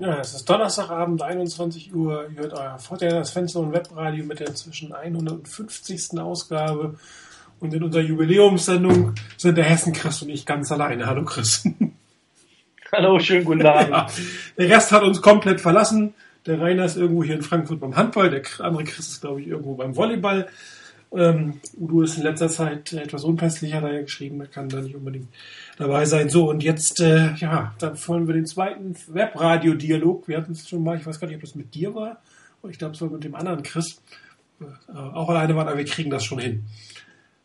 Ja, 0.00 0.18
es 0.18 0.32
ist 0.32 0.48
Donnerstagabend, 0.48 1.20
21 1.20 1.94
Uhr. 1.94 2.26
Ihr 2.34 2.40
hört 2.40 2.54
euer 2.54 2.78
Fortinanders 2.78 3.32
Fenster 3.32 3.60
und 3.60 3.74
Webradio 3.74 4.24
mit 4.24 4.40
der 4.40 4.48
inzwischen 4.48 4.94
150. 4.94 6.18
Ausgabe. 6.18 6.94
Und 7.60 7.74
in 7.74 7.84
unserer 7.84 8.02
Jubiläumssendung 8.02 9.14
sind 9.36 9.58
der 9.58 9.64
Hessen 9.64 9.92
Chris 9.92 10.22
und 10.22 10.30
ich 10.30 10.46
ganz 10.46 10.72
alleine. 10.72 11.04
Hallo 11.04 11.26
Chris. 11.26 11.68
Hallo, 12.92 13.18
schönen 13.18 13.44
guten 13.44 13.66
Abend. 13.66 13.90
Ja, 13.90 14.06
der 14.56 14.70
Rest 14.70 14.90
hat 14.90 15.02
uns 15.02 15.20
komplett 15.20 15.60
verlassen. 15.60 16.14
Der 16.46 16.58
Rainer 16.58 16.86
ist 16.86 16.96
irgendwo 16.96 17.22
hier 17.22 17.34
in 17.34 17.42
Frankfurt 17.42 17.80
beim 17.80 17.94
Handball, 17.94 18.30
der 18.30 18.40
andere 18.60 18.84
Chris 18.84 19.06
ist, 19.06 19.20
glaube 19.20 19.42
ich, 19.42 19.48
irgendwo 19.48 19.74
beim 19.74 19.94
Volleyball. 19.94 20.48
Ähm, 21.12 21.60
Udo 21.76 22.02
ist 22.02 22.16
in 22.16 22.22
letzter 22.22 22.48
Zeit 22.48 22.92
etwas 22.92 23.24
unpässlicher, 23.24 23.78
hat 23.78 23.90
er 23.90 24.02
geschrieben, 24.02 24.40
er 24.40 24.46
kann 24.46 24.68
da 24.68 24.80
nicht 24.80 24.94
unbedingt 24.94 25.28
dabei 25.76 26.04
sein. 26.04 26.28
So, 26.28 26.48
und 26.48 26.62
jetzt, 26.62 27.00
äh, 27.00 27.34
ja, 27.34 27.74
dann 27.78 27.96
wollen 28.06 28.26
wir 28.28 28.34
den 28.34 28.46
zweiten 28.46 28.94
Webradio-Dialog. 29.08 30.28
Wir 30.28 30.36
hatten 30.36 30.52
es 30.52 30.68
schon 30.68 30.84
mal, 30.84 30.96
ich 30.96 31.06
weiß 31.06 31.18
gar 31.18 31.26
nicht, 31.26 31.36
ob 31.36 31.42
das 31.42 31.56
mit 31.56 31.74
dir 31.74 31.94
war, 31.94 32.22
ich 32.68 32.78
glaube, 32.78 32.94
es 32.94 33.00
war 33.00 33.08
mit 33.08 33.24
dem 33.24 33.34
anderen 33.34 33.62
Chris. 33.62 34.00
Äh, 34.60 34.92
auch 34.92 35.28
alleine 35.28 35.56
waren, 35.56 35.66
aber 35.66 35.78
wir 35.78 35.84
kriegen 35.84 36.10
das 36.10 36.24
schon 36.24 36.38
hin. 36.38 36.64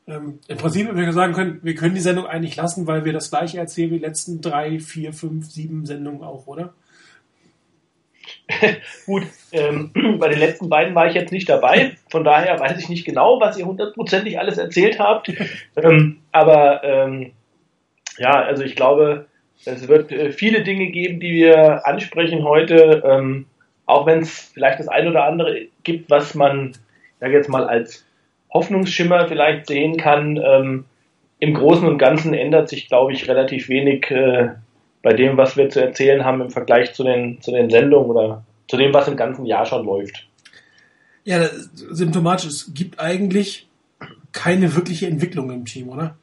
Ähm, 0.08 0.40
Im 0.48 0.58
Prinzip, 0.58 0.88
wenn 0.88 0.98
wir 0.98 1.14
sagen 1.14 1.34
können, 1.34 1.60
wir 1.64 1.74
können 1.74 1.96
die 1.96 2.02
Sendung 2.02 2.28
eigentlich 2.28 2.56
lassen, 2.56 2.86
weil 2.86 3.06
wir 3.06 3.14
das 3.14 3.32
gleiche 3.32 3.58
erzählen 3.58 3.90
wie 3.90 3.98
die 3.98 4.06
letzten 4.06 4.42
drei, 4.42 4.80
vier, 4.80 5.14
fünf, 5.14 5.50
sieben 5.50 5.86
Sendungen 5.86 6.22
auch, 6.22 6.46
oder? 6.46 6.74
Gut, 9.06 9.24
ähm, 9.52 9.92
bei 10.20 10.30
den 10.30 10.40
letzten 10.40 10.70
beiden 10.70 10.96
war 10.96 11.08
ich 11.08 11.16
jetzt 11.16 11.32
nicht 11.32 11.50
dabei, 11.50 11.92
von 12.10 12.24
daher 12.24 12.60
weiß 12.60 12.80
ich 12.80 12.90
nicht 12.90 13.06
genau, 13.06 13.40
was 13.40 13.58
ihr 13.58 13.66
hundertprozentig 13.66 14.40
alles 14.40 14.58
erzählt 14.58 15.00
habt. 15.00 15.32
Ähm, 15.78 16.22
aber 16.32 16.84
ähm, 16.86 17.34
ja, 18.18 18.32
also 18.32 18.64
ich 18.64 18.78
glaube, 18.78 19.26
es 19.66 19.90
wird 19.90 20.10
äh, 20.12 20.32
viele 20.32 20.64
Dinge 20.64 20.88
geben, 20.88 21.20
die 21.20 21.34
wir 21.34 21.86
ansprechen 21.86 22.46
heute, 22.46 23.04
ähm, 23.06 23.46
auch 23.86 24.06
wenn 24.06 24.20
es 24.20 24.52
vielleicht 24.54 24.80
das 24.80 24.88
eine 24.88 25.10
oder 25.10 25.26
andere 25.26 25.68
gibt, 25.84 26.10
was 26.10 26.34
man, 26.34 26.72
sage 27.20 27.34
jetzt 27.34 27.50
mal, 27.50 27.68
als 27.68 28.06
Hoffnungsschimmer 28.54 29.28
vielleicht 29.28 29.68
sehen 29.68 29.98
kann. 29.98 30.38
Ähm, 30.38 30.86
Im 31.40 31.54
Großen 31.54 31.88
und 31.88 31.98
Ganzen 31.98 32.34
ändert 32.34 32.70
sich, 32.70 32.88
glaube 32.88 33.12
ich, 33.12 33.28
relativ 33.28 33.68
wenig 33.68 34.10
äh, 34.12 34.52
bei 35.06 35.14
dem, 35.14 35.38
was 35.38 35.56
wir 35.56 35.70
zu 35.70 35.80
erzählen 35.80 36.26
haben 36.26 36.42
im 36.42 36.50
Vergleich 36.50 36.94
zu 36.94 37.04
den, 37.04 37.40
zu 37.40 37.52
den 37.52 37.70
Sendungen 37.70 38.10
oder 38.10 38.44
zu 38.68 38.76
dem, 38.76 38.92
was 38.92 39.08
im 39.08 39.16
ganzen 39.16 39.46
Jahr 39.46 39.64
schon 39.64 39.86
läuft. 39.86 40.26
Ja, 41.24 41.48
symptomatisch, 41.76 42.48
es 42.48 42.74
gibt 42.74 43.00
eigentlich 43.00 43.68
keine 44.32 44.76
wirkliche 44.76 45.06
Entwicklung 45.06 45.52
im 45.52 45.64
Team, 45.64 45.90
oder? 45.90 46.16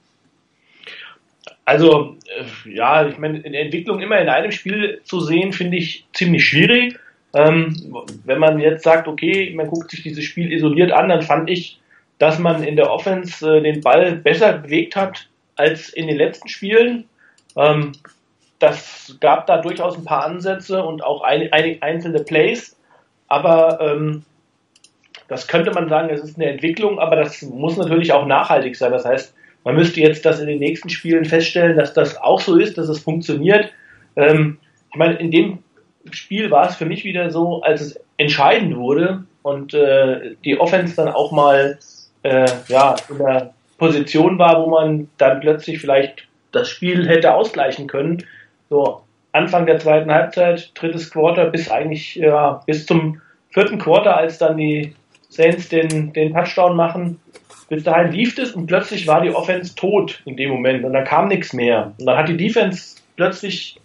Also, 1.64 2.16
äh, 2.26 2.74
ja, 2.74 3.06
ich 3.06 3.18
meine, 3.18 3.44
eine 3.44 3.56
Entwicklung 3.56 4.00
immer 4.00 4.20
in 4.20 4.28
einem 4.28 4.50
Spiel 4.50 5.00
zu 5.04 5.20
sehen, 5.20 5.52
finde 5.52 5.76
ich 5.76 6.04
ziemlich 6.12 6.44
schwierig. 6.44 6.98
Ähm, 7.34 7.94
wenn 8.24 8.40
man 8.40 8.58
jetzt 8.58 8.82
sagt, 8.82 9.06
okay, 9.06 9.52
man 9.54 9.68
guckt 9.68 9.92
sich 9.92 10.02
dieses 10.02 10.24
Spiel 10.24 10.52
isoliert 10.52 10.90
an, 10.90 11.08
dann 11.08 11.22
fand 11.22 11.48
ich, 11.48 11.78
dass 12.18 12.40
man 12.40 12.64
in 12.64 12.74
der 12.74 12.90
Offense 12.90 13.58
äh, 13.58 13.62
den 13.62 13.80
Ball 13.80 14.16
besser 14.16 14.54
bewegt 14.54 14.96
hat 14.96 15.28
als 15.54 15.88
in 15.90 16.08
den 16.08 16.16
letzten 16.16 16.48
Spielen. 16.48 17.04
Ähm, 17.54 17.92
das 18.62 19.16
gab 19.20 19.46
da 19.46 19.58
durchaus 19.58 19.96
ein 19.96 20.04
paar 20.04 20.24
Ansätze 20.24 20.82
und 20.84 21.02
auch 21.02 21.22
ein, 21.22 21.52
ein, 21.52 21.78
einzelne 21.80 22.20
Plays, 22.20 22.76
aber 23.28 23.80
ähm, 23.80 24.24
das 25.28 25.48
könnte 25.48 25.72
man 25.72 25.88
sagen, 25.88 26.10
es 26.10 26.22
ist 26.22 26.36
eine 26.36 26.50
Entwicklung, 26.50 26.98
aber 26.98 27.16
das 27.16 27.42
muss 27.42 27.76
natürlich 27.76 28.12
auch 28.12 28.26
nachhaltig 28.26 28.76
sein. 28.76 28.92
Das 28.92 29.04
heißt, 29.04 29.34
man 29.64 29.74
müsste 29.74 30.00
jetzt 30.00 30.24
das 30.26 30.40
in 30.40 30.46
den 30.46 30.58
nächsten 30.58 30.90
Spielen 30.90 31.24
feststellen, 31.24 31.76
dass 31.76 31.94
das 31.94 32.16
auch 32.20 32.40
so 32.40 32.56
ist, 32.56 32.76
dass 32.76 32.88
es 32.88 32.98
funktioniert. 32.98 33.72
Ähm, 34.16 34.58
ich 34.90 34.96
meine, 34.96 35.14
in 35.14 35.30
dem 35.30 35.58
Spiel 36.10 36.50
war 36.50 36.68
es 36.68 36.76
für 36.76 36.84
mich 36.84 37.04
wieder 37.04 37.30
so, 37.30 37.62
als 37.62 37.80
es 37.80 38.00
entscheidend 38.16 38.76
wurde 38.76 39.24
und 39.42 39.72
äh, 39.74 40.34
die 40.44 40.60
Offense 40.60 40.96
dann 40.96 41.08
auch 41.08 41.32
mal 41.32 41.78
äh, 42.22 42.50
ja, 42.68 42.96
in 43.08 43.18
der 43.18 43.54
Position 43.78 44.38
war, 44.38 44.62
wo 44.62 44.70
man 44.70 45.08
dann 45.18 45.40
plötzlich 45.40 45.80
vielleicht 45.80 46.28
das 46.52 46.68
Spiel 46.68 47.08
hätte 47.08 47.34
ausgleichen 47.34 47.86
können, 47.86 48.24
so 48.72 49.02
Anfang 49.32 49.66
der 49.66 49.78
zweiten 49.78 50.10
Halbzeit, 50.10 50.72
drittes 50.74 51.10
Quarter 51.10 51.46
bis 51.46 51.70
eigentlich 51.70 52.16
ja, 52.16 52.62
bis 52.66 52.86
zum 52.86 53.20
vierten 53.50 53.78
Quarter, 53.78 54.16
als 54.16 54.38
dann 54.38 54.56
die 54.56 54.94
Saints 55.28 55.68
den, 55.68 56.12
den 56.12 56.32
Touchdown 56.32 56.74
machen. 56.74 57.20
Bis 57.68 57.84
dahin 57.84 58.12
lief 58.12 58.36
es 58.38 58.52
und 58.52 58.66
plötzlich 58.66 59.06
war 59.06 59.20
die 59.20 59.30
Offense 59.30 59.74
tot 59.74 60.22
in 60.24 60.36
dem 60.36 60.50
Moment 60.50 60.84
und 60.84 60.92
dann 60.92 61.04
kam 61.04 61.28
nichts 61.28 61.52
mehr. 61.52 61.92
Und 61.98 62.06
dann 62.06 62.18
hat 62.18 62.28
die 62.28 62.36
Defense 62.36 62.96
plötzlich 63.16 63.78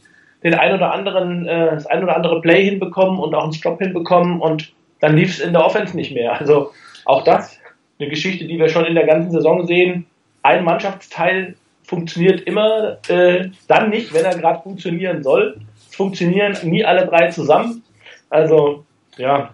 den 0.44 0.54
ein 0.54 0.74
oder 0.74 0.92
anderen, 0.92 1.46
äh, 1.48 1.72
das 1.72 1.86
ein 1.86 2.04
oder 2.04 2.16
andere 2.16 2.42
Play 2.42 2.64
hinbekommen 2.64 3.20
und 3.20 3.36
auch 3.36 3.44
einen 3.44 3.54
Stop 3.54 3.80
hinbekommen 3.80 4.42
und 4.42 4.74
dann 5.00 5.16
lief 5.16 5.30
es 5.30 5.40
in 5.40 5.54
der 5.54 5.66
Offense 5.66 5.96
nicht 5.96 6.14
mehr. 6.14 6.38
Also 6.40 6.72
auch 7.06 7.24
das 7.24 7.58
eine 8.00 8.10
Geschichte, 8.10 8.46
die 8.46 8.60
wir 8.60 8.70
schon 8.70 8.86
in 8.86 8.96
der 8.96 9.06
ganzen 9.06 9.32
Saison 9.32 9.66
sehen. 9.66 10.06
Ein 10.44 10.64
Mannschaftsteil 10.64 11.56
funktioniert 11.88 12.42
immer 12.42 12.98
äh, 13.08 13.50
dann 13.68 13.90
nicht, 13.90 14.14
wenn 14.14 14.26
er 14.26 14.38
gerade 14.38 14.62
funktionieren 14.62 15.24
soll. 15.24 15.62
Es 15.90 15.96
funktionieren 15.96 16.56
nie 16.64 16.86
alle 16.86 17.08
drei 17.08 17.30
zusammen. 17.30 17.82
Also, 18.30 18.84
ja, 19.16 19.54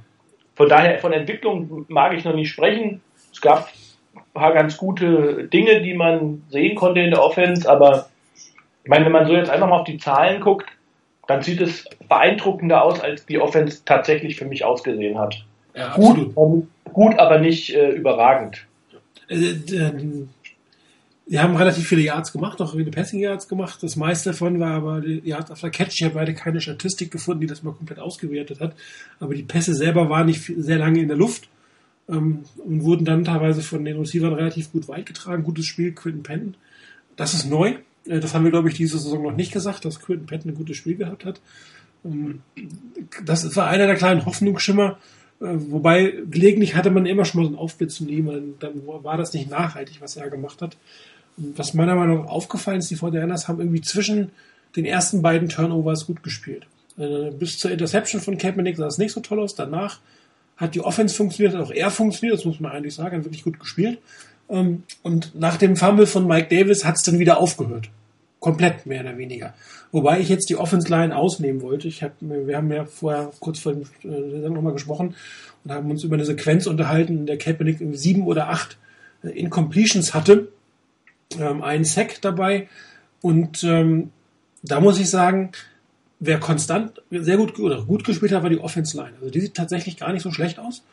von 0.55 0.67
daher, 0.67 0.99
von 0.99 1.13
Entwicklung 1.13 1.85
mag 1.87 2.13
ich 2.13 2.25
noch 2.25 2.33
nicht 2.33 2.49
sprechen. 2.49 3.01
Es 3.31 3.39
gab 3.39 3.69
ein 4.15 4.21
paar 4.33 4.53
ganz 4.53 4.77
gute 4.77 5.47
Dinge, 5.47 5.81
die 5.81 5.93
man 5.93 6.43
sehen 6.49 6.75
konnte 6.75 7.01
in 7.01 7.11
der 7.11 7.23
Offense, 7.23 7.69
aber 7.69 8.07
ich 8.83 8.89
meine, 8.89 9.05
wenn 9.05 9.11
man 9.11 9.27
so 9.27 9.33
jetzt 9.33 9.49
einfach 9.49 9.67
mal 9.67 9.79
auf 9.79 9.85
die 9.85 9.97
Zahlen 9.97 10.41
guckt, 10.41 10.67
dann 11.27 11.41
sieht 11.41 11.61
es 11.61 11.85
beeindruckender 12.09 12.83
aus, 12.83 12.99
als 12.99 13.25
die 13.25 13.39
Offense 13.39 13.85
tatsächlich 13.85 14.35
für 14.35 14.45
mich 14.45 14.65
ausgesehen 14.65 15.17
hat. 15.17 15.45
Ja, 15.75 15.93
gut, 15.95 16.35
gut, 16.91 17.17
aber 17.17 17.39
nicht 17.39 17.73
äh, 17.73 17.91
überragend. 17.91 18.65
Die 21.25 21.39
haben 21.39 21.55
relativ 21.55 21.87
viele 21.87 22.01
Yards 22.01 22.33
gemacht, 22.33 22.61
auch 22.61 22.73
viele 22.73 22.91
Passing 22.91 23.19
Yards 23.19 23.47
gemacht. 23.47 23.81
Das 23.81 23.95
meiste 23.95 24.31
davon 24.31 24.59
war 24.59 24.71
aber 24.71 24.99
die 24.99 25.21
Yards 25.23 25.51
after 25.51 25.69
Catch. 25.69 25.93
Ich 25.99 26.03
habe 26.03 26.15
beide 26.15 26.33
keine 26.33 26.59
Statistik 26.59 27.11
gefunden, 27.11 27.41
die 27.41 27.47
das 27.47 27.63
mal 27.63 27.73
komplett 27.73 27.99
ausgewertet 27.99 28.59
hat. 28.59 28.75
Aber 29.19 29.33
die 29.33 29.43
Pässe 29.43 29.73
selber 29.73 30.09
waren 30.09 30.25
nicht 30.25 30.51
sehr 30.57 30.77
lange 30.77 30.99
in 30.99 31.07
der 31.07 31.15
Luft 31.15 31.47
ähm, 32.09 32.43
und 32.57 32.83
wurden 32.83 33.05
dann 33.05 33.23
teilweise 33.23 33.61
von 33.61 33.85
den 33.85 33.97
Receivern 33.97 34.33
relativ 34.33 34.71
gut 34.73 34.89
weit 34.89 35.05
getragen. 35.05 35.43
Gutes 35.43 35.65
Spiel, 35.65 35.93
Quinton 35.93 36.23
Penton. 36.23 36.55
Das 37.15 37.33
ist 37.33 37.49
neu. 37.49 37.75
Äh, 38.05 38.19
das 38.19 38.33
haben 38.33 38.43
wir, 38.43 38.51
glaube 38.51 38.67
ich, 38.67 38.75
diese 38.75 38.99
Saison 38.99 39.23
noch 39.23 39.35
nicht 39.35 39.53
gesagt, 39.53 39.85
dass 39.85 40.01
Quinton 40.01 40.25
Penton 40.25 40.51
ein 40.51 40.57
gutes 40.57 40.75
Spiel 40.75 40.97
gehabt 40.97 41.23
hat. 41.23 41.39
Ähm, 42.03 42.41
das 43.23 43.55
war 43.55 43.67
einer 43.67 43.87
der 43.87 43.95
kleinen 43.95 44.25
Hoffnungsschimmer. 44.25 44.97
Äh, 45.39 45.55
wobei 45.69 46.15
gelegentlich 46.29 46.75
hatte 46.75 46.91
man 46.91 47.05
immer 47.05 47.23
schon 47.23 47.41
mal 47.41 47.45
so 47.45 47.51
einen 47.51 47.59
Aufblitz 47.59 47.95
zu 47.95 48.03
nehmen, 48.03 48.55
dann 48.59 48.85
war 48.85 49.15
das 49.15 49.33
nicht 49.33 49.49
nachhaltig, 49.49 50.01
was 50.01 50.17
er 50.17 50.29
gemacht 50.29 50.61
hat 50.61 50.75
was 51.37 51.73
meiner 51.73 51.95
Meinung 51.95 52.23
nach 52.23 52.29
aufgefallen 52.29 52.79
ist, 52.79 52.91
die 52.91 52.95
Fortinanders 52.95 53.47
haben 53.47 53.59
irgendwie 53.59 53.81
zwischen 53.81 54.31
den 54.75 54.85
ersten 54.85 55.21
beiden 55.21 55.49
Turnovers 55.49 56.05
gut 56.05 56.23
gespielt. 56.23 56.65
Äh, 56.97 57.31
bis 57.31 57.57
zur 57.57 57.71
Interception 57.71 58.21
von 58.21 58.37
Kaepernick 58.37 58.77
sah 58.77 58.87
es 58.87 58.97
nicht 58.97 59.13
so 59.13 59.19
toll 59.19 59.39
aus. 59.39 59.55
Danach 59.55 59.99
hat 60.57 60.75
die 60.75 60.81
Offense 60.81 61.15
funktioniert, 61.15 61.55
hat 61.55 61.61
auch 61.61 61.71
er 61.71 61.91
funktioniert, 61.91 62.37
das 62.37 62.45
muss 62.45 62.59
man 62.59 62.71
eigentlich 62.71 62.95
sagen, 62.95 63.17
hat 63.17 63.25
wirklich 63.25 63.43
gut 63.43 63.59
gespielt. 63.59 63.99
Ähm, 64.49 64.83
und 65.01 65.33
nach 65.39 65.57
dem 65.57 65.75
Fumble 65.75 66.05
von 66.05 66.27
Mike 66.27 66.55
Davis 66.55 66.85
hat 66.85 66.95
es 66.95 67.03
dann 67.03 67.19
wieder 67.19 67.39
aufgehört. 67.39 67.89
Komplett, 68.39 68.85
mehr 68.85 69.01
oder 69.01 69.17
weniger. 69.17 69.53
Wobei 69.91 70.19
ich 70.19 70.27
jetzt 70.27 70.49
die 70.49 70.57
Offense 70.57 70.89
Line 70.89 71.15
ausnehmen 71.15 71.61
wollte. 71.61 71.87
Ich 71.87 72.03
hab, 72.03 72.11
wir 72.19 72.57
haben 72.57 72.71
ja 72.71 72.85
vorher 72.85 73.31
kurz 73.39 73.59
vor 73.59 73.73
dem 73.73 73.83
äh, 74.03 74.49
nochmal 74.49 74.73
gesprochen 74.73 75.15
und 75.63 75.71
haben 75.71 75.89
uns 75.89 76.03
über 76.03 76.15
eine 76.15 76.25
Sequenz 76.25 76.67
unterhalten, 76.67 77.19
in 77.19 77.25
der 77.25 77.37
Kaepernick 77.37 77.79
sieben 77.93 78.23
oder 78.23 78.49
acht 78.49 78.77
äh, 79.23 79.29
Incompletions 79.29 80.13
hatte 80.13 80.49
ähm, 81.39 81.61
einen 81.61 81.85
Sack 81.85 82.21
dabei. 82.21 82.67
Und 83.21 83.63
ähm, 83.63 84.11
da 84.61 84.79
muss 84.79 84.99
ich 84.99 85.09
sagen, 85.09 85.51
wer 86.19 86.39
konstant 86.39 87.01
sehr 87.11 87.37
gut 87.37 87.59
oder 87.59 87.83
gut 87.83 88.03
gespielt 88.03 88.31
hat, 88.31 88.43
war 88.43 88.49
die 88.49 88.59
Offense 88.59 88.95
Line. 88.97 89.13
Also 89.19 89.29
die 89.29 89.41
sieht 89.41 89.55
tatsächlich 89.55 89.97
gar 89.97 90.13
nicht 90.13 90.23
so 90.23 90.31
schlecht 90.31 90.59
aus. 90.59 90.83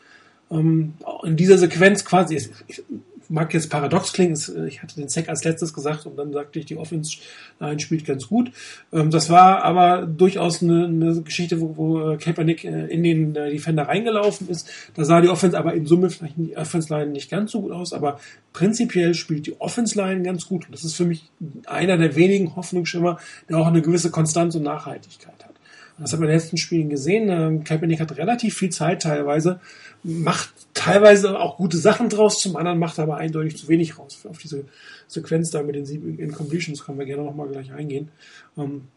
Ähm, 0.49 0.93
in 1.23 1.37
dieser 1.37 1.57
Sequenz 1.57 2.03
quasi, 2.03 2.35
ich, 2.67 2.83
mag 3.31 3.53
jetzt 3.53 3.69
paradox 3.69 4.13
klingen, 4.13 4.37
äh, 4.55 4.67
ich 4.67 4.83
hatte 4.83 4.95
den 4.95 5.09
Sack 5.09 5.29
als 5.29 5.43
letztes 5.43 5.73
gesagt 5.73 6.05
und 6.05 6.17
dann 6.17 6.31
sagte 6.31 6.59
ich, 6.59 6.65
die 6.65 6.77
Offense 6.77 7.17
Line 7.59 7.79
spielt 7.79 8.05
ganz 8.05 8.27
gut. 8.27 8.51
Ähm, 8.93 9.09
das 9.09 9.29
war 9.29 9.63
aber 9.63 10.05
durchaus 10.05 10.61
eine, 10.61 10.85
eine 10.85 11.21
Geschichte, 11.21 11.59
wo, 11.61 11.77
wo 11.77 12.11
äh, 12.11 12.17
Kaepernick 12.17 12.63
äh, 12.63 12.87
in 12.87 13.03
den 13.03 13.33
Defender 13.33 13.87
reingelaufen 13.87 14.49
ist. 14.49 14.69
Da 14.95 15.05
sah 15.05 15.21
die 15.21 15.29
Offense 15.29 15.57
aber 15.57 15.73
in 15.73 15.85
Summe 15.85 16.09
vielleicht 16.09 16.35
die 16.37 16.55
Offense 16.55 16.93
Line 16.93 17.11
nicht 17.11 17.31
ganz 17.31 17.51
so 17.51 17.61
gut 17.61 17.71
aus, 17.71 17.93
aber 17.93 18.19
prinzipiell 18.53 19.13
spielt 19.13 19.47
die 19.47 19.59
Offense 19.59 19.97
Line 19.97 20.21
ganz 20.23 20.47
gut. 20.47 20.65
Und 20.65 20.73
das 20.73 20.83
ist 20.83 20.95
für 20.95 21.05
mich 21.05 21.29
einer 21.65 21.97
der 21.97 22.15
wenigen 22.15 22.55
Hoffnungsschimmer, 22.55 23.17
der 23.49 23.57
auch 23.57 23.67
eine 23.67 23.81
gewisse 23.81 24.11
Konstanz 24.11 24.55
und 24.55 24.63
Nachhaltigkeit 24.63 25.43
hat. 25.43 25.51
Das 25.97 26.13
hat 26.13 26.19
man 26.19 26.29
in 26.29 26.33
den 26.33 26.39
letzten 26.39 26.57
Spielen 26.57 26.89
gesehen. 26.89 27.29
Ähm, 27.29 27.63
Kaepernick 27.63 27.99
hat 27.99 28.17
relativ 28.17 28.57
viel 28.57 28.69
Zeit 28.69 29.03
teilweise, 29.03 29.59
macht 30.03 30.49
teilweise 30.73 31.39
auch 31.39 31.57
gute 31.57 31.77
Sachen 31.77 32.09
draus, 32.09 32.39
zum 32.39 32.55
anderen 32.55 32.79
macht 32.79 32.97
er 32.97 33.03
aber 33.03 33.17
eindeutig 33.17 33.57
zu 33.57 33.67
wenig 33.67 33.97
raus. 33.97 34.25
Auf 34.29 34.37
diese 34.37 34.65
Sequenz 35.07 35.49
da 35.49 35.63
mit 35.63 35.75
den 35.75 35.85
sieben 35.85 36.17
Incompletions 36.17 36.83
können 36.85 36.99
wir 36.99 37.05
gerne 37.05 37.23
nochmal 37.23 37.47
gleich 37.47 37.71
eingehen. 37.71 38.09
Ähm, 38.57 38.87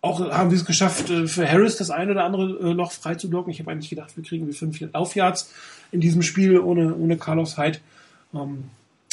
auch 0.00 0.20
haben 0.20 0.50
sie 0.50 0.56
es 0.56 0.64
geschafft, 0.64 1.10
äh, 1.10 1.26
für 1.26 1.50
Harris 1.50 1.76
das 1.76 1.90
eine 1.90 2.12
oder 2.12 2.24
andere 2.24 2.70
äh, 2.70 2.74
noch 2.74 2.92
frei 2.92 3.14
zu 3.14 3.28
blocken. 3.28 3.50
Ich 3.50 3.60
habe 3.60 3.70
eigentlich 3.70 3.90
gedacht, 3.90 4.16
wir 4.16 4.24
kriegen 4.24 4.46
wie 4.48 4.52
fünf 4.52 4.80
Laufyards 4.80 5.52
in 5.90 6.00
diesem 6.00 6.22
Spiel 6.22 6.58
ohne, 6.60 6.94
ohne 6.94 7.16
Carlos 7.16 7.58
Hyde. 7.58 7.78
Ähm, 8.34 8.64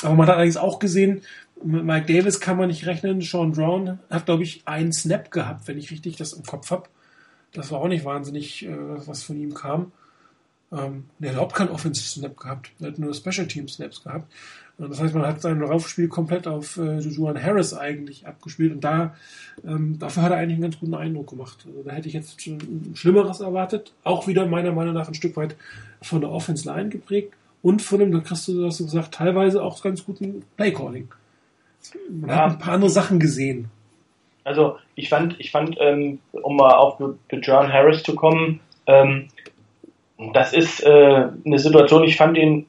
aber 0.03 0.15
man 0.15 0.27
hat 0.27 0.35
allerdings 0.35 0.57
auch 0.57 0.79
gesehen, 0.79 1.21
mit 1.63 1.83
Mike 1.83 2.13
Davis 2.13 2.39
kann 2.39 2.57
man 2.57 2.67
nicht 2.67 2.85
rechnen. 2.85 3.21
Sean 3.21 3.53
Brown 3.53 3.99
hat, 4.09 4.25
glaube 4.25 4.43
ich, 4.43 4.61
einen 4.65 4.91
Snap 4.91 5.31
gehabt, 5.31 5.67
wenn 5.67 5.77
ich 5.77 5.89
richtig 5.89 6.17
das 6.17 6.33
im 6.33 6.43
Kopf 6.43 6.69
habe. 6.69 6.89
Das 7.53 7.71
war 7.71 7.79
auch 7.79 7.87
nicht 7.87 8.05
wahnsinnig, 8.05 8.65
äh, 8.65 8.75
was 9.07 9.23
von 9.23 9.37
ihm 9.37 9.53
kam. 9.53 9.91
Ähm, 10.71 11.05
der 11.19 11.29
hat 11.29 11.35
überhaupt 11.35 11.55
keinen 11.55 11.69
Offensive 11.69 12.07
Snap 12.07 12.37
gehabt. 12.37 12.71
Er 12.79 12.87
hat 12.87 12.99
nur 12.99 13.13
Special 13.13 13.47
Team 13.47 13.67
Snaps 13.67 14.03
gehabt. 14.03 14.31
Das 14.77 14.99
heißt, 14.99 15.15
man 15.15 15.25
hat 15.25 15.41
sein 15.41 15.59
Laufspiel 15.59 16.09
komplett 16.09 16.47
auf 16.47 16.77
äh, 16.77 16.99
Jujuan 16.99 17.41
Harris 17.41 17.73
eigentlich 17.73 18.27
abgespielt 18.27 18.73
und 18.73 18.83
da 18.83 19.15
ähm, 19.65 19.97
dafür 19.99 20.23
hat 20.23 20.31
er 20.31 20.37
eigentlich 20.37 20.55
einen 20.55 20.63
ganz 20.63 20.79
guten 20.79 20.95
Eindruck 20.95 21.29
gemacht. 21.29 21.65
Also 21.65 21.81
da 21.83 21.91
hätte 21.93 22.09
ich 22.09 22.13
jetzt 22.13 22.45
ein 22.45 22.91
Schlimmeres 22.93 23.39
erwartet. 23.39 23.93
Auch 24.03 24.27
wieder 24.27 24.45
meiner 24.45 24.73
Meinung 24.73 24.93
nach 24.93 25.07
ein 25.07 25.13
Stück 25.13 25.37
weit 25.37 25.55
von 26.01 26.19
der 26.19 26.29
Offense 26.29 26.67
Line 26.67 26.89
geprägt 26.89 27.33
und 27.61 27.81
von 27.81 27.99
dem, 27.99 28.11
da 28.11 28.19
kriegst 28.19 28.49
du, 28.49 28.65
hast 28.65 28.81
du 28.81 28.83
gesagt, 28.85 29.13
teilweise 29.13 29.63
auch 29.63 29.81
ganz 29.81 30.03
guten 30.03 30.43
Playcalling. 30.57 31.07
Man 32.09 32.29
ja. 32.29 32.35
hat 32.35 32.51
ein 32.51 32.59
paar 32.59 32.73
andere 32.73 32.89
Sachen 32.89 33.19
gesehen. 33.19 33.69
Also 34.43 34.77
ich 34.95 35.07
fand, 35.09 35.39
ich 35.39 35.51
fand, 35.51 35.77
ähm, 35.79 36.19
um 36.31 36.57
mal 36.57 36.75
auf 36.75 36.99
John 37.31 37.71
Harris 37.71 38.03
zu 38.03 38.13
kommen, 38.13 38.59
ähm, 38.87 39.29
das 40.17 40.53
ist 40.53 40.83
äh, 40.83 41.27
eine 41.45 41.59
Situation, 41.59 42.03
ich 42.03 42.15
fand 42.15 42.37
ihn 42.37 42.65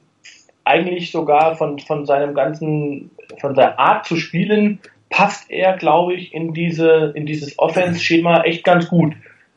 eigentlich 0.65 1.11
sogar 1.11 1.55
von, 1.55 1.79
von 1.79 2.05
seinem 2.05 2.33
ganzen, 2.33 3.11
von 3.39 3.55
seiner 3.55 3.79
Art 3.79 4.05
zu 4.05 4.17
spielen, 4.17 4.79
passt 5.09 5.49
er, 5.49 5.77
glaube 5.77 6.13
ich, 6.13 6.33
in 6.33 6.53
diese, 6.53 7.13
in 7.15 7.25
dieses 7.25 7.57
Offense-Schema 7.57 8.41
echt 8.43 8.63
ganz 8.63 8.89
gut. 8.89 9.13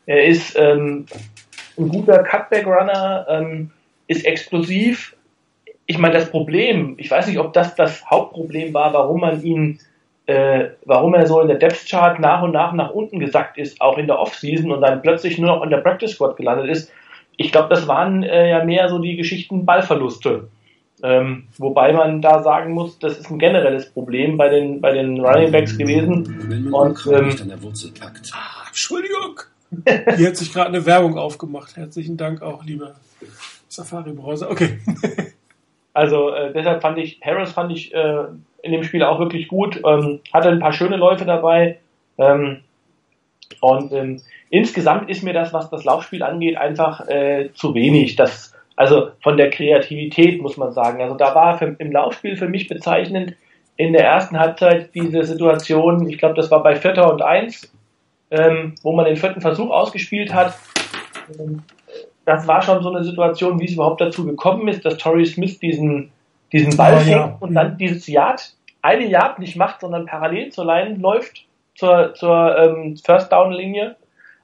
Er 0.07 0.25
ist 0.25 0.57
ähm, 0.57 1.07
ein 1.77 1.89
guter 1.89 2.23
Cutback-Runner, 2.23 3.27
ähm, 3.29 3.71
ist 4.07 4.25
explosiv. 4.25 5.17
Ich 5.87 5.99
meine, 5.99 6.15
das 6.15 6.31
Problem, 6.31 6.95
ich 6.99 7.11
weiß 7.11 7.27
nicht, 7.27 7.39
ob 7.39 7.53
das 7.53 7.75
das 7.75 8.09
Hauptproblem 8.09 8.73
war, 8.73 8.93
warum 8.93 9.21
man 9.21 9.43
ihn, 9.43 9.81
äh, 10.27 10.67
warum 10.85 11.15
er 11.15 11.27
so 11.27 11.41
in 11.41 11.49
der 11.49 11.59
Depth-Chart 11.59 12.21
nach 12.21 12.43
und 12.43 12.53
nach 12.53 12.73
nach 12.73 12.91
unten 12.91 13.19
gesackt 13.19 13.59
ist, 13.59 13.81
auch 13.81 13.99
in 13.99 14.07
der 14.07 14.21
Offseason 14.21 14.71
und 14.71 14.81
dann 14.81 15.03
plötzlich 15.03 15.39
nur 15.39 15.57
noch 15.57 15.65
in 15.65 15.71
der 15.71 15.79
Practice-Squad 15.79 16.37
gelandet 16.37 16.69
ist. 16.69 16.93
Ich 17.41 17.53
glaube, 17.53 17.71
das 17.71 17.89
waren 17.89 18.23
äh, 18.23 18.51
ja 18.51 18.63
mehr 18.67 18.91
so 18.91 18.99
die 18.99 19.17
Geschichten 19.17 19.65
Ballverluste. 19.65 20.51
Ähm, 21.03 21.45
wobei 21.57 21.95
man 21.95 22.21
da 22.21 22.43
sagen 22.43 22.75
muss, 22.75 22.99
das 22.99 23.19
ist 23.19 23.31
ein 23.31 23.39
generelles 23.39 23.91
Problem 23.91 24.37
bei 24.37 24.51
den, 24.51 24.83
bei 24.83 24.93
den 24.93 25.19
Running 25.19 25.51
Backs 25.51 25.79
gewesen. 25.79 26.71
Und, 26.71 27.07
ähm, 27.07 27.35
an 27.41 27.49
der 27.49 27.63
Wurzel 27.63 27.93
packt. 27.99 28.31
Ah, 28.35 28.67
Entschuldigung! 28.69 29.41
Hier 30.19 30.27
hat 30.27 30.37
sich 30.37 30.53
gerade 30.53 30.69
eine 30.69 30.85
Werbung 30.85 31.17
aufgemacht. 31.17 31.79
Herzlichen 31.79 32.19
Dank 32.19 32.43
auch, 32.43 32.63
lieber 32.63 32.97
Safari-Browser. 33.69 34.51
Okay. 34.51 34.79
also 35.95 36.35
äh, 36.35 36.53
deshalb 36.53 36.83
fand 36.83 36.99
ich, 36.99 37.23
Harris 37.25 37.53
fand 37.53 37.73
ich 37.73 37.95
äh, 37.95 38.25
in 38.63 38.73
dem 38.73 38.83
Spiel 38.83 39.03
auch 39.03 39.19
wirklich 39.19 39.49
gut. 39.49 39.81
Ähm, 39.83 40.21
hatte 40.31 40.51
ein 40.51 40.61
paar 40.61 40.75
schöne 40.75 40.99
Läufe 40.99 41.25
dabei. 41.25 41.79
Ähm, 42.19 42.59
und 43.61 43.93
ähm, 43.93 44.21
insgesamt 44.49 45.09
ist 45.11 45.23
mir 45.23 45.33
das, 45.33 45.53
was 45.53 45.71
das 45.71 45.85
Laufspiel 45.85 46.23
angeht, 46.23 46.57
einfach 46.57 47.07
äh, 47.09 47.51
zu 47.55 47.75
wenig. 47.75 48.17
Das 48.17 48.55
also 48.81 49.11
von 49.23 49.37
der 49.37 49.51
Kreativität 49.51 50.41
muss 50.41 50.57
man 50.57 50.73
sagen. 50.73 51.03
Also 51.03 51.15
da 51.15 51.35
war 51.35 51.59
für, 51.59 51.77
im 51.79 51.93
Laufspiel 51.93 52.39
für 52.39 52.49
mich 52.49 52.67
bezeichnend 52.67 53.35
in 53.77 53.93
der 53.93 54.07
ersten 54.07 54.39
Halbzeit 54.39 54.95
diese 54.95 55.23
Situation, 55.25 56.09
ich 56.09 56.17
glaube, 56.17 56.35
das 56.35 56.51
war 56.51 56.63
bei 56.63 56.77
Vierter 56.77 57.13
und 57.13 57.21
Eins, 57.21 57.71
ähm, 58.31 58.75
wo 58.83 58.93
man 58.93 59.05
den 59.05 59.17
vierten 59.17 59.43
Versuch 59.43 59.69
ausgespielt 59.69 60.33
hat. 60.33 60.55
Das 62.25 62.47
war 62.47 62.63
schon 62.63 62.83
so 62.83 62.91
eine 62.91 63.05
Situation, 63.05 63.61
wie 63.61 63.67
es 63.67 63.75
überhaupt 63.75 64.01
dazu 64.01 64.25
gekommen 64.25 64.67
ist, 64.69 64.83
dass 64.87 64.97
Torrey 64.97 65.27
Smith 65.27 65.59
diesen, 65.59 66.11
diesen 66.51 66.75
Ball 66.75 66.97
fängt 67.01 67.11
ja. 67.11 67.37
und 67.39 67.53
dann 67.55 67.77
dieses 67.77 68.07
Yard, 68.07 68.55
eine 68.81 69.07
Yard 69.07 69.41
nicht 69.41 69.57
macht, 69.57 69.83
sondern 69.83 70.07
parallel 70.07 70.53
zur 70.53 70.65
Line 70.65 70.97
läuft, 70.97 71.45
zur, 71.75 72.15
zur 72.15 72.57
ähm, 72.59 72.97
First 72.97 73.33
Down 73.33 73.53
Linie 73.53 73.97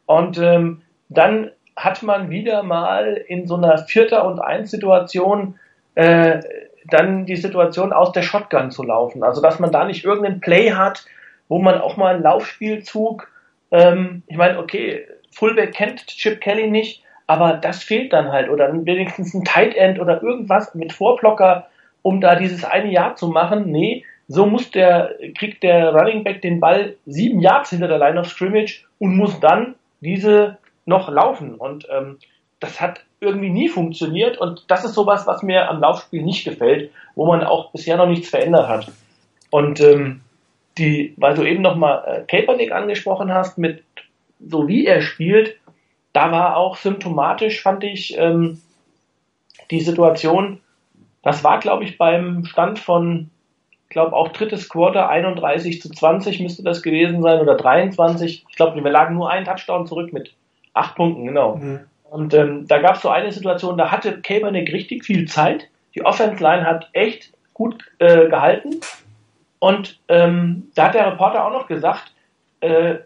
und 0.07 0.39
ähm, 0.39 0.83
dann 1.09 1.51
hat 1.77 2.03
man 2.03 2.31
wieder 2.31 2.63
mal 2.63 3.13
in 3.29 3.47
so 3.47 3.57
einer 3.57 3.79
Vierter 3.79 4.25
und 4.27 4.41
Eins 4.41 4.71
Situation 4.71 5.59
äh, 5.95 6.41
dann 6.89 7.27
die 7.27 7.37
Situation 7.37 7.93
aus 7.93 8.13
der 8.13 8.23
Shotgun 8.23 8.71
zu 8.71 8.83
laufen. 8.83 9.23
Also 9.23 9.43
dass 9.43 9.59
man 9.59 9.73
da 9.73 9.85
nicht 9.85 10.05
irgendeinen 10.05 10.41
Play 10.41 10.73
hat, 10.73 11.05
wo 11.49 11.59
man 11.59 11.81
auch 11.81 11.97
mal 11.97 12.15
einen 12.15 12.23
Laufspielzug, 12.23 13.29
ähm, 13.71 14.23
ich 14.27 14.37
meine, 14.37 14.59
okay, 14.59 15.07
Fullback 15.31 15.75
kennt 15.75 16.07
Chip 16.07 16.41
Kelly 16.41 16.69
nicht, 16.69 17.03
aber 17.27 17.55
das 17.55 17.83
fehlt 17.83 18.13
dann 18.13 18.33
halt. 18.33 18.49
Oder 18.49 18.73
wenigstens 18.73 19.35
ein 19.35 19.45
Tight 19.45 19.75
End 19.75 20.01
oder 20.01 20.23
irgendwas 20.23 20.75
mit 20.75 20.93
Vorblocker, 20.93 21.67
um 22.03 22.21
da 22.21 22.37
dieses 22.37 22.65
eine 22.65 22.91
Jahr 22.91 23.17
zu 23.17 23.29
machen. 23.29 23.71
Nee, 23.71 24.05
so 24.29 24.47
muss 24.47 24.71
der, 24.71 25.15
kriegt 25.37 25.63
der 25.63 25.95
Running 25.95 26.25
Back 26.25 26.43
den 26.43 26.61
Ball 26.61 26.97
sieben 27.07 27.41
Yards 27.41 27.71
hinter 27.71 27.89
der 27.89 27.99
Line 27.99 28.19
of 28.19 28.29
Scrimmage 28.29 28.85
und 28.99 29.17
muss 29.17 29.39
dann 29.41 29.75
diese 30.01 30.59
noch 30.85 31.09
laufen. 31.09 31.55
Und 31.55 31.87
ähm, 31.91 32.19
das 32.61 32.81
hat 32.81 33.05
irgendwie 33.21 33.51
nie 33.51 33.69
funktioniert. 33.69 34.39
Und 34.39 34.65
das 34.69 34.85
ist 34.85 34.95
sowas, 34.95 35.27
was 35.27 35.43
mir 35.43 35.69
am 35.69 35.81
Laufspiel 35.81 36.23
nicht 36.23 36.45
gefällt, 36.45 36.91
wo 37.15 37.27
man 37.27 37.45
auch 37.45 37.71
bisher 37.71 37.97
noch 37.97 38.09
nichts 38.09 38.29
verändert 38.29 38.69
hat. 38.69 38.93
Und 39.51 39.81
ähm, 39.81 40.21
die, 40.79 41.15
weil 41.17 41.35
du 41.35 41.43
eben 41.43 41.63
nochmal 41.63 42.03
äh, 42.07 42.21
Kaepernick 42.27 42.73
angesprochen 42.73 43.33
hast, 43.33 43.59
mit 43.59 43.83
so 44.41 44.69
wie 44.69 44.87
er 44.87 45.01
spielt, 45.01 45.57
da 46.13 46.33
war 46.33 46.57
auch 46.57 46.77
symptomatisch, 46.77 47.63
fand 47.63 47.85
ich, 47.85 48.17
ähm, 48.19 48.61
die 49.71 49.81
Situation, 49.81 50.61
das 51.23 51.43
war, 51.43 51.59
glaube 51.59 51.85
ich, 51.85 51.99
beim 51.99 52.45
Stand 52.45 52.79
von, 52.79 53.31
glaube, 53.97 54.15
auch 54.15 54.29
drittes 54.29 54.69
Quarter, 54.69 55.09
31 55.09 55.81
zu 55.81 55.89
20 55.89 56.41
müsste 56.41 56.63
das 56.63 56.83
gewesen 56.83 57.23
sein, 57.23 57.41
oder 57.41 57.57
23. 57.57 58.45
Ich 58.47 58.57
glaube, 58.57 58.85
wir 58.85 58.91
lagen 58.91 59.15
nur 59.15 59.31
einen 59.31 59.47
Touchdown 59.47 59.87
zurück 59.87 60.13
mit 60.13 60.35
Acht 60.75 60.97
Punkten, 60.97 61.25
genau. 61.25 61.57
Mhm. 61.57 61.81
Und 62.11 62.35
ähm, 62.35 62.67
da 62.69 62.79
gab 62.79 62.97
es 62.97 63.03
so 63.03 63.09
eine 63.09 63.33
Situation, 63.33 63.79
da 63.79 63.91
hatte 63.91 64.21
Kaepernick 64.21 64.71
richtig 64.71 65.07
viel 65.07 65.27
Zeit. 65.27 65.69
Die 65.95 66.05
Offense 66.05 66.43
Line 66.43 66.67
hat 66.67 66.91
echt 66.93 67.33
gut 67.55 67.83
äh, 67.99 68.29
gehalten. 68.29 68.81
Und 69.59 69.99
ähm, 70.09 70.65
da 70.75 70.89
hat 70.89 70.95
der 70.95 71.07
Reporter 71.07 71.47
auch 71.47 71.53
noch 71.53 71.67
gesagt, 71.67 72.13
äh, 72.61 72.97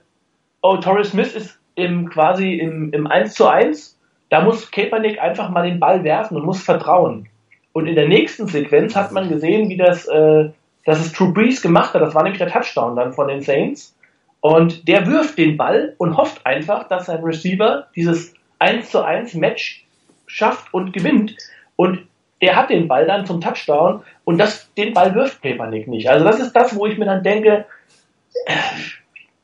oh, 0.62 0.78
Torres 0.78 1.10
Smith 1.10 1.36
ist 1.36 1.60
im, 1.76 2.10
quasi 2.10 2.54
im, 2.54 2.92
im 2.92 3.06
1 3.06 3.34
zu 3.34 3.46
1. 3.46 3.96
Da 4.28 4.40
muss 4.40 4.72
Kaepernick 4.72 5.20
einfach 5.20 5.50
mal 5.50 5.62
den 5.62 5.78
Ball 5.78 6.02
werfen 6.02 6.36
und 6.36 6.44
muss 6.44 6.64
vertrauen. 6.64 7.28
Und 7.72 7.86
in 7.86 7.94
der 7.94 8.08
nächsten 8.08 8.48
Sequenz 8.48 8.96
hat 8.96 9.12
man 9.12 9.28
gesehen, 9.28 9.68
wie 9.68 9.76
das, 9.76 10.08
äh, 10.08 10.50
dass 10.84 11.00
es 11.00 11.12
True 11.12 11.32
Breeze 11.32 11.62
gemacht 11.62 11.94
hat. 11.94 12.02
Das 12.02 12.14
war 12.14 12.22
nämlich 12.22 12.38
der 12.38 12.50
Touchdown 12.50 12.96
dann 12.96 13.12
von 13.12 13.28
den 13.28 13.42
Saints. 13.42 13.94
Und 14.40 14.88
der 14.88 15.06
wirft 15.06 15.36
den 15.36 15.56
Ball 15.56 15.94
und 15.98 16.16
hofft 16.16 16.46
einfach, 16.46 16.88
dass 16.88 17.06
sein 17.06 17.22
Receiver 17.22 17.88
dieses 17.94 18.34
1 18.58 18.90
zu 18.90 19.04
1 19.04 19.34
Match 19.34 19.84
schafft 20.26 20.72
und 20.72 20.92
gewinnt. 20.92 21.36
Und 21.76 22.06
der 22.40 22.56
hat 22.56 22.70
den 22.70 22.88
Ball 22.88 23.06
dann 23.06 23.26
zum 23.26 23.40
Touchdown 23.40 24.02
und 24.24 24.38
das, 24.38 24.72
den 24.74 24.94
Ball 24.94 25.14
wirft 25.14 25.42
Kaepernick 25.42 25.88
nicht. 25.88 26.08
Also 26.08 26.24
das 26.24 26.40
ist 26.40 26.52
das, 26.52 26.74
wo 26.74 26.86
ich 26.86 26.96
mir 26.96 27.04
dann 27.04 27.22
denke, 27.22 27.66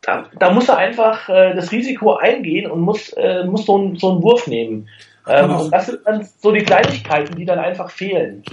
da, 0.00 0.26
da 0.38 0.50
muss 0.50 0.68
er 0.68 0.78
einfach 0.78 1.28
äh, 1.28 1.54
das 1.54 1.72
Risiko 1.72 2.14
eingehen 2.14 2.70
und 2.70 2.80
muss, 2.80 3.12
äh, 3.12 3.44
muss 3.44 3.66
so, 3.66 3.76
ein, 3.76 3.96
so 3.96 4.12
einen 4.12 4.22
Wurf 4.22 4.46
nehmen. 4.46 4.88
Ähm, 5.28 5.68
das 5.70 5.86
sind 5.86 6.00
dann 6.04 6.26
so 6.38 6.52
die 6.52 6.62
Kleinigkeiten, 6.62 7.36
die 7.36 7.44
dann 7.44 7.58
einfach 7.58 7.90
fehlen. 7.90 8.44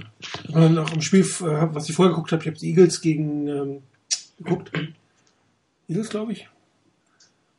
Noch 0.49 0.93
im 0.93 1.01
Spiel, 1.01 1.21
äh, 1.21 1.67
was 1.73 1.89
ich 1.89 1.95
vorher 1.95 2.13
geguckt 2.13 2.31
habe, 2.31 2.41
ich 2.41 2.47
habe 2.47 2.57
die 2.57 2.69
Eagles 2.69 3.01
gegen 3.01 3.47
ähm, 3.47 3.81
geguckt 4.37 4.71
Eagles, 5.87 6.09
glaube 6.09 6.31
ich. 6.33 6.47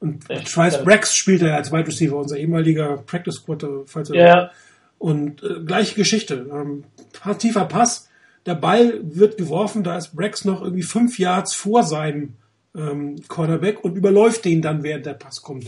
Und 0.01 0.29
Echt? 0.29 0.51
Schweiß 0.51 0.85
Brax 0.85 1.17
spielt 1.17 1.43
er 1.43 1.57
als 1.57 1.73
Wide 1.73 1.87
Receiver, 1.87 2.17
unser 2.17 2.37
ehemaliger 2.37 2.99
Practice 2.99 3.45
Quarter, 3.45 3.85
falls 3.87 4.11
er. 4.11 4.17
Ja. 4.17 4.51
Und 4.99 5.43
äh, 5.43 5.61
gleiche 5.65 5.95
Geschichte. 5.95 6.47
Ähm, 6.53 6.85
tiefer 7.39 7.65
Pass. 7.65 8.09
Der 8.47 8.55
Ball 8.55 9.01
wird 9.03 9.39
geworfen, 9.39 9.83
da 9.83 9.97
ist 9.97 10.15
Brax 10.15 10.45
noch 10.45 10.63
irgendwie 10.63 10.83
fünf 10.83 11.19
Yards 11.19 11.55
vor 11.55 11.83
seinem 11.83 12.35
ähm, 12.77 13.17
Cornerback 13.29 13.83
und 13.83 13.97
überläuft 13.97 14.45
den 14.45 14.61
dann, 14.61 14.83
während 14.83 15.07
der 15.07 15.15
Pass 15.15 15.41
kommt. 15.41 15.67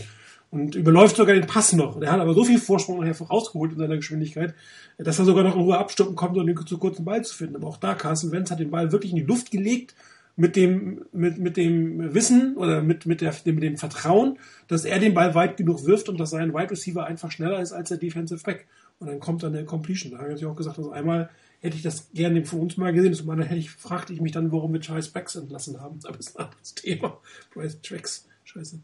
Und 0.57 0.75
überläuft 0.75 1.15
sogar 1.15 1.35
den 1.35 1.45
Pass 1.45 1.73
noch. 1.73 1.99
Der 1.99 2.11
hat 2.11 2.19
aber 2.19 2.33
so 2.33 2.43
viel 2.43 2.57
Vorsprung 2.57 2.99
nachher 2.99 3.13
vorausgeholt 3.13 3.73
in 3.73 3.77
seiner 3.77 3.97
Geschwindigkeit, 3.97 4.55
dass 4.97 5.19
er 5.19 5.25
sogar 5.25 5.43
noch 5.43 5.55
in 5.55 5.61
Ruhe 5.61 5.77
abstoppen 5.77 6.15
kommt, 6.15 6.35
um 6.35 6.47
den 6.47 6.57
zu 6.65 6.79
kurzen 6.79 7.05
Ball 7.05 7.23
zu 7.23 7.35
finden. 7.35 7.55
Aber 7.55 7.67
auch 7.67 7.77
da, 7.77 7.93
Carsten 7.93 8.31
Wentz 8.31 8.49
hat 8.49 8.59
den 8.59 8.71
Ball 8.71 8.91
wirklich 8.91 9.11
in 9.11 9.17
die 9.17 9.23
Luft 9.23 9.51
gelegt 9.51 9.93
mit 10.35 10.55
dem, 10.55 11.05
mit, 11.11 11.37
mit 11.37 11.57
dem 11.57 12.13
Wissen 12.13 12.57
oder 12.57 12.81
mit, 12.81 13.05
mit, 13.05 13.21
der, 13.21 13.35
mit 13.45 13.63
dem 13.63 13.77
Vertrauen, 13.77 14.39
dass 14.67 14.85
er 14.85 14.99
den 14.99 15.13
Ball 15.13 15.35
weit 15.35 15.57
genug 15.57 15.85
wirft 15.85 16.09
und 16.09 16.19
dass 16.19 16.31
sein 16.31 16.53
Wide 16.53 16.71
Receiver 16.71 17.05
einfach 17.05 17.31
schneller 17.31 17.61
ist 17.61 17.71
als 17.71 17.89
der 17.89 17.97
Defensive 17.97 18.43
Back. 18.43 18.67
Und 18.99 19.07
dann 19.07 19.19
kommt 19.19 19.43
dann 19.43 19.53
der 19.53 19.65
Completion. 19.65 20.11
Da 20.11 20.19
habe 20.19 20.33
ich 20.33 20.45
auch 20.45 20.55
gesagt, 20.55 20.79
also 20.79 20.91
einmal 20.91 21.29
hätte 21.59 21.75
ich 21.75 21.83
das 21.83 22.09
gerne 22.13 22.45
für 22.45 22.55
uns 22.55 22.77
mal 22.77 22.93
gesehen. 22.93 23.13
Zum 23.13 23.31
hätte 23.39 23.55
ich, 23.55 23.69
fragte 23.69 24.13
ich 24.13 24.21
mich 24.21 24.31
dann, 24.31 24.51
warum 24.51 24.73
wir 24.73 24.79
Charles 24.79 25.09
Backs 25.09 25.35
entlassen 25.35 25.79
haben. 25.79 25.99
Aber 26.03 26.17
das 26.17 26.27
ist 26.27 26.39
ein 26.39 26.45
anderes 26.45 26.73
Thema. 26.73 27.19
Bryce 27.53 27.81
Tracks, 27.81 28.27
Scheiße. 28.43 28.79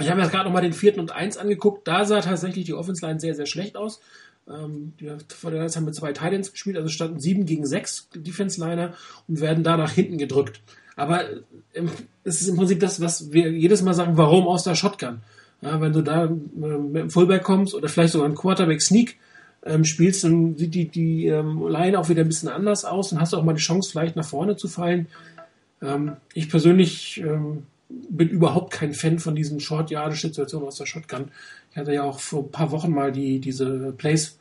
Ich 0.00 0.08
habe 0.08 0.20
mir 0.20 0.28
gerade 0.28 0.44
nochmal 0.44 0.62
den 0.62 0.72
vierten 0.72 1.00
und 1.00 1.12
eins 1.12 1.36
angeguckt. 1.36 1.86
Da 1.88 2.04
sah 2.04 2.20
tatsächlich 2.20 2.66
die 2.66 2.74
Offense 2.74 3.04
Line 3.04 3.20
sehr, 3.20 3.34
sehr 3.34 3.46
schlecht 3.46 3.76
aus. 3.76 4.00
Ähm, 4.48 4.92
die 5.00 5.10
Fortinanders 5.28 5.76
haben 5.76 5.84
mit 5.84 5.94
zwei 5.94 6.12
Titans 6.12 6.52
gespielt, 6.52 6.76
also 6.76 6.88
standen 6.88 7.20
sieben 7.20 7.46
gegen 7.46 7.66
sechs 7.66 8.08
Defense 8.14 8.60
Liner 8.60 8.94
und 9.26 9.40
werden 9.40 9.64
da 9.64 9.76
nach 9.76 9.92
hinten 9.92 10.18
gedrückt. 10.18 10.60
Aber 10.96 11.24
es 12.24 12.40
ist 12.40 12.48
im 12.48 12.56
Prinzip 12.56 12.80
das, 12.80 13.00
was 13.00 13.32
wir 13.32 13.52
jedes 13.52 13.82
Mal 13.82 13.94
sagen, 13.94 14.16
warum 14.16 14.48
aus 14.48 14.64
der 14.64 14.74
Shotgun? 14.74 15.20
Ja, 15.60 15.80
wenn 15.80 15.92
du 15.92 16.02
da 16.02 16.24
äh, 16.24 16.28
mit 16.28 17.02
dem 17.02 17.10
Fullback 17.10 17.42
kommst 17.42 17.74
oder 17.74 17.88
vielleicht 17.88 18.12
sogar 18.12 18.26
einen 18.26 18.36
Quarterback 18.36 18.80
Sneak 18.80 19.16
ähm, 19.64 19.84
spielst, 19.84 20.24
dann 20.24 20.56
sieht 20.56 20.74
die, 20.74 20.88
die 20.88 21.26
ähm, 21.26 21.66
Line 21.68 21.98
auch 21.98 22.08
wieder 22.08 22.22
ein 22.22 22.28
bisschen 22.28 22.48
anders 22.48 22.84
aus 22.84 23.12
und 23.12 23.20
hast 23.20 23.34
auch 23.34 23.44
mal 23.44 23.54
die 23.54 23.60
Chance, 23.60 23.90
vielleicht 23.90 24.16
nach 24.16 24.24
vorne 24.24 24.56
zu 24.56 24.68
fallen. 24.68 25.08
Ähm, 25.82 26.16
ich 26.32 26.48
persönlich 26.48 27.20
ähm, 27.20 27.64
bin 27.88 28.28
überhaupt 28.28 28.72
kein 28.72 28.92
Fan 28.92 29.18
von 29.18 29.34
diesen 29.34 29.60
Short-Yardage-Situationen 29.60 30.68
aus 30.68 30.76
der 30.76 30.86
Shotgun. 30.86 31.30
Ich 31.70 31.76
hatte 31.76 31.92
ja 31.92 32.02
auch 32.02 32.20
vor 32.20 32.44
ein 32.44 32.50
paar 32.50 32.70
Wochen 32.70 32.92
mal 32.92 33.12
die, 33.12 33.40
diese 33.40 33.92
Plays 33.92 34.38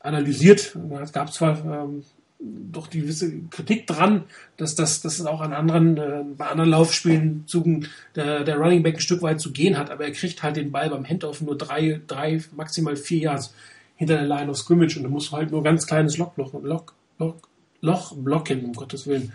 analysiert. 0.00 0.76
Es 1.02 1.12
gab 1.12 1.32
zwar 1.32 1.64
ähm, 1.64 2.04
doch 2.38 2.86
die 2.86 3.00
gewisse 3.00 3.40
Kritik 3.50 3.86
dran, 3.86 4.24
dass 4.56 4.74
das, 4.74 5.00
dass 5.00 5.24
auch 5.24 5.40
an 5.40 5.52
anderen, 5.52 5.96
äh, 5.96 6.24
bei 6.36 6.46
anderen 6.46 6.70
Laufspielen 6.70 7.44
Zügen 7.46 7.88
der, 8.14 8.44
der 8.44 8.56
Running 8.56 8.82
Back 8.82 8.96
ein 8.96 9.00
Stück 9.00 9.22
weit 9.22 9.40
zu 9.40 9.52
gehen 9.52 9.78
hat, 9.78 9.90
aber 9.90 10.04
er 10.04 10.12
kriegt 10.12 10.42
halt 10.42 10.56
den 10.56 10.72
Ball 10.72 10.90
beim 10.90 11.06
Handoff 11.06 11.40
nur 11.40 11.56
drei, 11.56 12.00
drei, 12.06 12.42
maximal 12.54 12.96
vier 12.96 13.18
Yards 13.18 13.54
hinter 13.96 14.16
der 14.16 14.26
Line 14.26 14.50
of 14.50 14.58
Scrimmage 14.58 14.98
und 14.98 15.10
musst 15.10 15.32
du 15.32 15.36
halt 15.36 15.50
nur 15.50 15.62
ganz 15.62 15.86
kleines 15.86 16.18
Loch, 16.18 16.36
Loch, 16.36 16.52
Loch, 16.52 16.92
Loch, 17.18 17.36
Loch 17.80 18.14
blocken, 18.16 18.64
um 18.64 18.72
Gottes 18.74 19.06
Willen 19.06 19.32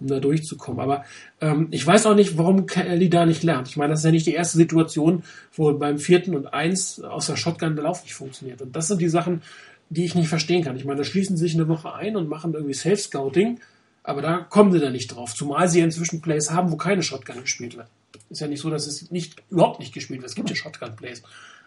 um 0.00 0.06
da 0.06 0.20
durchzukommen. 0.20 0.80
Aber 0.80 1.04
ähm, 1.40 1.68
ich 1.70 1.86
weiß 1.86 2.06
auch 2.06 2.14
nicht, 2.14 2.38
warum 2.38 2.66
Kelly 2.66 3.10
da 3.10 3.26
nicht 3.26 3.42
lernt. 3.42 3.68
Ich 3.68 3.76
meine, 3.76 3.90
das 3.90 4.00
ist 4.00 4.04
ja 4.06 4.10
nicht 4.10 4.26
die 4.26 4.34
erste 4.34 4.58
Situation, 4.58 5.22
wo 5.52 5.72
beim 5.72 5.98
vierten 5.98 6.34
und 6.34 6.52
eins 6.52 7.00
aus 7.00 7.26
der 7.26 7.36
Shotgun 7.36 7.74
der 7.74 7.84
Lauf 7.84 8.02
nicht 8.02 8.14
funktioniert. 8.14 8.62
Und 8.62 8.74
das 8.74 8.88
sind 8.88 9.00
die 9.00 9.08
Sachen, 9.08 9.42
die 9.90 10.04
ich 10.04 10.14
nicht 10.14 10.28
verstehen 10.28 10.64
kann. 10.64 10.76
Ich 10.76 10.84
meine, 10.84 10.98
da 10.98 11.04
schließen 11.04 11.36
sie 11.36 11.46
sich 11.46 11.54
eine 11.54 11.68
Woche 11.68 11.92
ein 11.94 12.16
und 12.16 12.28
machen 12.28 12.54
irgendwie 12.54 12.74
Self-Scouting, 12.74 13.60
aber 14.02 14.22
da 14.22 14.38
kommen 14.38 14.72
sie 14.72 14.78
dann 14.78 14.92
nicht 14.92 15.08
drauf. 15.08 15.34
Zumal 15.34 15.68
sie 15.68 15.80
inzwischen 15.80 16.22
Plays 16.22 16.50
haben, 16.50 16.70
wo 16.70 16.76
keine 16.76 17.02
Shotgun 17.02 17.42
gespielt 17.42 17.76
wird. 17.76 17.88
Ist 18.30 18.40
ja 18.40 18.46
nicht 18.46 18.60
so, 18.60 18.70
dass 18.70 18.86
es 18.86 19.10
nicht, 19.10 19.42
überhaupt 19.50 19.80
nicht 19.80 19.92
gespielt 19.92 20.20
wird. 20.20 20.30
Es 20.30 20.36
gibt 20.36 20.48
ja 20.48 20.56
Shotgun-Plays. 20.56 21.22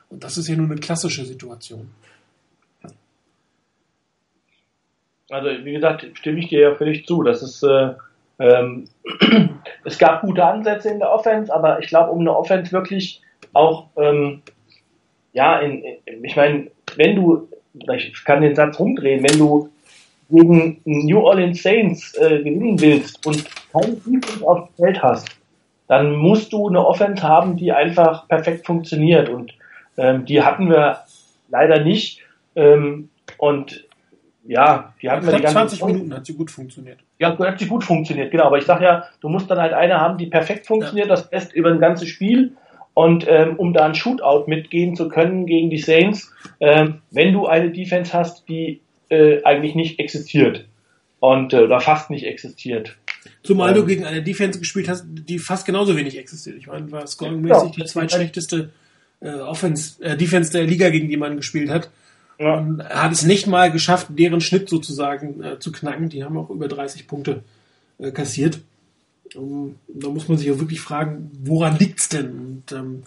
Und 0.09 0.23
das 0.23 0.37
ist 0.37 0.47
ja 0.47 0.55
nur 0.55 0.65
eine 0.67 0.79
klassische 0.79 1.25
Situation. 1.25 1.89
Also, 5.29 5.65
wie 5.65 5.73
gesagt, 5.73 6.05
stimme 6.13 6.39
ich 6.39 6.49
dir 6.49 6.59
ja 6.59 6.75
völlig 6.75 7.05
zu. 7.05 7.23
Das 7.23 7.41
ist, 7.41 7.63
äh, 7.63 7.93
ähm, 8.39 8.85
es 9.85 9.97
gab 9.97 10.21
gute 10.21 10.43
Ansätze 10.43 10.89
in 10.89 10.99
der 10.99 11.11
Offense, 11.11 11.53
aber 11.53 11.79
ich 11.79 11.87
glaube, 11.87 12.11
um 12.11 12.19
eine 12.19 12.35
Offense 12.35 12.71
wirklich 12.71 13.21
auch, 13.53 13.87
ähm, 13.97 14.41
ja, 15.33 15.59
in, 15.59 15.83
in, 16.05 16.23
ich 16.23 16.35
meine, 16.35 16.71
wenn 16.95 17.15
du, 17.15 17.47
ich 17.95 18.25
kann 18.25 18.41
den 18.41 18.55
Satz 18.55 18.79
rumdrehen, 18.79 19.23
wenn 19.23 19.37
du 19.37 19.69
gegen 20.29 20.81
New 20.85 21.19
Orleans 21.19 21.61
Saints 21.61 22.15
äh, 22.15 22.39
gewinnen 22.39 22.79
willst 22.79 23.25
und 23.25 23.45
kein 23.71 24.01
Defense 24.03 24.45
auf 24.45 24.67
dem 24.67 24.75
Feld 24.75 25.03
hast, 25.03 25.27
dann 25.87 26.15
musst 26.15 26.53
du 26.53 26.67
eine 26.67 26.85
Offense 26.85 27.21
haben, 27.23 27.57
die 27.57 27.71
einfach 27.71 28.27
perfekt 28.27 28.65
funktioniert 28.65 29.29
und 29.29 29.53
ähm, 29.97 30.25
die 30.25 30.41
hatten 30.41 30.69
wir 30.69 30.99
leider 31.49 31.83
nicht. 31.83 32.21
Ähm, 32.55 33.09
und 33.37 33.85
ja, 34.45 34.93
die 35.01 35.09
hatten 35.09 35.25
wir 35.25 35.35
die 35.35 35.41
ganze 35.41 35.77
20 35.77 35.85
Minuten 35.85 36.13
hat 36.13 36.25
sie 36.25 36.33
gut 36.33 36.51
funktioniert. 36.51 36.99
Ja, 37.17 37.37
hat 37.37 37.59
sie 37.59 37.67
gut 37.67 37.83
funktioniert, 37.83 38.31
genau. 38.31 38.45
Aber 38.45 38.57
ich 38.57 38.65
sag 38.65 38.81
ja, 38.81 39.05
du 39.21 39.29
musst 39.29 39.49
dann 39.49 39.59
halt 39.59 39.73
eine 39.73 39.99
haben, 39.99 40.17
die 40.17 40.25
perfekt 40.25 40.67
funktioniert, 40.67 41.07
ja. 41.07 41.15
das 41.15 41.29
Best 41.29 41.53
über 41.53 41.71
ein 41.71 41.79
ganzes 41.79 42.09
Spiel. 42.09 42.53
Und 42.93 43.25
ähm, 43.27 43.55
um 43.55 43.73
da 43.73 43.85
ein 43.85 43.95
Shootout 43.95 44.43
mitgehen 44.47 44.95
zu 44.95 45.07
können 45.07 45.47
gegen 45.47 45.71
die 45.71 45.79
Saints, 45.79 46.31
ähm, 46.59 47.01
wenn 47.09 47.33
du 47.33 47.47
eine 47.47 47.71
Defense 47.71 48.13
hast, 48.13 48.47
die 48.47 48.81
äh, 49.09 49.41
eigentlich 49.43 49.73
nicht 49.73 49.99
existiert 49.99 50.65
und 51.19 51.53
äh, 51.53 51.61
oder 51.61 51.79
fast 51.79 52.11
nicht 52.11 52.25
existiert. 52.25 52.95
Zumal 53.41 53.69
ähm, 53.69 53.75
du 53.75 53.85
gegen 53.85 54.05
eine 54.05 54.21
Defense 54.21 54.59
gespielt 54.59 54.89
hast, 54.89 55.05
die 55.07 55.39
fast 55.39 55.65
genauso 55.65 55.97
wenig 55.97 56.17
existiert. 56.17 56.57
Ich 56.57 56.67
meine, 56.67 56.91
war 56.91 57.07
scoringmäßig 57.07 57.77
ja, 57.77 57.83
die 57.83 57.85
zweitschlechteste 57.85 58.69
äh, 59.21 59.31
Offense, 59.31 60.03
äh, 60.03 60.15
Defense 60.15 60.51
der 60.51 60.65
Liga, 60.65 60.89
gegen 60.89 61.09
die 61.09 61.17
man 61.17 61.37
gespielt 61.37 61.69
hat. 61.69 61.89
Ja. 62.39 62.55
Und 62.55 62.79
er 62.79 63.03
hat 63.03 63.11
es 63.11 63.23
nicht 63.23 63.47
mal 63.47 63.71
geschafft, 63.71 64.07
deren 64.09 64.41
Schnitt 64.41 64.69
sozusagen 64.69 65.43
äh, 65.43 65.59
zu 65.59 65.71
knacken. 65.71 66.09
Die 66.09 66.23
haben 66.23 66.37
auch 66.37 66.49
über 66.49 66.67
30 66.67 67.07
Punkte 67.07 67.43
äh, 67.99 68.11
kassiert. 68.11 68.59
Um, 69.35 69.75
da 69.87 70.09
muss 70.09 70.27
man 70.27 70.37
sich 70.37 70.51
auch 70.51 70.59
wirklich 70.59 70.81
fragen, 70.81 71.31
woran 71.43 71.77
liegt's 71.77 72.09
denn? 72.09 72.31
Und 72.31 72.71
ähm, 72.71 73.03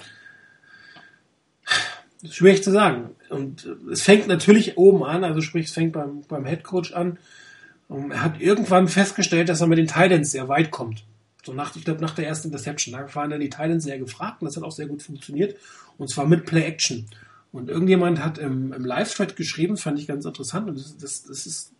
schwierig 2.29 2.65
zu 2.65 2.71
sagen. 2.71 3.11
Und 3.29 3.67
äh, 3.67 3.93
es 3.93 4.03
fängt 4.03 4.27
natürlich 4.27 4.77
oben 4.77 5.05
an, 5.05 5.25
also 5.25 5.41
sprich, 5.41 5.67
es 5.67 5.73
fängt 5.73 5.93
beim, 5.93 6.23
beim 6.29 6.47
Head 6.47 6.65
Coach 6.65 6.93
an. 6.93 7.19
Um, 7.89 8.11
er 8.11 8.23
hat 8.23 8.41
irgendwann 8.41 8.89
festgestellt, 8.89 9.49
dass 9.49 9.61
er 9.61 9.69
mit 9.69 9.79
den 9.79 9.87
Titans 9.87 10.33
sehr 10.33 10.49
weit 10.49 10.71
kommt. 10.71 11.05
So 11.45 11.53
nach, 11.53 11.77
ich 11.77 11.85
glaube, 11.85 12.01
nach 12.01 12.15
der 12.15 12.27
ersten 12.27 12.49
Interception. 12.49 12.93
Da 12.93 13.15
waren 13.15 13.31
dann 13.31 13.41
die 13.41 13.51
Titans 13.51 13.85
sehr 13.85 13.99
gefragt 13.99 14.43
und 14.43 14.47
das 14.47 14.57
hat 14.57 14.65
auch 14.65 14.73
sehr 14.73 14.87
gut 14.87 15.03
funktioniert. 15.03 15.57
Und 15.97 16.11
zwar 16.11 16.27
mit 16.27 16.45
Play 16.45 16.65
Action. 16.65 17.07
Und 17.53 17.71
irgendjemand 17.71 18.23
hat 18.23 18.39
im, 18.39 18.73
im 18.73 18.85
Live-Thread 18.85 19.37
geschrieben, 19.37 19.77
fand 19.77 19.99
ich 19.99 20.07
ganz 20.07 20.25
interessant, 20.25 20.69
und 20.69 20.79
das, 20.79 20.97
das, 20.97 21.23
das 21.25 21.47
ist 21.47 21.73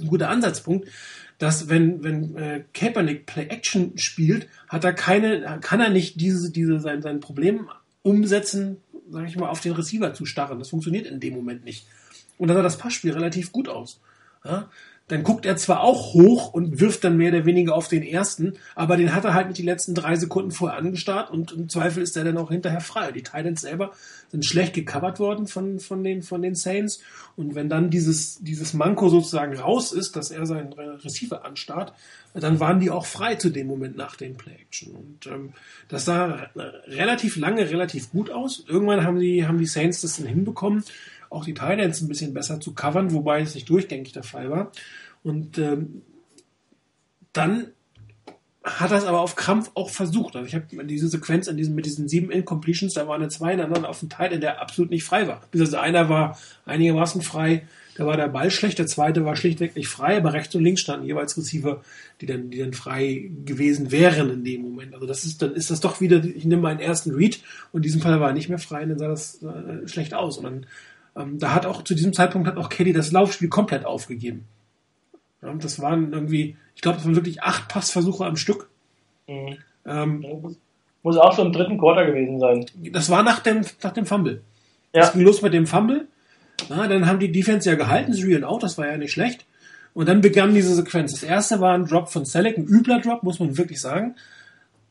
ein 0.00 0.06
guter 0.06 0.28
Ansatzpunkt, 0.28 0.88
dass 1.38 1.68
wenn, 1.68 2.02
wenn 2.02 2.36
äh, 2.36 2.64
Kaepernick 2.74 3.26
Play-Action 3.26 3.96
spielt, 3.96 4.48
hat 4.68 4.84
er 4.84 4.92
keine, 4.92 5.58
kann 5.60 5.80
er 5.80 5.90
nicht 5.90 6.20
diese, 6.20 6.50
diese, 6.50 6.80
sein, 6.80 7.00
sein 7.00 7.20
Problem 7.20 7.68
umsetzen, 8.02 8.78
sage 9.10 9.28
ich 9.28 9.36
mal, 9.36 9.48
auf 9.48 9.60
den 9.60 9.72
Receiver 9.72 10.12
zu 10.14 10.26
starren. 10.26 10.58
Das 10.58 10.70
funktioniert 10.70 11.06
in 11.06 11.20
dem 11.20 11.34
Moment 11.34 11.64
nicht. 11.64 11.86
Und 12.38 12.48
dann 12.48 12.56
sah 12.56 12.62
das 12.62 12.78
Passspiel 12.78 13.12
relativ 13.12 13.52
gut 13.52 13.68
aus. 13.68 14.00
Ja? 14.44 14.68
Dann 15.08 15.22
guckt 15.22 15.46
er 15.46 15.56
zwar 15.56 15.80
auch 15.80 16.14
hoch 16.14 16.52
und 16.52 16.80
wirft 16.80 17.04
dann 17.04 17.16
mehr 17.16 17.32
oder 17.32 17.46
weniger 17.46 17.74
auf 17.74 17.88
den 17.88 18.02
ersten, 18.02 18.54
aber 18.74 18.96
den 18.96 19.14
hat 19.14 19.24
er 19.24 19.34
halt 19.34 19.48
mit 19.48 19.58
die 19.58 19.62
letzten 19.62 19.94
drei 19.94 20.16
Sekunden 20.16 20.50
vorher 20.50 20.78
angestarrt 20.78 21.30
und 21.30 21.52
im 21.52 21.68
Zweifel 21.68 22.02
ist 22.02 22.16
er 22.16 22.24
dann 22.24 22.36
auch 22.36 22.50
hinterher 22.50 22.80
frei. 22.80 23.10
Die 23.12 23.22
Titans 23.22 23.62
selber 23.62 23.92
sind 24.30 24.44
schlecht 24.44 24.74
gecovert 24.74 25.18
worden 25.18 25.46
von, 25.46 25.80
von, 25.80 26.04
den, 26.04 26.22
von 26.22 26.42
den 26.42 26.54
Saints 26.54 27.00
und 27.36 27.54
wenn 27.54 27.68
dann 27.68 27.90
dieses, 27.90 28.38
dieses 28.40 28.74
Manko 28.74 29.08
sozusagen 29.08 29.56
raus 29.56 29.92
ist, 29.92 30.16
dass 30.16 30.30
er 30.30 30.44
seinen 30.44 30.72
Receiver 30.74 31.44
anstarrt, 31.44 31.94
dann 32.34 32.60
waren 32.60 32.80
die 32.80 32.90
auch 32.90 33.06
frei 33.06 33.36
zu 33.36 33.50
dem 33.50 33.66
Moment 33.66 33.96
nach 33.96 34.16
den 34.16 34.36
Play-Action. 34.36 34.94
Und 34.94 35.26
ähm, 35.26 35.52
das 35.88 36.04
sah 36.04 36.50
relativ 36.86 37.36
lange 37.36 37.68
relativ 37.70 38.10
gut 38.10 38.30
aus. 38.30 38.64
Irgendwann 38.68 39.04
haben 39.04 39.18
die, 39.18 39.46
haben 39.46 39.58
die 39.58 39.66
Saints 39.66 40.02
das 40.02 40.18
dann 40.18 40.26
hinbekommen, 40.26 40.84
auch 41.30 41.44
die 41.44 41.54
Titans 41.54 42.00
ein 42.00 42.08
bisschen 42.08 42.34
besser 42.34 42.60
zu 42.60 42.74
covern, 42.74 43.12
wobei 43.12 43.40
es 43.40 43.54
nicht 43.54 43.68
durchgängig 43.68 44.12
der 44.12 44.22
Fall 44.22 44.50
war. 44.50 44.72
Und 45.22 45.58
ähm, 45.58 46.02
dann 47.32 47.68
hat 48.64 48.90
das 48.90 49.04
aber 49.04 49.20
auf 49.20 49.36
Krampf 49.36 49.70
auch 49.74 49.90
versucht. 49.90 50.36
Also 50.36 50.46
ich 50.46 50.54
habe 50.54 50.84
diese 50.84 51.08
Sequenz 51.08 51.46
in 51.46 51.56
diesen, 51.56 51.74
mit 51.74 51.86
diesen 51.86 52.08
sieben 52.08 52.30
Incompletions, 52.30 52.94
da 52.94 53.06
waren 53.06 53.28
zwei 53.30 53.56
dann 53.56 53.84
auf 53.84 54.00
dem 54.00 54.08
Teil, 54.08 54.38
der 54.38 54.60
absolut 54.60 54.90
nicht 54.90 55.04
frei 55.04 55.28
war. 55.28 55.42
Also 55.52 55.76
einer 55.76 56.08
war 56.08 56.38
einigermaßen 56.66 57.22
frei, 57.22 57.66
da 57.96 58.06
war 58.06 58.16
der 58.16 58.28
Ball 58.28 58.50
schlecht, 58.50 58.78
der 58.78 58.86
zweite 58.86 59.24
war 59.24 59.36
schlichtweg 59.36 59.74
nicht 59.74 59.88
frei, 59.88 60.18
aber 60.18 60.32
rechts 60.32 60.54
und 60.54 60.62
links 60.62 60.82
standen 60.82 61.06
jeweils 61.06 61.36
Receiver, 61.36 61.82
die 62.20 62.26
dann, 62.26 62.50
die 62.50 62.58
dann 62.58 62.72
frei 62.72 63.30
gewesen 63.44 63.90
wären 63.90 64.30
in 64.30 64.44
dem 64.44 64.62
Moment. 64.62 64.94
Also 64.94 65.06
das 65.06 65.24
ist, 65.24 65.42
dann 65.42 65.54
ist 65.54 65.70
das 65.70 65.80
doch 65.80 66.00
wieder, 66.00 66.22
ich 66.24 66.44
nehme 66.44 66.62
meinen 66.62 66.80
ersten 66.80 67.12
Read 67.12 67.40
und 67.72 67.78
in 67.78 67.82
diesem 67.82 68.00
Fall 68.00 68.20
war 68.20 68.28
er 68.28 68.34
nicht 68.34 68.48
mehr 68.48 68.58
frei, 68.58 68.82
und 68.82 68.90
dann 68.90 68.98
sah 68.98 69.08
das 69.08 69.42
äh, 69.42 69.88
schlecht 69.88 70.14
aus. 70.14 70.38
Und 70.38 70.44
dann 70.44 70.66
ähm, 71.18 71.38
da 71.38 71.52
hat 71.52 71.66
auch 71.66 71.82
zu 71.82 71.94
diesem 71.94 72.12
Zeitpunkt 72.12 72.48
hat 72.48 72.56
auch 72.56 72.68
Kelly 72.68 72.92
das 72.92 73.12
Laufspiel 73.12 73.48
komplett 73.48 73.84
aufgegeben. 73.84 74.44
Ja, 75.42 75.52
das 75.54 75.80
waren 75.80 76.12
irgendwie, 76.12 76.56
ich 76.74 76.82
glaube, 76.82 76.96
das 76.96 77.06
waren 77.06 77.16
wirklich 77.16 77.42
acht 77.42 77.68
Passversuche 77.68 78.24
am 78.24 78.36
Stück. 78.36 78.68
Mhm. 79.26 79.58
Ähm, 79.86 80.56
muss 81.02 81.16
auch 81.16 81.34
so 81.34 81.42
im 81.42 81.52
dritten 81.52 81.78
Quarter 81.78 82.06
gewesen 82.06 82.40
sein. 82.40 82.66
Das 82.92 83.08
war 83.10 83.22
nach 83.22 83.40
dem, 83.40 83.62
nach 83.82 83.92
dem 83.92 84.06
Fumble. 84.06 84.42
Ja. 84.92 85.02
Das 85.02 85.12
ging 85.12 85.22
los 85.22 85.42
mit 85.42 85.54
dem 85.54 85.66
Fumble. 85.66 86.06
Na, 86.68 86.88
dann 86.88 87.06
haben 87.06 87.20
die 87.20 87.30
Defense 87.30 87.68
ja 87.68 87.76
gehalten, 87.76 88.12
Three 88.12 88.34
and 88.34 88.44
Out, 88.44 88.62
das 88.62 88.78
war 88.78 88.86
ja 88.86 88.96
nicht 88.96 89.12
schlecht. 89.12 89.46
Und 89.94 90.08
dann 90.08 90.20
begann 90.20 90.54
diese 90.54 90.74
Sequenz. 90.74 91.12
Das 91.12 91.22
erste 91.22 91.60
war 91.60 91.74
ein 91.74 91.86
Drop 91.86 92.08
von 92.08 92.24
Selleck, 92.24 92.58
ein 92.58 92.66
übler 92.66 93.00
Drop, 93.00 93.22
muss 93.22 93.40
man 93.40 93.56
wirklich 93.56 93.80
sagen. 93.80 94.16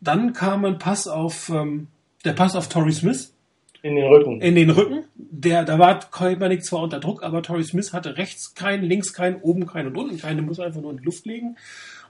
Dann 0.01 0.33
kam 0.33 0.65
ein 0.65 0.79
Pass 0.79 1.07
auf, 1.07 1.49
ähm, 1.49 1.87
der 2.25 2.33
Pass 2.33 2.55
auf 2.55 2.69
Torrey 2.69 2.93
Smith. 2.93 3.33
In 3.81 3.95
den 3.95 4.07
Rücken. 4.07 4.41
In 4.41 4.55
den 4.55 4.69
Rücken. 4.69 5.05
Der, 5.15 5.63
da 5.63 5.79
war 5.79 5.99
Kaepernick 5.99 6.63
zwar 6.63 6.81
unter 6.81 6.99
Druck, 6.99 7.23
aber 7.23 7.41
Torrey 7.43 7.63
Smith 7.63 7.93
hatte 7.93 8.17
rechts 8.17 8.55
keinen, 8.55 8.83
links 8.83 9.13
keinen, 9.13 9.41
oben 9.41 9.67
keinen 9.67 9.87
und 9.87 9.97
unten 9.97 10.17
keinen. 10.17 10.37
Der 10.37 10.45
muss 10.45 10.59
einfach 10.59 10.81
nur 10.81 10.91
in 10.91 10.97
die 10.97 11.05
Luft 11.05 11.25
legen. 11.25 11.57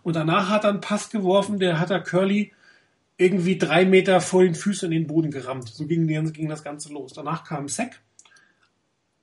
Und 0.04 0.16
danach 0.16 0.50
hat 0.50 0.64
er 0.64 0.72
einen 0.72 0.82
Pass 0.82 1.10
geworfen, 1.10 1.60
der 1.60 1.80
hat 1.80 1.90
er 1.90 2.00
Curly 2.00 2.54
irgendwie 3.18 3.58
drei 3.58 3.86
Meter 3.86 4.22
vor 4.22 4.44
den 4.44 4.56
Füßen 4.56 4.92
in 4.92 5.02
den 5.02 5.08
Boden 5.08 5.32
gerammt. 5.32 5.70
So 5.70 5.86
ging, 5.88 6.08
ging 6.08 6.50
das 6.50 6.64
Ganze 6.64 6.94
los. 6.94 7.14
Danach 7.14 7.44
kam 7.44 7.68
Sack. 7.68 8.00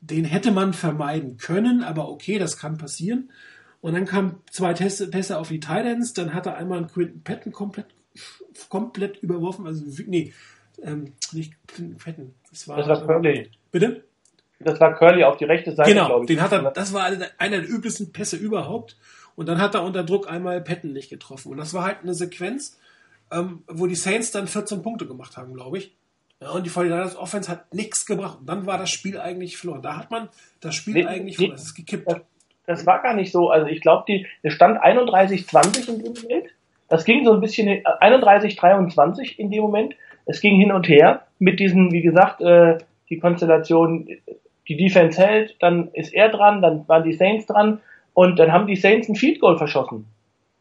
Den 0.00 0.24
hätte 0.24 0.50
man 0.50 0.74
vermeiden 0.74 1.38
können, 1.38 1.82
aber 1.82 2.10
okay, 2.10 2.38
das 2.38 2.58
kann 2.58 2.76
passieren. 2.76 3.30
Und 3.80 3.94
dann 3.94 4.04
kamen 4.04 4.36
zwei 4.50 4.74
Pässe 4.74 5.38
auf 5.38 5.48
die 5.48 5.60
Titans. 5.60 6.12
Dann 6.12 6.34
hat 6.34 6.46
er 6.46 6.56
einmal 6.56 6.78
einen 6.78 6.88
Quinton 6.88 7.22
Patton 7.22 7.52
komplett 7.52 7.86
komplett 8.68 9.18
überworfen. 9.18 9.66
Also, 9.66 9.84
nee, 10.06 10.32
ähm, 10.82 11.12
nicht 11.32 11.54
Fetten. 11.98 12.34
Das 12.50 12.68
war, 12.68 12.76
das 12.76 12.88
war 12.88 13.06
Curly. 13.06 13.50
Bitte? 13.70 14.04
Das 14.60 14.80
war 14.80 14.94
Curly 14.94 15.24
auf 15.24 15.36
die 15.36 15.44
rechte 15.44 15.72
Seite, 15.72 15.90
genau, 15.90 16.24
Den 16.24 16.40
hat 16.40 16.52
er, 16.52 16.70
das 16.70 16.92
war 16.92 17.04
einer 17.04 17.60
der 17.60 17.68
übelsten 17.68 18.12
Pässe 18.12 18.36
überhaupt. 18.36 18.96
Und 19.36 19.48
dann 19.48 19.60
hat 19.60 19.74
er 19.74 19.82
unter 19.82 20.04
Druck 20.04 20.30
einmal 20.30 20.60
Patton 20.60 20.92
nicht 20.92 21.10
getroffen. 21.10 21.50
Und 21.50 21.58
das 21.58 21.74
war 21.74 21.84
halt 21.84 21.98
eine 22.02 22.14
Sequenz, 22.14 22.78
ähm, 23.32 23.64
wo 23.66 23.86
die 23.86 23.96
Saints 23.96 24.30
dann 24.30 24.46
14 24.46 24.82
Punkte 24.82 25.06
gemacht 25.06 25.36
haben, 25.36 25.54
glaube 25.54 25.78
ich. 25.78 25.94
Ja, 26.40 26.50
und 26.50 26.64
die 26.64 26.70
49ers 26.70 27.16
Offense 27.16 27.50
hat 27.50 27.72
nichts 27.74 28.06
gebracht. 28.06 28.38
Und 28.40 28.46
dann 28.46 28.66
war 28.66 28.78
das 28.78 28.90
Spiel 28.90 29.18
eigentlich 29.18 29.56
verloren. 29.56 29.82
Da 29.82 29.96
hat 29.96 30.10
man 30.10 30.28
das 30.60 30.74
Spiel 30.74 30.94
nee, 30.94 31.06
eigentlich 31.06 31.36
verloren. 31.36 31.56
Es 31.56 31.62
ist 31.62 31.74
gekippt. 31.74 32.08
Das, 32.08 32.20
das, 32.66 32.86
war 32.86 33.02
gar 33.02 33.14
nicht 33.14 33.32
so. 33.32 33.50
Also 33.50 33.66
ich 33.66 33.80
glaube, 33.80 34.04
die, 34.06 34.26
der 34.42 34.50
stand 34.50 34.78
31-20 34.78 35.88
in 35.88 36.02
dem 36.02 36.12
Moment. 36.12 36.46
Das 36.88 37.04
ging 37.04 37.24
so 37.24 37.32
ein 37.32 37.40
bisschen 37.40 37.68
31-23 37.68 39.36
in 39.36 39.50
dem 39.50 39.62
Moment. 39.62 39.94
Es 40.26 40.40
ging 40.40 40.58
hin 40.58 40.72
und 40.72 40.88
her 40.88 41.22
mit 41.38 41.60
diesen, 41.60 41.92
wie 41.92 42.02
gesagt, 42.02 42.40
äh, 42.40 42.78
die 43.10 43.18
Konstellation, 43.18 44.08
die 44.68 44.76
Defense 44.76 45.20
hält, 45.20 45.56
dann 45.60 45.88
ist 45.92 46.14
er 46.14 46.30
dran, 46.30 46.62
dann 46.62 46.88
waren 46.88 47.04
die 47.04 47.12
Saints 47.12 47.46
dran 47.46 47.80
und 48.14 48.38
dann 48.38 48.52
haben 48.52 48.66
die 48.66 48.76
Saints 48.76 49.08
ein 49.08 49.14
Field 49.14 49.40
Goal 49.40 49.58
verschossen. 49.58 50.06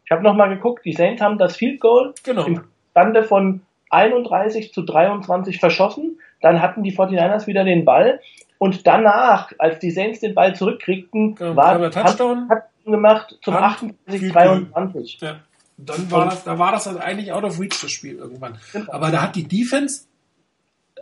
Ich 0.05 0.12
habe 0.12 0.24
nochmal 0.24 0.50
geguckt, 0.50 0.84
die 0.86 0.93
Saints 0.93 1.22
haben 1.22 1.38
das 1.38 1.55
Field 1.55 1.79
Goal 1.79 2.13
genau. 2.24 2.46
im 2.46 2.62
Stande 2.91 3.24
von 3.24 3.62
31 3.89 4.74
zu 4.74 4.82
23 4.82 5.60
verschossen. 5.60 6.20
Dann 6.41 6.62
hatten 6.62 6.84
die 6.84 6.96
49ers 6.96 7.48
wieder 7.48 7.63
den 7.63 7.86
Ball. 7.86 8.20
Und 8.58 8.86
danach, 8.88 9.51
als 9.60 9.79
die 9.79 9.91
Saints 9.91 10.20
den 10.20 10.36
Ball 10.36 10.55
zurückkriegten, 10.55 11.36
genau, 11.36 11.55
war 11.55 11.91
Touchdown 11.91 12.50
hat 12.50 12.63
gemacht 12.86 13.38
zum 13.41 13.55
28 13.55 14.32
23. 14.32 15.20
Ja. 15.22 15.36
Dann 15.77 16.12
war 16.12 16.25
das, 16.30 16.44
da 16.44 16.60
war 16.60 16.72
das 16.72 16.84
dann 16.86 16.98
eigentlich 16.98 17.32
out 17.32 17.44
of 17.44 17.60
reach 17.60 17.80
das 17.82 17.92
Spiel 17.92 18.15
irgendwann. 18.15 18.58
Genau. 18.72 18.92
Aber 18.92 19.12
da 19.12 19.22
hat 19.22 19.36
die 19.36 19.48
Defense 19.48 20.03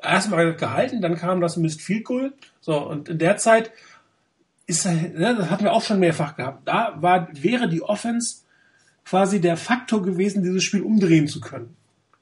erstmal 0.02 0.56
gehalten, 0.56 1.02
dann 1.02 1.16
kam 1.16 1.42
das 1.42 1.58
Mist 1.58 1.82
Field 1.82 2.06
Goal. 2.06 2.34
So, 2.60 2.78
und 2.78 3.10
in 3.10 3.20
der 3.20 3.38
Zeit 3.38 3.72
ist, 4.68 4.86
ne, 4.86 5.36
das 5.38 5.50
hatten 5.50 5.64
wir 5.64 5.74
auch 5.74 5.84
schon 5.84 6.00
mehrfach 6.00 6.36
gehabt. 6.36 6.68
Da 6.68 6.96
war, 7.00 7.28
wäre 7.34 7.68
die 7.68 7.82
Offense 7.82 8.44
quasi 9.06 9.42
der 9.42 9.58
Faktor 9.58 10.02
gewesen, 10.02 10.44
dieses 10.44 10.64
Spiel 10.64 10.82
umdrehen 10.82 11.28
zu 11.28 11.42
können. 11.42 11.76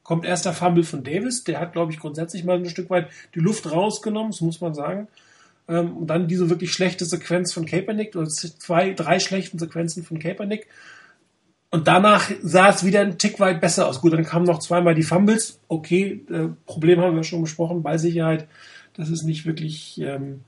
Kommt 0.03 0.25
erst 0.25 0.45
der 0.45 0.53
Fumble 0.53 0.83
von 0.83 1.03
Davis, 1.03 1.43
der 1.43 1.59
hat, 1.59 1.73
glaube 1.73 1.91
ich, 1.91 1.99
grundsätzlich 1.99 2.43
mal 2.43 2.57
ein 2.57 2.69
Stück 2.69 2.89
weit 2.89 3.09
die 3.35 3.39
Luft 3.39 3.71
rausgenommen, 3.71 4.31
das 4.31 4.41
muss 4.41 4.59
man 4.59 4.73
sagen. 4.73 5.07
Ähm, 5.67 5.95
und 5.97 6.07
dann 6.07 6.27
diese 6.27 6.49
wirklich 6.49 6.73
schlechte 6.73 7.05
Sequenz 7.05 7.53
von 7.53 7.65
Kaepernick, 7.65 8.15
oder 8.15 8.27
zwei, 8.27 8.93
drei 8.93 9.19
schlechten 9.19 9.59
Sequenzen 9.59 10.03
von 10.03 10.17
Kaepernick. 10.17 10.67
Und 11.71 11.87
danach 11.87 12.31
sah 12.41 12.69
es 12.69 12.83
wieder 12.83 13.01
ein 13.01 13.17
Tick 13.19 13.39
weit 13.39 13.61
besser 13.61 13.87
aus. 13.87 14.01
Gut, 14.01 14.13
dann 14.13 14.25
kamen 14.25 14.45
noch 14.45 14.59
zweimal 14.59 14.95
die 14.95 15.03
Fumbles. 15.03 15.59
Okay, 15.67 16.25
äh, 16.31 16.47
Problem 16.65 16.99
haben 16.99 17.15
wir 17.15 17.23
schon 17.23 17.41
besprochen, 17.41 17.83
Ballsicherheit. 17.83 18.47
Das 18.95 19.09
ist 19.09 19.23
nicht 19.23 19.45
wirklich, 19.45 20.01
ähm, 20.01 20.41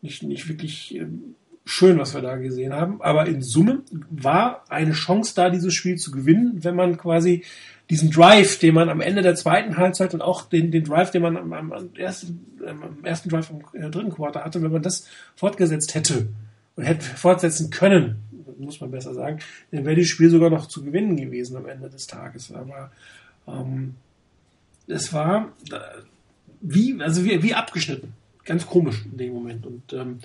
nicht, 0.00 0.22
nicht 0.22 0.48
wirklich 0.48 0.94
ähm, 0.94 1.34
schön, 1.66 1.98
was 1.98 2.14
wir 2.14 2.22
da 2.22 2.36
gesehen 2.36 2.72
haben. 2.72 3.02
Aber 3.02 3.26
in 3.26 3.42
Summe 3.42 3.82
war 4.10 4.64
eine 4.70 4.92
Chance 4.92 5.34
da, 5.36 5.50
dieses 5.50 5.74
Spiel 5.74 5.96
zu 5.96 6.10
gewinnen, 6.10 6.64
wenn 6.64 6.74
man 6.74 6.96
quasi 6.96 7.44
diesen 7.90 8.10
Drive, 8.10 8.58
den 8.60 8.74
man 8.74 8.88
am 8.88 9.00
Ende 9.00 9.20
der 9.20 9.34
zweiten 9.34 9.76
Halbzeit 9.76 10.14
und 10.14 10.22
auch 10.22 10.48
den, 10.48 10.70
den 10.70 10.84
Drive, 10.84 11.10
den 11.10 11.22
man 11.22 11.36
am, 11.36 11.52
am, 11.52 11.72
ersten, 11.96 12.46
am 12.66 13.04
ersten 13.04 13.28
Drive 13.28 13.50
im 13.50 13.82
äh, 13.82 13.90
dritten 13.90 14.10
Quarter 14.10 14.44
hatte, 14.44 14.62
wenn 14.62 14.72
man 14.72 14.82
das 14.82 15.06
fortgesetzt 15.34 15.94
hätte 15.94 16.28
und 16.76 16.84
hätte 16.84 17.04
fortsetzen 17.04 17.70
können, 17.70 18.22
muss 18.60 18.80
man 18.80 18.90
besser 18.90 19.14
sagen, 19.14 19.40
dann 19.70 19.84
wäre 19.84 19.96
das 19.96 20.06
Spiel 20.06 20.30
sogar 20.30 20.50
noch 20.50 20.66
zu 20.66 20.84
gewinnen 20.84 21.16
gewesen 21.16 21.56
am 21.56 21.66
Ende 21.66 21.88
des 21.88 22.06
Tages. 22.06 22.52
Aber 22.52 22.90
ähm, 23.46 23.94
es 24.86 25.12
war 25.12 25.52
äh, 25.70 25.78
wie, 26.60 27.00
also 27.00 27.24
wie, 27.24 27.42
wie 27.42 27.54
abgeschnitten. 27.54 28.12
Ganz 28.44 28.66
komisch 28.66 29.04
in 29.10 29.18
dem 29.18 29.32
Moment. 29.32 29.66
Und 29.66 29.92
ähm, 29.92 30.18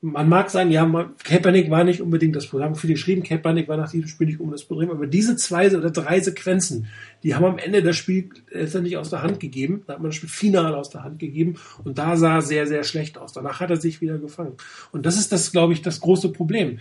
man 0.00 0.28
mag 0.28 0.48
sagen, 0.48 0.70
ja, 0.70 1.10
Kaepernick 1.24 1.70
war 1.70 1.82
nicht 1.82 2.00
unbedingt 2.00 2.36
das 2.36 2.46
Problem. 2.46 2.68
Haben 2.68 2.76
viele 2.76 2.94
geschrieben, 2.94 3.24
Kaepernick 3.24 3.66
war 3.66 3.76
nach 3.76 3.90
diesem 3.90 4.06
Spiel 4.06 4.28
nicht 4.28 4.38
unbedingt 4.38 4.60
das 4.60 4.68
Problem. 4.68 4.90
Aber 4.90 5.06
diese 5.08 5.34
zwei 5.36 5.76
oder 5.76 5.90
drei 5.90 6.20
Sequenzen, 6.20 6.86
die 7.24 7.34
haben 7.34 7.44
am 7.44 7.58
Ende 7.58 7.82
das 7.82 7.96
Spiel 7.96 8.30
letztendlich 8.50 8.96
aus 8.96 9.10
der 9.10 9.22
Hand 9.22 9.40
gegeben. 9.40 9.82
Da 9.86 9.94
hat 9.94 10.00
man 10.00 10.10
das 10.10 10.16
Spiel 10.16 10.28
final 10.28 10.74
aus 10.74 10.90
der 10.90 11.02
Hand 11.02 11.18
gegeben. 11.18 11.56
Und 11.82 11.98
da 11.98 12.16
sah 12.16 12.40
sehr, 12.42 12.66
sehr 12.66 12.84
schlecht 12.84 13.18
aus. 13.18 13.32
Danach 13.32 13.58
hat 13.58 13.70
er 13.70 13.76
sich 13.76 14.00
wieder 14.00 14.18
gefangen. 14.18 14.52
Und 14.92 15.04
das 15.04 15.18
ist 15.18 15.32
das, 15.32 15.50
glaube 15.50 15.72
ich, 15.72 15.82
das 15.82 16.00
große 16.00 16.30
Problem. 16.32 16.78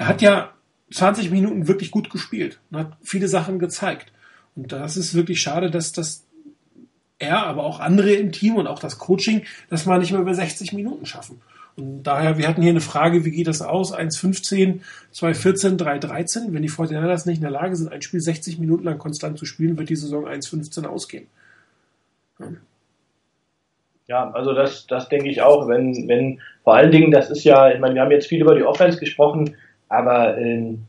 Er 0.00 0.08
hat 0.08 0.22
ja 0.22 0.54
20 0.94 1.30
Minuten 1.30 1.68
wirklich 1.68 1.90
gut 1.90 2.08
gespielt 2.08 2.58
und 2.70 2.78
hat 2.78 2.92
viele 3.02 3.28
Sachen 3.28 3.58
gezeigt. 3.58 4.10
Und 4.56 4.72
das 4.72 4.96
ist 4.96 5.14
wirklich 5.14 5.42
schade, 5.42 5.70
dass 5.70 5.92
das 5.92 6.24
er, 7.18 7.44
aber 7.44 7.64
auch 7.64 7.80
andere 7.80 8.14
im 8.14 8.32
Team 8.32 8.56
und 8.56 8.66
auch 8.66 8.78
das 8.78 8.98
Coaching, 8.98 9.42
das 9.68 9.84
mal 9.84 9.98
nicht 9.98 10.12
mehr 10.12 10.22
über 10.22 10.32
60 10.32 10.72
Minuten 10.72 11.04
schaffen. 11.04 11.42
Und 11.76 12.04
daher, 12.04 12.38
wir 12.38 12.48
hatten 12.48 12.62
hier 12.62 12.70
eine 12.70 12.80
Frage, 12.80 13.26
wie 13.26 13.30
geht 13.30 13.46
das 13.46 13.60
aus? 13.60 13.92
1,15, 13.92 14.80
2,14, 15.12 15.76
3,13. 15.76 16.54
Wenn 16.54 16.62
die 16.62 16.68
Fortinanders 16.68 17.26
nicht 17.26 17.36
in 17.36 17.42
der 17.42 17.50
Lage 17.50 17.76
sind, 17.76 17.92
ein 17.92 18.00
Spiel 18.00 18.20
60 18.20 18.58
Minuten 18.58 18.84
lang 18.84 18.96
konstant 18.96 19.38
zu 19.38 19.44
spielen, 19.44 19.76
wird 19.76 19.90
die 19.90 19.96
Saison 19.96 20.26
1,15 20.26 20.86
ausgehen. 20.86 21.26
Ja. 22.38 22.46
ja, 24.06 24.30
also 24.30 24.54
das, 24.54 24.86
das 24.86 25.10
denke 25.10 25.28
ich 25.28 25.42
auch. 25.42 25.68
Wenn, 25.68 26.08
wenn, 26.08 26.40
vor 26.64 26.74
allen 26.74 26.90
Dingen, 26.90 27.10
das 27.10 27.28
ist 27.28 27.44
ja, 27.44 27.70
ich 27.70 27.80
meine, 27.80 27.96
wir 27.96 28.00
haben 28.00 28.10
jetzt 28.10 28.28
viel 28.28 28.40
über 28.40 28.54
die 28.54 28.64
Offense 28.64 28.98
gesprochen, 28.98 29.56
aber 29.90 30.38
ähm, 30.38 30.86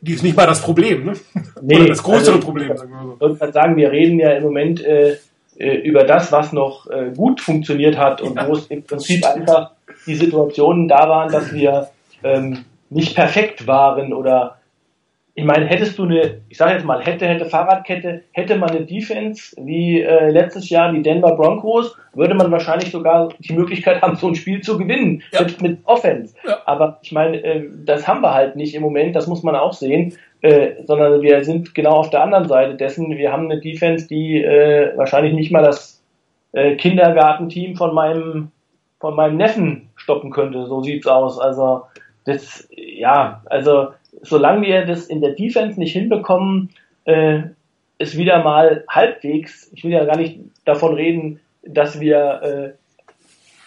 die 0.00 0.14
ist 0.14 0.22
nicht 0.22 0.36
mal 0.36 0.46
das 0.46 0.62
Problem, 0.62 1.04
ne? 1.04 1.12
Nee, 1.62 1.76
Oder 1.76 1.88
das 1.88 2.02
größere 2.02 2.36
also, 2.36 2.46
Problem, 2.46 2.76
sagen 2.76 2.90
wir 2.90 3.16
so. 3.20 3.34
Ich 3.34 3.40
würde 3.40 3.52
sagen, 3.52 3.76
wir 3.76 3.92
reden 3.92 4.18
ja 4.18 4.32
im 4.32 4.42
Moment 4.42 4.82
äh, 4.82 5.18
äh, 5.58 5.76
über 5.82 6.04
das, 6.04 6.32
was 6.32 6.52
noch 6.52 6.88
äh, 6.88 7.12
gut 7.14 7.40
funktioniert 7.40 7.98
hat 7.98 8.22
und 8.22 8.36
ja. 8.36 8.48
wo 8.48 8.54
es 8.54 8.66
im 8.68 8.82
Prinzip 8.82 9.24
einfach 9.26 9.72
die 10.06 10.14
Situationen 10.14 10.88
da 10.88 11.06
waren, 11.08 11.30
dass 11.30 11.52
wir 11.52 11.90
ähm, 12.24 12.64
nicht 12.88 13.14
perfekt 13.14 13.66
waren 13.66 14.14
oder 14.14 14.56
ich 15.40 15.46
meine, 15.46 15.64
hättest 15.64 15.98
du 15.98 16.04
eine, 16.04 16.42
ich 16.50 16.58
sage 16.58 16.74
jetzt 16.74 16.84
mal, 16.84 17.02
hätte, 17.02 17.26
hätte 17.26 17.46
Fahrradkette, 17.46 18.24
hätte 18.32 18.56
man 18.56 18.68
eine 18.68 18.84
Defense 18.84 19.56
wie 19.56 20.02
äh, 20.02 20.28
letztes 20.28 20.68
Jahr 20.68 20.92
die 20.92 21.00
Denver 21.00 21.34
Broncos, 21.34 21.96
würde 22.12 22.34
man 22.34 22.50
wahrscheinlich 22.50 22.90
sogar 22.90 23.30
die 23.38 23.54
Möglichkeit 23.54 24.02
haben, 24.02 24.16
so 24.16 24.28
ein 24.28 24.34
Spiel 24.34 24.60
zu 24.60 24.76
gewinnen 24.76 25.22
ja. 25.32 25.40
mit, 25.40 25.62
mit 25.62 25.78
Offense. 25.86 26.34
Ja. 26.46 26.58
Aber 26.66 26.98
ich 27.00 27.12
meine, 27.12 27.42
äh, 27.42 27.66
das 27.86 28.06
haben 28.06 28.20
wir 28.20 28.34
halt 28.34 28.54
nicht 28.56 28.74
im 28.74 28.82
Moment, 28.82 29.16
das 29.16 29.28
muss 29.28 29.42
man 29.42 29.56
auch 29.56 29.72
sehen, 29.72 30.12
äh, 30.42 30.72
sondern 30.84 31.22
wir 31.22 31.42
sind 31.42 31.74
genau 31.74 31.92
auf 31.92 32.10
der 32.10 32.22
anderen 32.22 32.46
Seite 32.46 32.74
dessen. 32.74 33.16
Wir 33.16 33.32
haben 33.32 33.50
eine 33.50 33.62
Defense, 33.62 34.08
die 34.08 34.44
äh, 34.44 34.94
wahrscheinlich 34.94 35.32
nicht 35.32 35.50
mal 35.50 35.64
das 35.64 36.02
äh, 36.52 36.76
Kindergartenteam 36.76 37.76
von 37.76 37.94
meinem 37.94 38.50
von 38.98 39.16
meinem 39.16 39.38
Neffen 39.38 39.88
stoppen 39.96 40.30
könnte. 40.30 40.66
So 40.66 40.82
sieht's 40.82 41.06
aus. 41.06 41.38
Also 41.40 41.84
das, 42.26 42.68
ja, 42.76 43.40
also 43.46 43.88
solange 44.22 44.66
wir 44.66 44.86
das 44.86 45.06
in 45.06 45.20
der 45.20 45.32
Defense 45.32 45.78
nicht 45.78 45.92
hinbekommen, 45.92 46.70
äh, 47.04 47.40
ist 47.98 48.16
wieder 48.16 48.42
mal 48.42 48.84
halbwegs, 48.88 49.70
ich 49.74 49.84
will 49.84 49.92
ja 49.92 50.04
gar 50.04 50.16
nicht 50.16 50.40
davon 50.64 50.94
reden, 50.94 51.40
dass 51.62 52.00
wir 52.00 52.76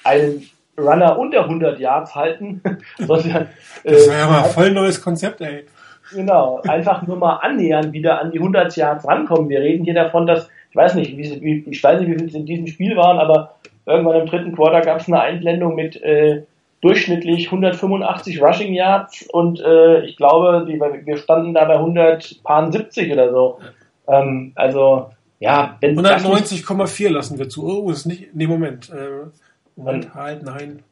äh, 0.04 0.08
einen 0.08 0.48
Runner 0.78 1.20
unter 1.20 1.44
100 1.44 1.80
Yards 1.80 2.16
halten, 2.16 2.62
sondern... 2.98 3.48
Äh, 3.84 3.92
das 3.92 4.08
wäre 4.08 4.20
ja 4.20 4.28
mal 4.28 4.44
voll 4.46 4.72
neues 4.72 5.02
Konzept, 5.02 5.42
ey. 5.42 5.66
Genau, 6.12 6.62
einfach 6.68 7.06
nur 7.08 7.18
mal 7.18 7.38
annähern, 7.38 7.94
wieder 7.94 8.20
an 8.20 8.32
die 8.32 8.40
100 8.40 8.76
Yards 8.76 9.08
rankommen. 9.08 9.50
Wir 9.50 9.62
reden 9.62 9.86
hier 9.86 9.94
davon, 9.94 10.28
dass, 10.28 10.50
ich 10.70 10.76
weiß 10.76 10.96
nicht, 10.96 11.16
wie, 11.18 11.66
ich 11.70 11.84
weiß 11.84 12.00
nicht, 12.00 12.10
wie 12.10 12.18
viel 12.18 12.28
es 12.28 12.36
in 12.36 12.46
diesem 12.46 12.68
Spiel 12.68 12.96
waren, 12.96 13.20
aber 13.20 13.56
irgendwann 13.86 14.22
im 14.22 14.28
dritten 14.28 14.56
Quarter 14.56 14.82
gab 14.82 15.00
es 15.00 15.08
eine 15.08 15.22
Einblendung 15.22 15.76
mit 15.76 16.02
äh, 16.02 16.44
durchschnittlich 16.84 17.46
185 17.46 18.42
Rushing 18.42 18.74
Yards 18.74 19.26
und 19.32 19.62
äh, 19.62 20.06
ich 20.06 20.18
glaube, 20.18 20.66
die, 20.68 20.80
wir 20.80 21.18
standen 21.18 21.54
da 21.54 21.64
bei 21.64 21.76
170 21.76 23.12
oder 23.14 23.32
so. 23.32 23.60
Ähm, 24.08 24.52
also 24.56 25.08
ja, 25.40 25.78
190,4 25.82 27.10
lassen 27.10 27.40
wir 27.40 27.48
zu. 27.48 27.66
Oh, 27.66 27.90
ist 27.90 28.06
nicht. 28.06 28.36
Nee, 28.36 28.48
Moment. 28.48 28.90
Äh, 28.90 29.30
Moment, 29.78 30.14
halt, 30.14 30.44
nein. 30.44 30.84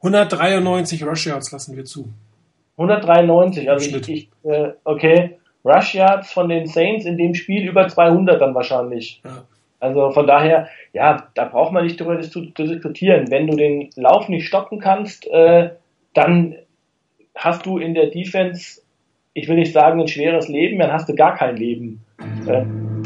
193 0.00 1.06
Rush 1.06 1.28
Yards 1.28 1.52
lassen 1.52 1.76
wir 1.76 1.84
zu. 1.84 2.08
193, 2.76 3.70
also 3.70 3.96
ich, 3.96 4.08
ich 4.08 4.30
äh, 4.42 4.72
okay. 4.82 5.38
Rush 5.64 5.94
Yards 5.94 6.32
von 6.32 6.48
den 6.48 6.66
Saints 6.66 7.06
in 7.06 7.16
dem 7.16 7.34
Spiel 7.34 7.66
über 7.68 7.88
200 7.88 8.40
dann 8.40 8.54
wahrscheinlich. 8.54 9.20
Ja. 9.24 9.44
Also 9.78 10.10
von 10.10 10.26
daher, 10.26 10.68
ja, 10.92 11.28
da 11.34 11.44
braucht 11.44 11.72
man 11.72 11.84
nicht 11.84 12.00
darüber 12.00 12.20
zu, 12.20 12.46
zu 12.52 12.64
diskutieren. 12.64 13.30
Wenn 13.30 13.46
du 13.46 13.56
den 13.56 13.90
Lauf 13.96 14.28
nicht 14.28 14.46
stoppen 14.46 14.80
kannst, 14.80 15.26
äh, 15.26 15.70
dann 16.14 16.56
hast 17.34 17.66
du 17.66 17.78
in 17.78 17.94
der 17.94 18.06
Defense, 18.06 18.80
ich 19.34 19.48
will 19.48 19.56
nicht 19.56 19.72
sagen 19.72 20.00
ein 20.00 20.08
schweres 20.08 20.48
Leben, 20.48 20.78
dann 20.78 20.92
hast 20.92 21.08
du 21.08 21.14
gar 21.14 21.36
kein 21.36 21.56
Leben. 21.56 22.04
Äh, 22.46 22.64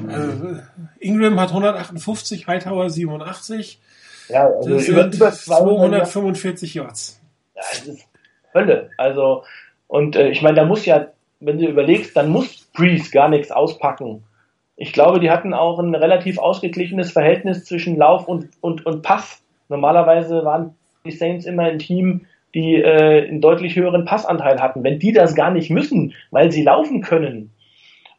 also, 0.09 0.61
Ingram 1.01 1.41
hat 1.41 1.49
158, 1.49 2.47
Hightower 2.47 2.89
87. 2.89 3.81
Ja, 4.29 4.47
also 4.47 4.71
das 4.71 4.89
über, 4.89 5.07
über 5.07 5.33
245 5.33 6.75
Yards. 6.75 7.21
Ja, 7.57 7.63
das 7.69 7.87
ist 7.89 8.07
Hölle. 8.55 8.91
Also, 8.97 9.43
und 9.89 10.15
äh, 10.15 10.29
ich 10.29 10.41
meine, 10.43 10.55
da 10.55 10.65
muss 10.65 10.87
ja, 10.87 11.09
wenn 11.41 11.59
du 11.59 11.67
überlegst, 11.67 12.17
dann 12.17 12.29
muss 12.29 12.69
Breeze 12.75 13.11
gar 13.11 13.29
nichts 13.29 13.51
auspacken 13.51 14.23
ich 14.81 14.95
glaube, 14.95 15.21
die 15.21 15.31
hatten 15.31 15.53
auch 15.53 15.79
ein 15.79 15.95
relativ 15.95 16.39
ausgeglichenes 16.39 17.13
Verhältnis 17.13 17.67
zwischen 17.67 17.99
Lauf 17.99 18.27
und, 18.27 18.49
und, 18.63 18.87
und 18.87 19.03
Pass. 19.03 19.45
Normalerweise 19.69 20.43
waren 20.43 20.75
die 21.05 21.11
Saints 21.11 21.45
immer 21.45 21.65
ein 21.65 21.79
Team, 21.79 22.23
die 22.55 22.77
äh, 22.77 23.29
einen 23.29 23.43
deutlich 23.43 23.77
höheren 23.77 24.07
Passanteil 24.07 24.59
hatten. 24.59 24.83
Wenn 24.83 24.99
die 24.99 25.13
das 25.13 25.35
gar 25.35 25.51
nicht 25.51 25.69
müssen, 25.69 26.15
weil 26.31 26.51
sie 26.51 26.63
laufen 26.63 27.03
können. 27.03 27.51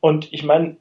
Und 0.02 0.32
ich 0.32 0.43
meine, 0.43 0.78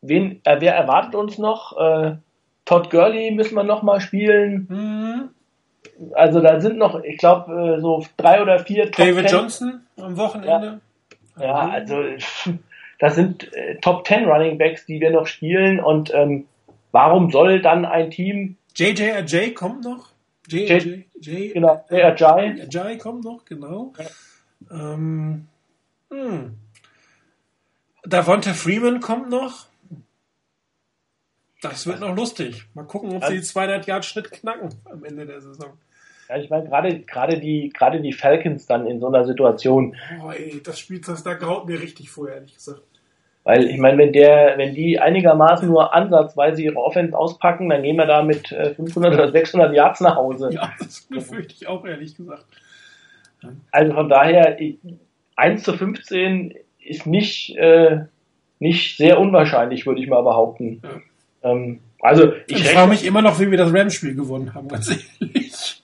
wen, 0.00 0.40
äh, 0.44 0.56
wer 0.60 0.74
erwartet 0.74 1.14
uns 1.14 1.36
noch? 1.36 1.76
Äh, 1.76 2.16
Todd 2.64 2.88
Gurley 2.88 3.32
müssen 3.32 3.54
wir 3.54 3.64
noch 3.64 3.82
mal 3.82 4.00
spielen. 4.00 4.66
Mhm. 4.70 6.14
Also 6.14 6.40
da 6.40 6.58
sind 6.58 6.78
noch, 6.78 7.04
ich 7.04 7.18
glaube, 7.18 7.76
äh, 7.76 7.80
so 7.82 8.02
drei 8.16 8.40
oder 8.40 8.60
vier. 8.60 8.90
David. 8.90 9.30
Johnson 9.30 9.82
am 10.00 10.16
Wochenende. 10.16 10.80
Ja, 11.38 11.44
ja 11.44 11.68
also 11.68 12.02
das 13.02 13.16
sind 13.16 13.52
äh, 13.52 13.80
Top 13.80 14.04
Ten 14.04 14.26
Running 14.26 14.58
Backs, 14.58 14.86
die 14.86 15.00
wir 15.00 15.10
noch 15.10 15.26
spielen. 15.26 15.80
Und 15.80 16.14
ähm, 16.14 16.46
warum 16.92 17.32
soll 17.32 17.60
dann 17.60 17.84
ein 17.84 18.12
Team? 18.12 18.58
JJ 18.76 19.10
Ajay 19.10 19.54
kommt 19.54 19.82
noch. 19.82 20.10
J, 20.46 20.68
J, 20.68 21.04
J, 21.20 21.52
genau, 21.52 21.84
Ajay. 21.90 22.62
Ajay 22.62 22.98
kommt 22.98 23.24
noch, 23.24 23.44
genau. 23.44 23.92
Ja. 23.98 24.94
Ähm, 24.94 25.48
hm. 26.12 26.54
Davonta 28.04 28.54
Freeman 28.54 29.00
kommt 29.00 29.30
noch. 29.30 29.66
Das 31.60 31.88
wird 31.88 31.98
noch 31.98 32.14
lustig. 32.14 32.66
Mal 32.74 32.84
gucken, 32.84 33.16
ob 33.16 33.24
sie 33.24 33.34
die 33.34 33.42
200 33.42 33.84
Yard 33.84 34.04
Schnitt 34.04 34.30
knacken 34.30 34.68
am 34.84 35.02
Ende 35.02 35.26
der 35.26 35.40
Saison. 35.40 35.72
Ja, 36.28 36.36
ich 36.36 36.50
meine, 36.50 36.68
gerade, 36.68 37.00
gerade 37.00 37.40
die, 37.40 37.70
gerade 37.70 38.00
die 38.00 38.12
Falcons 38.12 38.66
dann 38.66 38.86
in 38.86 39.00
so 39.00 39.08
einer 39.08 39.24
Situation. 39.24 39.96
Oh, 40.22 40.30
ey, 40.30 40.62
das 40.62 40.78
Spiel, 40.78 41.00
das, 41.00 41.24
da 41.24 41.34
graut 41.34 41.66
mir 41.66 41.80
richtig 41.80 42.08
vor, 42.08 42.28
ehrlich 42.28 42.54
gesagt. 42.54 42.82
Weil, 43.44 43.66
ich 43.66 43.78
meine, 43.78 43.98
wenn 43.98 44.12
der, 44.12 44.54
wenn 44.56 44.74
die 44.74 45.00
einigermaßen 45.00 45.68
nur 45.68 45.92
ansatzweise 45.94 46.62
ihre 46.62 46.76
Offense 46.76 47.16
auspacken, 47.16 47.68
dann 47.68 47.82
gehen 47.82 47.96
wir 47.96 48.06
da 48.06 48.22
mit 48.22 48.48
500 48.48 49.12
äh, 49.12 49.16
oder 49.16 49.32
600 49.32 49.74
Yards 49.74 50.00
nach 50.00 50.16
Hause. 50.16 50.50
Ja, 50.52 50.72
das 50.78 51.02
befürchte 51.10 51.54
ich 51.54 51.66
auch, 51.66 51.84
ehrlich 51.84 52.16
gesagt. 52.16 52.44
Also 53.72 53.94
von 53.94 54.08
daher, 54.08 54.56
1 55.34 55.62
zu 55.62 55.72
15 55.72 56.54
ist 56.78 57.06
nicht, 57.06 57.56
äh, 57.56 58.04
nicht 58.60 58.96
sehr 58.96 59.18
unwahrscheinlich, 59.18 59.86
würde 59.86 60.00
ich 60.00 60.08
mal 60.08 60.22
behaupten. 60.22 60.80
Ja. 60.84 61.50
Ähm, 61.50 61.80
also 62.00 62.32
ich, 62.46 62.58
ich 62.58 62.68
frage 62.68 62.90
mich 62.90 63.04
immer 63.04 63.22
noch, 63.22 63.40
wie 63.40 63.50
wir 63.50 63.58
das 63.58 63.74
Rams-Spiel 63.74 64.14
gewonnen 64.14 64.54
haben, 64.54 64.68
ganz 64.68 64.88
ehrlich. 65.20 65.81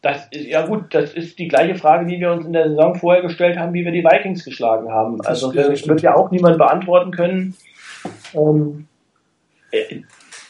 Das 0.00 0.28
ist, 0.30 0.46
ja 0.46 0.64
gut, 0.64 0.94
das 0.94 1.12
ist 1.12 1.38
die 1.38 1.48
gleiche 1.48 1.74
Frage, 1.74 2.06
die 2.06 2.20
wir 2.20 2.30
uns 2.30 2.46
in 2.46 2.52
der 2.52 2.68
Saison 2.68 2.94
vorher 2.94 3.22
gestellt 3.22 3.58
haben, 3.58 3.74
wie 3.74 3.84
wir 3.84 3.92
die 3.92 4.04
Vikings 4.04 4.44
geschlagen 4.44 4.90
haben. 4.90 5.20
Also 5.22 5.50
das 5.52 5.88
wird 5.88 6.02
ja 6.02 6.14
auch 6.14 6.30
niemand 6.30 6.58
beantworten 6.58 7.10
können. 7.10 7.54
Ähm, 8.32 8.86
äh, 9.72 10.02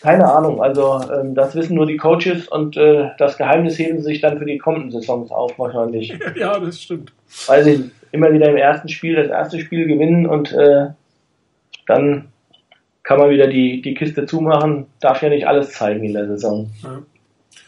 keine 0.03 0.33
Ahnung, 0.33 0.63
also 0.63 1.01
ähm, 1.13 1.35
das 1.35 1.57
wissen 1.57 1.75
nur 1.75 1.87
die 1.87 1.97
Coaches 1.97 2.47
und 2.47 2.77
äh, 2.77 3.11
das 3.19 3.37
Geheimnis 3.37 3.79
heben 3.79 3.99
sie 3.99 4.05
sich 4.05 4.21
dann 4.21 4.39
für 4.39 4.45
die 4.45 4.59
kommenden 4.59 4.93
Saisons 4.93 5.33
auf 5.33 5.59
wahrscheinlich. 5.59 6.17
Ja, 6.37 6.59
das 6.61 6.83
stimmt. 6.83 7.13
Weil 7.47 7.65
sie 7.65 7.91
immer 8.13 8.33
wieder 8.33 8.51
im 8.51 8.57
ersten 8.57 8.89
Spiel 8.89 9.17
das 9.17 9.29
erste 9.29 9.59
Spiel 9.59 9.87
gewinnen 9.87 10.27
und 10.27 10.53
äh, 10.53 10.89
dann 11.87 12.29
kann 13.03 13.19
man 13.19 13.31
wieder 13.31 13.49
die, 13.49 13.83
die 13.83 13.95
Kiste 13.95 14.27
zumachen, 14.27 14.87
darf 15.01 15.23
ja 15.23 15.31
nicht 15.31 15.49
alles 15.49 15.73
zeigen 15.73 16.05
in 16.05 16.13
der 16.13 16.27
Saison. 16.27 16.71
Ja. 16.83 17.03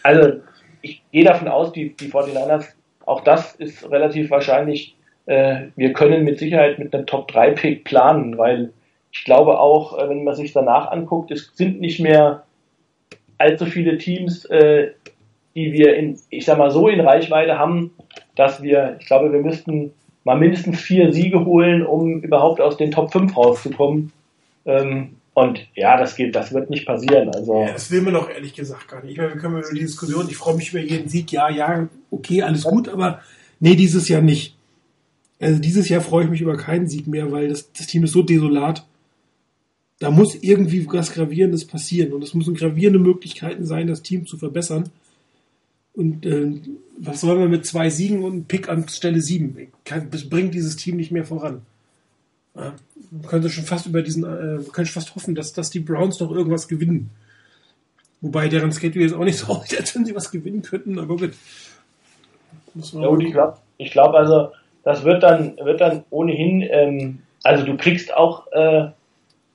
Also 0.02 0.40
ich 0.82 1.02
gehe 1.12 1.24
davon 1.24 1.48
aus, 1.48 1.72
die, 1.72 1.94
die 1.96 2.08
49ers, 2.08 2.66
auch 3.06 3.22
das 3.22 3.54
ist 3.56 3.90
relativ 3.90 4.30
wahrscheinlich, 4.30 4.96
äh, 5.26 5.66
wir 5.76 5.92
können 5.92 6.24
mit 6.24 6.38
Sicherheit 6.38 6.78
mit 6.78 6.94
einem 6.94 7.06
Top-3-Pick 7.06 7.84
planen, 7.84 8.38
weil 8.38 8.72
ich 9.12 9.24
glaube 9.24 9.58
auch, 9.58 9.98
äh, 9.98 10.08
wenn 10.08 10.24
man 10.24 10.34
sich 10.34 10.52
danach 10.52 10.90
anguckt, 10.90 11.30
es 11.30 11.50
sind 11.54 11.80
nicht 11.80 12.00
mehr 12.00 12.44
allzu 13.38 13.66
viele 13.66 13.98
Teams, 13.98 14.44
äh, 14.46 14.90
die 15.54 15.72
wir 15.72 15.96
in, 15.96 16.18
ich 16.30 16.44
sag 16.44 16.58
mal 16.58 16.70
so 16.70 16.88
in 16.88 17.00
Reichweite 17.00 17.58
haben, 17.58 17.92
dass 18.36 18.62
wir, 18.62 18.96
ich 19.00 19.06
glaube, 19.06 19.32
wir 19.32 19.40
müssten 19.40 19.92
mal 20.24 20.36
mindestens 20.36 20.80
vier 20.80 21.12
Siege 21.12 21.44
holen, 21.44 21.84
um 21.84 22.20
überhaupt 22.20 22.60
aus 22.60 22.76
den 22.76 22.90
Top 22.90 23.10
5 23.10 23.36
rauszukommen. 23.36 24.12
Ähm, 24.66 25.16
und 25.34 25.60
ja, 25.74 25.96
das 25.96 26.16
geht, 26.16 26.34
das 26.34 26.52
wird 26.52 26.70
nicht 26.70 26.86
passieren. 26.86 27.30
Also 27.34 27.62
ja, 27.62 27.72
das 27.72 27.90
will 27.90 28.02
man 28.02 28.14
doch 28.14 28.28
ehrlich 28.28 28.54
gesagt 28.54 28.88
gar 28.88 29.02
nicht. 29.02 29.12
Ich 29.12 29.18
meine, 29.18 29.34
wir 29.34 29.40
können 29.40 29.58
über 29.58 29.72
die 29.72 29.80
Diskussion, 29.80 30.28
ich 30.28 30.36
freue 30.36 30.56
mich 30.56 30.70
über 30.70 30.80
jeden 30.80 31.08
Sieg, 31.08 31.30
ja, 31.32 31.48
ja, 31.48 31.88
okay, 32.10 32.42
alles 32.42 32.64
gut, 32.64 32.88
aber 32.88 33.20
nee, 33.60 33.76
dieses 33.76 34.08
Jahr 34.08 34.22
nicht. 34.22 34.56
Also 35.38 35.60
dieses 35.60 35.88
Jahr 35.88 36.02
freue 36.02 36.24
ich 36.24 36.30
mich 36.30 36.40
über 36.40 36.56
keinen 36.56 36.88
Sieg 36.88 37.06
mehr, 37.06 37.32
weil 37.32 37.48
das, 37.48 37.72
das 37.72 37.86
Team 37.86 38.04
ist 38.04 38.12
so 38.12 38.22
desolat. 38.22 38.84
Da 39.98 40.10
muss 40.10 40.34
irgendwie 40.34 40.86
was 40.90 41.12
Gravierendes 41.12 41.66
passieren 41.66 42.12
und 42.12 42.24
es 42.24 42.34
müssen 42.34 42.54
gravierende 42.54 42.98
Möglichkeiten 42.98 43.64
sein, 43.66 43.86
das 43.86 44.02
Team 44.02 44.26
zu 44.26 44.36
verbessern. 44.36 44.90
Und 45.92 46.26
äh, 46.26 46.52
was 46.98 47.20
soll 47.20 47.38
man 47.38 47.50
mit 47.50 47.66
zwei 47.66 47.90
Siegen 47.90 48.22
und 48.22 48.32
einem 48.32 48.44
Pick 48.44 48.68
an 48.68 48.88
Stelle 48.88 49.20
sieben? 49.20 49.56
Das 50.10 50.28
bringt 50.28 50.54
dieses 50.54 50.76
Team 50.76 50.96
nicht 50.96 51.10
mehr 51.10 51.24
voran. 51.24 51.62
Ja, 52.54 52.74
man 53.10 53.22
könnte 53.22 53.48
schon 53.48 53.64
fast 53.64 53.86
über 53.86 54.02
diesen, 54.02 54.24
äh, 54.24 54.62
könnte 54.72 54.90
fast 54.90 55.14
hoffen, 55.14 55.34
dass, 55.34 55.52
dass 55.52 55.70
die 55.70 55.80
Browns 55.80 56.20
noch 56.20 56.30
irgendwas 56.30 56.68
gewinnen. 56.68 57.10
Wobei 58.20 58.48
deren 58.48 58.72
Schedule 58.72 59.04
jetzt 59.04 59.14
auch 59.14 59.24
nicht 59.24 59.38
so 59.38 59.46
aussieht, 59.52 59.80
als 59.80 59.94
wenn 59.94 60.04
sie 60.04 60.14
was 60.14 60.30
gewinnen 60.30 60.62
könnten, 60.62 60.98
aber 60.98 61.16
gut. 61.16 61.32
Ja, 62.74 63.06
gut, 63.06 63.22
ich 63.22 63.32
glaube, 63.32 63.56
ich 63.78 63.90
glaub 63.90 64.14
also, 64.14 64.50
das 64.84 65.04
wird 65.04 65.22
dann, 65.22 65.56
wird 65.58 65.80
dann 65.80 66.04
ohnehin, 66.10 66.62
ähm, 66.70 67.18
also 67.42 67.64
du 67.64 67.76
kriegst 67.76 68.14
auch 68.14 68.46
äh, 68.52 68.88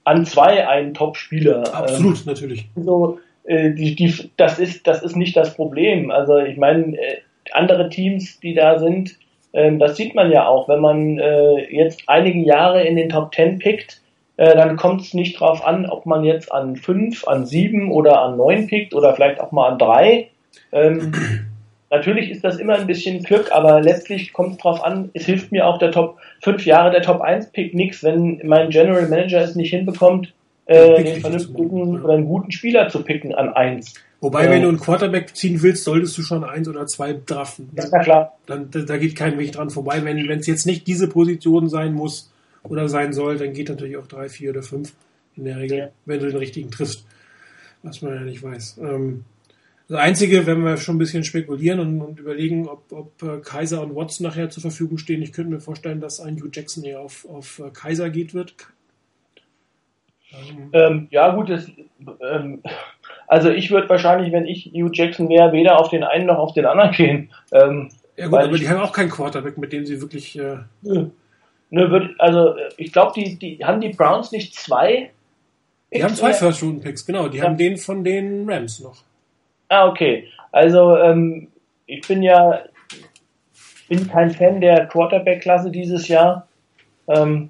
an 0.04 0.26
zwei 0.26 0.68
einen 0.68 0.94
Top-Spieler. 0.94 1.74
Absolut, 1.74 2.18
ähm, 2.18 2.24
natürlich. 2.26 2.68
So, 2.76 3.20
äh, 3.44 3.72
die, 3.72 3.96
die, 3.96 4.32
das, 4.38 4.60
ist, 4.60 4.88
das 4.88 5.04
ist 5.04 5.16
nicht 5.16 5.36
das 5.36 5.56
Problem. 5.56 6.12
Also 6.12 6.38
ich 6.40 6.58
meine, 6.58 6.98
äh, 6.98 7.22
andere 7.52 7.90
Teams, 7.90 8.40
die 8.40 8.54
da 8.54 8.80
sind, 8.80 9.18
ähm, 9.56 9.80
das 9.80 9.96
sieht 9.96 10.14
man 10.14 10.32
ja 10.32 10.48
auch, 10.48 10.68
wenn 10.68 10.82
man 10.82 11.18
äh, 11.18 11.74
jetzt 11.74 12.04
einige 12.08 12.40
Jahre 12.40 12.84
in 12.84 12.98
den 12.98 13.10
Top 13.10 13.34
10 13.34 13.58
pickt, 13.60 14.02
äh, 14.36 14.54
dann 14.54 14.76
kommt 14.76 15.02
es 15.02 15.14
nicht 15.14 15.40
drauf 15.40 15.66
an, 15.66 15.86
ob 15.86 16.06
man 16.06 16.26
jetzt 16.26 16.52
an 16.52 16.76
5, 16.76 17.26
an 17.26 17.46
7 17.46 17.90
oder 17.90 18.22
an 18.22 18.36
9 18.36 18.68
pickt 18.68 18.94
oder 18.94 19.16
vielleicht 19.16 19.40
auch 19.40 19.54
mal 19.54 19.70
an 19.70 19.80
3. 19.80 20.28
Ähm, 20.74 21.14
natürlich 21.90 22.30
ist 22.30 22.44
das 22.44 22.58
immer 22.58 22.76
ein 22.76 22.86
bisschen 22.86 23.24
Glück, 23.24 23.50
aber 23.54 23.80
letztlich 23.80 24.34
kommt 24.34 24.52
es 24.52 24.58
drauf 24.58 24.84
an, 24.84 25.10
es 25.14 25.26
hilft 25.26 25.54
mir 25.54 25.66
auch 25.66 25.78
der 25.78 25.92
Top 25.92 26.18
5 26.42 26.66
Jahre 26.66 26.92
der 26.92 27.02
Top 27.02 27.22
1 27.22 27.52
Pick 27.52 27.74
nichts, 27.74 28.04
wenn 28.04 28.42
mein 28.44 28.72
General 28.72 29.08
Manager 29.08 29.40
es 29.40 29.56
nicht 29.56 29.70
hinbekommt, 29.70 30.34
äh, 30.66 31.02
den 31.02 31.22
vernünftigen 31.22 32.04
oder 32.04 32.16
einen 32.16 32.26
guten 32.26 32.52
Spieler 32.52 32.90
zu 32.90 33.04
picken 33.04 33.34
an 33.34 33.54
1. 33.54 33.94
Wobei, 34.26 34.50
wenn 34.50 34.64
du 34.64 34.70
einen 34.70 34.80
Quarterback 34.80 35.36
ziehen 35.36 35.62
willst, 35.62 35.84
solltest 35.84 36.18
du 36.18 36.24
schon 36.24 36.44
eins 36.44 36.68
oder 36.68 36.88
zwei 36.88 37.14
draften. 37.14 37.70
Ja, 37.76 37.86
na 37.92 38.00
klar. 38.00 38.38
Dann, 38.48 38.72
da, 38.72 38.80
da 38.80 38.98
geht 38.98 39.16
kein 39.16 39.38
Weg 39.38 39.52
dran 39.52 39.70
vorbei. 39.70 40.04
Wenn 40.04 40.18
es 40.18 40.48
jetzt 40.48 40.66
nicht 40.66 40.88
diese 40.88 41.08
Position 41.08 41.70
sein 41.70 41.94
muss 41.94 42.34
oder 42.64 42.90
sein 42.90 43.14
soll, 43.14 43.38
dann 43.38 43.54
geht 43.54 43.70
natürlich 43.70 43.98
auch 43.98 44.08
drei, 44.08 44.28
vier 44.28 44.50
oder 44.50 44.64
fünf 44.64 44.94
in 45.36 45.46
der 45.46 45.58
Regel, 45.58 45.78
ja. 45.78 45.90
wenn 46.06 46.22
du 46.22 46.28
den 46.28 46.38
richtigen 46.38 46.72
triffst. 46.72 47.06
Was 47.84 48.02
man 48.02 48.16
ja 48.16 48.22
nicht 48.22 48.42
weiß. 48.42 48.80
Ähm, 48.82 49.26
das 49.88 50.00
Einzige, 50.00 50.48
wenn 50.48 50.64
wir 50.64 50.78
schon 50.78 50.96
ein 50.96 51.00
bisschen 51.00 51.24
spekulieren 51.24 51.80
und, 51.80 52.02
und 52.02 52.20
überlegen, 52.20 52.68
ob, 52.68 52.92
ob 52.92 53.22
äh, 53.22 53.38
Kaiser 53.42 53.84
und 53.84 53.96
Watson 53.96 54.26
nachher 54.26 54.50
zur 54.50 54.62
Verfügung 54.62 54.98
stehen, 54.98 55.22
ich 55.22 55.34
könnte 55.34 55.52
mir 55.52 55.60
vorstellen, 55.60 56.02
dass 56.02 56.20
ein 56.20 56.38
Hugh 56.38 56.50
Jackson 56.52 56.84
eher 56.84 57.02
auf, 57.02 57.28
auf 57.30 57.60
äh, 57.60 57.70
Kaiser 57.70 58.10
geht 58.10 58.34
wird. 58.34 58.56
Ähm, 60.74 61.08
ja, 61.12 61.36
gut, 61.36 61.50
das, 61.50 61.68
ähm, 62.22 62.62
also 63.28 63.50
ich 63.50 63.72
würde 63.72 63.90
wahrscheinlich, 63.90 64.32
wenn 64.32 64.46
ich 64.46 64.72
Hugh 64.74 64.92
Jackson 64.94 65.30
wäre, 65.30 65.52
weder 65.52 65.80
auf 65.80 65.90
den 65.90 66.04
einen 66.04 66.28
noch 66.28 66.38
auf 66.38 66.54
den 66.54 66.66
anderen 66.66 66.92
gehen. 66.92 67.32
Ähm, 67.52 67.90
ja 68.18 68.28
gut, 68.28 68.40
aber 68.40 68.54
ich, 68.54 68.62
die 68.62 68.70
haben 68.70 68.82
auch 68.82 68.94
keinen 68.94 69.10
Quarterback, 69.10 69.58
mit 69.58 69.74
dem 69.74 69.86
sie 69.86 70.02
wirklich... 70.02 70.38
Äh 70.38 70.58
nö, 70.82 71.10
nö, 71.70 71.92
wird, 71.92 72.12
also 72.20 72.56
ich 72.78 72.94
glaube, 72.94 73.14
die, 73.16 73.38
die 73.38 73.64
haben 73.64 73.82
die 73.82 73.90
Browns 73.90 74.32
nicht 74.32 74.56
zwei 74.56 75.12
Die 75.94 76.04
haben 76.04 76.16
zwei 76.16 76.34
First-Round-Picks, 76.34 77.06
genau. 77.06 77.28
Die 77.28 77.40
ja. 77.40 77.46
haben 77.46 77.58
den 77.58 77.78
von 77.78 78.04
den 78.04 78.50
Rams 78.50 78.80
noch. 78.80 78.98
Ah, 79.70 79.88
okay. 79.88 80.28
Also 80.52 80.96
ähm, 80.98 81.48
ich 81.86 82.08
bin 82.08 82.24
ja 82.24 82.62
bin 83.88 84.08
kein 84.08 84.32
Fan 84.32 84.62
der 84.62 84.88
Quarterback-Klasse 84.88 85.72
dieses 85.72 86.08
Jahr. 86.08 86.48
Ähm, 87.08 87.50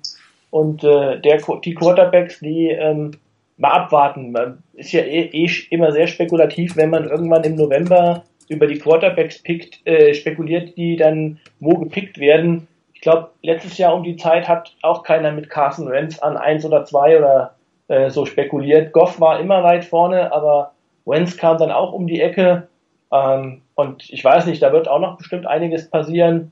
und 0.50 0.84
äh, 0.84 1.20
der, 1.20 1.42
die 1.64 1.74
Quarterbacks, 1.74 2.40
die 2.40 2.70
ähm, 2.70 3.12
mal 3.58 3.72
abwarten. 3.72 4.32
Man 4.32 4.63
ist 4.74 4.91
ja 4.91 5.02
eh, 5.02 5.30
eh 5.32 5.50
immer 5.70 5.91
sehr 5.91 6.08
spekulativ, 6.08 6.76
wenn 6.76 6.89
man 6.89 7.10
irgendwann 7.10 7.44
im 7.44 7.56
November 7.56 8.24
über 8.50 8.68
die 8.68 8.78
Quarterbacks 8.78 9.41
pickt, 9.41 9.86
äh, 9.88 10.13
spekuliert, 10.13 10.78
die 10.78 10.96
dann 10.96 11.39
wo 11.60 11.78
gepickt 11.78 12.20
werden. 12.20 12.68
Ich 12.94 13.02
glaube, 13.02 13.30
letztes 13.41 13.78
Jahr 13.78 13.96
um 13.96 14.04
die 14.04 14.18
Zeit 14.18 14.48
hat 14.48 14.76
auch 14.82 15.04
keiner 15.04 15.32
mit 15.32 15.50
Carson 15.50 15.89
Wentz 15.89 16.20
an 16.20 16.38
eins 16.38 16.65
oder 16.65 16.86
zwei 16.86 17.18
oder 17.18 17.56
äh, 17.88 18.10
so 18.10 18.26
spekuliert. 18.26 18.94
Goff 18.94 19.20
war 19.20 19.39
immer 19.39 19.63
weit 19.63 19.86
vorne, 19.86 20.32
aber 20.32 20.74
Wentz 21.06 21.38
kam 21.38 21.58
dann 21.58 21.72
auch 21.72 21.94
um 21.94 22.08
die 22.08 22.22
Ecke. 22.22 22.68
Ähm, 23.12 23.62
und 23.76 24.10
ich 24.10 24.24
weiß 24.24 24.46
nicht, 24.46 24.62
da 24.62 24.72
wird 24.72 24.88
auch 24.88 25.00
noch 25.00 25.18
bestimmt 25.18 25.46
einiges 25.46 25.89
passieren. 25.89 26.52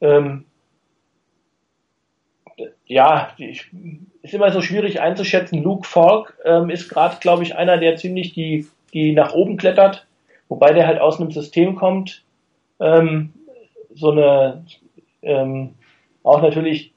Ähm, 0.00 0.44
ja, 2.86 3.32
ist 3.38 4.34
immer 4.34 4.50
so 4.50 4.60
schwierig 4.60 5.00
einzuschätzen. 5.00 5.62
Luke 5.62 5.86
Falk 5.86 6.36
ähm, 6.44 6.70
ist 6.70 6.88
gerade, 6.88 7.16
glaube 7.20 7.42
ich, 7.42 7.56
einer, 7.56 7.78
der 7.78 7.96
ziemlich 7.96 8.32
die, 8.32 8.66
die 8.92 9.12
nach 9.12 9.34
oben 9.34 9.56
klettert, 9.56 10.06
wobei 10.48 10.72
der 10.72 10.86
halt 10.86 11.00
aus 11.00 11.20
einem 11.20 11.30
System 11.30 11.74
kommt, 11.74 12.22
ähm, 12.80 13.32
so 13.94 14.10
eine, 14.10 14.64
ähm, 15.22 15.74
auch 16.22 16.42
natürlich 16.42 16.92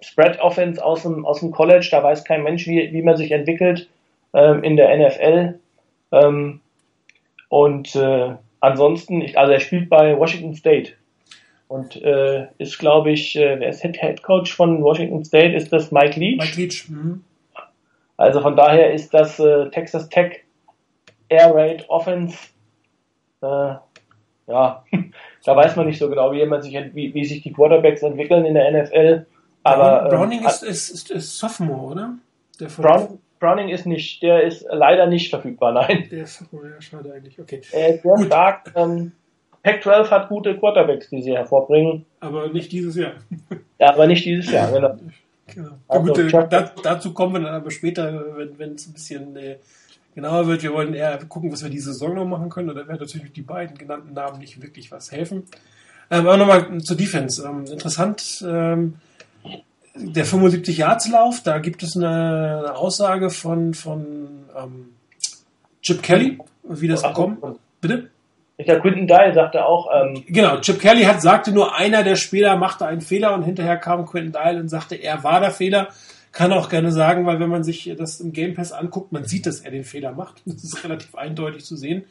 Spread 0.00 0.40
Offense 0.40 0.84
aus 0.84 1.02
dem, 1.02 1.24
aus 1.24 1.40
dem 1.40 1.50
College, 1.50 1.88
da 1.90 2.02
weiß 2.02 2.24
kein 2.24 2.42
Mensch, 2.42 2.66
wie, 2.66 2.92
wie 2.92 3.02
man 3.02 3.16
sich 3.16 3.32
entwickelt 3.32 3.88
ähm, 4.34 4.62
in 4.62 4.76
der 4.76 4.96
NFL. 4.96 5.58
Ähm, 6.12 6.60
und 7.48 7.94
äh, 7.96 8.34
ansonsten, 8.60 9.22
ich, 9.22 9.38
also 9.38 9.52
er 9.52 9.60
spielt 9.60 9.88
bei 9.88 10.18
Washington 10.18 10.54
State 10.54 10.92
und 11.68 11.96
äh, 11.96 12.46
ist, 12.58 12.78
glaube 12.78 13.10
ich, 13.10 13.36
äh, 13.36 13.58
wer 13.58 13.70
ist 13.70 13.82
Head 13.82 14.22
Coach 14.22 14.54
von 14.54 14.82
Washington 14.82 15.24
State? 15.24 15.54
Ist 15.54 15.72
das 15.72 15.90
Mike 15.90 16.18
Leach? 16.18 16.38
Mike 16.38 16.60
Leach. 16.60 16.88
Mhm. 16.88 17.24
Also 18.16 18.40
von 18.40 18.56
daher 18.56 18.92
ist 18.92 19.12
das 19.12 19.38
äh, 19.38 19.68
Texas 19.70 20.08
Tech 20.08 20.44
Air 21.28 21.54
Raid 21.54 21.84
Offense. 21.88 22.38
Äh, 23.42 23.74
ja, 24.46 24.84
da 25.44 25.56
weiß 25.56 25.76
man 25.76 25.86
nicht 25.86 25.98
so 25.98 26.08
genau, 26.08 26.32
wie, 26.32 26.62
sich, 26.62 26.74
wie, 26.94 27.14
wie 27.14 27.24
sich 27.24 27.42
die 27.42 27.52
Quarterbacks 27.52 28.02
entwickeln 28.02 28.44
in 28.44 28.54
der 28.54 28.70
NFL. 28.70 29.26
Aber 29.64 30.08
Browning 30.08 30.40
ähm, 30.40 30.46
ist, 30.46 30.62
ist, 30.62 30.90
ist, 30.90 31.10
ist, 31.10 31.38
Sophomore, 31.38 31.92
oder? 31.92 32.14
Brown, 32.76 33.18
Browning 33.40 33.68
ist 33.68 33.84
nicht, 33.84 34.22
der 34.22 34.44
ist 34.44 34.64
leider 34.70 35.06
nicht 35.06 35.30
verfügbar, 35.30 35.72
nein. 35.72 36.06
Der 36.10 36.22
ist 36.22 36.38
Sophomore, 36.38 36.70
ja, 36.70 36.80
schade 36.80 37.12
eigentlich. 37.12 37.38
Okay. 37.40 37.60
Er 37.72 37.94
ist 37.94 38.02
sehr 38.02 38.12
Gut. 38.14 38.26
stark. 38.26 38.72
Ähm, 38.76 39.12
Pac-12 39.66 40.10
hat 40.10 40.28
gute 40.28 40.56
Quarterbacks, 40.56 41.10
die 41.10 41.22
sie 41.22 41.36
hervorbringen. 41.36 42.06
Aber 42.20 42.48
nicht 42.48 42.70
dieses 42.70 42.94
Jahr. 42.94 43.14
Ja, 43.80 43.92
aber 43.92 44.06
nicht 44.06 44.24
dieses 44.24 44.50
Jahr, 44.52 44.70
genau. 44.70 44.96
genau. 45.52 45.70
Also, 45.88 46.12
Gut, 46.12 46.18
äh, 46.18 46.48
da, 46.48 46.70
dazu 46.82 47.12
kommen 47.12 47.34
wir 47.34 47.40
dann 47.40 47.54
aber 47.56 47.72
später, 47.72 48.36
wenn 48.56 48.76
es 48.76 48.86
ein 48.86 48.92
bisschen 48.92 49.36
äh, 49.36 49.56
genauer 50.14 50.46
wird. 50.46 50.62
Wir 50.62 50.72
wollen 50.72 50.94
eher 50.94 51.18
gucken, 51.24 51.50
was 51.50 51.64
wir 51.64 51.68
diese 51.68 51.92
Saison 51.92 52.14
noch 52.14 52.24
machen 52.24 52.48
können. 52.48 52.70
Oder 52.70 52.86
werden 52.86 53.00
natürlich 53.00 53.32
die 53.32 53.42
beiden 53.42 53.76
genannten 53.76 54.14
Namen 54.14 54.38
nicht 54.38 54.62
wirklich 54.62 54.92
was 54.92 55.10
helfen. 55.10 55.42
Ähm, 56.12 56.20
aber 56.20 56.36
nochmal 56.36 56.78
zur 56.78 56.96
Defense. 56.96 57.44
Ähm, 57.44 57.64
interessant, 57.66 58.44
ähm, 58.48 58.94
der 59.96 60.26
75 60.26 60.78
Yards 60.78 61.08
Lauf, 61.10 61.42
da 61.42 61.58
gibt 61.58 61.82
es 61.82 61.96
eine, 61.96 62.60
eine 62.60 62.76
Aussage 62.76 63.30
von, 63.30 63.74
von 63.74 64.44
ähm, 64.56 64.90
Chip 65.82 66.04
Kelly, 66.04 66.38
wie 66.62 66.86
das 66.86 67.02
gekommen. 67.02 67.58
Bitte? 67.80 68.10
Der 68.58 68.80
Quinton 68.80 69.06
Dye 69.06 69.32
sagte 69.34 69.66
auch. 69.66 69.88
Ähm, 69.94 70.24
genau, 70.26 70.58
Chip 70.60 70.80
Kelly 70.80 71.02
hat, 71.02 71.20
sagte 71.20 71.52
nur, 71.52 71.76
einer 71.76 72.02
der 72.02 72.16
Spieler 72.16 72.56
machte 72.56 72.86
einen 72.86 73.02
Fehler 73.02 73.34
und 73.34 73.42
hinterher 73.42 73.76
kam 73.76 74.06
Quinton 74.06 74.32
Dye 74.32 74.58
und 74.58 74.68
sagte, 74.68 74.94
er 74.94 75.22
war 75.24 75.40
der 75.40 75.50
Fehler. 75.50 75.88
Kann 76.32 76.52
auch 76.52 76.68
gerne 76.68 76.90
sagen, 76.90 77.26
weil 77.26 77.40
wenn 77.40 77.48
man 77.48 77.64
sich 77.64 77.94
das 77.96 78.20
im 78.20 78.32
Game 78.32 78.54
Pass 78.54 78.72
anguckt, 78.72 79.12
man 79.12 79.24
sieht, 79.24 79.46
dass 79.46 79.60
er 79.60 79.70
den 79.70 79.84
Fehler 79.84 80.12
macht. 80.12 80.42
Das 80.46 80.64
ist 80.64 80.84
relativ 80.84 81.14
eindeutig 81.14 81.64
zu 81.64 81.76
sehen. 81.76 82.04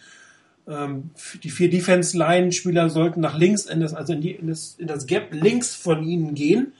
Ähm, 0.67 1.12
die 1.43 1.49
vier 1.49 1.69
Defense-Line-Spieler 1.69 2.89
sollten 2.89 3.21
nach 3.21 3.38
links, 3.38 3.65
in 3.65 3.81
das, 3.81 3.93
also 3.93 4.13
in, 4.13 4.21
die, 4.21 4.31
in, 4.31 4.47
das, 4.47 4.75
in 4.79 4.88
das 4.88 5.05
Gap 5.05 5.27
links 5.31 5.75
von 5.75 6.03
ihnen 6.03 6.34
gehen. 6.34 6.73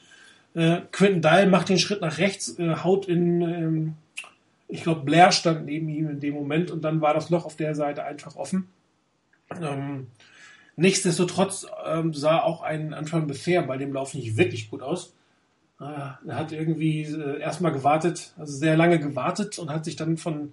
Äh, 0.54 0.78
Quentin 0.90 1.22
Dial 1.22 1.46
macht 1.46 1.68
den 1.68 1.78
Schritt 1.78 2.00
nach 2.00 2.18
rechts, 2.18 2.58
äh, 2.58 2.76
haut 2.82 3.06
in, 3.06 3.42
ähm, 3.42 3.94
ich 4.68 4.82
glaube, 4.82 5.02
Blair 5.02 5.30
stand 5.30 5.66
neben 5.66 5.88
ihm 5.88 6.08
in 6.08 6.20
dem 6.20 6.34
Moment 6.34 6.70
und 6.70 6.82
dann 6.82 7.00
war 7.00 7.14
das 7.14 7.30
Loch 7.30 7.44
auf 7.44 7.56
der 7.56 7.74
Seite 7.74 8.04
einfach 8.04 8.36
offen. 8.36 8.68
Ähm, 9.60 10.08
nichtsdestotrotz 10.76 11.66
ähm, 11.86 12.12
sah 12.14 12.40
auch 12.40 12.62
ein 12.62 12.94
Anfang 12.94 13.26
bisher 13.26 13.62
bei 13.62 13.76
dem 13.76 13.92
Lauf 13.92 14.14
nicht 14.14 14.36
wirklich 14.36 14.70
gut 14.70 14.82
aus. 14.82 15.14
Äh, 15.80 15.84
er 15.84 16.36
hat 16.36 16.52
irgendwie 16.52 17.02
äh, 17.02 17.40
erstmal 17.40 17.72
gewartet, 17.72 18.32
also 18.38 18.56
sehr 18.56 18.76
lange 18.76 18.98
gewartet 18.98 19.58
und 19.58 19.70
hat 19.70 19.84
sich 19.84 19.96
dann 19.96 20.16
von 20.16 20.52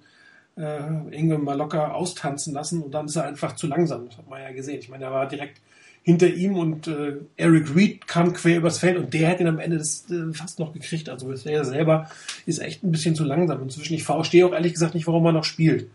äh, 0.57 1.15
Inge 1.15 1.37
mal 1.37 1.57
locker 1.57 1.95
austanzen 1.95 2.53
lassen 2.53 2.83
und 2.83 2.91
dann 2.91 3.05
ist 3.05 3.15
er 3.15 3.25
einfach 3.25 3.55
zu 3.55 3.67
langsam. 3.67 4.07
Das 4.07 4.17
hat 4.17 4.29
man 4.29 4.41
ja 4.41 4.51
gesehen. 4.51 4.79
Ich 4.79 4.89
meine, 4.89 5.05
er 5.05 5.11
war 5.11 5.27
direkt 5.27 5.61
hinter 6.03 6.27
ihm 6.27 6.57
und 6.57 6.87
äh, 6.87 7.15
Eric 7.37 7.73
Reed 7.73 8.07
kam 8.07 8.33
quer 8.33 8.57
übers 8.57 8.79
Feld 8.79 8.97
und 8.97 9.13
der 9.13 9.29
hätte 9.29 9.43
ihn 9.43 9.47
am 9.47 9.59
Ende 9.59 9.77
das 9.77 10.09
äh, 10.11 10.33
fast 10.33 10.59
noch 10.59 10.73
gekriegt. 10.73 11.07
Also 11.07 11.31
er 11.31 11.63
selber 11.63 12.09
ist 12.45 12.59
echt 12.59 12.83
ein 12.83 12.91
bisschen 12.91 13.15
zu 13.15 13.23
langsam 13.23 13.61
inzwischen. 13.61 13.93
Ich 13.93 14.03
verstehe 14.03 14.45
auch 14.45 14.53
ehrlich 14.53 14.73
gesagt 14.73 14.95
nicht, 14.95 15.07
warum 15.07 15.25
er 15.25 15.31
noch 15.31 15.45
spielt. 15.45 15.89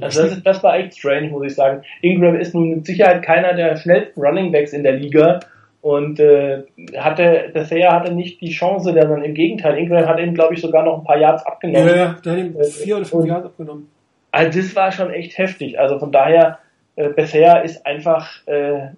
Also 0.00 0.22
das, 0.22 0.42
das 0.42 0.62
war 0.62 0.76
echt 0.76 0.98
strange, 0.98 1.28
muss 1.28 1.46
ich 1.46 1.54
sagen. 1.54 1.82
Ingram 2.00 2.36
ist 2.36 2.54
nun 2.54 2.70
mit 2.70 2.86
Sicherheit 2.86 3.22
keiner 3.22 3.54
der 3.54 3.76
schnellsten 3.76 4.20
Running 4.20 4.52
Backs 4.52 4.72
in 4.72 4.82
der 4.82 4.92
Liga 4.92 5.40
und 5.80 6.20
äh, 6.20 6.62
hatte, 6.96 7.50
Dessert 7.54 7.92
hatte 7.92 8.14
nicht 8.14 8.40
die 8.40 8.50
Chance, 8.50 8.84
sondern 8.84 9.24
im 9.24 9.34
Gegenteil, 9.34 9.78
Ingram 9.78 10.06
hat 10.06 10.20
ihm, 10.20 10.34
glaube 10.34 10.54
ich, 10.54 10.60
sogar 10.60 10.84
noch 10.84 10.98
ein 10.98 11.04
paar 11.04 11.18
Yards 11.18 11.44
abgenommen. 11.44 11.88
Ja, 11.88 11.96
ja 11.96 12.16
der 12.24 12.32
hat 12.32 12.38
ihm 12.38 12.64
vier 12.64 12.96
oder 12.96 13.04
fünf 13.04 13.26
Yards 13.26 13.46
abgenommen. 13.46 13.88
Also 14.30 14.58
das 14.58 14.76
war 14.76 14.92
schon 14.92 15.10
echt 15.10 15.36
heftig. 15.36 15.78
Also 15.78 15.98
von 15.98 16.12
daher, 16.12 16.58
äh, 16.96 17.08
bisher 17.10 17.64
ist 17.64 17.84
einfach 17.84 18.46
äh, 18.46 18.90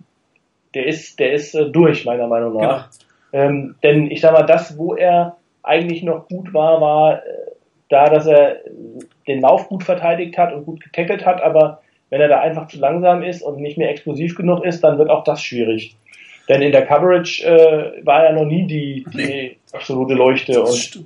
der 0.74 0.86
ist, 0.86 1.18
der 1.18 1.32
ist 1.32 1.54
äh, 1.54 1.70
durch, 1.70 2.04
meiner 2.04 2.26
Meinung 2.26 2.56
nach. 2.56 2.90
Genau. 3.32 3.44
Ähm, 3.44 3.74
denn 3.82 4.10
ich 4.10 4.20
sag 4.20 4.32
mal, 4.32 4.42
das, 4.42 4.76
wo 4.78 4.94
er 4.94 5.36
eigentlich 5.62 6.02
noch 6.02 6.28
gut 6.28 6.52
war, 6.52 6.80
war 6.80 7.14
äh, 7.14 7.20
da, 7.94 8.10
dass 8.10 8.26
er 8.26 8.58
den 9.26 9.40
Lauf 9.40 9.68
gut 9.68 9.84
verteidigt 9.84 10.36
hat 10.36 10.52
und 10.52 10.66
gut 10.66 10.80
getackelt 10.82 11.24
hat, 11.24 11.40
aber 11.40 11.80
wenn 12.10 12.20
er 12.20 12.28
da 12.28 12.40
einfach 12.40 12.68
zu 12.68 12.78
langsam 12.78 13.22
ist 13.22 13.42
und 13.42 13.60
nicht 13.60 13.78
mehr 13.78 13.90
explosiv 13.90 14.36
genug 14.36 14.64
ist, 14.64 14.82
dann 14.82 14.98
wird 14.98 15.10
auch 15.10 15.24
das 15.24 15.42
schwierig. 15.42 15.96
Denn 16.48 16.60
in 16.60 16.72
der 16.72 16.84
Coverage 16.86 17.44
äh, 17.44 18.04
war 18.04 18.24
er 18.24 18.34
noch 18.34 18.44
nie 18.44 18.66
die, 18.66 19.06
die 19.14 19.16
nee. 19.16 19.56
absolute 19.72 20.14
Leuchte. 20.14 20.62
und 20.62 21.04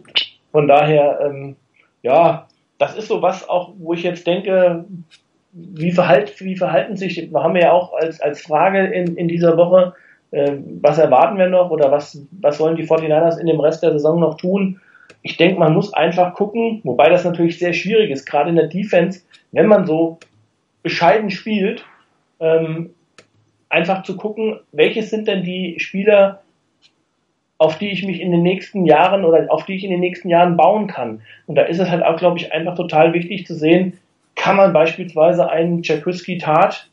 von 0.50 0.66
daher, 0.66 1.20
ähm, 1.24 1.56
ja, 2.02 2.48
das 2.78 2.96
ist 2.96 3.08
so 3.08 3.22
was 3.22 3.48
auch, 3.48 3.72
wo 3.78 3.92
ich 3.92 4.02
jetzt 4.02 4.26
denke, 4.26 4.84
wie, 5.52 5.92
verhalt, 5.92 6.40
wie 6.40 6.56
verhalten 6.56 6.96
sich, 6.96 7.30
haben 7.34 7.54
wir 7.54 7.62
ja 7.62 7.72
auch 7.72 7.92
als, 7.94 8.20
als 8.20 8.42
Frage 8.42 8.86
in, 8.86 9.16
in 9.16 9.28
dieser 9.28 9.56
Woche, 9.56 9.94
äh, 10.30 10.52
was 10.80 10.98
erwarten 10.98 11.38
wir 11.38 11.48
noch 11.48 11.70
oder 11.70 11.90
was, 11.90 12.20
was 12.40 12.58
sollen 12.58 12.76
die 12.76 12.86
49ers 12.86 13.38
in 13.38 13.46
dem 13.46 13.60
Rest 13.60 13.82
der 13.82 13.92
Saison 13.92 14.20
noch 14.20 14.36
tun? 14.36 14.80
Ich 15.22 15.36
denke, 15.36 15.58
man 15.58 15.74
muss 15.74 15.92
einfach 15.92 16.34
gucken, 16.34 16.80
wobei 16.84 17.08
das 17.08 17.24
natürlich 17.24 17.58
sehr 17.58 17.72
schwierig 17.72 18.10
ist, 18.10 18.26
gerade 18.26 18.50
in 18.50 18.56
der 18.56 18.68
Defense, 18.68 19.22
wenn 19.52 19.66
man 19.66 19.86
so 19.86 20.18
bescheiden 20.82 21.30
spielt, 21.30 21.84
ähm, 22.40 22.90
einfach 23.68 24.02
zu 24.02 24.16
gucken, 24.16 24.60
welches 24.72 25.10
sind 25.10 25.28
denn 25.28 25.42
die 25.42 25.78
Spieler, 25.78 26.42
auf 27.58 27.78
die 27.78 27.90
ich 27.90 28.06
mich 28.06 28.20
in 28.20 28.30
den 28.30 28.42
nächsten 28.42 28.86
Jahren 28.86 29.24
oder 29.24 29.46
auf 29.52 29.66
die 29.66 29.74
ich 29.74 29.84
in 29.84 29.90
den 29.90 30.00
nächsten 30.00 30.28
Jahren 30.28 30.56
bauen 30.56 30.86
kann. 30.86 31.22
Und 31.46 31.56
da 31.56 31.62
ist 31.62 31.80
es 31.80 31.90
halt 31.90 32.04
auch, 32.04 32.16
glaube 32.16 32.38
ich, 32.38 32.52
einfach 32.52 32.76
total 32.76 33.12
wichtig 33.12 33.46
zu 33.46 33.54
sehen, 33.54 33.98
kann 34.36 34.56
man 34.56 34.72
beispielsweise 34.72 35.50
einen 35.50 35.82
Jacuzzi 35.82 36.38
Tat, 36.38 36.88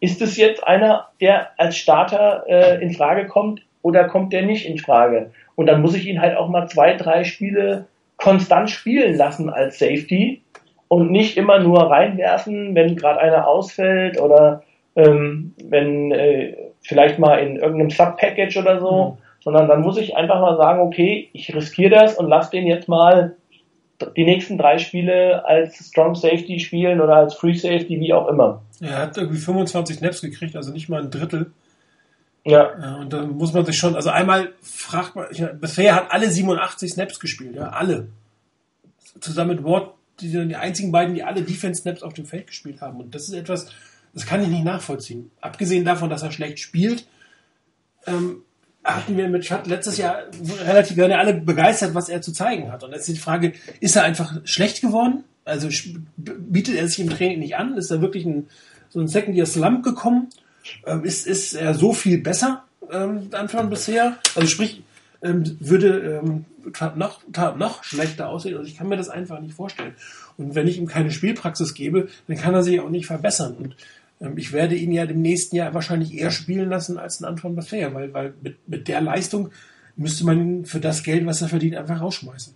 ist 0.00 0.20
es 0.20 0.36
jetzt 0.36 0.66
einer, 0.66 1.08
der 1.20 1.50
als 1.58 1.76
Starter 1.76 2.44
äh, 2.48 2.82
in 2.82 2.92
Frage 2.92 3.26
kommt 3.26 3.62
oder 3.82 4.08
kommt 4.08 4.32
der 4.32 4.42
nicht 4.42 4.66
in 4.66 4.78
Frage? 4.78 5.30
Und 5.54 5.66
dann 5.66 5.82
muss 5.82 5.94
ich 5.94 6.06
ihn 6.06 6.20
halt 6.20 6.36
auch 6.36 6.48
mal 6.48 6.68
zwei, 6.68 6.94
drei 6.94 7.24
Spiele 7.24 7.86
konstant 8.16 8.70
spielen 8.70 9.16
lassen 9.16 9.50
als 9.50 9.78
Safety 9.78 10.42
und 10.88 11.10
nicht 11.10 11.36
immer 11.36 11.58
nur 11.60 11.90
reinwerfen, 11.90 12.74
wenn 12.74 12.96
gerade 12.96 13.20
einer 13.20 13.46
ausfällt 13.46 14.20
oder 14.20 14.62
ähm, 14.96 15.54
wenn 15.62 16.12
äh, 16.12 16.56
vielleicht 16.82 17.18
mal 17.18 17.36
in 17.36 17.56
irgendeinem 17.56 17.90
Sub-Package 17.90 18.56
oder 18.56 18.80
so, 18.80 19.10
mhm. 19.10 19.42
sondern 19.42 19.68
dann 19.68 19.82
muss 19.82 19.98
ich 19.98 20.16
einfach 20.16 20.40
mal 20.40 20.56
sagen, 20.56 20.80
okay, 20.80 21.28
ich 21.32 21.54
riskiere 21.54 21.90
das 21.90 22.18
und 22.18 22.28
lass 22.28 22.50
den 22.50 22.66
jetzt 22.66 22.88
mal 22.88 23.36
die 24.16 24.24
nächsten 24.24 24.58
drei 24.58 24.78
Spiele 24.78 25.44
als 25.46 25.76
Strong 25.76 26.14
Safety 26.14 26.58
spielen 26.58 27.00
oder 27.00 27.16
als 27.16 27.34
Free 27.34 27.54
Safety, 27.54 28.00
wie 28.00 28.12
auch 28.12 28.28
immer. 28.28 28.62
Er 28.80 28.98
hat 28.98 29.16
irgendwie 29.16 29.38
25 29.38 29.98
Snaps 29.98 30.22
gekriegt, 30.22 30.56
also 30.56 30.72
nicht 30.72 30.88
mal 30.88 31.02
ein 31.02 31.10
Drittel. 31.10 31.52
Ja. 32.44 32.96
Und 32.96 33.12
dann 33.12 33.36
muss 33.36 33.52
man 33.52 33.66
sich 33.66 33.76
schon, 33.76 33.96
also 33.96 34.10
einmal 34.10 34.52
fragt 34.62 35.14
man, 35.14 35.26
bisher 35.60 35.94
hat 35.94 36.10
alle 36.10 36.30
87 36.30 36.92
Snaps 36.92 37.20
gespielt, 37.20 37.56
ja, 37.56 37.70
alle. 37.70 38.08
Zusammen 39.20 39.56
mit 39.56 39.64
Ward, 39.64 39.94
die 40.20 40.28
sind 40.28 40.48
die 40.48 40.56
einzigen 40.56 40.92
beiden, 40.92 41.14
die 41.14 41.22
alle 41.22 41.42
Defense 41.42 41.82
Snaps 41.82 42.02
auf 42.02 42.14
dem 42.14 42.26
Feld 42.26 42.46
gespielt 42.46 42.80
haben. 42.80 43.00
Und 43.00 43.14
das 43.14 43.24
ist 43.28 43.34
etwas, 43.34 43.68
das 44.14 44.26
kann 44.26 44.42
ich 44.42 44.48
nicht 44.48 44.64
nachvollziehen. 44.64 45.30
Abgesehen 45.40 45.84
davon, 45.84 46.10
dass 46.10 46.22
er 46.22 46.32
schlecht 46.32 46.58
spielt, 46.58 47.06
ähm, 48.06 48.42
hatten 48.82 49.16
wir 49.16 49.28
mit 49.28 49.44
Schatt 49.44 49.66
letztes 49.66 49.98
Jahr 49.98 50.22
relativ 50.64 50.96
gerne 50.96 51.18
alle 51.18 51.34
begeistert, 51.34 51.94
was 51.94 52.08
er 52.08 52.22
zu 52.22 52.32
zeigen 52.32 52.72
hat. 52.72 52.82
Und 52.82 52.92
jetzt 52.92 53.08
ist 53.08 53.16
die 53.16 53.22
Frage, 53.22 53.52
ist 53.80 53.96
er 53.96 54.04
einfach 54.04 54.40
schlecht 54.44 54.80
geworden? 54.80 55.24
Also 55.44 55.68
bietet 56.16 56.76
er 56.76 56.88
sich 56.88 57.00
im 57.00 57.10
Training 57.10 57.40
nicht 57.40 57.56
an? 57.56 57.76
Ist 57.76 57.90
er 57.90 58.00
wirklich 58.00 58.24
ein, 58.24 58.48
so 58.88 59.00
ein 59.00 59.08
Second-Year-Slump 59.08 59.84
gekommen? 59.84 60.28
Ähm, 60.86 61.04
ist, 61.04 61.26
ist 61.26 61.54
er 61.54 61.74
so 61.74 61.92
viel 61.92 62.18
besser 62.18 62.64
ähm, 62.90 63.28
Anfang 63.32 63.70
bisher? 63.70 64.18
Also 64.34 64.48
sprich, 64.48 64.82
ähm, 65.22 65.56
würde 65.60 66.20
ähm, 66.22 66.44
noch, 66.96 67.20
noch 67.56 67.84
schlechter 67.84 68.28
aussehen. 68.28 68.56
Also 68.56 68.68
ich 68.68 68.76
kann 68.76 68.88
mir 68.88 68.96
das 68.96 69.08
einfach 69.08 69.40
nicht 69.40 69.54
vorstellen. 69.54 69.94
Und 70.38 70.54
wenn 70.54 70.68
ich 70.68 70.78
ihm 70.78 70.86
keine 70.86 71.10
Spielpraxis 71.10 71.74
gebe, 71.74 72.08
dann 72.26 72.36
kann 72.36 72.54
er 72.54 72.62
sich 72.62 72.80
auch 72.80 72.88
nicht 72.88 73.06
verbessern. 73.06 73.56
Und 73.58 73.76
ähm, 74.20 74.36
ich 74.36 74.52
werde 74.52 74.74
ihn 74.74 74.92
ja 74.92 75.04
im 75.04 75.22
nächsten 75.22 75.56
Jahr 75.56 75.74
wahrscheinlich 75.74 76.14
eher 76.14 76.30
spielen 76.30 76.68
lassen 76.68 76.98
als 76.98 77.20
ein 77.20 77.26
Anton 77.26 77.54
Bethea, 77.54 77.92
weil, 77.94 78.12
weil 78.14 78.34
mit, 78.42 78.68
mit 78.68 78.88
der 78.88 79.00
Leistung 79.00 79.50
müsste 79.96 80.24
man 80.24 80.64
für 80.64 80.80
das 80.80 81.02
Geld, 81.02 81.26
was 81.26 81.42
er 81.42 81.48
verdient, 81.48 81.76
einfach 81.76 82.00
rausschmeißen. 82.00 82.54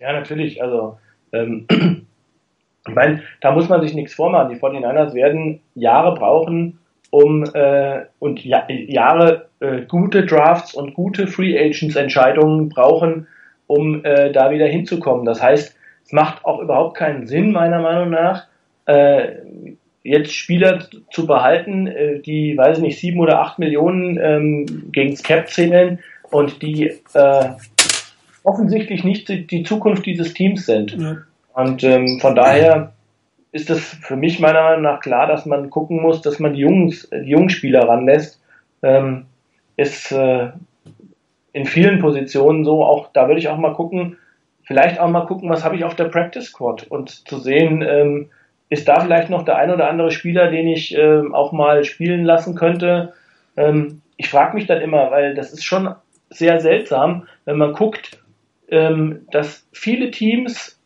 Ja, 0.00 0.12
natürlich. 0.12 0.62
Also, 0.62 0.98
ähm, 1.32 1.66
ich 2.88 2.94
meine, 2.94 3.22
da 3.40 3.52
muss 3.52 3.68
man 3.68 3.82
sich 3.82 3.94
nichts 3.94 4.14
vormachen. 4.14 4.54
Die 4.54 4.60
49ers 4.60 5.12
werden 5.12 5.60
Jahre 5.74 6.14
brauchen, 6.14 6.78
um 7.10 7.44
äh, 7.54 8.06
und 8.18 8.44
ja, 8.44 8.66
Jahre 8.68 9.48
äh, 9.60 9.82
gute 9.82 10.26
Drafts 10.26 10.74
und 10.74 10.94
gute 10.94 11.26
Free 11.26 11.58
Agents 11.58 11.96
Entscheidungen 11.96 12.68
brauchen, 12.68 13.26
um 13.66 14.04
äh, 14.04 14.30
da 14.32 14.50
wieder 14.50 14.66
hinzukommen. 14.66 15.24
Das 15.24 15.42
heißt, 15.42 15.76
es 16.04 16.12
macht 16.12 16.44
auch 16.44 16.60
überhaupt 16.60 16.96
keinen 16.96 17.26
Sinn, 17.26 17.52
meiner 17.52 17.80
Meinung 17.80 18.10
nach, 18.10 18.46
äh, 18.86 19.36
jetzt 20.02 20.32
Spieler 20.32 20.86
zu 21.10 21.26
behalten, 21.26 21.86
äh, 21.86 22.20
die, 22.20 22.56
weiß 22.56 22.78
ich 22.78 22.82
nicht, 22.82 22.98
sieben 22.98 23.20
oder 23.20 23.40
acht 23.40 23.58
Millionen 23.58 24.18
ähm, 24.18 24.90
gegen 24.92 25.10
das 25.10 25.22
Cap 25.22 25.48
zählen 25.48 25.98
und 26.30 26.62
die 26.62 26.94
äh, 27.14 27.50
offensichtlich 28.44 29.04
nicht 29.04 29.28
die, 29.28 29.46
die 29.46 29.62
Zukunft 29.62 30.06
dieses 30.06 30.34
Teams 30.34 30.66
sind. 30.66 30.96
Ja. 30.98 31.18
Und 31.54 31.82
ähm, 31.84 32.18
von 32.20 32.34
daher 32.34 32.92
ist 33.52 33.70
es 33.70 33.94
für 34.02 34.16
mich 34.16 34.40
meiner 34.40 34.62
Meinung 34.62 34.82
nach 34.82 35.00
klar, 35.00 35.26
dass 35.26 35.46
man 35.46 35.70
gucken 35.70 36.00
muss, 36.00 36.20
dass 36.20 36.38
man 36.38 36.54
die, 36.54 36.60
Jungs, 36.60 37.08
die 37.10 37.30
jungen 37.30 37.50
Spieler 37.50 37.88
ranlässt. 37.88 38.42
Ähm, 38.82 39.26
ist 39.76 40.12
äh, 40.12 40.50
in 41.52 41.66
vielen 41.66 42.00
Positionen 42.00 42.64
so, 42.64 42.84
auch 42.84 43.10
da 43.12 43.28
würde 43.28 43.40
ich 43.40 43.48
auch 43.48 43.56
mal 43.56 43.74
gucken, 43.74 44.16
vielleicht 44.64 45.00
auch 45.00 45.08
mal 45.08 45.26
gucken, 45.26 45.48
was 45.48 45.64
habe 45.64 45.76
ich 45.76 45.84
auf 45.84 45.96
der 45.96 46.04
Practice 46.04 46.46
Squad 46.46 46.86
und 46.88 47.26
zu 47.28 47.38
sehen, 47.38 47.82
ähm, 47.82 48.30
ist 48.68 48.86
da 48.86 49.00
vielleicht 49.00 49.30
noch 49.30 49.44
der 49.44 49.56
ein 49.56 49.70
oder 49.70 49.88
andere 49.88 50.10
Spieler, 50.10 50.50
den 50.50 50.68
ich 50.68 50.94
ähm, 50.96 51.34
auch 51.34 51.52
mal 51.52 51.84
spielen 51.84 52.24
lassen 52.24 52.54
könnte. 52.54 53.14
Ähm, 53.56 54.02
ich 54.16 54.28
frage 54.28 54.54
mich 54.54 54.66
dann 54.66 54.82
immer, 54.82 55.10
weil 55.10 55.34
das 55.34 55.52
ist 55.52 55.64
schon 55.64 55.94
sehr 56.28 56.60
seltsam, 56.60 57.26
wenn 57.46 57.56
man 57.56 57.72
guckt, 57.72 58.22
ähm, 58.68 59.26
dass 59.30 59.66
viele 59.72 60.10
Teams 60.10 60.77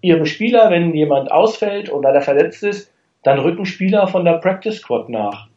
ihre 0.00 0.26
Spieler, 0.26 0.70
wenn 0.70 0.94
jemand 0.94 1.30
ausfällt 1.30 1.92
oder 1.92 2.12
der 2.12 2.22
verletzt 2.22 2.62
ist, 2.62 2.92
dann 3.22 3.38
rücken 3.38 3.64
Spieler 3.64 4.06
von 4.06 4.24
der 4.24 4.34
Practice 4.34 4.78
Squad 4.78 5.08
nach. 5.08 5.48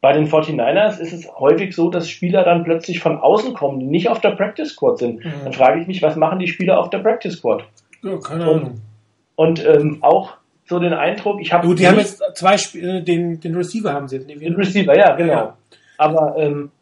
Bei 0.00 0.12
den 0.12 0.26
49ers 0.26 0.98
ist 0.98 1.12
es 1.12 1.30
häufig 1.38 1.76
so, 1.76 1.88
dass 1.88 2.10
Spieler 2.10 2.42
dann 2.42 2.64
plötzlich 2.64 2.98
von 2.98 3.18
außen 3.18 3.54
kommen, 3.54 3.78
die 3.78 3.86
nicht 3.86 4.08
auf 4.08 4.20
der 4.20 4.30
Practice 4.30 4.70
Squad 4.70 4.98
sind. 4.98 5.24
Mhm. 5.24 5.32
Dann 5.44 5.52
frage 5.52 5.80
ich 5.80 5.86
mich, 5.86 6.02
was 6.02 6.16
machen 6.16 6.40
die 6.40 6.48
Spieler 6.48 6.80
auf 6.80 6.90
der 6.90 6.98
Practice 6.98 7.34
Squad? 7.34 7.64
Ja, 8.02 8.16
keine 8.18 8.44
Ahnung. 8.44 8.80
Und, 9.36 9.64
und 9.64 9.66
ähm, 9.66 9.98
auch 10.00 10.34
so 10.64 10.80
den 10.80 10.92
Eindruck, 10.92 11.40
ich 11.40 11.52
habe. 11.52 11.72
Die 11.74 11.86
haben 11.86 11.98
jetzt 11.98 12.22
zwei 12.34 12.56
Spiele, 12.56 12.98
äh, 12.98 13.02
den, 13.02 13.38
den 13.38 13.54
Receiver 13.54 13.92
haben 13.92 14.08
sie 14.08 14.16
jetzt. 14.16 14.28
Den 14.28 14.54
Receiver, 14.54 14.96
ja, 14.96 15.14
genau. 15.14 15.32
Ja. 15.32 15.56
Aber 15.98 16.36
ähm, 16.36 16.72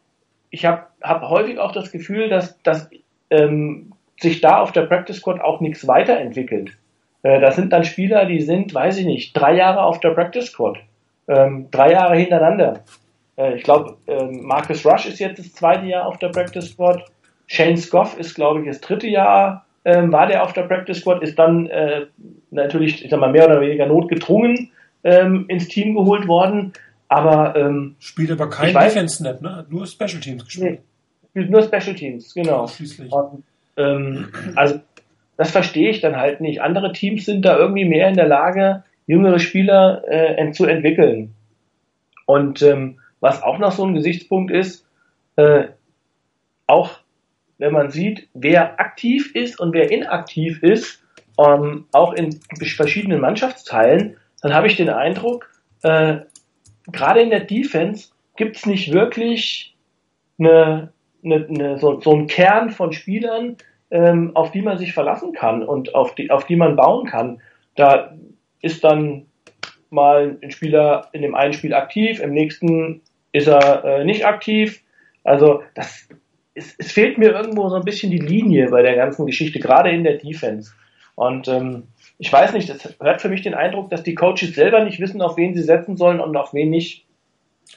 ich 0.49 0.65
habe 0.65 0.83
hab 1.01 1.21
häufig 1.21 1.59
auch 1.59 1.73
das 1.73 1.91
Gefühl, 1.91 2.27
dass, 2.29 2.59
dass 2.63 2.89
ähm, 3.29 3.91
sich 4.19 4.41
da 4.41 4.61
auf 4.61 4.71
der 4.71 4.83
Practice 4.83 5.17
Squad 5.17 5.41
auch 5.41 5.61
nichts 5.61 5.87
weiterentwickelt. 5.87 6.71
Äh, 7.23 7.39
das 7.39 7.55
sind 7.55 7.71
dann 7.71 7.83
Spieler, 7.83 8.25
die 8.25 8.41
sind, 8.41 8.73
weiß 8.73 8.97
ich 8.97 9.05
nicht, 9.05 9.33
drei 9.33 9.55
Jahre 9.55 9.83
auf 9.83 9.99
der 9.99 10.11
Practice 10.11 10.47
Squad. 10.47 10.77
Ähm, 11.27 11.67
drei 11.71 11.91
Jahre 11.91 12.15
hintereinander. 12.15 12.83
Äh, 13.37 13.55
ich 13.55 13.63
glaube, 13.63 13.97
ähm, 14.07 14.41
Marcus 14.43 14.85
Rush 14.85 15.07
ist 15.07 15.19
jetzt 15.19 15.39
das 15.39 15.53
zweite 15.53 15.85
Jahr 15.85 16.05
auf 16.07 16.17
der 16.17 16.29
Practice 16.29 16.71
Squad. 16.71 17.03
Shane 17.47 17.77
Scoff 17.77 18.17
ist, 18.17 18.35
glaube 18.35 18.61
ich, 18.61 18.67
das 18.67 18.81
dritte 18.81 19.07
Jahr 19.07 19.65
ähm, 19.83 20.11
war 20.11 20.27
der 20.27 20.43
auf 20.43 20.53
der 20.53 20.63
Practice 20.63 20.99
Squad, 20.99 21.21
ist 21.23 21.37
dann 21.37 21.67
äh, 21.67 22.05
natürlich, 22.51 23.03
ich 23.03 23.09
sag 23.09 23.19
mal, 23.19 23.31
mehr 23.31 23.45
oder 23.45 23.61
weniger 23.61 23.87
notgedrungen 23.87 24.71
ähm, 25.03 25.45
ins 25.47 25.67
Team 25.67 25.95
geholt 25.95 26.27
worden. 26.27 26.73
Aber 27.07 27.55
ähm, 27.57 27.95
spielt 27.99 28.31
aber 28.31 28.49
kein 28.49 28.73
Defense 28.73 29.17
Snap, 29.17 29.41
ne? 29.41 29.65
Nur 29.69 29.85
Special 29.85 30.21
Teams 30.21 30.45
gespielt. 30.45 30.79
Nee, 30.79 30.79
spielt 31.31 31.49
nur 31.49 31.61
Special 31.61 31.95
Teams, 31.95 32.33
genau. 32.33 32.67
Schließlich. 32.67 33.11
Und, 33.11 33.43
ähm, 33.75 34.29
also 34.55 34.79
das 35.37 35.51
verstehe 35.51 35.89
ich 35.89 36.01
dann 36.01 36.17
halt 36.17 36.41
nicht. 36.41 36.61
Andere 36.61 36.93
Teams 36.93 37.25
sind 37.25 37.43
da 37.43 37.57
irgendwie 37.57 37.85
mehr 37.85 38.07
in 38.09 38.15
der 38.15 38.27
Lage, 38.27 38.83
jüngere 39.07 39.39
Spieler 39.39 40.03
äh, 40.07 40.51
zu 40.51 40.65
entwickeln. 40.65 41.33
Und 42.25 42.61
ähm, 42.61 42.99
was 43.19 43.41
auch 43.43 43.57
noch 43.57 43.71
so 43.71 43.85
ein 43.85 43.95
Gesichtspunkt 43.95 44.51
ist, 44.51 44.85
äh, 45.35 45.65
auch 46.67 46.99
wenn 47.57 47.73
man 47.73 47.91
sieht, 47.91 48.27
wer 48.33 48.79
aktiv 48.79 49.35
ist 49.35 49.59
und 49.59 49.73
wer 49.73 49.91
inaktiv 49.91 50.63
ist, 50.63 51.03
ähm, 51.37 51.85
auch 51.91 52.13
in 52.13 52.39
verschiedenen 52.75 53.21
Mannschaftsteilen, 53.21 54.17
dann 54.41 54.53
habe 54.53 54.67
ich 54.67 54.75
den 54.75 54.89
Eindruck, 54.89 55.49
äh, 55.83 56.19
gerade 56.91 57.21
in 57.21 57.29
der 57.29 57.41
Defense 57.41 58.09
gibt 58.35 58.57
es 58.57 58.65
nicht 58.65 58.91
wirklich 58.91 59.75
eine, 60.39 60.91
eine, 61.23 61.47
eine, 61.47 61.77
so, 61.77 62.01
so 62.01 62.11
einen 62.11 62.27
Kern 62.27 62.71
von 62.71 62.93
Spielern, 62.93 63.57
ähm, 63.91 64.35
auf 64.35 64.51
die 64.51 64.61
man 64.61 64.77
sich 64.77 64.93
verlassen 64.93 65.33
kann 65.33 65.63
und 65.63 65.93
auf 65.93 66.15
die, 66.15 66.31
auf 66.31 66.45
die 66.45 66.55
man 66.55 66.75
bauen 66.75 67.05
kann. 67.05 67.41
Da 67.75 68.15
ist 68.61 68.83
dann 68.83 69.27
mal 69.89 70.37
ein 70.41 70.51
Spieler 70.51 71.09
in 71.11 71.21
dem 71.21 71.35
einen 71.35 71.53
Spiel 71.53 71.73
aktiv, 71.73 72.19
im 72.21 72.33
nächsten 72.33 73.01
ist 73.33 73.47
er 73.47 73.83
äh, 73.83 74.05
nicht 74.05 74.25
aktiv. 74.25 74.81
Also 75.23 75.61
das, 75.75 76.07
es, 76.53 76.75
es 76.77 76.91
fehlt 76.91 77.17
mir 77.17 77.31
irgendwo 77.31 77.69
so 77.69 77.75
ein 77.75 77.83
bisschen 77.83 78.11
die 78.11 78.19
Linie 78.19 78.69
bei 78.69 78.81
der 78.81 78.95
ganzen 78.95 79.25
Geschichte, 79.25 79.59
gerade 79.59 79.91
in 79.91 80.03
der 80.03 80.17
Defense. 80.17 80.71
Und 81.15 81.47
ähm, 81.49 81.83
ich 82.17 82.31
weiß 82.31 82.53
nicht, 82.53 82.69
das 82.69 82.95
hört 82.99 83.21
für 83.21 83.29
mich 83.29 83.41
den 83.41 83.53
Eindruck, 83.53 83.89
dass 83.89 84.03
die 84.03 84.15
Coaches 84.15 84.55
selber 84.55 84.83
nicht 84.83 84.99
wissen, 84.99 85.21
auf 85.21 85.37
wen 85.37 85.53
sie 85.53 85.63
setzen 85.63 85.97
sollen 85.97 86.19
und 86.19 86.35
auf 86.37 86.53
wen 86.53 86.69
nicht. 86.69 87.05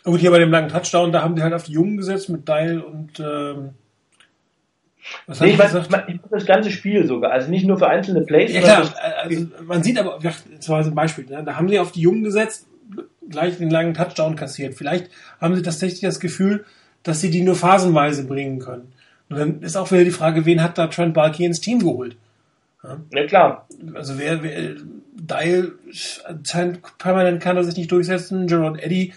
Gut, 0.04 0.20
hier 0.20 0.30
bei 0.30 0.38
dem 0.38 0.50
langen 0.50 0.68
Touchdown, 0.68 1.12
da 1.12 1.22
haben 1.22 1.34
die 1.34 1.42
halt 1.42 1.54
auf 1.54 1.64
die 1.64 1.72
Jungen 1.72 1.96
gesetzt 1.96 2.28
mit 2.28 2.48
Dial 2.48 2.80
und 2.80 3.20
ähm, 3.20 3.74
was 5.26 5.40
nee, 5.40 5.50
ich 5.50 5.58
weiß, 5.58 5.74
ich 5.74 5.90
meine 5.90 6.20
das 6.30 6.46
ganze 6.46 6.70
Spiel 6.70 7.06
sogar, 7.06 7.30
also 7.30 7.50
nicht 7.50 7.66
nur 7.66 7.78
für 7.78 7.88
einzelne 7.88 8.22
Plays. 8.22 8.52
Ja 8.52 8.60
klar, 8.60 8.94
also 9.22 9.46
man 9.64 9.82
sieht 9.82 9.98
aber, 9.98 10.18
ein 10.18 10.94
Beispiel, 10.94 11.26
ne? 11.26 11.42
da 11.44 11.56
haben 11.56 11.68
sie 11.68 11.78
auf 11.78 11.92
die 11.92 12.00
Jungen 12.00 12.22
gesetzt, 12.22 12.66
gleich 13.28 13.58
den 13.58 13.70
langen 13.70 13.94
Touchdown 13.94 14.36
kassiert. 14.36 14.74
Vielleicht 14.74 15.10
haben 15.40 15.54
sie 15.54 15.62
tatsächlich 15.62 16.00
das 16.00 16.20
Gefühl, 16.20 16.64
dass 17.02 17.20
sie 17.20 17.30
die 17.30 17.42
nur 17.42 17.54
phasenweise 17.54 18.26
bringen 18.26 18.58
können. 18.58 18.92
Und 19.28 19.38
dann 19.38 19.62
ist 19.62 19.76
auch 19.76 19.90
wieder 19.90 20.04
die 20.04 20.10
Frage, 20.10 20.46
wen 20.46 20.62
hat 20.62 20.78
da 20.78 20.86
Trent 20.86 21.14
Balky 21.14 21.44
ins 21.44 21.60
Team 21.60 21.80
geholt? 21.80 22.16
Ja, 22.82 22.98
ja 23.12 23.26
klar. 23.26 23.68
Also 23.94 24.18
wer, 24.18 24.42
wer 24.42 24.74
Dial 25.14 25.72
permanent 26.98 27.42
kann 27.42 27.56
er 27.56 27.64
sich 27.64 27.76
nicht 27.76 27.90
durchsetzen. 27.90 28.46
Gerard 28.46 28.82
Eddy 28.82 29.08
äh, 29.08 29.12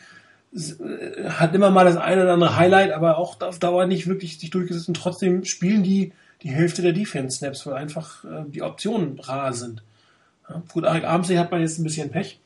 hat 1.30 1.54
immer 1.54 1.70
mal 1.70 1.86
das 1.86 1.98
eine 1.98 2.24
oder 2.24 2.34
andere 2.34 2.56
Highlight, 2.56 2.92
aber 2.92 3.18
auch 3.18 3.40
auf 3.42 3.60
Dauer 3.60 3.86
nicht 3.86 4.08
wirklich 4.08 4.40
sich 4.40 4.50
durchgesetzt 4.50 4.88
und 4.88 4.98
trotzdem 4.98 5.44
spielen 5.46 5.84
die 5.84 6.12
die 6.44 6.50
Hälfte 6.50 6.82
der 6.82 6.94
Defense-Snaps, 6.94 7.66
weil 7.66 7.74
einfach 7.76 8.24
äh, 8.24 8.44
die 8.48 8.62
Optionen 8.62 9.20
rar 9.20 9.54
sind. 9.54 9.82
Ja, 10.50 10.62
gut, 10.72 10.86
Armsey 10.86 11.36
hat 11.36 11.52
man 11.52 11.62
jetzt 11.62 11.80
ein 11.80 11.84
bisschen 11.84 12.12
Pech. 12.12 12.40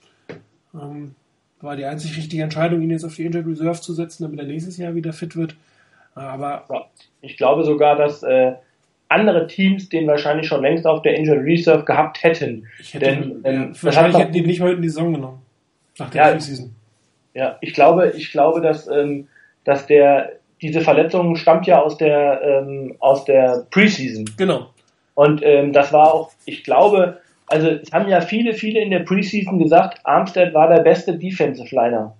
Ähm, 0.74 1.15
war 1.60 1.76
die 1.76 1.86
einzig 1.86 2.17
richtige 2.17 2.43
Entscheidung, 2.43 2.82
ihn 2.82 2.89
jetzt 2.89 3.04
auf 3.04 3.15
die 3.15 3.26
Injured 3.26 3.45
Reserve 3.45 3.82
zu 3.82 3.93
setzen, 3.93 4.24
damit 4.24 4.39
er 4.39 4.45
nächstes 4.45 4.78
Jahr 4.78 4.95
wieder 4.95 5.13
fit 5.13 5.36
wird. 5.36 5.56
Aber 6.15 6.89
ich 7.21 7.38
glaube 7.38 7.63
sogar, 7.63 7.95
dass 7.95 8.24
äh, 8.24 8.54
andere 9.08 9.47
Teams 9.47 9.89
den 9.89 10.08
wahrscheinlich 10.08 10.47
schon 10.47 10.62
längst 10.62 10.88
auf 10.88 11.02
der 11.02 11.15
Injured 11.15 11.43
Reserve 11.43 11.84
gehabt 11.84 12.24
hätten. 12.24 12.67
Ich 12.80 12.93
hätte, 12.93 13.06
Denn, 13.06 13.41
ähm, 13.43 13.76
wahrscheinlich 13.82 14.17
hätten 14.17 14.34
die 14.34 14.41
nicht 14.41 14.60
mal 14.60 14.74
in 14.74 14.82
die 14.82 14.89
Saison 14.89 15.13
genommen. 15.13 15.41
Nach 16.00 16.10
der 16.10 16.24
ja, 16.24 16.32
Preseason. 16.32 16.74
Ja, 17.34 17.58
ich 17.62 17.74
glaube, 17.74 18.13
ich 18.15 18.32
glaube, 18.32 18.62
dass, 18.62 18.88
ähm, 18.88 19.28
dass 19.63 19.88
der, 19.88 20.34
diese 20.62 20.82
Verletzung 20.82 21.36
stammt 21.36 21.65
ja 21.67 21.82
aus 21.82 21.98
der, 21.98 22.41
ähm, 22.44 22.96
aus 23.00 23.26
der 23.26 23.65
Preseason. 23.72 24.26
Genau. 24.38 24.67
Und 25.15 25.41
ähm, 25.44 25.74
das 25.74 25.94
war 25.94 26.13
auch, 26.13 26.32
ich 26.46 26.63
glaube, 26.63 27.20
also 27.48 27.67
es 27.67 27.91
haben 27.91 28.10
ja 28.10 28.22
viele, 28.22 28.54
viele 28.54 28.80
in 28.82 28.91
der 28.91 29.00
Preseason 29.00 29.60
gesagt, 29.60 30.00
Armstead 30.04 30.54
war 30.54 30.70
der 30.74 30.84
beste 30.84 31.17
Defensive 31.17 31.74
Liner. 31.76 32.15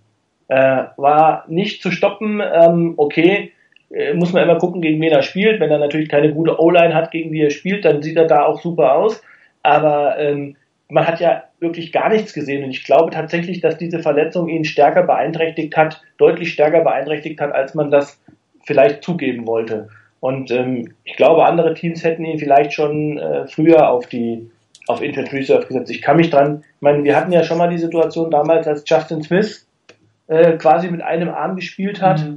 Äh, 0.48 0.84
war 0.98 1.46
nicht 1.48 1.82
zu 1.82 1.92
stoppen, 1.92 2.42
ähm, 2.42 2.96
okay, 2.98 3.54
äh, 3.90 4.14
muss 4.14 4.34
man 4.34 4.44
immer 4.44 4.58
gucken, 4.58 4.82
gegen 4.82 5.02
wen 5.02 5.12
er 5.12 5.24
spielt. 5.24 5.60
Wenn 5.60 5.72
er 5.72 5.80
natürlich 5.80 6.10
keine 6.10 6.34
gute 6.34 6.60
O-Line 6.60 6.94
hat, 6.94 7.12
gegen 7.12 7.32
die 7.32 7.42
er 7.42 7.50
spielt, 7.52 7.86
dann 7.86 8.02
sieht 8.02 8.18
er 8.18 8.28
da 8.28 8.46
auch 8.46 8.62
super 8.62 8.96
aus. 8.96 9.22
Aber 9.64 10.18
ähm, 10.18 10.56
man 10.92 11.08
hat 11.08 11.20
ja 11.20 11.44
wirklich 11.60 11.92
gar 11.92 12.10
nichts 12.10 12.34
gesehen. 12.34 12.64
Und 12.64 12.72
ich 12.72 12.84
glaube 12.84 13.12
tatsächlich, 13.12 13.62
dass 13.62 13.78
diese 13.78 14.00
Verletzung 14.00 14.50
ihn 14.50 14.66
stärker 14.66 15.04
beeinträchtigt 15.04 15.76
hat, 15.78 16.02
deutlich 16.18 16.52
stärker 16.52 16.82
beeinträchtigt 16.82 17.40
hat, 17.40 17.54
als 17.54 17.74
man 17.74 17.90
das 17.90 18.22
vielleicht 18.66 19.04
zugeben 19.04 19.48
wollte. 19.48 19.88
Und 20.20 20.52
ähm, 20.52 20.94
ich 21.04 21.16
glaube, 21.16 21.46
andere 21.46 21.74
Teams 21.74 22.04
hätten 22.04 22.26
ihn 22.26 22.38
vielleicht 22.38 22.74
schon 22.74 23.18
äh, 23.18 23.48
früher 23.48 23.90
auf 23.90 24.08
die 24.08 24.50
auf 24.88 25.02
Injured 25.02 25.32
Reserve 25.32 25.66
gesetzt. 25.66 25.92
Ich 25.92 26.02
kann 26.02 26.18
mich 26.18 26.30
dran, 26.30 26.64
ich 26.76 26.82
meine, 26.82 27.04
wir 27.04 27.16
hatten 27.16 27.32
ja 27.32 27.44
schon 27.44 27.58
mal 27.58 27.70
die 27.70 27.78
Situation 27.78 28.30
damals, 28.30 28.68
als 28.68 28.84
Justin 28.86 29.24
Smith 29.24 29.66
äh, 30.28 30.54
quasi 30.58 30.90
mit 30.90 31.02
einem 31.02 31.30
Arm 31.30 31.56
gespielt 31.56 32.02
hat. 32.02 32.20
Mhm. 32.20 32.36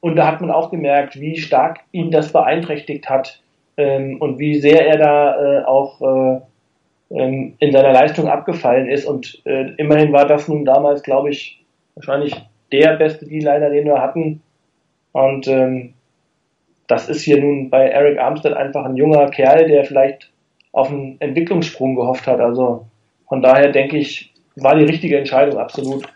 Und 0.00 0.16
da 0.16 0.26
hat 0.26 0.40
man 0.40 0.50
auch 0.50 0.70
gemerkt, 0.70 1.18
wie 1.18 1.38
stark 1.38 1.80
ihn 1.92 2.10
das 2.10 2.32
beeinträchtigt 2.32 3.08
hat 3.08 3.40
ähm, 3.78 4.18
und 4.20 4.38
wie 4.38 4.60
sehr 4.60 4.86
er 4.86 4.98
da 4.98 5.60
äh, 5.60 5.64
auch 5.64 6.00
äh, 6.02 6.40
ähm, 7.14 7.54
in 7.58 7.72
seiner 7.72 7.92
Leistung 7.92 8.28
abgefallen 8.28 8.88
ist. 8.88 9.06
Und 9.06 9.40
äh, 9.44 9.72
immerhin 9.76 10.12
war 10.12 10.26
das 10.26 10.48
nun 10.48 10.64
damals, 10.64 11.02
glaube 11.02 11.30
ich, 11.30 11.64
wahrscheinlich 11.94 12.34
der 12.72 12.96
beste 12.96 13.26
D-Liner, 13.26 13.70
den 13.70 13.86
wir 13.86 14.00
hatten. 14.00 14.42
Und 15.12 15.46
ähm, 15.46 15.94
das 16.88 17.08
ist 17.08 17.22
hier 17.22 17.40
nun 17.40 17.70
bei 17.70 17.88
Eric 17.88 18.18
Armstead 18.18 18.52
einfach 18.52 18.84
ein 18.84 18.96
junger 18.96 19.30
Kerl, 19.30 19.68
der 19.68 19.84
vielleicht 19.84 20.30
auf 20.72 20.90
einen 20.90 21.20
Entwicklungssprung 21.20 21.94
gehofft 21.94 22.26
hat. 22.26 22.40
Also 22.40 22.86
von 23.28 23.40
daher 23.40 23.70
denke 23.70 23.96
ich, 23.96 24.32
war 24.56 24.76
die 24.76 24.84
richtige 24.84 25.18
Entscheidung, 25.18 25.58
absolut. 25.58 26.06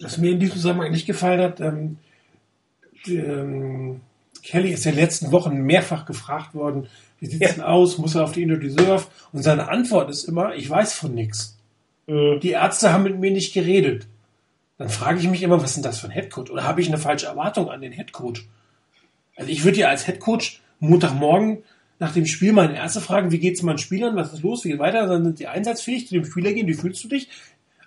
Was 0.00 0.18
mir 0.18 0.32
in 0.32 0.40
diesem 0.40 0.56
Zusammenhang 0.56 0.90
nicht 0.90 1.06
gefallen 1.06 1.40
hat, 1.40 1.60
ähm, 1.60 1.98
ähm, 3.06 4.00
Kelly 4.48 4.70
ist 4.70 4.86
in 4.86 4.92
den 4.92 5.00
letzten 5.00 5.30
Wochen 5.30 5.62
mehrfach 5.62 6.06
gefragt 6.06 6.54
worden, 6.54 6.86
wie 7.20 7.26
sieht 7.26 7.42
es 7.42 7.50
ja. 7.50 7.54
denn 7.56 7.64
aus, 7.64 7.98
muss 7.98 8.14
er 8.14 8.24
auf 8.24 8.32
die 8.32 8.42
Injured 8.42 8.62
Reserve? 8.62 9.04
Und 9.32 9.42
seine 9.42 9.68
Antwort 9.68 10.08
ist 10.10 10.24
immer, 10.24 10.54
ich 10.54 10.68
weiß 10.68 10.94
von 10.94 11.14
nichts. 11.14 11.58
Mhm. 12.06 12.40
Die 12.40 12.50
Ärzte 12.50 12.92
haben 12.92 13.02
mit 13.02 13.18
mir 13.18 13.30
nicht 13.30 13.52
geredet. 13.52 14.06
Dann 14.78 14.88
frage 14.88 15.18
ich 15.18 15.28
mich 15.28 15.42
immer, 15.42 15.60
was 15.60 15.70
ist 15.70 15.76
denn 15.76 15.82
das 15.82 15.98
für 15.98 16.06
ein 16.06 16.12
Headcoach? 16.12 16.50
Oder 16.50 16.64
habe 16.64 16.80
ich 16.80 16.88
eine 16.88 16.98
falsche 16.98 17.26
Erwartung 17.26 17.68
an 17.68 17.80
den 17.80 17.92
Headcoach? 17.92 18.46
Also 19.36 19.50
ich 19.50 19.64
würde 19.64 19.80
ja 19.80 19.88
als 19.88 20.06
Headcoach 20.06 20.60
Montagmorgen 20.80 21.64
nach 21.98 22.12
dem 22.12 22.26
Spiel 22.26 22.52
meine 22.52 22.76
Ärzte 22.76 23.00
fragen, 23.00 23.32
wie 23.32 23.40
geht 23.40 23.56
es 23.56 23.62
meinen 23.62 23.78
Spielern, 23.78 24.16
was 24.16 24.32
ist 24.32 24.42
los, 24.42 24.64
wie 24.64 24.70
geht 24.70 24.78
weiter, 24.78 25.06
dann 25.06 25.24
sind 25.24 25.40
die 25.40 25.48
einsatzfähig, 25.48 26.06
zu 26.06 26.14
dem 26.14 26.24
Spieler 26.24 26.52
gehen, 26.52 26.68
wie 26.68 26.74
fühlst 26.74 27.02
du 27.02 27.08
dich? 27.08 27.28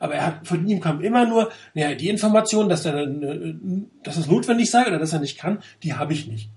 Aber 0.01 0.15
er 0.15 0.25
hat, 0.25 0.47
von 0.47 0.67
ihm 0.67 0.79
kam 0.79 0.99
immer 1.01 1.27
nur, 1.27 1.51
naja, 1.75 1.93
die 1.93 2.09
Information, 2.09 2.67
dass, 2.67 2.85
er, 2.85 3.05
dass 4.01 4.17
es 4.17 4.25
notwendig 4.25 4.71
sei 4.71 4.87
oder 4.87 4.97
dass 4.97 5.13
er 5.13 5.19
nicht 5.19 5.37
kann, 5.37 5.61
die 5.83 5.93
habe 5.93 6.11
ich 6.11 6.27
nicht. 6.27 6.49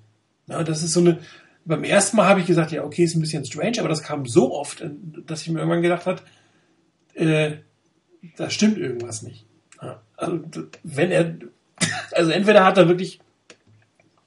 Ja, 0.46 0.64
das 0.64 0.82
ist 0.82 0.94
so 0.94 1.00
eine, 1.00 1.18
beim 1.66 1.84
ersten 1.84 2.16
Mal 2.16 2.26
habe 2.26 2.40
ich 2.40 2.46
gesagt, 2.46 2.72
ja, 2.72 2.84
okay, 2.84 3.04
ist 3.04 3.14
ein 3.14 3.20
bisschen 3.20 3.44
strange, 3.44 3.80
aber 3.80 3.90
das 3.90 4.02
kam 4.02 4.24
so 4.24 4.54
oft, 4.54 4.82
dass 5.26 5.42
ich 5.42 5.50
mir 5.50 5.58
irgendwann 5.58 5.82
gedacht 5.82 6.06
habe, 6.06 6.22
äh, 7.12 7.58
da 8.38 8.48
stimmt 8.48 8.78
irgendwas 8.78 9.20
nicht. 9.20 9.44
Ja, 9.82 10.00
also, 10.16 10.40
wenn 10.82 11.10
er, 11.10 11.34
also 12.12 12.30
entweder 12.30 12.64
hat 12.64 12.78
er 12.78 12.88
wirklich 12.88 13.20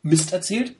Mist 0.03 0.31
erzählt, 0.31 0.75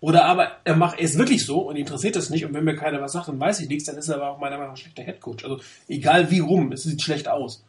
oder 0.00 0.24
aber 0.24 0.50
er 0.64 0.74
macht 0.74 0.98
es 0.98 1.16
wirklich 1.16 1.46
so 1.46 1.60
und 1.60 1.76
interessiert 1.76 2.16
es 2.16 2.28
nicht 2.28 2.44
und 2.44 2.54
wenn 2.54 2.64
mir 2.64 2.74
keiner 2.74 3.00
was 3.00 3.12
sagt, 3.12 3.28
dann 3.28 3.38
weiß 3.38 3.60
ich 3.60 3.68
nichts, 3.68 3.84
dann 3.84 3.96
ist 3.96 4.08
er 4.08 4.16
aber 4.16 4.30
auch 4.30 4.38
meiner 4.40 4.56
Meinung 4.56 4.72
nach 4.72 4.78
ein 4.78 4.82
schlechter 4.82 5.04
Headcoach. 5.04 5.44
Also 5.44 5.60
egal 5.86 6.28
wie 6.32 6.40
rum, 6.40 6.72
es 6.72 6.82
sieht 6.82 7.02
schlecht 7.02 7.28
aus. 7.28 7.64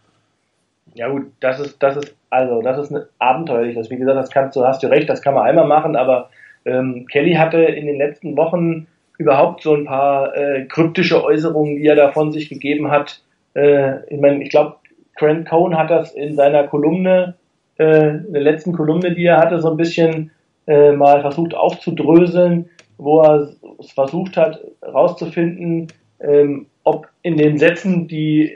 Ja 0.95 1.07
gut, 1.09 1.31
das 1.39 1.59
ist, 1.59 1.81
das 1.81 1.97
ist, 1.97 2.15
also 2.29 2.61
das 2.61 2.89
ist 2.89 3.07
abenteuerlich. 3.19 3.75
Das, 3.75 3.89
wie 3.89 3.97
gesagt, 3.97 4.17
das 4.17 4.29
kannst 4.29 4.55
du, 4.55 4.65
hast 4.65 4.83
du 4.83 4.87
recht, 4.87 5.09
das 5.09 5.21
kann 5.21 5.33
man 5.33 5.45
einmal 5.45 5.67
machen, 5.67 5.95
aber 5.95 6.29
ähm, 6.65 7.05
Kelly 7.11 7.33
hatte 7.33 7.57
in 7.57 7.85
den 7.85 7.97
letzten 7.97 8.35
Wochen 8.37 8.87
überhaupt 9.17 9.63
so 9.63 9.75
ein 9.75 9.85
paar 9.85 10.35
äh, 10.35 10.65
kryptische 10.65 11.23
Äußerungen, 11.23 11.77
die 11.77 11.87
er 11.87 11.95
da 11.95 12.11
von 12.11 12.31
sich 12.31 12.49
gegeben 12.49 12.89
hat. 12.89 13.21
Äh, 13.53 14.05
ich 14.13 14.19
meine, 14.19 14.43
ich 14.43 14.49
glaube, 14.49 14.77
Grant 15.15 15.49
Cohn 15.49 15.77
hat 15.77 15.91
das 15.91 16.13
in 16.13 16.35
seiner 16.35 16.65
Kolumne, 16.67 17.35
äh, 17.77 18.09
in 18.09 18.33
der 18.33 18.41
letzten 18.41 18.73
Kolumne, 18.73 19.13
die 19.13 19.25
er 19.25 19.37
hatte, 19.37 19.59
so 19.59 19.69
ein 19.69 19.77
bisschen 19.77 20.31
äh, 20.67 20.93
mal 20.93 21.21
versucht 21.21 21.53
aufzudröseln, 21.53 22.69
wo 22.97 23.21
er 23.21 23.49
versucht 23.93 24.37
hat, 24.37 24.59
rauszufinden, 24.81 25.87
ähm, 26.21 26.67
ob 26.83 27.07
in 27.21 27.37
den 27.37 27.57
Sätzen, 27.57 28.07
die 28.07 28.53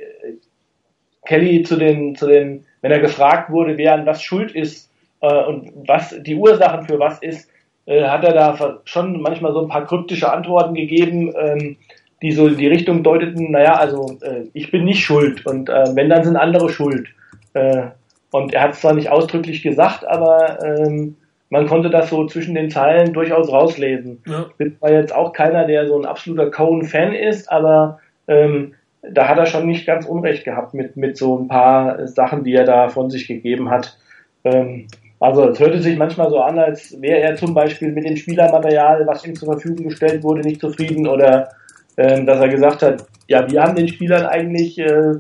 Kelly 1.26 1.64
zu 1.64 1.78
den, 1.78 2.16
zu 2.16 2.28
den, 2.28 2.66
wenn 2.82 2.92
er 2.92 3.00
gefragt 3.00 3.50
wurde, 3.50 3.78
wer 3.78 3.94
an 3.94 4.06
was 4.06 4.22
schuld 4.22 4.52
ist 4.52 4.90
äh, 5.22 5.44
und 5.46 5.72
was 5.88 6.16
die 6.22 6.36
Ursachen 6.36 6.86
für 6.86 7.00
was 7.00 7.20
ist, 7.22 7.50
äh, 7.86 8.04
hat 8.04 8.24
er 8.24 8.34
da 8.34 8.80
schon 8.86 9.22
manchmal 9.22 9.54
so 9.54 9.62
ein 9.62 9.70
paar 9.70 9.86
kryptische 9.86 10.32
Antworten 10.32 10.74
gegeben, 10.74 11.34
ähm, 11.38 11.78
die 12.22 12.32
so 12.32 12.48
in 12.48 12.58
die 12.58 12.68
Richtung 12.68 13.04
deuteten, 13.04 13.52
naja, 13.52 13.74
also 13.76 14.18
äh, 14.22 14.46
ich 14.54 14.72
bin 14.72 14.86
nicht 14.86 15.04
schuld 15.04 15.46
und 15.46 15.70
äh, 15.70 15.94
wenn, 15.94 16.10
dann 16.10 16.24
sind 16.24 16.38
andere 16.38 16.70
schuld. 16.70 17.10
Äh, 17.54 17.88
und 18.32 18.54
er 18.54 18.64
hat 18.64 18.72
es 18.72 18.82
zwar 18.82 18.94
nicht 18.94 19.10
ausdrücklich 19.10 19.62
gesagt, 19.62 20.08
aber 20.08 20.58
ähm, 20.64 21.16
man 21.50 21.68
konnte 21.68 21.92
das 21.92 22.10
so 22.10 22.26
zwischen 22.26 22.56
den 22.56 22.72
Zeilen 22.72 23.14
durchaus 23.14 23.52
rauslesen. 23.52 24.24
Ja. 24.26 24.48
Ich 24.50 24.56
bin 24.56 24.76
zwar 24.80 24.92
jetzt 24.92 25.14
auch 25.14 25.34
keiner, 25.34 25.68
der 25.68 25.88
so 25.88 26.00
ein 26.00 26.06
absoluter 26.06 26.50
Cohen-Fan 26.50 27.14
ist, 27.14 27.52
aber 27.52 28.00
ähm, 28.28 28.74
da 29.12 29.28
hat 29.28 29.38
er 29.38 29.46
schon 29.46 29.68
nicht 29.68 29.86
ganz 29.86 30.06
Unrecht 30.06 30.46
gehabt 30.46 30.74
mit, 30.74 30.96
mit 30.96 31.18
so 31.18 31.38
ein 31.38 31.48
paar 31.48 32.08
Sachen, 32.08 32.44
die 32.44 32.54
er 32.54 32.66
da 32.66 32.88
von 32.90 33.10
sich 33.10 33.28
gegeben 33.28 33.70
hat. 33.70 33.98
Ähm, 34.44 34.88
also 35.20 35.50
es 35.50 35.60
hörte 35.60 35.82
sich 35.82 35.98
manchmal 35.98 36.30
so 36.30 36.40
an, 36.40 36.60
als 36.60 37.00
wäre 37.02 37.20
er 37.20 37.36
zum 37.36 37.54
Beispiel 37.54 37.92
mit 37.92 38.06
dem 38.06 38.18
Spielermaterial, 38.18 39.06
was 39.08 39.26
ihm 39.26 39.36
zur 39.36 39.54
Verfügung 39.54 39.90
gestellt 39.90 40.24
wurde, 40.24 40.42
nicht 40.42 40.62
zufrieden 40.62 41.08
oder 41.08 41.50
ähm, 41.98 42.26
dass 42.26 42.40
er 42.40 42.50
gesagt 42.50 42.82
hat, 42.82 43.06
ja, 43.28 43.50
wir 43.50 43.62
haben 43.62 43.76
den 43.76 43.88
Spielern 43.88 44.26
eigentlich 44.26 44.80
äh, 44.80 45.14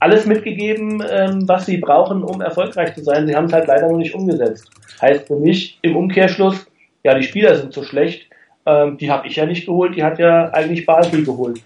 alles 0.00 0.26
mitgegeben, 0.26 1.02
ähm, 1.08 1.46
was 1.46 1.66
sie 1.66 1.78
brauchen, 1.78 2.22
um 2.22 2.40
erfolgreich 2.40 2.94
zu 2.94 3.02
sein. 3.02 3.26
Sie 3.26 3.34
haben 3.34 3.46
es 3.46 3.52
halt 3.52 3.66
leider 3.66 3.88
noch 3.88 3.98
nicht 3.98 4.14
umgesetzt. 4.14 4.70
Heißt 5.00 5.26
für 5.26 5.36
mich 5.36 5.78
im 5.82 5.96
Umkehrschluss, 5.96 6.66
ja, 7.04 7.14
die 7.14 7.22
Spieler 7.22 7.54
sind 7.56 7.72
so 7.72 7.82
schlecht, 7.82 8.28
ähm, 8.66 8.96
die 8.96 9.10
habe 9.10 9.26
ich 9.28 9.36
ja 9.36 9.46
nicht 9.46 9.66
geholt, 9.66 9.96
die 9.96 10.02
hat 10.02 10.18
ja 10.18 10.50
eigentlich 10.52 10.86
Basel 10.86 11.24
geholt. 11.24 11.60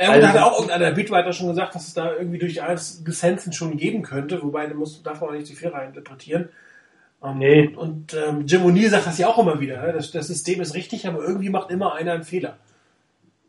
Ja, 0.00 0.08
und 0.08 0.14
also, 0.14 0.28
hat 0.28 0.36
auch 0.38 0.54
irgendeiner 0.54 0.92
Bitwriter 0.92 1.32
schon 1.34 1.48
gesagt, 1.48 1.74
dass 1.74 1.88
es 1.88 1.94
da 1.94 2.14
irgendwie 2.14 2.38
durch 2.38 2.62
alles 2.62 3.02
Lizenzen 3.04 3.52
schon 3.52 3.76
geben 3.76 4.02
könnte, 4.02 4.42
wobei 4.42 4.66
da 4.66 4.72
muss, 4.72 5.02
darf 5.02 5.20
man 5.20 5.30
auch 5.30 5.34
nicht 5.34 5.46
zu 5.46 5.54
viel 5.54 5.68
reininterpretieren. 5.68 6.48
Ähm, 7.22 7.38
nee. 7.38 7.66
Und, 7.66 7.76
und 7.76 8.14
ähm, 8.14 8.46
Jim 8.46 8.62
O'Neill 8.62 8.88
sagt 8.88 9.06
das 9.06 9.18
ja 9.18 9.28
auch 9.28 9.38
immer 9.38 9.60
wieder. 9.60 9.82
Ne? 9.82 9.92
Das, 9.92 10.10
das 10.10 10.28
System 10.28 10.62
ist 10.62 10.74
richtig, 10.74 11.06
aber 11.06 11.22
irgendwie 11.22 11.50
macht 11.50 11.70
immer 11.70 11.94
einer 11.94 12.14
einen 12.14 12.24
Fehler. 12.24 12.56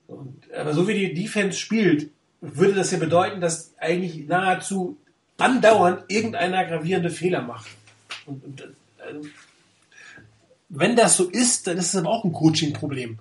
Und, 0.08 0.43
aber 0.54 0.74
so 0.74 0.89
wie 0.89 0.93
die 0.93 1.14
Defense 1.14 1.58
spielt, 1.58 2.10
würde 2.41 2.74
das 2.74 2.91
ja 2.91 2.97
bedeuten, 2.97 3.39
dass 3.39 3.74
eigentlich 3.80 4.28
nahezu 4.28 4.97
andauernd 5.38 6.04
irgendeiner 6.10 6.66
gravierende 6.66 7.12
Fehler 7.12 7.43
macht. 7.43 7.70
Und, 8.26 8.43
und 8.43 8.68
also, 9.08 9.22
wenn 10.68 10.97
das 10.97 11.16
so 11.16 11.30
ist, 11.30 11.68
dann 11.68 11.78
ist 11.78 11.93
es 11.93 11.95
aber 11.95 12.10
auch 12.10 12.26
ein 12.26 12.34
Coaching-Problem. 12.34 13.20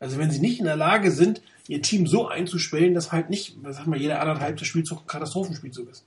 Also 0.00 0.18
wenn 0.18 0.30
sie 0.30 0.40
nicht 0.40 0.60
in 0.60 0.64
der 0.64 0.76
Lage 0.76 1.10
sind, 1.10 1.42
ihr 1.68 1.82
Team 1.82 2.06
so 2.06 2.28
einzuspielen, 2.28 2.94
dass 2.94 3.12
halt 3.12 3.30
nicht, 3.30 3.56
sag 3.70 3.86
mal, 3.86 3.98
jeder 3.98 4.20
anderthalb 4.20 4.60
Spielzug 4.60 5.06
Katastrophenspielzug 5.08 5.90
ist. 5.90 6.06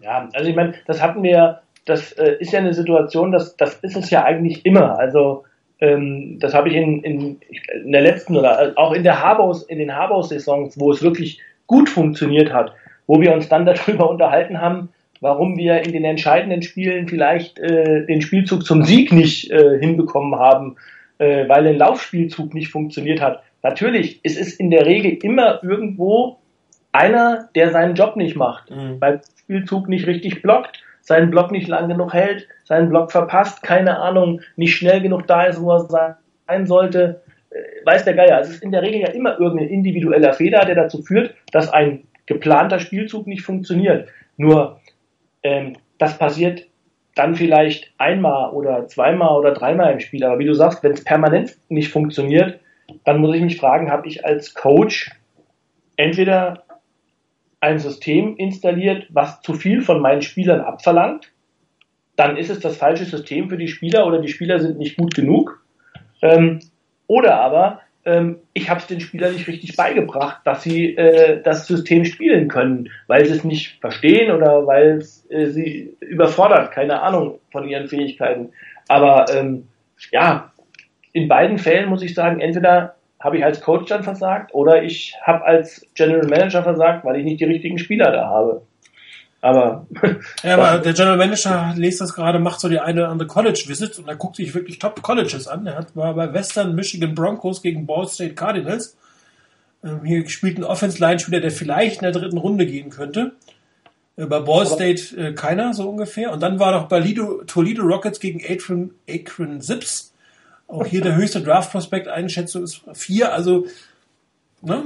Ja, 0.00 0.28
also 0.32 0.48
ich 0.48 0.56
meine, 0.56 0.74
das 0.86 1.02
hatten 1.02 1.22
wir, 1.22 1.60
das 1.84 2.12
äh, 2.12 2.36
ist 2.38 2.52
ja 2.52 2.60
eine 2.60 2.74
Situation, 2.74 3.32
das, 3.32 3.56
das 3.56 3.74
ist 3.82 3.96
es 3.96 4.10
ja 4.10 4.24
eigentlich 4.24 4.64
immer. 4.64 4.98
Also 4.98 5.44
ähm, 5.80 6.38
das 6.40 6.54
habe 6.54 6.68
ich 6.68 6.76
in, 6.76 7.02
in, 7.02 7.40
in 7.84 7.92
der 7.92 8.00
letzten 8.00 8.36
oder 8.36 8.70
äh, 8.70 8.76
auch 8.76 8.92
in 8.92 9.02
der 9.02 9.20
Harbaus, 9.22 9.64
in 9.64 9.78
den 9.78 9.94
Harbaus-Saisons, 9.94 10.78
wo 10.78 10.92
es 10.92 11.02
wirklich 11.02 11.40
gut 11.66 11.88
funktioniert 11.88 12.52
hat, 12.52 12.72
wo 13.06 13.20
wir 13.20 13.32
uns 13.34 13.48
dann 13.48 13.66
darüber 13.66 14.08
unterhalten 14.08 14.60
haben, 14.60 14.90
warum 15.20 15.56
wir 15.56 15.82
in 15.82 15.92
den 15.92 16.04
entscheidenden 16.04 16.62
Spielen 16.62 17.08
vielleicht 17.08 17.58
äh, 17.58 18.06
den 18.06 18.22
Spielzug 18.22 18.64
zum 18.64 18.84
Sieg 18.84 19.12
nicht 19.12 19.50
äh, 19.50 19.78
hinbekommen 19.78 20.38
haben, 20.38 20.76
äh, 21.18 21.48
weil 21.48 21.66
ein 21.66 21.78
Laufspielzug 21.78 22.54
nicht 22.54 22.68
funktioniert 22.68 23.20
hat. 23.20 23.42
Natürlich, 23.64 24.20
es 24.22 24.36
ist 24.36 24.60
in 24.60 24.70
der 24.70 24.84
Regel 24.84 25.18
immer 25.22 25.64
irgendwo 25.64 26.36
einer, 26.92 27.48
der 27.54 27.70
seinen 27.70 27.94
Job 27.94 28.14
nicht 28.14 28.36
macht, 28.36 28.70
mhm. 28.70 29.00
weil 29.00 29.22
Spielzug 29.36 29.88
nicht 29.88 30.06
richtig 30.06 30.42
blockt, 30.42 30.82
seinen 31.00 31.30
Block 31.30 31.50
nicht 31.50 31.66
lang 31.66 31.88
genug 31.88 32.12
hält, 32.12 32.46
seinen 32.64 32.90
Block 32.90 33.10
verpasst, 33.10 33.62
keine 33.62 33.98
Ahnung, 33.98 34.42
nicht 34.56 34.76
schnell 34.76 35.00
genug 35.00 35.26
da 35.26 35.44
ist, 35.44 35.62
wo 35.62 35.72
er 35.72 36.18
sein 36.46 36.66
sollte. 36.66 37.22
Äh, 37.48 37.86
weiß 37.86 38.04
der 38.04 38.14
Geier. 38.14 38.38
Es 38.38 38.50
ist 38.50 38.62
in 38.62 38.70
der 38.70 38.82
Regel 38.82 39.00
ja 39.00 39.08
immer 39.08 39.40
irgendein 39.40 39.68
individueller 39.68 40.34
Fehler, 40.34 40.66
der 40.66 40.74
dazu 40.74 41.00
führt, 41.00 41.34
dass 41.50 41.72
ein 41.72 42.04
geplanter 42.26 42.78
Spielzug 42.78 43.26
nicht 43.26 43.42
funktioniert. 43.42 44.10
Nur 44.36 44.78
ähm, 45.42 45.78
das 45.96 46.18
passiert 46.18 46.66
dann 47.14 47.34
vielleicht 47.34 47.94
einmal 47.96 48.50
oder 48.50 48.88
zweimal 48.88 49.38
oder 49.38 49.52
dreimal 49.52 49.90
im 49.90 50.00
Spiel. 50.00 50.22
Aber 50.22 50.38
wie 50.38 50.46
du 50.46 50.54
sagst, 50.54 50.82
wenn 50.82 50.92
es 50.92 51.02
permanent 51.02 51.56
nicht 51.70 51.90
funktioniert, 51.90 52.60
dann 53.04 53.20
muss 53.20 53.34
ich 53.34 53.42
mich 53.42 53.58
fragen, 53.58 53.90
habe 53.90 54.08
ich 54.08 54.24
als 54.24 54.54
Coach 54.54 55.10
entweder 55.96 56.64
ein 57.60 57.78
System 57.78 58.36
installiert, 58.36 59.06
was 59.10 59.40
zu 59.40 59.54
viel 59.54 59.80
von 59.80 60.00
meinen 60.00 60.22
Spielern 60.22 60.60
abverlangt, 60.60 61.32
dann 62.16 62.36
ist 62.36 62.50
es 62.50 62.60
das 62.60 62.76
falsche 62.76 63.04
System 63.04 63.48
für 63.48 63.56
die 63.56 63.68
Spieler 63.68 64.06
oder 64.06 64.20
die 64.20 64.28
Spieler 64.28 64.60
sind 64.60 64.78
nicht 64.78 64.96
gut 64.96 65.14
genug. 65.14 65.64
Ähm, 66.22 66.60
oder 67.06 67.40
aber 67.40 67.80
ähm, 68.04 68.38
ich 68.52 68.68
habe 68.70 68.80
es 68.80 68.86
den 68.86 69.00
Spielern 69.00 69.32
nicht 69.32 69.48
richtig 69.48 69.76
beigebracht, 69.76 70.42
dass 70.44 70.62
sie 70.62 70.96
äh, 70.96 71.42
das 71.42 71.66
System 71.66 72.04
spielen 72.04 72.48
können, 72.48 72.90
weil 73.06 73.24
sie 73.24 73.32
es 73.32 73.44
nicht 73.44 73.80
verstehen 73.80 74.30
oder 74.30 74.66
weil 74.66 74.98
es 74.98 75.28
äh, 75.30 75.46
sie 75.46 75.96
überfordert, 76.00 76.72
keine 76.72 77.00
Ahnung 77.02 77.40
von 77.50 77.66
ihren 77.66 77.88
Fähigkeiten. 77.88 78.50
Aber 78.88 79.26
ähm, 79.34 79.68
ja, 80.12 80.52
in 81.14 81.28
beiden 81.28 81.58
Fällen 81.58 81.88
muss 81.88 82.02
ich 82.02 82.12
sagen, 82.12 82.40
entweder 82.40 82.96
habe 83.20 83.38
ich 83.38 83.44
als 83.44 83.62
Coach 83.62 83.88
dann 83.88 84.02
versagt 84.02 84.52
oder 84.52 84.82
ich 84.82 85.14
habe 85.22 85.44
als 85.44 85.86
General 85.94 86.26
Manager 86.26 86.62
versagt, 86.62 87.04
weil 87.04 87.16
ich 87.16 87.24
nicht 87.24 87.40
die 87.40 87.44
richtigen 87.44 87.78
Spieler 87.78 88.10
da 88.10 88.28
habe. 88.28 88.62
Aber. 89.40 89.86
ja, 90.42 90.58
aber 90.58 90.80
der 90.80 90.92
General 90.92 91.16
Manager 91.16 91.72
liest 91.76 92.00
das 92.00 92.14
gerade, 92.14 92.38
macht 92.38 92.60
so 92.60 92.68
die 92.68 92.80
eine 92.80 93.02
oder 93.02 93.10
andere 93.10 93.28
College-Visit 93.28 93.98
und 93.98 94.08
er 94.08 94.16
guckt 94.16 94.36
sich 94.36 94.54
wirklich 94.54 94.78
Top-Colleges 94.78 95.48
an. 95.48 95.66
Er 95.66 95.76
hat, 95.76 95.94
war 95.94 96.14
bei 96.14 96.32
Western 96.34 96.74
Michigan 96.74 97.14
Broncos 97.14 97.62
gegen 97.62 97.86
Ball 97.86 98.08
State 98.08 98.34
Cardinals. 98.34 98.96
Ähm, 99.84 100.00
hier 100.04 100.24
gespielt 100.24 100.58
ein 100.58 100.64
Offense-Line-Spieler, 100.64 101.40
der 101.40 101.50
vielleicht 101.50 102.02
in 102.02 102.10
der 102.10 102.20
dritten 102.20 102.38
Runde 102.38 102.66
gehen 102.66 102.90
könnte. 102.90 103.32
Äh, 104.16 104.26
bei 104.26 104.40
Ball 104.40 104.66
State 104.66 105.16
äh, 105.16 105.32
keiner, 105.34 105.74
so 105.74 105.88
ungefähr. 105.88 106.32
Und 106.32 106.42
dann 106.42 106.58
war 106.58 106.72
noch 106.72 106.88
bei 106.88 106.98
Lido, 106.98 107.44
Toledo 107.46 107.84
Rockets 107.84 108.18
gegen 108.18 108.40
Akron, 108.44 108.90
Akron 109.08 109.60
Zips. 109.60 110.13
Auch 110.68 110.86
hier 110.86 111.02
der 111.02 111.16
höchste 111.16 111.40
Draft-Prospect-Einschätzung 111.40 112.64
ist 112.64 112.84
vier, 112.94 113.32
also, 113.32 113.66
ne? 114.62 114.84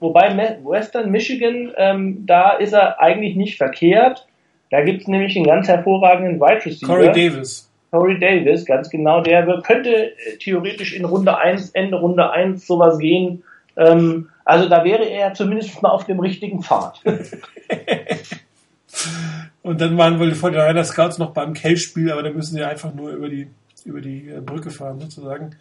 Wobei 0.00 0.58
Western 0.64 1.10
Michigan, 1.10 1.72
ähm, 1.76 2.26
da 2.26 2.52
ist 2.52 2.72
er 2.72 3.00
eigentlich 3.00 3.36
nicht 3.36 3.56
verkehrt. 3.56 4.26
Da 4.70 4.82
gibt 4.82 5.02
es 5.02 5.08
nämlich 5.08 5.36
einen 5.36 5.46
ganz 5.46 5.68
hervorragenden 5.68 6.40
Wide 6.40 6.64
Receiver. 6.64 6.86
Corey 6.86 7.12
Davis. 7.12 7.70
Corey 7.90 8.18
Davis, 8.18 8.64
ganz 8.66 8.90
genau, 8.90 9.20
der 9.20 9.46
könnte 9.62 9.90
äh, 9.90 10.36
theoretisch 10.38 10.92
in 10.94 11.04
Runde 11.04 11.38
1, 11.38 11.70
Ende 11.70 11.98
Runde 11.98 12.30
1 12.30 12.66
sowas 12.66 12.98
gehen. 12.98 13.44
Ähm, 13.76 14.28
also 14.44 14.68
da 14.68 14.84
wäre 14.84 15.04
er 15.04 15.34
zumindest 15.34 15.82
mal 15.82 15.90
auf 15.90 16.04
dem 16.04 16.20
richtigen 16.20 16.62
Pfad. 16.62 17.00
Und 19.62 19.80
dann 19.80 19.98
waren 19.98 20.18
wohl 20.20 20.30
die 20.30 20.38
49 20.38 20.92
Scouts 20.92 21.18
noch 21.18 21.32
beim 21.32 21.52
Kell-Spiel, 21.52 22.12
aber 22.12 22.22
da 22.22 22.30
müssen 22.30 22.54
sie 22.54 22.62
einfach 22.62 22.94
nur 22.94 23.10
über 23.10 23.28
die, 23.28 23.48
über 23.86 24.00
die 24.00 24.28
äh, 24.28 24.40
Brücke 24.40 24.70
fahren, 24.70 25.00
sozusagen. 25.00 25.56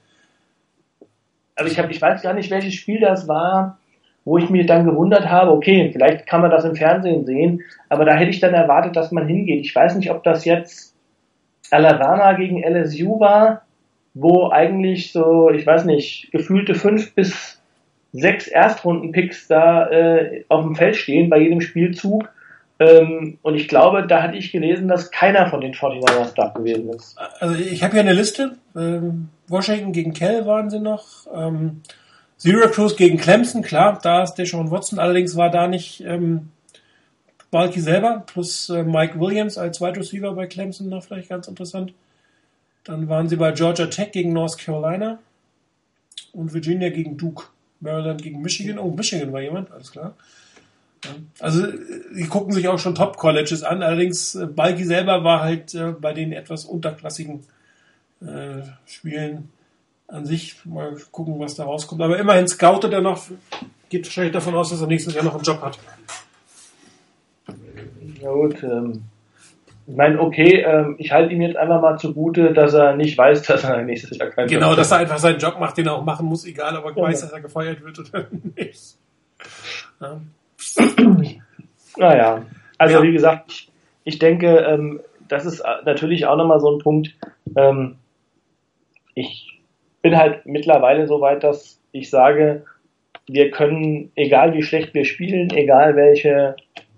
Also 1.55 1.71
ich, 1.71 1.79
hab, 1.79 1.89
ich 1.89 2.01
weiß 2.01 2.21
gar 2.21 2.33
nicht, 2.33 2.51
welches 2.51 2.73
Spiel 2.73 2.99
das 2.99 3.27
war, 3.27 3.79
wo 4.25 4.37
ich 4.37 4.49
mir 4.49 4.65
dann 4.65 4.85
gewundert 4.85 5.29
habe, 5.29 5.51
okay, 5.51 5.89
vielleicht 5.93 6.27
kann 6.27 6.41
man 6.41 6.51
das 6.51 6.65
im 6.65 6.75
Fernsehen 6.75 7.25
sehen, 7.25 7.61
aber 7.89 8.05
da 8.05 8.15
hätte 8.15 8.31
ich 8.31 8.39
dann 8.39 8.53
erwartet, 8.53 8.95
dass 8.95 9.11
man 9.11 9.27
hingeht. 9.27 9.63
Ich 9.63 9.73
weiß 9.73 9.95
nicht, 9.95 10.11
ob 10.11 10.23
das 10.23 10.43
jetzt 10.43 10.95
Alabama 11.71 12.33
gegen 12.33 12.63
LSU 12.63 13.19
war, 13.19 13.61
wo 14.13 14.49
eigentlich 14.49 15.11
so, 15.11 15.51
ich 15.51 15.65
weiß 15.65 15.85
nicht, 15.85 16.31
gefühlte 16.31 16.73
fünf 16.73 17.13
bis 17.13 17.61
sechs 18.13 18.47
Erstrunden-Picks 18.47 19.47
da 19.47 19.89
äh, 19.89 20.45
auf 20.47 20.63
dem 20.63 20.75
Feld 20.75 20.95
stehen 20.95 21.29
bei 21.29 21.39
jedem 21.39 21.61
Spielzug. 21.61 22.29
Ähm, 22.79 23.37
und 23.41 23.55
ich 23.55 23.67
glaube, 23.67 24.05
da 24.05 24.23
hatte 24.23 24.37
ich 24.37 24.51
gelesen, 24.51 24.87
dass 24.87 25.11
keiner 25.11 25.49
von 25.49 25.61
den 25.61 25.73
49ers 25.73 26.33
da 26.35 26.49
gewesen 26.49 26.89
ist. 26.89 27.17
Also 27.39 27.55
ich 27.55 27.81
habe 27.83 27.93
hier 27.93 28.01
eine 28.01 28.13
Liste. 28.13 28.57
Ähm, 28.75 29.29
Washington 29.47 29.93
gegen 29.93 30.13
Kell 30.13 30.45
waren 30.45 30.69
sie 30.69 30.79
noch. 30.79 31.27
Ähm, 31.33 31.81
Syracuse 32.37 32.95
gegen 32.95 33.17
Clemson, 33.17 33.61
klar, 33.61 33.99
da 34.01 34.23
ist 34.23 34.33
der 34.35 34.45
schon 34.45 34.71
Watson. 34.71 34.99
Allerdings 34.99 35.37
war 35.37 35.49
da 35.49 35.67
nicht 35.67 36.01
ähm, 36.01 36.49
Balky 37.49 37.79
selber, 37.79 38.23
plus 38.25 38.69
äh, 38.69 38.83
Mike 38.83 39.19
Williams 39.19 39.57
als 39.57 39.79
Wide 39.79 39.97
Receiver 39.97 40.33
bei 40.33 40.45
Clemson 40.45 40.89
noch 40.89 41.03
vielleicht 41.03 41.29
ganz 41.29 41.47
interessant. 41.47 41.93
Dann 42.83 43.07
waren 43.07 43.29
sie 43.29 43.37
bei 43.37 43.51
Georgia 43.53 43.85
Tech 43.85 44.11
gegen 44.11 44.33
North 44.33 44.57
Carolina 44.57 45.19
und 46.33 46.53
Virginia 46.53 46.89
gegen 46.89 47.15
Duke. 47.15 47.45
Maryland 47.79 48.21
gegen 48.21 48.41
Michigan. 48.41 48.79
Oh, 48.79 48.91
Michigan 48.91 49.31
war 49.31 49.41
jemand, 49.41 49.71
alles 49.71 49.91
klar. 49.91 50.15
Also, 51.39 51.67
die 52.15 52.27
gucken 52.27 52.53
sich 52.53 52.67
auch 52.67 52.79
schon 52.79 52.95
Top-Colleges 52.95 53.63
an. 53.63 53.83
Allerdings, 53.83 54.35
äh, 54.35 54.45
Balki 54.45 54.83
selber 54.83 55.23
war 55.23 55.41
halt 55.41 55.73
äh, 55.73 55.91
bei 55.91 56.13
den 56.13 56.31
etwas 56.31 56.65
unterklassigen 56.65 57.43
äh, 58.21 58.61
Spielen 58.85 59.49
an 60.07 60.25
sich. 60.25 60.65
Mal 60.65 60.95
gucken, 61.11 61.39
was 61.39 61.55
da 61.55 61.63
rauskommt. 61.63 62.01
Aber 62.01 62.17
immerhin 62.17 62.47
scoutet 62.47 62.93
er 62.93 63.01
noch. 63.01 63.23
Geht 63.89 64.05
wahrscheinlich 64.05 64.33
davon 64.33 64.55
aus, 64.55 64.69
dass 64.69 64.81
er 64.81 64.87
nächstes 64.87 65.13
Jahr 65.13 65.23
noch 65.23 65.35
einen 65.35 65.43
Job 65.43 65.61
hat. 65.61 65.77
Ja 68.21 68.31
gut, 68.31 68.63
ähm, 68.63 69.03
ich 69.87 69.95
meine, 69.95 70.19
okay, 70.19 70.61
ähm, 70.61 70.95
ich 70.97 71.11
halte 71.11 71.33
ihm 71.33 71.41
jetzt 71.41 71.57
einfach 71.57 71.79
mal 71.79 71.97
zugute, 71.99 72.53
dass 72.53 72.73
er 72.73 72.95
nicht 72.95 73.17
weiß, 73.17 73.43
dass 73.43 73.63
er 73.63 73.83
nächstes 73.83 74.17
Jahr 74.17 74.29
keinen 74.29 74.47
Genau, 74.47 74.69
Job 74.69 74.77
dass 74.77 74.91
er 74.91 74.97
einfach 74.97 75.19
seinen 75.19 75.37
Job 75.37 75.59
macht, 75.59 75.77
den 75.77 75.85
er 75.85 75.93
auch 75.93 76.03
machen 76.03 76.25
muss, 76.25 76.45
egal 76.45 76.75
ob 76.77 76.85
er 76.85 76.97
ja. 76.97 77.03
weiß, 77.03 77.21
dass 77.21 77.31
er 77.31 77.41
gefeuert 77.41 77.83
wird 77.83 77.99
oder 77.99 78.27
nicht. 78.55 78.97
Ja. 80.01 80.21
Naja, 81.97 82.45
also 82.77 82.95
ja. 82.95 83.03
wie 83.03 83.13
gesagt, 83.13 83.51
ich, 83.51 83.71
ich 84.03 84.19
denke, 84.19 84.57
ähm, 84.57 84.99
das 85.27 85.45
ist 85.45 85.63
natürlich 85.85 86.25
auch 86.25 86.35
nochmal 86.35 86.59
so 86.59 86.71
ein 86.71 86.79
Punkt. 86.79 87.15
Ähm, 87.55 87.95
ich 89.13 89.61
bin 90.01 90.17
halt 90.17 90.45
mittlerweile 90.45 91.07
so 91.07 91.21
weit, 91.21 91.43
dass 91.43 91.79
ich 91.91 92.09
sage, 92.09 92.65
wir 93.27 93.49
können, 93.49 94.11
egal 94.15 94.53
wie 94.53 94.61
schlecht 94.61 94.93
wir 94.93 95.05
spielen, 95.05 95.49
egal 95.51 95.95
welche 95.95 96.55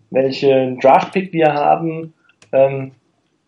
welchen 0.09 0.79
Draftpick 0.79 1.33
wir 1.33 1.53
haben. 1.53 2.13
Ähm, 2.51 2.91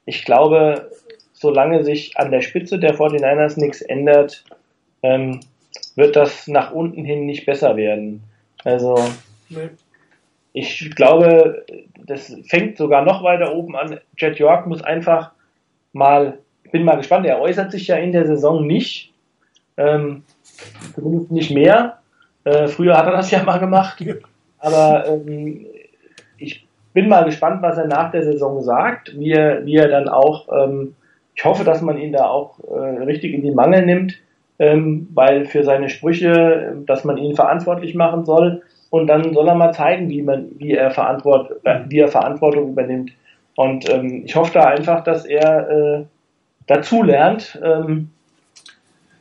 ich 0.05 0.25
glaube, 0.25 0.91
solange 1.33 1.83
sich 1.83 2.17
an 2.17 2.31
der 2.31 2.41
Spitze 2.41 2.79
der 2.79 2.95
49ers 2.95 3.59
nichts 3.59 3.81
ändert, 3.81 4.43
ähm, 5.03 5.39
wird 5.95 6.15
das 6.15 6.47
nach 6.47 6.71
unten 6.71 7.05
hin 7.05 7.25
nicht 7.25 7.45
besser 7.45 7.77
werden. 7.77 8.23
Also 8.63 8.95
nee. 9.49 9.69
Ich 10.53 10.95
glaube, 10.95 11.65
das 12.05 12.35
fängt 12.47 12.77
sogar 12.77 13.03
noch 13.03 13.23
weiter 13.23 13.53
oben 13.53 13.75
an. 13.75 13.99
Jet 14.17 14.39
York 14.39 14.67
muss 14.67 14.81
einfach 14.81 15.31
mal, 15.93 16.39
bin 16.71 16.83
mal 16.83 16.97
gespannt, 16.97 17.25
er 17.25 17.39
äußert 17.39 17.71
sich 17.71 17.87
ja 17.87 17.97
in 17.97 18.11
der 18.11 18.25
Saison 18.25 18.65
nicht, 18.65 19.13
ähm, 19.77 20.23
zumindest 20.95 21.31
nicht 21.31 21.51
mehr. 21.51 21.99
Äh, 22.43 22.67
früher 22.67 22.97
hat 22.97 23.05
er 23.05 23.11
das 23.11 23.31
ja 23.31 23.43
mal 23.43 23.59
gemacht, 23.59 24.03
aber 24.59 25.05
ähm, 25.07 25.65
ich 26.37 26.67
bin 26.93 27.09
mal 27.09 27.25
gespannt, 27.25 27.61
was 27.61 27.77
er 27.77 27.87
nach 27.87 28.11
der 28.11 28.23
Saison 28.23 28.61
sagt, 28.61 29.17
wie 29.17 29.31
er, 29.31 29.65
wie 29.65 29.75
er 29.75 29.87
dann 29.87 30.09
auch, 30.09 30.47
ähm, 30.51 30.95
ich 31.35 31.45
hoffe, 31.45 31.63
dass 31.63 31.81
man 31.81 31.97
ihn 31.97 32.11
da 32.11 32.27
auch 32.27 32.59
äh, 32.59 33.03
richtig 33.03 33.33
in 33.33 33.43
die 33.43 33.51
Mangel 33.51 33.85
nimmt, 33.85 34.15
ähm, 34.57 35.07
weil 35.13 35.45
für 35.45 35.63
seine 35.63 35.89
Sprüche, 35.89 36.75
dass 36.85 37.03
man 37.03 37.17
ihn 37.17 37.35
verantwortlich 37.35 37.93
machen 37.93 38.25
soll 38.25 38.63
und 38.89 39.07
dann 39.07 39.33
soll 39.33 39.47
er 39.47 39.55
mal 39.55 39.73
zeigen, 39.73 40.09
wie 40.09 40.21
man, 40.21 40.47
wie 40.57 40.73
er, 40.73 40.91
Verantwort, 40.91 41.51
äh, 41.63 41.81
wie 41.87 41.99
er 41.99 42.07
Verantwortung 42.07 42.69
übernimmt. 42.69 43.11
Und 43.55 43.89
ähm, 43.89 44.23
ich 44.25 44.35
hoffe 44.35 44.53
da 44.53 44.65
einfach, 44.65 45.03
dass 45.03 45.25
er 45.25 45.69
äh, 45.69 46.05
dazu 46.67 47.03
lernt. 47.03 47.59
Ähm, 47.63 48.09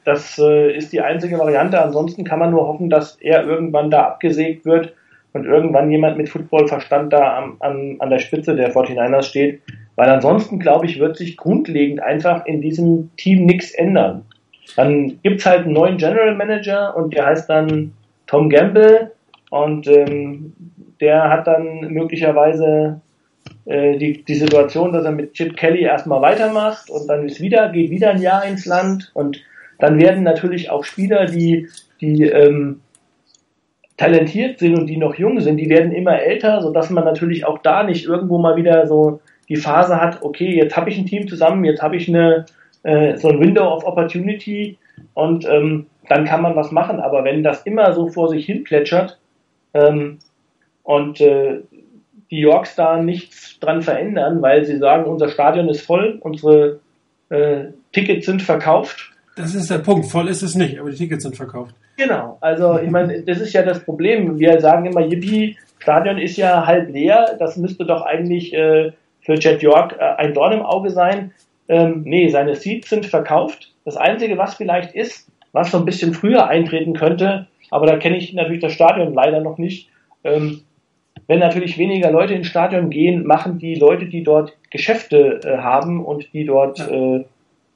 das 0.04 0.38
äh, 0.38 0.74
ist 0.74 0.92
die 0.92 1.02
einzige 1.02 1.38
Variante. 1.38 1.82
Ansonsten 1.82 2.24
kann 2.24 2.38
man 2.38 2.50
nur 2.50 2.66
hoffen, 2.66 2.88
dass 2.88 3.16
er 3.16 3.44
irgendwann 3.44 3.90
da 3.90 4.04
abgesägt 4.04 4.64
wird 4.64 4.94
und 5.32 5.44
irgendwann 5.44 5.90
jemand 5.90 6.16
mit 6.16 6.30
Footballverstand 6.30 7.12
da 7.12 7.36
am, 7.36 7.56
an, 7.60 7.96
an 7.98 8.10
der 8.10 8.20
Spitze 8.20 8.56
der 8.56 8.72
49ers 8.72 9.24
steht. 9.24 9.60
Weil 9.96 10.08
ansonsten, 10.08 10.58
glaube 10.60 10.86
ich, 10.86 10.98
wird 10.98 11.16
sich 11.16 11.36
grundlegend 11.36 12.00
einfach 12.00 12.46
in 12.46 12.62
diesem 12.62 13.10
Team 13.16 13.44
nichts 13.44 13.72
ändern. 13.72 14.24
Dann 14.76 15.18
gibt's 15.22 15.44
halt 15.44 15.64
einen 15.64 15.72
neuen 15.72 15.98
General 15.98 16.34
Manager 16.34 16.96
und 16.96 17.12
der 17.12 17.26
heißt 17.26 17.50
dann 17.50 17.92
Tom 18.26 18.48
Gamble 18.48 19.10
und 19.51 19.86
ähm, 19.86 20.53
der 21.01 21.30
hat 21.30 21.46
dann 21.46 21.92
möglicherweise 21.92 23.01
äh, 23.64 23.96
die, 23.96 24.24
die 24.24 24.34
Situation, 24.34 24.92
dass 24.92 25.05
er 25.05 25.12
mit 25.12 25.34
Chip 25.34 25.57
Kelly 25.57 25.82
erstmal 25.82 26.22
weitermacht 26.22 26.90
und 26.90 27.07
dann 27.09 27.26
ist 27.26 27.40
wieder, 27.40 27.68
geht 27.70 27.90
wieder 27.90 28.11
ein 28.11 28.22
Jahr 28.22 28.44
ins 28.44 28.66
Land 28.66 29.11
und 29.14 29.42
dann 29.78 30.01
werden 30.01 30.24
natürlich 30.24 30.70
auch 30.70 30.84
Spieler, 30.84 31.26
die, 31.26 31.68
die 32.01 32.24
ähm, 32.24 32.80
talentiert 33.96 34.59
sind 34.59 34.78
und 34.78 34.86
die 34.86 34.96
noch 34.96 35.14
jung 35.14 35.40
sind, 35.40 35.57
die 35.57 35.68
werden 35.68 35.92
immer 35.92 36.20
älter, 36.20 36.61
sodass 36.61 36.90
man 36.90 37.05
natürlich 37.05 37.46
auch 37.46 37.59
da 37.59 37.82
nicht 37.82 38.07
irgendwo 38.07 38.38
mal 38.38 38.57
wieder 38.57 38.86
so 38.86 39.20
die 39.49 39.57
Phase 39.57 40.01
hat, 40.01 40.22
okay, 40.22 40.55
jetzt 40.55 40.76
habe 40.76 40.90
ich 40.90 40.99
ein 40.99 41.07
Team 41.07 41.26
zusammen, 41.26 41.64
jetzt 41.64 41.82
habe 41.82 41.96
ich 41.96 42.09
eine 42.09 42.46
äh, 42.82 43.16
so 43.16 43.28
ein 43.28 43.40
Window 43.40 43.64
of 43.64 43.84
Opportunity 43.84 44.78
und 45.14 45.46
ähm, 45.46 45.86
dann 46.09 46.24
kann 46.24 46.42
man 46.42 46.57
was 46.57 46.70
machen. 46.70 47.01
Aber 47.01 47.24
wenn 47.24 47.42
das 47.42 47.62
immer 47.62 47.92
so 47.92 48.09
vor 48.09 48.28
sich 48.28 48.46
hin 48.46 48.64
plätschert 48.64 49.18
ähm, 49.74 50.18
und 50.82 51.20
äh, 51.20 51.60
die 52.30 52.40
Yorks 52.40 52.74
da 52.76 53.00
nichts 53.00 53.58
dran 53.60 53.82
verändern, 53.82 54.42
weil 54.42 54.64
sie 54.64 54.78
sagen, 54.78 55.04
unser 55.04 55.28
Stadion 55.28 55.68
ist 55.68 55.82
voll, 55.82 56.18
unsere 56.20 56.80
äh, 57.30 57.66
Tickets 57.92 58.26
sind 58.26 58.42
verkauft. 58.42 59.12
Das 59.36 59.54
ist 59.54 59.70
der 59.70 59.78
Punkt, 59.78 60.06
voll 60.06 60.28
ist 60.28 60.42
es 60.42 60.54
nicht, 60.54 60.78
aber 60.78 60.90
die 60.90 60.96
Tickets 60.96 61.22
sind 61.22 61.36
verkauft. 61.36 61.74
Genau, 61.96 62.38
also 62.40 62.78
ich 62.78 62.90
meine, 62.90 63.22
das 63.22 63.40
ist 63.40 63.52
ja 63.52 63.62
das 63.62 63.84
Problem. 63.84 64.38
Wir 64.38 64.60
sagen 64.60 64.86
immer, 64.86 65.00
Yippie, 65.00 65.56
Stadion 65.78 66.18
ist 66.18 66.36
ja 66.36 66.66
halb 66.66 66.90
leer, 66.90 67.36
das 67.38 67.56
müsste 67.56 67.84
doch 67.84 68.02
eigentlich 68.02 68.52
äh, 68.52 68.92
für 69.20 69.34
Jet 69.34 69.62
York 69.62 69.96
äh, 69.98 70.04
ein 70.16 70.34
Dorn 70.34 70.52
im 70.52 70.62
Auge 70.62 70.90
sein. 70.90 71.32
Ähm, 71.68 72.02
nee, 72.04 72.28
seine 72.28 72.54
Seats 72.54 72.88
sind 72.88 73.06
verkauft. 73.06 73.72
Das 73.84 73.96
Einzige, 73.96 74.38
was 74.38 74.54
vielleicht 74.54 74.94
ist, 74.94 75.28
was 75.52 75.70
so 75.70 75.78
ein 75.78 75.84
bisschen 75.84 76.14
früher 76.14 76.46
eintreten 76.46 76.94
könnte, 76.94 77.46
aber 77.70 77.86
da 77.86 77.96
kenne 77.96 78.16
ich 78.16 78.32
natürlich 78.32 78.62
das 78.62 78.72
Stadion 78.72 79.14
leider 79.14 79.40
noch 79.40 79.58
nicht. 79.58 79.88
Ähm, 80.24 80.62
wenn 81.26 81.40
natürlich 81.40 81.78
weniger 81.78 82.10
Leute 82.10 82.34
ins 82.34 82.46
Stadion 82.46 82.90
gehen, 82.90 83.26
machen 83.26 83.58
die 83.58 83.74
Leute, 83.74 84.06
die 84.06 84.22
dort 84.22 84.56
Geschäfte 84.70 85.40
äh, 85.44 85.58
haben 85.58 86.04
und 86.04 86.32
die 86.32 86.44
dort 86.44 86.80
äh, 86.80 87.24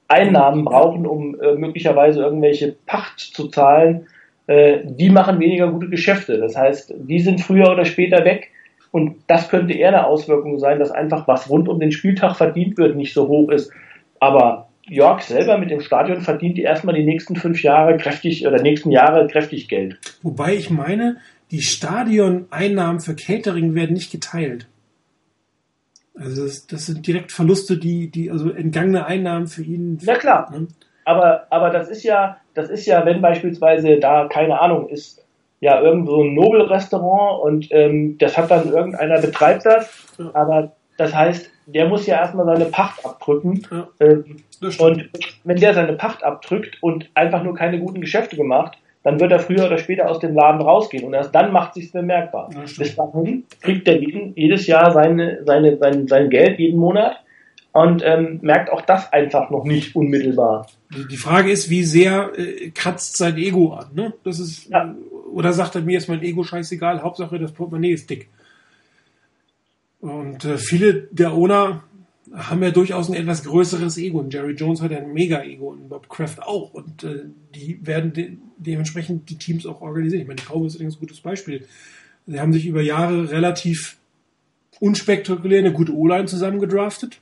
Einnahmen 0.07 0.65
brauchen, 0.65 1.05
um 1.05 1.39
äh, 1.39 1.53
möglicherweise 1.53 2.21
irgendwelche 2.21 2.75
Pacht 2.85 3.19
zu 3.19 3.47
zahlen, 3.47 4.07
äh, 4.47 4.79
die 4.83 5.09
machen 5.09 5.39
weniger 5.39 5.71
gute 5.71 5.89
Geschäfte. 5.89 6.37
Das 6.37 6.55
heißt, 6.55 6.93
die 6.97 7.19
sind 7.19 7.41
früher 7.41 7.71
oder 7.71 7.85
später 7.85 8.25
weg. 8.25 8.49
Und 8.91 9.15
das 9.27 9.49
könnte 9.49 9.73
eher 9.73 9.87
eine 9.89 10.05
Auswirkung 10.05 10.59
sein, 10.59 10.79
dass 10.79 10.91
einfach 10.91 11.27
was 11.27 11.49
rund 11.49 11.67
um 11.67 11.79
den 11.79 11.91
Spieltag 11.91 12.35
verdient 12.35 12.77
wird, 12.77 12.95
nicht 12.95 13.13
so 13.13 13.27
hoch 13.27 13.49
ist. 13.49 13.71
Aber 14.19 14.67
York 14.87 15.21
selber 15.21 15.57
mit 15.57 15.71
dem 15.71 15.81
Stadion 15.81 16.21
verdient 16.21 16.57
die 16.57 16.63
erstmal 16.63 16.95
die 16.95 17.05
nächsten 17.05 17.35
fünf 17.35 17.63
Jahre 17.63 17.97
kräftig 17.97 18.45
oder 18.45 18.61
nächsten 18.61 18.91
Jahre 18.91 19.27
kräftig 19.27 19.69
Geld. 19.69 19.97
Wobei 20.21 20.55
ich 20.55 20.69
meine, 20.69 21.17
die 21.51 21.61
Stadioneinnahmen 21.61 22.99
für 22.99 23.15
Catering 23.15 23.75
werden 23.75 23.93
nicht 23.93 24.11
geteilt. 24.11 24.67
Also 26.15 26.43
das, 26.43 26.67
das 26.67 26.85
sind 26.85 27.07
direkt 27.07 27.31
Verluste, 27.31 27.77
die, 27.77 28.09
die, 28.09 28.29
also 28.29 28.51
entgangene 28.51 29.05
Einnahmen 29.05 29.47
für 29.47 29.63
ihn. 29.63 29.97
Ja 30.01 30.15
klar. 30.15 30.51
Ne? 30.51 30.67
aber, 31.05 31.47
aber 31.49 31.69
das 31.69 31.89
ist 31.89 32.03
ja, 32.03 32.37
das 32.53 32.69
ist 32.69 32.85
ja, 32.85 33.05
wenn 33.05 33.21
beispielsweise 33.21 33.99
da, 33.99 34.27
keine 34.27 34.59
Ahnung, 34.59 34.89
ist 34.89 35.25
ja 35.59 35.81
irgendwo 35.81 36.23
ein 36.23 36.33
Nobelrestaurant 36.33 37.41
und 37.43 37.67
ähm, 37.71 38.17
das 38.17 38.37
hat 38.37 38.51
dann 38.51 38.71
irgendeiner 38.71 39.21
betreibt 39.21 39.65
das, 39.65 39.89
aber 40.33 40.75
das 41.03 41.13
heißt, 41.13 41.49
der 41.65 41.87
muss 41.87 42.05
ja 42.07 42.15
erstmal 42.15 42.45
seine 42.45 42.65
Pacht 42.65 43.05
abdrücken. 43.05 43.61
Ja, 43.69 43.87
ähm, 43.99 44.37
und 44.79 45.09
wenn 45.43 45.57
der 45.57 45.73
seine 45.73 45.93
Pacht 45.93 46.23
abdrückt 46.23 46.77
und 46.81 47.09
einfach 47.13 47.43
nur 47.43 47.55
keine 47.55 47.79
guten 47.79 47.99
Geschäfte 47.99 48.37
gemacht, 48.37 48.77
dann 49.03 49.19
wird 49.19 49.33
er 49.33 49.39
früher 49.39 49.65
oder 49.65 49.77
später 49.77 50.09
aus 50.09 50.19
dem 50.19 50.33
Laden 50.33 50.61
rausgehen 50.61 51.03
und 51.03 51.13
erst 51.13 51.35
dann 51.35 51.51
macht 51.51 51.73
sich's 51.73 51.91
bemerkbar. 51.91 52.49
Ja, 52.53 52.61
Bis 52.77 52.95
dahin 52.95 53.43
kriegt 53.61 53.85
er 53.87 53.99
jeden, 53.99 54.33
jedes 54.35 54.65
Jahr 54.65 54.91
seine, 54.93 55.43
seine, 55.45 55.77
sein, 55.77 56.07
sein 56.07 56.29
Geld 56.29 56.57
jeden 56.57 56.79
Monat 56.79 57.17
und 57.73 58.01
ähm, 58.05 58.39
merkt 58.41 58.71
auch 58.71 58.81
das 58.81 59.11
einfach 59.11 59.49
noch 59.49 59.65
nicht 59.65 59.93
unmittelbar. 59.93 60.67
Die 61.09 61.17
Frage 61.17 61.51
ist, 61.51 61.69
wie 61.69 61.83
sehr 61.83 62.31
äh, 62.37 62.69
kratzt 62.69 63.17
sein 63.17 63.37
Ego 63.37 63.73
an, 63.73 63.87
ne? 63.93 64.13
Das 64.23 64.39
ist 64.39 64.69
ja. 64.69 64.95
oder 65.33 65.51
sagt 65.51 65.75
er 65.75 65.81
mir 65.81 65.97
ist 65.97 66.07
mein 66.07 66.23
Ego 66.23 66.43
scheißegal, 66.43 67.01
Hauptsache 67.01 67.37
das 67.39 67.51
Portemonnaie 67.51 67.91
ist 67.91 68.09
dick. 68.09 68.29
Und 70.03 70.43
äh, 70.43 70.57
viele 70.57 71.07
der 71.11 71.33
Owner 71.33 71.81
haben 72.33 72.61
ja 72.61 72.71
durchaus 72.71 73.09
ein 73.09 73.15
etwas 73.15 73.45
größeres 73.45 73.97
Ego. 73.97 74.19
Und 74.19 74.33
Jerry 74.33 74.51
Jones 74.51 74.81
hat 74.81 74.91
ein 74.91 75.13
Mega-Ego 75.13 75.69
und 75.69 75.87
Bob 75.87 76.09
Kraft 76.09 76.43
auch. 76.43 76.73
Und 76.73 77.05
äh, 77.05 77.21
die 77.55 77.79
werden 77.87 78.11
de 78.11 78.33
dementsprechend 78.57 79.29
die 79.29 79.37
Teams 79.37 79.65
auch 79.65 79.79
organisieren. 79.79 80.21
Ich 80.21 80.27
meine, 80.27 80.41
die 80.41 80.45
Cowboys 80.45 80.73
sind 80.73 80.85
ein 80.85 80.99
gutes 80.99 81.21
Beispiel. 81.21 81.65
Sie 82.27 82.37
haben 82.37 82.51
sich 82.51 82.65
über 82.65 82.81
Jahre 82.81 83.31
relativ 83.31 83.95
unspektakulär 84.81 85.59
eine 85.59 85.71
gute 85.71 85.95
O-Line 85.95 86.25
zusammengedraftet 86.25 87.19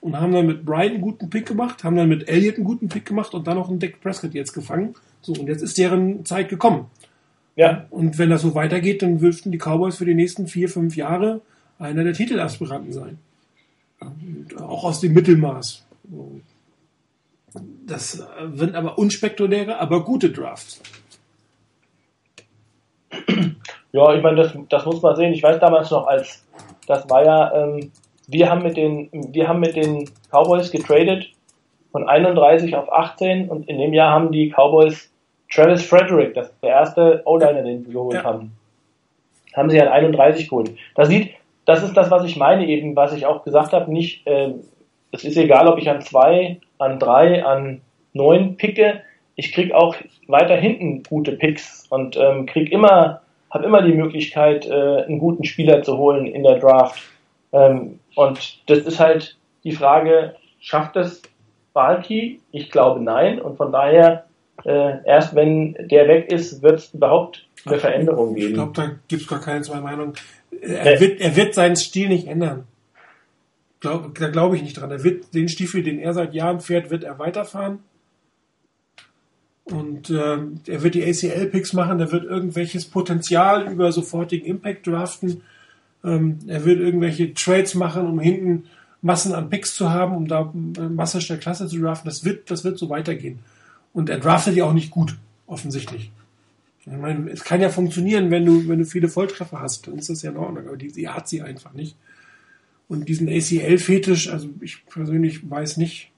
und 0.00 0.18
haben 0.18 0.32
dann 0.32 0.46
mit 0.46 0.64
Brian 0.64 0.92
einen 0.92 1.00
guten 1.02 1.28
Pick 1.28 1.44
gemacht, 1.44 1.84
haben 1.84 1.96
dann 1.96 2.08
mit 2.08 2.30
Elliott 2.30 2.56
einen 2.56 2.64
guten 2.64 2.88
Pick 2.88 3.04
gemacht 3.04 3.34
und 3.34 3.46
dann 3.46 3.58
noch 3.58 3.68
einen 3.68 3.78
Dick 3.78 4.00
Prescott 4.00 4.32
jetzt 4.32 4.54
gefangen. 4.54 4.94
So, 5.20 5.34
und 5.34 5.48
jetzt 5.48 5.62
ist 5.62 5.76
deren 5.76 6.24
Zeit 6.24 6.48
gekommen. 6.48 6.86
Ja. 7.56 7.86
Und 7.90 8.18
wenn 8.18 8.30
das 8.30 8.40
so 8.40 8.54
weitergeht, 8.54 9.02
dann 9.02 9.18
dürften 9.18 9.52
die 9.52 9.58
Cowboys 9.58 9.96
für 9.96 10.06
die 10.06 10.14
nächsten 10.14 10.46
vier, 10.46 10.70
fünf 10.70 10.96
Jahre 10.96 11.42
einer 11.82 12.04
der 12.04 12.14
Titelaspiranten 12.14 12.92
sein 12.92 13.18
auch 14.60 14.84
aus 14.84 15.00
dem 15.00 15.14
Mittelmaß. 15.14 15.86
Das 17.86 18.26
sind 18.54 18.74
aber 18.74 18.98
unspektakuläre, 18.98 19.78
aber 19.78 20.04
gute 20.04 20.30
Drafts. 20.30 20.80
Ja, 23.92 24.14
ich 24.14 24.22
meine, 24.22 24.36
das, 24.36 24.56
das 24.70 24.86
muss 24.86 25.02
man 25.02 25.16
sehen. 25.16 25.34
Ich 25.34 25.42
weiß 25.42 25.60
damals 25.60 25.90
noch, 25.90 26.06
als 26.06 26.46
das 26.86 27.08
war 27.10 27.24
ja, 27.24 27.52
ähm, 27.54 27.92
wir 28.26 28.48
haben 28.48 28.62
mit 28.62 28.76
den, 28.76 29.10
wir 29.12 29.48
haben 29.48 29.60
mit 29.60 29.76
den 29.76 30.08
Cowboys 30.30 30.70
getradet 30.70 31.28
von 31.90 32.08
31 32.08 32.74
auf 32.74 32.90
18 32.90 33.50
und 33.50 33.68
in 33.68 33.78
dem 33.78 33.92
Jahr 33.92 34.12
haben 34.12 34.32
die 34.32 34.50
Cowboys 34.50 35.10
Travis 35.50 35.84
Frederick, 35.84 36.32
das 36.32 36.46
ist 36.46 36.62
der 36.62 36.70
erste 36.70 37.22
O-Liner, 37.26 37.62
den 37.62 37.84
sie 37.84 37.92
geholt 37.92 38.14
ja. 38.14 38.24
haben, 38.24 38.52
haben 39.54 39.68
sie 39.68 39.78
an 39.82 39.88
31 39.88 40.48
geholt. 40.48 40.74
Da 40.94 41.04
sieht, 41.04 41.34
das 41.64 41.82
ist 41.82 41.96
das, 41.96 42.10
was 42.10 42.24
ich 42.24 42.36
meine 42.36 42.66
eben, 42.66 42.96
was 42.96 43.12
ich 43.12 43.26
auch 43.26 43.44
gesagt 43.44 43.72
habe, 43.72 43.92
nicht, 43.92 44.26
äh, 44.26 44.54
es 45.12 45.24
ist 45.24 45.36
egal, 45.36 45.68
ob 45.68 45.78
ich 45.78 45.88
an 45.88 46.00
zwei, 46.00 46.60
an 46.78 46.98
drei, 46.98 47.44
an 47.44 47.80
neun 48.12 48.56
picke, 48.56 49.02
ich 49.36 49.52
krieg 49.52 49.72
auch 49.72 49.96
weiter 50.28 50.56
hinten 50.56 51.02
gute 51.02 51.32
Picks 51.32 51.86
und 51.88 52.16
ähm, 52.16 52.46
krieg 52.46 52.70
immer, 52.70 53.22
habe 53.50 53.64
immer 53.64 53.82
die 53.82 53.94
Möglichkeit, 53.94 54.66
äh, 54.66 55.04
einen 55.04 55.18
guten 55.18 55.44
Spieler 55.44 55.82
zu 55.82 55.96
holen 55.96 56.26
in 56.26 56.42
der 56.42 56.58
Draft. 56.58 57.02
Ähm, 57.52 57.98
und 58.14 58.68
das 58.68 58.80
ist 58.80 59.00
halt 59.00 59.36
die 59.64 59.72
Frage, 59.72 60.34
schafft 60.60 60.96
es 60.96 61.22
Balki? 61.72 62.40
Ich 62.50 62.70
glaube 62.70 63.00
nein. 63.00 63.40
Und 63.40 63.56
von 63.56 63.72
daher, 63.72 64.26
äh, 64.64 65.04
erst 65.04 65.34
wenn 65.34 65.74
der 65.88 66.08
weg 66.08 66.30
ist, 66.30 66.62
wird 66.62 66.80
es 66.80 66.94
überhaupt 66.94 67.46
eine 67.64 67.78
Veränderung 67.78 68.34
geben. 68.34 68.48
Ich 68.48 68.54
glaube, 68.54 68.72
da 68.74 68.90
gibt 69.08 69.22
es 69.22 69.28
gar 69.28 69.40
keine 69.40 69.62
zwei 69.62 69.80
Meinungen. 69.80 70.14
Er, 70.62 71.00
wird, 71.00 71.20
er 71.20 71.34
wird 71.34 71.54
seinen 71.54 71.76
Stil 71.76 72.08
nicht 72.08 72.28
ändern. 72.28 72.64
Glaub, 73.80 74.16
da 74.16 74.28
glaube 74.28 74.54
ich 74.56 74.62
nicht 74.62 74.74
dran. 74.74 74.92
Er 74.92 75.02
wird 75.02 75.34
den 75.34 75.48
Stiefel, 75.48 75.82
den 75.82 75.98
er 75.98 76.14
seit 76.14 76.34
Jahren 76.34 76.60
fährt, 76.60 76.90
wird 76.90 77.02
er 77.02 77.18
weiterfahren. 77.18 77.80
Und 79.64 80.10
äh, 80.10 80.38
er 80.66 80.82
wird 80.82 80.94
die 80.94 81.04
ACL-Picks 81.04 81.72
machen, 81.72 81.98
er 81.98 82.12
wird 82.12 82.24
irgendwelches 82.24 82.84
Potenzial 82.84 83.70
über 83.72 83.90
sofortigen 83.90 84.46
Impact 84.46 84.86
draften. 84.86 85.42
Ähm, 86.04 86.38
er 86.46 86.64
wird 86.64 86.80
irgendwelche 86.80 87.34
Trades 87.34 87.74
machen, 87.74 88.06
um 88.06 88.20
hinten 88.20 88.64
Massen 89.02 89.34
an 89.34 89.50
Picks 89.50 89.74
zu 89.74 89.90
haben, 89.90 90.16
um 90.16 90.28
da 90.28 90.52
äh, 90.78 90.82
Masse 90.82 91.18
der 91.18 91.38
Klasse 91.38 91.66
zu 91.66 91.80
draften. 91.80 92.08
Das 92.08 92.24
wird, 92.24 92.50
das 92.50 92.62
wird 92.62 92.78
so 92.78 92.88
weitergehen. 92.88 93.40
Und 93.92 94.08
er 94.08 94.18
draftet 94.18 94.54
ja 94.54 94.64
auch 94.64 94.72
nicht 94.72 94.92
gut, 94.92 95.16
offensichtlich. 95.46 96.12
Ich 96.84 96.92
meine, 96.92 97.30
es 97.30 97.44
kann 97.44 97.60
ja 97.60 97.68
funktionieren, 97.68 98.30
wenn 98.30 98.44
du, 98.44 98.68
wenn 98.68 98.80
du 98.80 98.84
viele 98.84 99.08
Volltreffer 99.08 99.60
hast, 99.60 99.86
dann 99.86 99.98
ist 99.98 100.10
das 100.10 100.22
ja 100.22 100.30
in 100.30 100.36
Ordnung, 100.36 100.66
aber 100.66 100.76
die, 100.76 100.90
die 100.90 101.08
hat 101.08 101.28
sie 101.28 101.42
einfach 101.42 101.72
nicht. 101.72 101.96
Und 102.88 103.08
diesen 103.08 103.28
ACL-Fetisch, 103.28 104.30
also 104.30 104.48
ich 104.60 104.84
persönlich 104.86 105.48
weiß 105.48 105.76
nicht, 105.76 106.10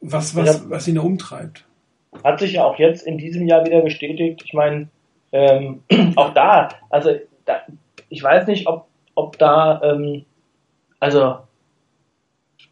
was, 0.00 0.34
was, 0.34 0.68
was 0.68 0.88
ihn 0.88 0.96
da 0.96 1.02
umtreibt. 1.02 1.64
Hat 2.24 2.40
sich 2.40 2.54
ja 2.54 2.64
auch 2.64 2.78
jetzt 2.78 3.06
in 3.06 3.18
diesem 3.18 3.46
Jahr 3.46 3.64
wieder 3.64 3.82
bestätigt. 3.82 4.42
Ich 4.44 4.52
meine, 4.52 4.88
ähm, 5.32 5.82
auch 6.16 6.34
da, 6.34 6.70
also 6.88 7.10
da, 7.44 7.62
ich 8.08 8.22
weiß 8.22 8.48
nicht, 8.48 8.66
ob, 8.66 8.88
ob 9.14 9.38
da, 9.38 9.80
ähm, 9.82 10.24
also 10.98 11.38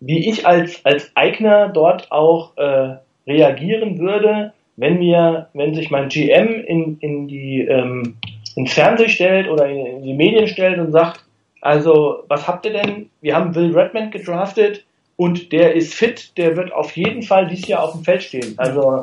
wie 0.01 0.29
ich 0.29 0.47
als, 0.47 0.85
als 0.85 1.11
Eigner 1.15 1.69
dort 1.69 2.11
auch 2.11 2.57
äh, 2.57 2.97
reagieren 3.27 3.99
würde, 3.99 4.53
wenn 4.79 4.99
mir, 4.99 5.49
wenn 5.55 5.75
sich 5.75 5.91
mein 5.91 6.09
GM 6.09 6.65
in, 6.65 6.99
in 7.01 7.27
die, 7.27 7.63
ähm, 7.63 8.15
ins 8.55 8.73
Fernsehen 8.73 9.09
stellt 9.09 9.49
oder 9.49 9.69
in, 9.69 9.85
in 9.85 10.03
die 10.05 10.15
Medien 10.15 10.47
stellt 10.47 10.79
und 10.79 10.93
sagt, 10.93 11.25
also, 11.61 12.23
was 12.29 12.47
habt 12.47 12.65
ihr 12.65 12.73
denn? 12.73 13.11
Wir 13.21 13.35
haben 13.35 13.57
Will 13.57 13.77
Redmond 13.77 14.13
gedraftet 14.13 14.85
und 15.17 15.51
der 15.51 15.75
ist 15.75 15.95
fit, 15.95 16.37
der 16.39 16.57
wird 16.57 16.73
auf 16.73 16.97
jeden 16.97 17.23
Fall 17.23 17.49
dieses 17.49 17.67
Jahr 17.67 17.83
auf 17.83 17.93
dem 17.93 18.05
Feld 18.05 18.23
stehen. 18.23 18.55
Also, 18.57 19.03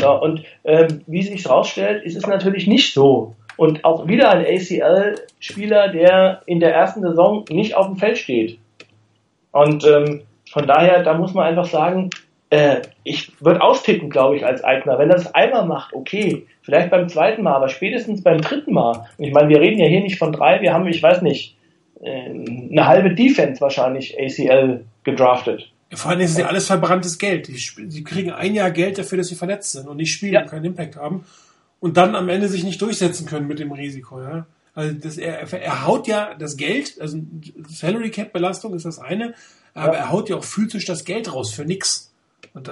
ja, 0.00 0.10
und 0.10 0.42
ähm, 0.64 1.02
wie 1.06 1.22
sich 1.22 1.48
rausstellt, 1.48 2.02
ist 2.02 2.16
es 2.16 2.26
natürlich 2.26 2.66
nicht 2.66 2.94
so. 2.94 3.34
Und 3.58 3.84
auch 3.84 4.08
wieder 4.08 4.30
ein 4.30 4.46
ACL-Spieler, 4.46 5.88
der 5.88 6.40
in 6.46 6.60
der 6.60 6.74
ersten 6.74 7.02
Saison 7.02 7.44
nicht 7.50 7.74
auf 7.74 7.88
dem 7.88 7.96
Feld 7.96 8.16
steht. 8.16 8.58
Und 9.52 9.84
ähm, 9.84 10.22
von 10.50 10.66
daher, 10.66 11.02
da 11.02 11.12
muss 11.12 11.34
man 11.34 11.44
einfach 11.46 11.66
sagen, 11.66 12.08
äh, 12.50 12.82
ich 13.04 13.32
würde 13.40 13.62
austippen, 13.62 14.10
glaube 14.10 14.36
ich, 14.36 14.44
als 14.44 14.62
Eigner. 14.62 14.98
Wenn 14.98 15.08
er 15.08 15.16
das 15.16 15.34
einmal 15.34 15.66
macht, 15.66 15.94
okay, 15.94 16.46
vielleicht 16.62 16.90
beim 16.90 17.08
zweiten 17.08 17.42
Mal, 17.42 17.54
aber 17.54 17.68
spätestens 17.68 18.22
beim 18.22 18.40
dritten 18.40 18.74
Mal. 18.74 19.08
Und 19.16 19.24
ich 19.24 19.32
meine, 19.32 19.48
wir 19.48 19.60
reden 19.60 19.80
ja 19.80 19.86
hier 19.86 20.02
nicht 20.02 20.18
von 20.18 20.32
drei, 20.32 20.60
wir 20.60 20.72
haben, 20.72 20.86
ich 20.88 21.02
weiß 21.02 21.22
nicht, 21.22 21.56
äh, 22.02 22.30
eine 22.30 22.86
halbe 22.86 23.14
Defense 23.14 23.60
wahrscheinlich 23.60 24.18
ACL 24.18 24.84
gedraftet. 25.04 25.70
Vor 25.92 26.10
allem 26.10 26.20
ist 26.20 26.32
es 26.32 26.38
ja 26.38 26.46
alles 26.46 26.66
verbranntes 26.66 27.18
Geld. 27.18 27.46
Sie 27.46 28.04
kriegen 28.04 28.30
ein 28.30 28.54
Jahr 28.54 28.70
Geld 28.70 28.98
dafür, 28.98 29.18
dass 29.18 29.28
sie 29.28 29.34
verletzt 29.34 29.72
sind 29.72 29.88
und 29.88 29.96
nicht 29.96 30.12
spielen 30.12 30.34
ja. 30.34 30.42
und 30.42 30.48
keinen 30.48 30.64
Impact 30.64 30.96
haben 30.96 31.24
und 31.80 31.96
dann 31.96 32.14
am 32.14 32.28
Ende 32.28 32.48
sich 32.48 32.62
nicht 32.62 32.80
durchsetzen 32.80 33.26
können 33.26 33.48
mit 33.48 33.58
dem 33.58 33.72
Risiko. 33.72 34.20
Ja? 34.20 34.46
Also 34.74 34.94
das, 34.94 35.18
er, 35.18 35.52
er 35.52 35.86
haut 35.86 36.06
ja 36.06 36.34
das 36.38 36.56
Geld, 36.56 37.00
also 37.00 37.18
Salary 37.68 38.10
Cap 38.10 38.32
Belastung 38.32 38.74
ist 38.74 38.84
das 38.84 39.00
eine, 39.00 39.34
aber 39.74 39.94
ja. 39.94 40.00
er 40.00 40.12
haut 40.12 40.28
ja 40.28 40.36
auch 40.36 40.44
physisch 40.44 40.84
das 40.84 41.04
Geld 41.04 41.32
raus 41.32 41.52
für 41.52 41.64
nichts. 41.64 42.09
Und 42.52 42.70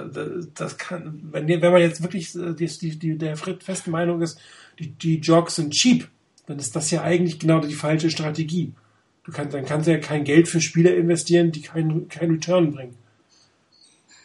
das 0.55 0.77
kann, 0.77 1.29
wenn, 1.31 1.47
wenn 1.47 1.71
man 1.71 1.81
jetzt 1.81 2.01
wirklich 2.01 2.35
äh, 2.35 2.53
die, 2.53 2.99
die, 2.99 3.17
der 3.17 3.37
festen 3.37 3.91
Meinung 3.91 4.21
ist, 4.21 4.39
die, 4.77 4.89
die 4.89 5.19
Jogs 5.19 5.55
sind 5.55 5.73
cheap, 5.73 6.07
dann 6.47 6.59
ist 6.59 6.75
das 6.75 6.91
ja 6.91 7.01
eigentlich 7.03 7.39
genau 7.39 7.59
die 7.59 7.73
falsche 7.73 8.09
Strategie. 8.09 8.73
Du 9.23 9.31
kannst, 9.31 9.53
dann 9.53 9.65
kannst 9.65 9.87
du 9.87 9.91
ja 9.91 9.99
kein 9.99 10.23
Geld 10.23 10.47
für 10.47 10.59
Spieler 10.59 10.95
investieren, 10.95 11.51
die 11.51 11.61
keinen 11.61 12.07
kein 12.09 12.31
Return 12.31 12.73
bringen. 12.73 12.97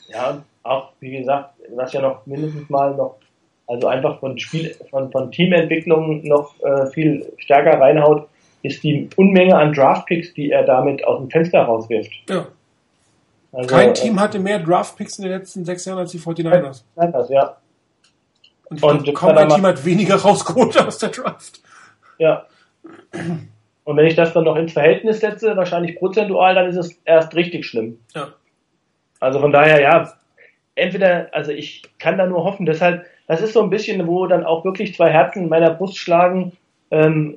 Ja, 0.09 0.43
auch 0.63 0.93
wie 1.01 1.19
gesagt, 1.19 1.55
was 1.75 1.93
ja 1.93 2.01
noch 2.01 2.25
mindestens 2.27 2.69
mal 2.71 2.95
noch, 2.95 3.19
also 3.67 3.87
einfach 3.87 4.21
von 4.21 4.39
Spiel, 4.39 4.75
von, 4.91 5.11
von 5.13 5.31
Teamentwicklung 5.31 6.27
noch 6.27 6.55
äh, 6.63 6.87
viel 6.91 7.31
stärker 7.39 7.81
reinhaut, 7.81 8.29
ist 8.63 8.83
die 8.83 9.09
Unmenge 9.17 9.55
an 9.57 9.73
Draftpicks, 9.73 10.33
die 10.35 10.51
er 10.51 10.65
damit 10.65 11.05
aus 11.05 11.21
dem 11.21 11.31
Fenster 11.31 11.63
rauswirft. 11.63 12.13
Ja. 12.29 12.47
Also, 13.55 13.69
Kein 13.69 13.95
Team 13.95 14.19
hatte 14.19 14.41
mehr 14.41 14.59
Draftpicks 14.59 15.19
in 15.19 15.25
den 15.25 15.33
letzten 15.33 15.65
sechs 15.65 15.85
Jahren 15.85 15.99
als 15.99 16.11
die 16.11 16.19
49ers. 16.19 16.83
ja. 17.31 17.57
Und, 18.69 18.83
und 18.83 19.15
kaum 19.15 19.37
ein 19.37 19.49
Team 19.49 19.67
hat 19.67 19.85
weniger 19.85 20.17
rausgeholt 20.23 20.79
aus 20.81 20.99
der 20.99 21.11
Draft. 21.11 21.61
Ja. 22.19 22.47
Und 23.85 23.97
wenn 23.97 24.07
ich 24.07 24.17
das 24.17 24.33
dann 24.33 24.45
noch 24.45 24.57
ins 24.57 24.73
Verhältnis 24.73 25.21
setze, 25.21 25.57
wahrscheinlich 25.57 25.97
prozentual, 25.97 26.55
dann 26.55 26.67
ist 26.67 26.77
es 26.77 27.01
erst 27.05 27.35
richtig 27.37 27.65
schlimm. 27.65 27.99
Ja. 28.15 28.29
Also 29.21 29.41
von 29.41 29.53
daher, 29.53 29.81
ja, 29.81 30.13
entweder, 30.75 31.29
also 31.33 31.53
ich 31.53 31.83
kann 31.99 32.19
da 32.19 32.27
nur 32.27 32.45
hoffen, 32.45 32.67
deshalb, 32.67 33.05
das 33.29 33.41
ist 33.41 33.53
so 33.53 33.63
ein 33.63 33.71
bisschen, 33.71 34.07
wo 34.07 34.27
dann 34.27 34.45
auch 34.45 34.65
wirklich 34.65 34.95
zwei 34.95 35.11
Herzen 35.11 35.45
in 35.45 35.49
meiner 35.49 35.71
Brust 35.71 35.97
schlagen. 35.99 36.53
Ähm, 36.91 37.37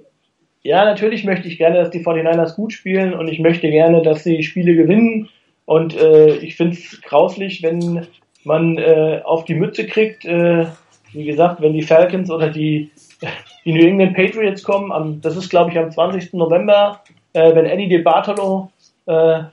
ja, 0.63 0.83
natürlich 0.85 1.23
möchte 1.23 1.47
ich 1.47 1.57
gerne, 1.57 1.77
dass 1.77 1.91
die 1.91 2.03
49ers 2.03 2.55
gut 2.55 2.73
spielen 2.73 3.13
und 3.13 3.27
ich 3.27 3.39
möchte 3.39 3.69
gerne, 3.69 4.01
dass 4.01 4.23
sie 4.23 4.43
Spiele 4.43 4.75
gewinnen 4.75 5.29
und 5.67 5.95
äh, 5.95 6.37
ich 6.37 6.55
finde 6.55 6.75
es 6.75 6.99
grauslich, 7.03 7.61
wenn, 7.61 8.07
man 8.47 8.77
äh, 8.77 9.21
auf 9.23 9.45
die 9.45 9.53
Mütze 9.53 9.85
kriegt, 9.85 10.25
äh, 10.25 10.65
wie 11.11 11.25
gesagt, 11.25 11.61
wenn 11.61 11.73
die 11.73 11.83
Falcons 11.83 12.31
oder 12.31 12.49
die, 12.49 12.89
die 13.65 13.73
New 13.73 13.85
England 13.85 14.15
Patriots 14.15 14.63
kommen, 14.63 14.91
am, 14.91 15.21
das 15.21 15.35
ist 15.35 15.49
glaube 15.49 15.71
ich 15.71 15.77
am 15.77 15.91
20. 15.91 16.33
November, 16.33 17.01
äh, 17.33 17.53
wenn 17.53 17.65
Eddie 17.65 17.89
De 17.89 18.01
Bartolo 18.01 18.71
äh, 19.05 19.43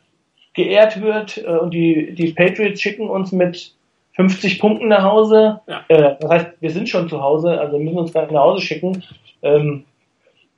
geehrt 0.55 1.03
wird 1.03 1.39
äh, 1.39 1.51
und 1.51 1.75
die, 1.75 2.15
die 2.15 2.33
Patriots 2.33 2.81
schicken 2.81 3.11
uns 3.11 3.33
mit 3.33 3.75
50 4.13 4.61
Punkten 4.61 4.89
nach 4.89 5.03
Hause. 5.03 5.61
Ja. 5.67 5.85
Äh, 5.89 6.17
das 6.21 6.31
heißt, 6.31 6.47
wir 6.61 6.71
sind 6.71 6.89
schon 6.89 7.09
zu 7.09 7.21
Hause, 7.21 7.61
also 7.61 7.79
müssen 7.79 7.99
uns 7.99 8.13
gar 8.13 8.23
nicht 8.23 8.33
nach 8.33 8.43
Hause 8.43 8.63
schicken. 8.63 9.03
Ähm, 9.43 9.85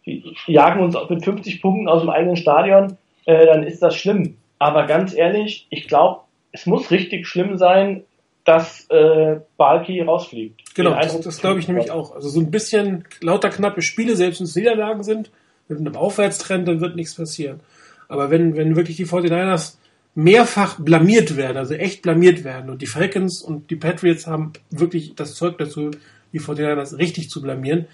die 0.04 0.22
jagen 0.46 0.80
uns 0.80 0.96
mit 1.08 1.24
50 1.24 1.62
Punkten 1.62 1.88
aus 1.88 2.02
dem 2.02 2.10
eigenen 2.10 2.36
Stadion, 2.36 2.98
äh, 3.24 3.46
dann 3.46 3.64
ist 3.64 3.82
das 3.82 3.96
schlimm. 3.96 4.36
Aber 4.58 4.86
ganz 4.86 5.14
ehrlich, 5.14 5.66
ich 5.70 5.88
glaube, 5.88 6.22
es 6.52 6.66
muss 6.66 6.90
richtig 6.90 7.26
schlimm 7.26 7.58
sein, 7.58 8.04
dass 8.44 8.88
äh, 8.90 9.40
Balki 9.56 10.00
rausfliegt. 10.00 10.74
Genau, 10.74 10.94
das, 10.94 11.20
das 11.20 11.38
glaube 11.38 11.58
ich 11.58 11.68
nämlich 11.68 11.90
auch. 11.90 12.14
Also 12.14 12.28
so 12.28 12.40
ein 12.40 12.50
bisschen 12.50 13.04
lauter 13.20 13.50
knappe 13.50 13.82
Spiele, 13.82 14.14
selbst 14.14 14.40
wenn 14.40 14.46
es 14.46 14.54
Niederlagen 14.54 15.02
sind, 15.02 15.30
mit 15.68 15.78
einem 15.78 15.96
Aufwärtstrend, 15.96 16.68
dann 16.68 16.80
wird 16.80 16.94
nichts 16.94 17.16
passieren. 17.16 17.60
Aber 18.08 18.30
wenn, 18.30 18.56
wenn 18.56 18.76
wirklich 18.76 18.96
die 18.96 19.06
49ers 19.06 19.76
mehrfach 20.14 20.78
blamiert 20.78 21.36
werden, 21.36 21.58
also 21.58 21.74
echt 21.74 22.02
blamiert 22.02 22.44
werden. 22.44 22.70
Und 22.70 22.82
die 22.82 22.86
Falcons 22.86 23.42
und 23.42 23.70
die 23.70 23.76
Patriots 23.76 24.26
haben 24.26 24.52
wirklich 24.70 25.14
das 25.14 25.34
Zeug 25.34 25.58
dazu, 25.58 25.90
die 26.32 26.40
49ers 26.40 26.96
richtig 26.96 27.28
zu 27.28 27.42
blamieren. 27.42 27.86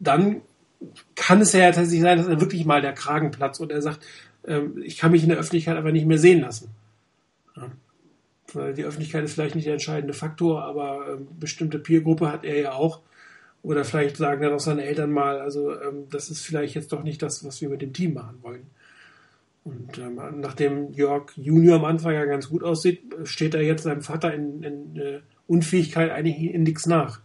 Dann 0.00 0.40
kann 1.14 1.40
es 1.40 1.52
ja 1.52 1.66
tatsächlich 1.66 2.00
sein, 2.00 2.18
dass 2.18 2.26
er 2.26 2.40
wirklich 2.40 2.64
mal 2.64 2.80
der 2.80 2.94
Kragen 2.94 3.30
platzt 3.30 3.60
und 3.60 3.70
er 3.70 3.82
sagt, 3.82 4.00
ähm, 4.46 4.82
ich 4.84 4.98
kann 4.98 5.12
mich 5.12 5.22
in 5.22 5.28
der 5.28 5.38
Öffentlichkeit 5.38 5.76
aber 5.76 5.92
nicht 5.92 6.06
mehr 6.06 6.18
sehen 6.18 6.40
lassen. 6.40 6.70
Weil 8.54 8.74
die 8.74 8.84
Öffentlichkeit 8.84 9.24
ist 9.24 9.34
vielleicht 9.34 9.54
nicht 9.54 9.66
der 9.66 9.74
entscheidende 9.74 10.14
Faktor, 10.14 10.64
aber 10.64 11.06
ähm, 11.12 11.28
bestimmte 11.38 11.78
Peergruppe 11.78 12.30
hat 12.30 12.44
er 12.44 12.60
ja 12.60 12.72
auch. 12.72 13.00
Oder 13.62 13.84
vielleicht 13.84 14.16
sagen 14.16 14.42
dann 14.42 14.54
auch 14.54 14.60
seine 14.60 14.84
Eltern 14.84 15.12
mal, 15.12 15.40
also 15.40 15.72
ähm, 15.72 16.06
das 16.10 16.30
ist 16.30 16.44
vielleicht 16.44 16.74
jetzt 16.74 16.92
doch 16.92 17.02
nicht 17.02 17.22
das, 17.22 17.44
was 17.44 17.60
wir 17.60 17.68
mit 17.68 17.82
dem 17.82 17.92
Team 17.92 18.14
machen 18.14 18.38
wollen. 18.42 18.66
Und 19.64 19.98
ähm, 19.98 20.18
nachdem 20.40 20.92
Jörg 20.94 21.32
Junior 21.36 21.76
am 21.76 21.84
Anfang 21.84 22.14
ja 22.14 22.24
ganz 22.24 22.48
gut 22.48 22.64
aussieht, 22.64 23.02
steht 23.24 23.54
er 23.54 23.62
jetzt 23.62 23.82
seinem 23.82 24.00
Vater 24.00 24.32
in, 24.32 24.62
in 24.62 24.96
äh, 24.96 25.20
Unfähigkeit 25.46 26.10
eigentlich 26.10 26.54
in 26.54 26.62
nichts 26.62 26.86
nach. 26.86 27.20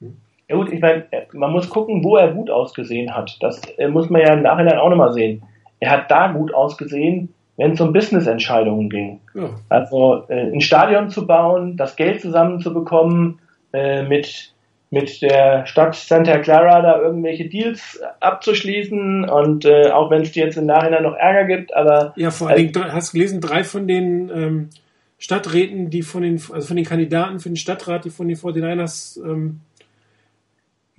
Hm? 0.00 0.16
Ja 0.48 0.56
gut, 0.56 0.72
ich 0.72 0.80
meine, 0.80 1.04
man 1.34 1.52
muss 1.52 1.68
gucken, 1.68 2.02
wo 2.02 2.16
er 2.16 2.32
gut 2.32 2.48
ausgesehen 2.48 3.14
hat. 3.14 3.36
Das 3.40 3.60
äh, 3.76 3.88
muss 3.88 4.08
man 4.08 4.22
ja 4.22 4.32
im 4.32 4.42
Nachhinein 4.42 4.78
auch 4.78 4.88
nochmal 4.88 5.12
sehen. 5.12 5.42
Er 5.84 5.90
hat 5.90 6.10
da 6.10 6.32
gut 6.32 6.54
ausgesehen, 6.54 7.34
wenn 7.58 7.72
es 7.72 7.80
um 7.80 7.92
Business-Entscheidungen 7.92 8.88
ging. 8.88 9.20
Ja. 9.34 9.50
Also 9.68 10.24
äh, 10.28 10.50
ein 10.50 10.62
Stadion 10.62 11.10
zu 11.10 11.26
bauen, 11.26 11.76
das 11.76 11.94
Geld 11.96 12.22
zusammenzubekommen, 12.22 13.38
äh, 13.74 14.02
mit 14.02 14.50
mit 14.90 15.20
der 15.22 15.66
Stadt 15.66 15.96
Santa 15.96 16.38
Clara 16.38 16.80
da 16.80 17.00
irgendwelche 17.00 17.48
Deals 17.48 18.00
abzuschließen 18.20 19.28
und 19.28 19.64
äh, 19.64 19.90
auch 19.90 20.08
wenn 20.10 20.22
es 20.22 20.30
dir 20.30 20.44
jetzt 20.44 20.56
im 20.56 20.66
Nachhinein 20.66 21.02
noch 21.02 21.16
Ärger 21.16 21.44
gibt, 21.46 21.74
aber 21.74 22.14
ja 22.16 22.30
vor 22.30 22.48
allen 22.48 22.72
Dingen 22.72 22.92
hast 22.92 23.12
du 23.12 23.18
gelesen 23.18 23.40
drei 23.40 23.64
von 23.64 23.88
den 23.88 24.30
ähm, 24.30 24.70
Stadträten, 25.18 25.90
die 25.90 26.02
von 26.02 26.22
den 26.22 26.34
also 26.34 26.68
von 26.68 26.76
den 26.76 26.86
Kandidaten 26.86 27.40
für 27.40 27.48
den 27.50 27.56
Stadtrat, 27.56 28.04
die 28.04 28.10
von 28.10 28.28
den 28.28 28.36
49ers 28.36 29.20
ähm, 29.24 29.60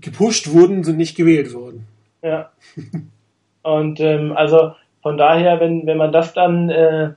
gepusht 0.02 0.52
wurden, 0.52 0.84
sind 0.84 0.98
nicht 0.98 1.16
gewählt 1.16 1.54
worden. 1.54 1.88
Ja. 2.22 2.52
und 3.66 4.00
ähm, 4.00 4.34
also 4.36 4.74
von 5.02 5.18
daher, 5.18 5.60
wenn 5.60 5.86
wenn 5.86 5.98
man 5.98 6.12
das 6.12 6.34
dann 6.34 6.70
äh, 6.70 7.12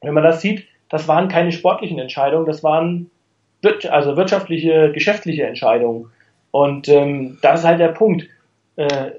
wenn 0.00 0.14
man 0.14 0.24
das 0.24 0.40
sieht, 0.40 0.66
das 0.88 1.08
waren 1.08 1.28
keine 1.28 1.52
sportlichen 1.52 1.98
Entscheidungen, 1.98 2.46
das 2.46 2.62
waren 2.62 3.10
also 3.88 4.16
wirtschaftliche, 4.16 4.90
geschäftliche 4.92 5.44
Entscheidungen. 5.44 6.10
Und 6.50 6.88
ähm, 6.88 7.38
das 7.42 7.60
ist 7.60 7.66
halt 7.66 7.80
der 7.80 7.88
Punkt. 7.88 8.28
Äh, 8.76 9.12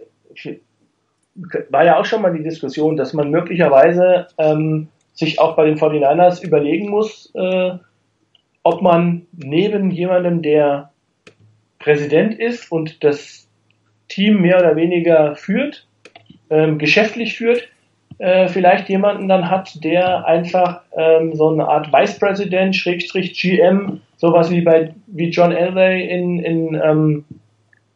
war 1.69 1.85
ja 1.85 1.97
auch 1.97 2.05
schon 2.05 2.21
mal 2.21 2.33
die 2.33 2.43
Diskussion, 2.43 2.95
dass 2.95 3.13
man 3.13 3.31
möglicherweise 3.31 4.27
ähm, 4.37 4.89
sich 5.13 5.39
auch 5.39 5.55
bei 5.55 5.65
den 5.65 5.77
49ers 5.77 6.43
überlegen 6.43 6.89
muss, 6.89 7.31
äh, 7.33 7.71
ob 8.63 8.81
man 8.81 9.25
neben 9.31 9.91
jemandem, 9.91 10.41
der 10.41 10.91
Präsident 11.79 12.37
ist 12.39 12.71
und 12.71 13.03
das 13.03 13.47
Team 14.09 14.41
mehr 14.41 14.59
oder 14.59 14.75
weniger 14.75 15.35
führt, 15.35 15.87
ähm, 16.53 16.77
geschäftlich 16.77 17.35
führt, 17.35 17.67
äh, 18.19 18.47
vielleicht 18.47 18.89
jemanden 18.89 19.27
dann 19.27 19.49
hat, 19.49 19.83
der 19.83 20.25
einfach 20.25 20.81
ähm, 20.95 21.35
so 21.35 21.49
eine 21.49 21.67
Art 21.67 21.91
Vice 21.91 22.19
President, 22.19 22.75
Schrägstrich 22.75 23.33
GM, 23.33 24.01
sowas 24.17 24.51
wie 24.51 24.61
bei 24.61 24.93
wie 25.07 25.29
John 25.29 25.51
Elway 25.51 26.07
in, 26.07 26.39
in, 26.39 26.81
ähm, 26.81 27.25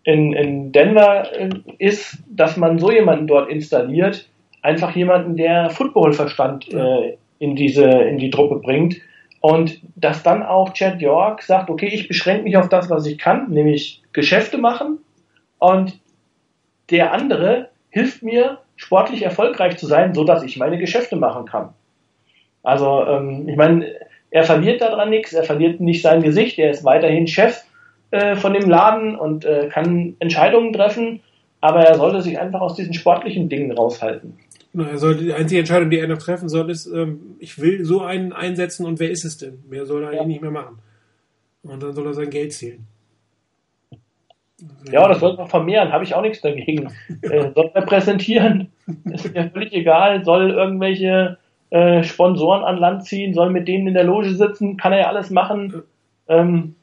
in, 0.03 0.33
in 0.33 0.71
Denver 0.71 1.27
äh, 1.37 1.49
ist, 1.77 2.17
dass 2.29 2.57
man 2.57 2.79
so 2.79 2.91
jemanden 2.91 3.27
dort 3.27 3.49
installiert, 3.49 4.27
einfach 4.63 4.95
jemanden, 4.95 5.37
der 5.37 5.69
Footballverstand 5.69 6.73
äh, 6.73 7.17
in 7.39 7.55
diese 7.55 7.85
in 7.85 8.17
die 8.17 8.31
Truppe 8.31 8.55
bringt. 8.55 8.97
Und 9.39 9.79
dass 9.95 10.23
dann 10.23 10.41
auch 10.41 10.73
Chad 10.73 10.99
York 10.99 11.43
sagt, 11.43 11.69
okay, 11.69 11.87
ich 11.87 12.07
beschränke 12.07 12.43
mich 12.43 12.57
auf 12.57 12.69
das, 12.69 12.89
was 12.89 13.05
ich 13.05 13.19
kann, 13.19 13.51
nämlich 13.51 14.01
Geschäfte 14.11 14.57
machen. 14.57 14.97
Und 15.59 15.99
der 16.89 17.13
andere 17.13 17.69
hilft 17.89 18.23
mir 18.23 18.59
sportlich 18.75 19.23
erfolgreich 19.23 19.77
zu 19.77 19.87
sein, 19.87 20.13
so 20.13 20.23
dass 20.23 20.43
ich 20.43 20.57
meine 20.57 20.77
Geschäfte 20.77 21.15
machen 21.15 21.45
kann. 21.45 21.73
Also 22.63 23.05
ähm, 23.05 23.47
ich 23.47 23.55
meine, 23.55 23.87
er 24.29 24.43
verliert 24.43 24.81
daran 24.81 25.09
nichts, 25.09 25.33
er 25.33 25.43
verliert 25.43 25.79
nicht 25.79 26.01
sein 26.01 26.21
Gesicht, 26.21 26.59
er 26.59 26.71
ist 26.71 26.83
weiterhin 26.83 27.27
Chef 27.27 27.63
äh, 28.11 28.35
von 28.35 28.53
dem 28.53 28.69
Laden 28.69 29.15
und 29.15 29.45
äh, 29.45 29.69
kann 29.71 30.15
Entscheidungen 30.19 30.73
treffen, 30.73 31.21
aber 31.61 31.81
er 31.81 31.95
sollte 31.95 32.21
sich 32.21 32.39
einfach 32.39 32.61
aus 32.61 32.75
diesen 32.75 32.93
sportlichen 32.93 33.49
Dingen 33.49 33.71
raushalten. 33.71 34.37
Er 34.77 34.97
sollte, 34.97 35.23
die 35.23 35.33
einzige 35.33 35.59
Entscheidung, 35.59 35.89
die 35.89 35.97
er 35.97 36.07
noch 36.07 36.19
treffen 36.19 36.49
soll, 36.49 36.69
ist, 36.69 36.85
ähm, 36.87 37.35
ich 37.39 37.59
will 37.59 37.83
so 37.83 38.01
einen 38.01 38.31
einsetzen 38.31 38.85
und 38.85 38.99
wer 38.99 39.09
ist 39.09 39.25
es 39.25 39.37
denn? 39.37 39.63
Mehr 39.69 39.85
soll 39.85 40.03
er 40.03 40.13
ja. 40.13 40.19
eigentlich 40.19 40.27
nicht 40.27 40.41
mehr 40.41 40.51
machen. 40.51 40.77
Und 41.63 41.81
dann 41.81 41.93
soll 41.93 42.05
er 42.05 42.13
sein 42.13 42.29
Geld 42.29 42.53
zählen. 42.53 42.85
Ja, 44.91 45.07
das 45.07 45.19
sollte 45.19 45.37
man 45.37 45.47
vermehren, 45.47 45.91
habe 45.91 46.03
ich 46.03 46.15
auch 46.15 46.21
nichts 46.21 46.41
dagegen. 46.41 46.87
äh, 47.21 47.51
soll 47.53 47.71
er 47.73 47.81
präsentieren, 47.83 48.71
ist 49.05 49.33
mir 49.33 49.49
völlig 49.51 49.73
egal, 49.73 50.25
soll 50.25 50.51
irgendwelche 50.51 51.37
äh, 51.69 52.03
Sponsoren 52.03 52.63
an 52.63 52.77
Land 52.77 53.05
ziehen, 53.05 53.33
soll 53.33 53.51
mit 53.51 53.67
denen 53.67 53.87
in 53.87 53.93
der 53.93 54.03
Loge 54.03 54.33
sitzen, 54.33 54.77
kann 54.77 54.93
er 54.93 54.99
ja 54.99 55.07
alles 55.07 55.29
machen. 55.29 55.83
Ähm, 56.27 56.75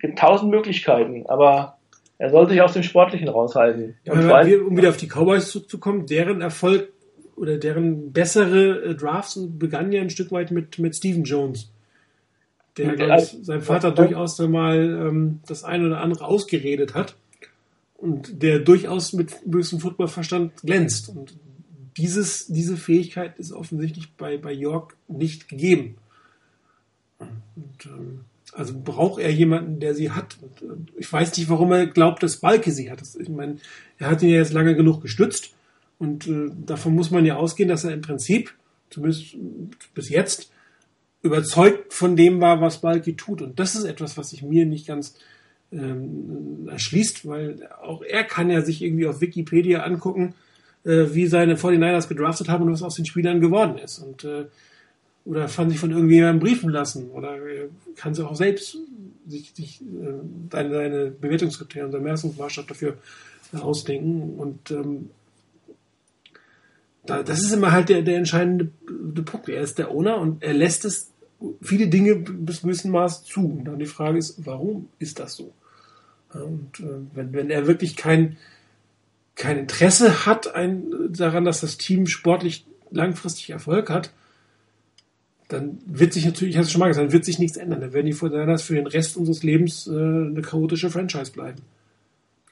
gibt 0.00 0.18
tausend 0.18 0.50
Möglichkeiten, 0.50 1.24
aber 1.26 1.78
er 2.18 2.30
soll 2.30 2.48
sich 2.48 2.60
aus 2.60 2.72
dem 2.72 2.82
Sportlichen 2.82 3.28
raushalten. 3.28 3.96
Ja, 4.04 4.12
allem, 4.12 4.66
um 4.66 4.76
wieder 4.76 4.90
auf 4.90 4.96
die 4.96 5.08
Cowboys 5.08 5.50
zurückzukommen, 5.50 6.06
deren 6.06 6.40
Erfolg 6.40 6.88
oder 7.36 7.56
deren 7.58 8.12
bessere 8.12 8.84
äh, 8.84 8.94
Drafts 8.94 9.38
begann 9.58 9.92
ja 9.92 10.00
ein 10.00 10.10
Stück 10.10 10.32
weit 10.32 10.50
mit, 10.50 10.78
mit 10.78 10.96
Stephen 10.96 11.24
Jones 11.24 11.71
der, 12.76 12.96
glaube 12.96 13.22
ich, 13.22 13.36
sein 13.42 13.62
Vater 13.62 13.90
durchaus 13.90 14.40
einmal 14.40 14.78
ähm, 14.78 15.40
das 15.46 15.64
eine 15.64 15.86
oder 15.86 16.00
andere 16.00 16.24
ausgeredet 16.24 16.94
hat 16.94 17.16
und 17.96 18.42
der 18.42 18.58
durchaus 18.58 19.12
mit 19.12 19.36
bösem 19.44 19.78
Footballverstand 19.80 20.62
glänzt. 20.62 21.08
Und 21.08 21.34
dieses, 21.96 22.46
diese 22.46 22.76
Fähigkeit 22.76 23.38
ist 23.38 23.52
offensichtlich 23.52 24.12
bei, 24.16 24.38
bei 24.38 24.52
York 24.52 24.96
nicht 25.08 25.48
gegeben. 25.48 25.96
Und, 27.18 27.86
ähm, 27.86 28.20
also 28.52 28.74
braucht 28.78 29.20
er 29.20 29.30
jemanden, 29.30 29.80
der 29.80 29.94
sie 29.94 30.10
hat. 30.10 30.36
Und, 30.40 30.62
äh, 30.62 30.74
ich 30.98 31.12
weiß 31.12 31.36
nicht, 31.36 31.48
warum 31.48 31.72
er 31.72 31.86
glaubt, 31.86 32.22
dass 32.22 32.38
Balke 32.38 32.72
sie 32.72 32.90
hat. 32.90 33.00
Das, 33.00 33.16
ich 33.16 33.28
meine, 33.28 33.58
er 33.98 34.10
hat 34.10 34.22
ihn 34.22 34.30
ja 34.30 34.36
jetzt 34.36 34.52
lange 34.52 34.74
genug 34.74 35.00
gestützt. 35.02 35.52
Und 35.98 36.26
äh, 36.26 36.50
davon 36.66 36.94
muss 36.94 37.10
man 37.10 37.24
ja 37.24 37.36
ausgehen, 37.36 37.68
dass 37.68 37.84
er 37.84 37.92
im 37.92 38.02
Prinzip, 38.02 38.52
zumindest 38.90 39.36
bis 39.94 40.08
jetzt, 40.08 40.51
überzeugt 41.22 41.92
von 41.94 42.16
dem 42.16 42.40
war, 42.40 42.60
was 42.60 42.80
Balki 42.80 43.14
tut. 43.14 43.42
Und 43.42 43.58
das 43.58 43.74
ist 43.74 43.84
etwas, 43.84 44.16
was 44.16 44.30
sich 44.30 44.42
mir 44.42 44.66
nicht 44.66 44.86
ganz 44.86 45.14
ähm, 45.72 46.68
erschließt, 46.70 47.26
weil 47.26 47.68
auch 47.82 48.02
er 48.02 48.24
kann 48.24 48.50
ja 48.50 48.60
sich 48.62 48.82
irgendwie 48.82 49.06
auf 49.06 49.20
Wikipedia 49.20 49.82
angucken, 49.82 50.34
äh, 50.84 51.06
wie 51.12 51.26
seine 51.26 51.56
49ers 51.56 52.08
gedraftet 52.08 52.48
haben 52.48 52.64
und 52.64 52.72
was 52.72 52.82
aus 52.82 52.96
den 52.96 53.06
Spielern 53.06 53.40
geworden 53.40 53.78
ist. 53.78 53.98
Und 53.98 54.24
äh, 54.24 54.46
oder 55.24 55.48
fand 55.48 55.70
sich 55.70 55.78
von 55.78 55.92
irgendjemandem 55.92 56.40
briefen 56.40 56.70
lassen 56.70 57.10
oder 57.10 57.36
äh, 57.36 57.68
kann 57.94 58.14
sich 58.14 58.24
auch 58.24 58.34
selbst 58.34 58.76
sich, 59.26 59.52
sich 59.54 59.80
äh, 59.80 60.14
seine, 60.50 60.74
seine 60.74 61.10
Bewertungskriterien, 61.10 61.92
seinen 61.92 62.02
Messungsmaßstab 62.02 62.66
dafür 62.66 62.96
äh, 63.52 63.58
ausdenken. 63.58 64.34
Und 64.36 64.70
ähm, 64.72 65.10
da, 67.06 67.22
das 67.22 67.40
ist 67.40 67.52
immer 67.52 67.70
halt 67.72 67.88
der, 67.88 68.02
der 68.02 68.16
entscheidende 68.18 68.72
Punkt. 69.24 69.48
Er 69.48 69.62
ist 69.62 69.78
der 69.78 69.90
Owner 69.90 70.18
und 70.18 70.42
er 70.42 70.54
lässt 70.54 70.84
es 70.84 71.11
viele 71.60 71.88
Dinge 71.88 72.16
bis 72.16 72.62
gewissen 72.62 72.90
Maß 72.90 73.24
zu. 73.24 73.46
Und 73.46 73.64
dann 73.64 73.78
die 73.78 73.86
Frage 73.86 74.18
ist, 74.18 74.46
warum 74.46 74.88
ist 74.98 75.18
das 75.18 75.36
so? 75.36 75.52
Und 76.32 76.80
äh, 76.80 77.00
wenn, 77.14 77.32
wenn 77.32 77.50
er 77.50 77.66
wirklich 77.66 77.96
kein, 77.96 78.36
kein 79.34 79.58
Interesse 79.58 80.26
hat 80.26 80.54
ein, 80.54 80.84
daran, 81.10 81.44
dass 81.44 81.60
das 81.60 81.78
Team 81.78 82.06
sportlich 82.06 82.66
langfristig 82.90 83.50
Erfolg 83.50 83.90
hat, 83.90 84.12
dann 85.48 85.78
wird 85.84 86.12
sich 86.14 86.24
natürlich, 86.24 86.54
ich 86.54 86.56
habe 86.56 86.64
es 86.64 86.72
schon 86.72 86.78
mal 86.78 86.88
gesagt, 86.88 87.06
dann 87.06 87.12
wird 87.12 87.24
sich 87.24 87.38
nichts 87.38 87.56
ändern. 87.56 87.80
Dann 87.80 87.92
werden 87.92 88.06
die 88.06 88.12
Fortinanders 88.12 88.62
für 88.62 88.74
den 88.74 88.86
Rest 88.86 89.16
unseres 89.16 89.42
Lebens 89.42 89.86
äh, 89.86 89.90
eine 89.90 90.42
chaotische 90.42 90.90
Franchise 90.90 91.32
bleiben. 91.32 91.62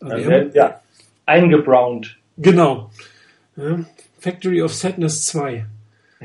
Also 0.01 0.17
dann 0.17 0.29
werden, 0.29 0.51
ja, 0.55 0.81
eingebrownt. 1.27 2.19
Genau. 2.37 2.91
Ja, 3.57 3.85
Factory 4.19 4.63
of 4.63 4.75
Sadness 4.75 5.25
2. 5.27 5.67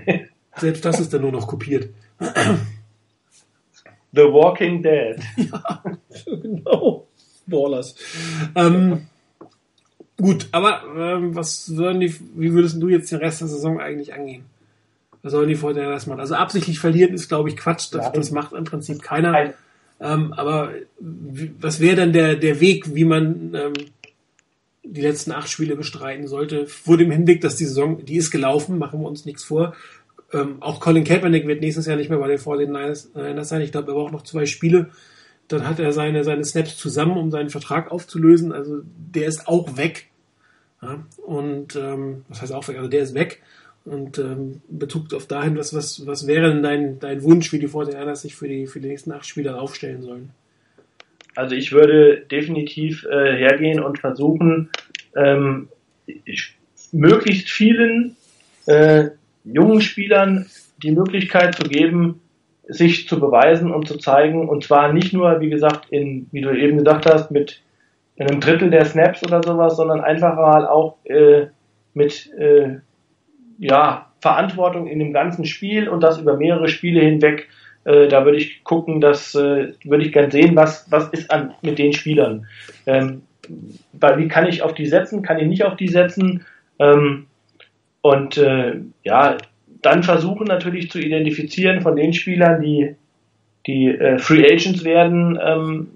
Selbst 0.58 0.86
das 0.86 1.00
ist 1.00 1.14
dann 1.14 1.22
nur 1.22 1.32
noch 1.32 1.48
kopiert. 1.48 1.90
The 4.12 4.22
Walking 4.22 4.82
Dead. 4.82 5.20
ja, 5.38 5.84
genau. 6.26 7.08
Ballers. 7.48 7.96
Ähm, 8.56 9.08
gut, 10.18 10.48
aber 10.52 10.84
ähm, 10.98 11.36
was 11.36 11.66
sollen 11.66 12.00
die, 12.00 12.16
wie 12.36 12.54
würdest 12.54 12.82
du 12.82 12.88
jetzt 12.90 13.12
den 13.12 13.20
Rest 13.20 13.42
der 13.42 13.48
Saison 13.48 13.80
eigentlich 13.80 14.14
angehen? 14.14 14.46
Was 15.22 15.32
sollen 15.32 15.50
die 15.50 15.56
vorher 15.56 15.90
das 15.90 16.08
machen? 16.08 16.20
Also 16.20 16.36
absichtlich 16.36 16.80
verlieren 16.80 17.14
ist, 17.14 17.28
glaube 17.28 17.50
ich, 17.50 17.58
Quatsch. 17.58 17.88
Das, 17.92 18.12
das 18.12 18.32
macht 18.32 18.54
im 18.54 18.64
Prinzip 18.64 19.02
keiner. 19.02 19.54
Ähm, 20.00 20.34
aber 20.34 20.72
was 21.00 21.80
wäre 21.80 21.96
dann 21.96 22.14
der, 22.14 22.36
der 22.36 22.60
Weg, 22.60 22.96
wie 22.96 23.06
man 23.06 23.54
ähm, 23.56 23.74
die 24.84 25.02
letzten 25.02 25.32
acht 25.32 25.50
Spiele 25.50 25.76
bestreiten 25.76 26.28
sollte, 26.28 26.68
vor 26.68 26.98
dem 26.98 27.12
Hinblick, 27.12 27.42
dass 27.42 27.56
die 27.56 27.66
Saison, 27.66 28.06
die 28.06 28.18
ist 28.18 28.32
gelaufen, 28.32 28.78
machen 28.78 29.02
wir 29.02 29.08
uns 29.08 29.26
nichts 29.26 29.44
vor. 29.44 29.74
Ähm, 30.36 30.58
auch 30.60 30.82
Colin 30.82 31.06
Kaepernick 31.06 31.48
wird 31.48 31.62
nächstes 31.62 31.86
Jahr 31.86 31.96
nicht 31.96 32.10
mehr 32.10 32.20
bei 32.20 32.28
den 32.28 32.38
Vorsehen 32.38 32.74
Niners 32.74 33.12
sein. 33.14 33.62
Ich 33.62 33.72
glaube, 33.72 33.92
er 33.92 33.96
braucht 33.96 34.12
noch 34.12 34.24
zwei 34.24 34.46
Spiele. 34.46 34.90
Dann 35.48 35.68
hat 35.68 35.80
er 35.80 35.94
seine, 35.94 36.24
seine 36.24 36.44
Snaps 36.44 36.78
zusammen, 36.78 37.18
um 37.18 37.32
seinen 37.32 37.50
Vertrag 37.50 37.92
aufzulösen. 37.92 38.52
Also 38.52 38.82
der 38.84 39.28
ist 39.28 39.48
auch 39.48 39.78
weg. 39.78 40.08
Ja? 40.82 41.06
Und 41.26 41.76
ähm, 41.76 42.26
was 42.28 42.42
heißt 42.42 42.52
auch 42.52 42.68
weg? 42.68 42.78
Also 42.78 42.90
der 42.90 43.04
ist 43.04 43.14
weg. 43.14 43.42
Und 43.86 44.18
ähm, 44.18 44.62
Bezug 44.68 45.14
auf 45.14 45.28
dahin, 45.28 45.58
was, 45.58 45.74
was, 45.74 46.06
was 46.06 46.28
wäre 46.28 46.50
denn 46.50 46.64
dein, 46.64 47.00
dein 47.00 47.24
Wunsch, 47.24 47.54
wie 47.54 47.60
die 47.60 47.68
Niners 47.68 48.24
sich 48.24 48.36
für 48.36 48.48
die, 48.48 48.68
für 48.68 48.80
die 48.80 48.88
nächsten 48.88 49.12
acht 49.12 49.26
Spiele 49.26 49.60
aufstellen 49.60 50.02
sollen? 50.02 50.32
Also 51.36 51.56
ich 51.56 51.72
würde 51.72 52.26
definitiv 52.32 53.06
äh, 53.06 53.38
hergehen 53.38 53.80
und 53.80 54.00
versuchen, 54.00 54.70
ähm, 55.16 55.70
möglichst 56.92 57.50
vielen 57.50 58.16
äh, 58.66 59.10
jungen 59.46 59.82
Spielern 59.82 60.46
die 60.84 60.92
Möglichkeit 60.92 61.56
zu 61.56 61.64
geben, 61.64 62.22
sich 62.68 63.08
zu 63.08 63.20
beweisen 63.20 63.72
und 63.72 63.88
zu 63.88 63.98
zeigen. 63.98 64.50
Und 64.50 64.64
zwar 64.64 64.92
nicht 64.92 65.14
nur, 65.14 65.40
wie 65.40 65.50
gesagt, 65.50 65.88
in, 65.92 66.28
wie 66.32 66.42
du 66.42 66.52
eben 66.52 66.78
gesagt 66.80 67.06
hast, 67.06 67.32
mit 67.32 67.62
einem 68.18 68.40
Drittel 68.40 68.70
der 68.70 68.86
Snaps 68.86 69.24
oder 69.24 69.44
sowas, 69.44 69.76
sondern 69.76 70.02
einfach 70.02 70.36
mal 70.36 70.68
auch 70.68 70.98
äh, 71.06 71.48
mit 71.94 72.32
äh, 72.38 72.78
ja, 73.60 74.08
Verantwortung 74.22 74.88
in 74.88 75.00
dem 75.00 75.14
ganzen 75.14 75.46
Spiel 75.46 75.88
und 75.88 76.02
das 76.02 76.20
über 76.20 76.38
mehrere 76.38 76.68
Spiele 76.68 77.02
hinweg. 77.02 77.48
Äh, 77.84 78.08
da 78.08 78.26
würde 78.26 78.38
ich 78.38 78.64
gucken, 78.64 79.02
dass 79.02 79.36
äh, 79.36 79.74
würde 79.84 80.04
ich 80.04 80.12
gern 80.12 80.32
sehen, 80.32 80.56
was, 80.56 80.90
was 80.92 81.10
ist 81.10 81.30
an 81.30 81.54
mit 81.62 81.78
den 81.78 81.94
Spielern. 81.94 82.48
Ähm, 82.86 83.24
weil 83.94 84.18
wie 84.18 84.28
kann 84.28 84.48
ich 84.48 84.62
auf 84.62 84.74
die 84.74 84.88
setzen, 84.88 85.22
kann 85.22 85.40
ich 85.40 85.48
nicht 85.48 85.64
auf 85.64 85.76
die 85.76 85.88
setzen. 85.88 86.46
Ähm, 86.80 87.28
und 88.06 88.38
äh, 88.38 88.82
ja, 89.04 89.36
dann 89.82 90.04
versuchen 90.04 90.46
natürlich 90.46 90.92
zu 90.92 91.00
identifizieren 91.00 91.82
von 91.82 91.96
den 91.96 92.14
Spielern, 92.14 92.62
die, 92.62 92.96
die 93.66 93.88
äh, 93.88 94.20
Free 94.20 94.46
Agents 94.46 94.84
werden. 94.84 95.40
Ähm, 95.44 95.88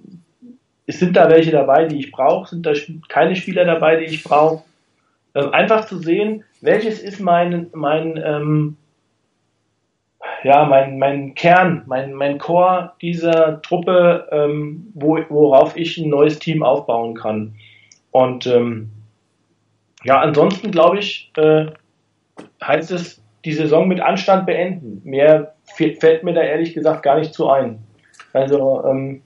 sind 0.88 1.16
da 1.16 1.30
welche 1.30 1.52
dabei, 1.52 1.86
die 1.86 2.00
ich 2.00 2.10
brauche? 2.12 2.50
Sind 2.50 2.66
da 2.66 2.74
keine 3.10 3.36
Spieler 3.36 3.64
dabei, 3.64 3.98
die 3.98 4.06
ich 4.06 4.24
brauche? 4.24 4.64
Ähm, 5.36 5.54
einfach 5.54 5.86
zu 5.86 6.00
sehen, 6.00 6.44
welches 6.62 7.00
ist 7.00 7.20
mein, 7.20 7.68
mein, 7.74 8.20
ähm, 8.26 8.78
ja, 10.44 10.66
mein, 10.66 10.98
mein 10.98 11.36
Kern, 11.36 11.84
mein, 11.86 12.16
mein 12.16 12.40
Core 12.40 12.94
dieser 13.04 13.62
Truppe, 13.62 14.28
ähm, 14.32 14.92
wo, 14.96 15.20
worauf 15.30 15.78
ich 15.78 16.00
ein 16.00 16.10
neues 16.10 16.40
Team 16.40 16.64
aufbauen 16.64 17.14
kann. 17.14 17.54
Und 18.10 18.48
ähm, 18.48 18.90
ja, 20.04 20.20
ansonsten 20.22 20.72
glaube 20.72 20.98
ich, 20.98 21.32
äh, 21.38 21.68
heißt 22.62 22.92
es, 22.92 23.22
die 23.46 23.54
Saison 23.54 23.88
mit 23.88 24.02
Anstand 24.02 24.46
beenden. 24.46 25.02
Mehr 25.04 25.56
fällt 25.64 26.24
mir 26.24 26.34
da 26.34 26.42
ehrlich 26.42 26.74
gesagt 26.74 27.04
gar 27.04 27.18
nicht 27.20 27.34
zu 27.34 27.50
ein. 27.50 27.80
Also 28.34 28.84
ähm, 28.86 29.22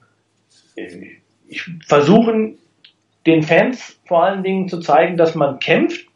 ich 1.48 1.64
versuche 1.86 2.54
den 3.26 3.42
Fans 3.42 3.98
vor 4.06 4.24
allen 4.24 4.42
Dingen 4.42 4.68
zu 4.68 4.80
zeigen, 4.80 5.16
dass 5.16 5.34
man 5.34 5.58
kämpft, 5.58 6.06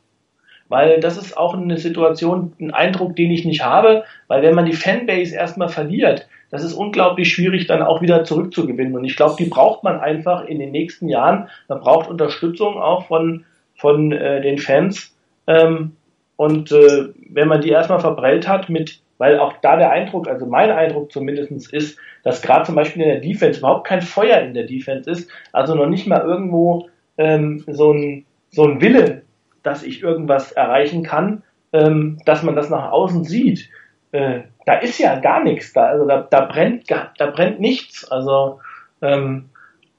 weil 0.68 1.00
das 1.00 1.16
ist 1.16 1.36
auch 1.36 1.54
eine 1.54 1.78
Situation, 1.78 2.52
ein 2.60 2.72
Eindruck, 2.72 3.16
den 3.16 3.30
ich 3.30 3.44
nicht 3.44 3.64
habe, 3.64 4.04
weil 4.26 4.42
wenn 4.42 4.54
man 4.54 4.66
die 4.66 4.74
Fanbase 4.74 5.34
erstmal 5.34 5.68
verliert, 5.68 6.28
das 6.50 6.64
ist 6.64 6.74
unglaublich 6.74 7.32
schwierig, 7.32 7.66
dann 7.66 7.82
auch 7.82 8.00
wieder 8.00 8.24
zurückzugewinnen. 8.24 8.94
Und 8.94 9.04
ich 9.04 9.16
glaube, 9.16 9.36
die 9.38 9.48
braucht 9.48 9.84
man 9.84 10.00
einfach 10.00 10.44
in 10.44 10.58
den 10.58 10.70
nächsten 10.70 11.08
Jahren. 11.08 11.48
Man 11.68 11.80
braucht 11.80 12.08
Unterstützung 12.08 12.78
auch 12.78 13.06
von, 13.06 13.44
von 13.74 14.12
äh, 14.12 14.40
den 14.40 14.58
Fans. 14.58 15.14
Ähm, 15.46 15.92
und 16.38 16.70
äh, 16.70 17.08
wenn 17.30 17.48
man 17.48 17.62
die 17.62 17.70
erstmal 17.70 17.98
verbrellt 17.98 18.46
hat 18.46 18.68
mit, 18.68 19.00
weil 19.18 19.40
auch 19.40 19.54
da 19.60 19.76
der 19.76 19.90
Eindruck, 19.90 20.28
also 20.28 20.46
mein 20.46 20.70
Eindruck 20.70 21.10
zumindest 21.10 21.72
ist, 21.72 21.98
dass 22.22 22.42
gerade 22.42 22.64
zum 22.64 22.76
Beispiel 22.76 23.02
in 23.02 23.08
der 23.08 23.20
Defense 23.20 23.58
überhaupt 23.58 23.88
kein 23.88 24.02
Feuer 24.02 24.38
in 24.42 24.54
der 24.54 24.62
Defense 24.62 25.10
ist, 25.10 25.28
also 25.52 25.74
noch 25.74 25.88
nicht 25.88 26.06
mal 26.06 26.20
irgendwo 26.20 26.88
ähm, 27.16 27.64
so, 27.66 27.92
ein, 27.92 28.24
so 28.50 28.62
ein 28.68 28.80
Wille, 28.80 29.22
dass 29.64 29.82
ich 29.82 30.00
irgendwas 30.00 30.52
erreichen 30.52 31.02
kann, 31.02 31.42
ähm, 31.72 32.20
dass 32.24 32.44
man 32.44 32.54
das 32.54 32.70
nach 32.70 32.92
außen 32.92 33.24
sieht. 33.24 33.68
Äh, 34.12 34.42
da 34.64 34.74
ist 34.74 35.00
ja 35.00 35.18
gar 35.18 35.42
nichts 35.42 35.72
da, 35.72 35.86
also 35.86 36.06
da, 36.06 36.20
da 36.30 36.42
brennt 36.42 36.88
da 36.88 37.26
brennt 37.26 37.58
nichts. 37.58 38.08
Also 38.08 38.60
ähm, 39.02 39.48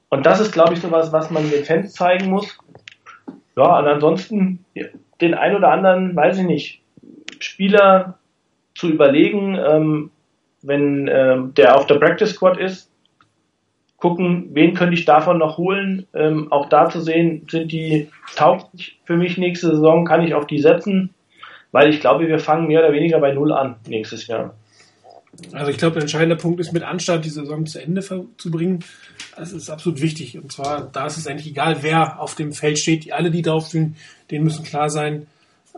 und 0.08 0.24
das 0.24 0.40
ist, 0.40 0.52
glaube 0.52 0.72
ich, 0.72 0.80
sowas, 0.80 1.12
was 1.12 1.30
man 1.30 1.50
den 1.50 1.66
Fans 1.66 1.92
zeigen 1.92 2.30
muss. 2.30 2.58
Ja, 3.56 3.78
und 3.78 3.86
ansonsten 3.86 4.64
den 5.20 5.34
ein 5.34 5.54
oder 5.54 5.70
anderen, 5.70 6.14
weiß 6.16 6.38
ich 6.38 6.46
nicht, 6.46 6.82
Spieler 7.38 8.18
zu 8.74 8.88
überlegen, 8.88 9.56
ähm, 9.56 10.10
wenn 10.62 11.08
ähm, 11.08 11.54
der 11.54 11.76
auf 11.76 11.86
der 11.86 11.96
Practice 11.96 12.34
Squad 12.34 12.58
ist, 12.58 12.90
gucken, 13.96 14.48
wen 14.52 14.74
könnte 14.74 14.94
ich 14.94 15.04
davon 15.04 15.38
noch 15.38 15.58
holen. 15.58 16.06
Ähm, 16.14 16.50
auch 16.50 16.68
da 16.68 16.88
zu 16.88 17.00
sehen, 17.00 17.46
sind 17.50 17.70
die 17.70 18.08
tauglich 18.34 18.98
für 19.04 19.16
mich 19.16 19.38
nächste 19.38 19.68
Saison, 19.68 20.04
kann 20.04 20.22
ich 20.22 20.34
auf 20.34 20.46
die 20.46 20.58
setzen, 20.58 21.14
weil 21.70 21.90
ich 21.90 22.00
glaube, 22.00 22.26
wir 22.26 22.38
fangen 22.38 22.66
mehr 22.66 22.80
oder 22.80 22.92
weniger 22.92 23.20
bei 23.20 23.32
Null 23.32 23.52
an 23.52 23.76
nächstes 23.86 24.26
Jahr. 24.26 24.54
Also 25.52 25.70
ich 25.70 25.78
glaube, 25.78 25.94
der 25.94 26.02
entscheidende 26.02 26.36
Punkt 26.36 26.60
ist, 26.60 26.72
mit 26.72 26.82
Anstand 26.82 27.24
die 27.24 27.30
Saison 27.30 27.64
zu 27.64 27.80
Ende 27.80 28.02
zu 28.02 28.50
bringen. 28.50 28.80
Das 29.36 29.52
ist 29.52 29.70
absolut 29.70 30.00
wichtig. 30.02 30.36
Und 30.36 30.50
zwar, 30.52 30.90
da 30.92 31.06
ist 31.06 31.18
es 31.18 31.26
eigentlich 31.26 31.46
egal, 31.46 31.78
wer 31.82 32.20
auf 32.20 32.34
dem 32.34 32.52
Feld 32.52 32.78
steht. 32.78 33.12
Alle, 33.12 33.30
die 33.30 33.42
draufstehen, 33.42 33.96
denen 34.30 34.44
müssen 34.44 34.64
klar 34.64 34.90
sein, 34.90 35.26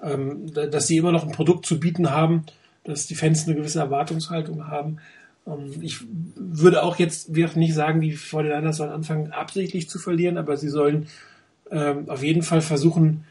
ähm, 0.03 0.53
dass 0.53 0.87
sie 0.87 0.97
immer 0.97 1.13
noch 1.13 1.25
ein 1.25 1.33
Produkt 1.33 1.67
zu 1.67 1.79
bieten 1.79 2.11
haben, 2.11 2.45
dass 2.85 3.07
die 3.07 3.15
Fans 3.15 3.47
eine 3.47 3.57
gewisse 3.57 3.81
Erwartungshaltung 3.81 4.69
haben. 4.69 4.99
Ähm, 5.47 5.75
ich 5.81 6.01
würde 6.37 6.83
auch 6.83 6.97
jetzt 6.99 7.31
nicht 7.31 7.75
sagen, 7.75 8.01
die 8.01 8.13
Fortinanders 8.13 8.77
sollen 8.77 8.91
anfangen, 8.91 9.33
absichtlich 9.33 9.89
zu 9.89 9.99
verlieren, 9.99 10.39
aber 10.39 10.57
sie 10.57 10.69
sollen 10.69 11.07
ähm, 11.71 12.09
auf 12.09 12.23
jeden 12.23 12.43
Fall 12.43 12.61
versuchen, 12.61 13.25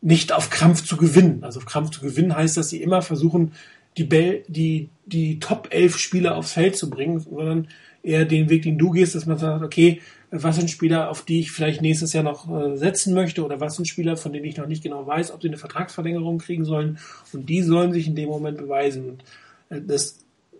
nicht 0.00 0.32
auf 0.32 0.50
Krampf 0.50 0.84
zu 0.84 0.96
gewinnen. 0.96 1.42
Also 1.42 1.60
auf 1.60 1.66
Krampf 1.66 1.90
zu 1.90 2.00
gewinnen 2.00 2.36
heißt, 2.36 2.56
dass 2.56 2.68
sie 2.68 2.82
immer 2.82 3.02
versuchen, 3.02 3.52
die, 3.96 4.04
Bell, 4.04 4.44
die, 4.48 4.90
die 5.06 5.40
Top 5.40 5.68
11 5.70 5.98
Spieler 5.98 6.36
aufs 6.36 6.52
Feld 6.52 6.76
zu 6.76 6.90
bringen, 6.90 7.20
sondern 7.20 7.68
eher 8.02 8.24
den 8.24 8.48
Weg, 8.50 8.62
den 8.62 8.78
du 8.78 8.90
gehst, 8.90 9.14
dass 9.14 9.26
man 9.26 9.38
sagt, 9.38 9.64
okay, 9.64 10.00
was 10.42 10.56
sind 10.56 10.70
Spieler, 10.70 11.10
auf 11.10 11.24
die 11.24 11.40
ich 11.40 11.50
vielleicht 11.50 11.82
nächstes 11.82 12.12
Jahr 12.12 12.24
noch 12.24 12.48
äh, 12.50 12.76
setzen 12.76 13.14
möchte 13.14 13.44
oder 13.44 13.60
was 13.60 13.76
sind 13.76 13.86
Spieler, 13.86 14.16
von 14.16 14.32
denen 14.32 14.44
ich 14.44 14.56
noch 14.56 14.66
nicht 14.66 14.82
genau 14.82 15.06
weiß, 15.06 15.32
ob 15.32 15.42
sie 15.42 15.48
eine 15.48 15.56
Vertragsverlängerung 15.56 16.38
kriegen 16.38 16.64
sollen 16.64 16.98
und 17.32 17.48
die 17.48 17.62
sollen 17.62 17.92
sich 17.92 18.06
in 18.06 18.16
dem 18.16 18.28
Moment 18.28 18.58
beweisen. 18.58 19.10
Und, 19.10 19.24
äh, 19.70 19.80
das 19.82 20.18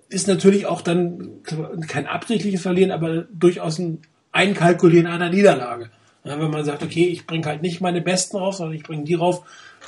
ist 0.08 0.28
natürlich 0.28 0.66
auch 0.66 0.82
dann 0.82 1.42
kein 1.88 2.06
absichtliches 2.06 2.62
Verlieren, 2.62 2.92
aber 2.92 3.22
durchaus 3.22 3.78
ein 3.78 3.98
Einkalkulieren 4.32 5.06
einer 5.06 5.30
Niederlage. 5.30 5.90
Wenn 6.22 6.50
man 6.50 6.64
sagt, 6.64 6.82
okay, 6.82 7.06
ich 7.06 7.26
bringe 7.26 7.46
halt 7.46 7.62
nicht 7.62 7.80
meine 7.80 8.00
Besten 8.00 8.36
rauf, 8.36 8.56
sondern 8.56 8.76
ich 8.76 8.82
bringe 8.82 9.04
die 9.04 9.14
rauf, 9.14 9.42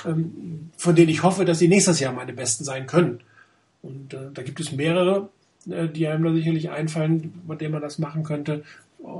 ähm, 0.05 0.69
von 0.77 0.95
denen 0.95 1.09
ich 1.09 1.23
hoffe, 1.23 1.43
dass 1.45 1.59
sie 1.59 1.67
nächstes 1.67 1.99
Jahr 1.99 2.13
meine 2.13 2.33
Besten 2.33 2.63
sein 2.63 2.85
können. 2.85 3.19
Und 3.81 4.13
äh, 4.13 4.31
da 4.33 4.41
gibt 4.43 4.59
es 4.59 4.71
mehrere, 4.71 5.29
die 5.65 6.07
einem 6.07 6.23
da 6.23 6.33
sicherlich 6.33 6.69
einfallen, 6.69 7.41
mit 7.47 7.61
denen 7.61 7.73
man 7.73 7.81
das 7.81 7.99
machen 7.99 8.23
könnte. 8.23 8.63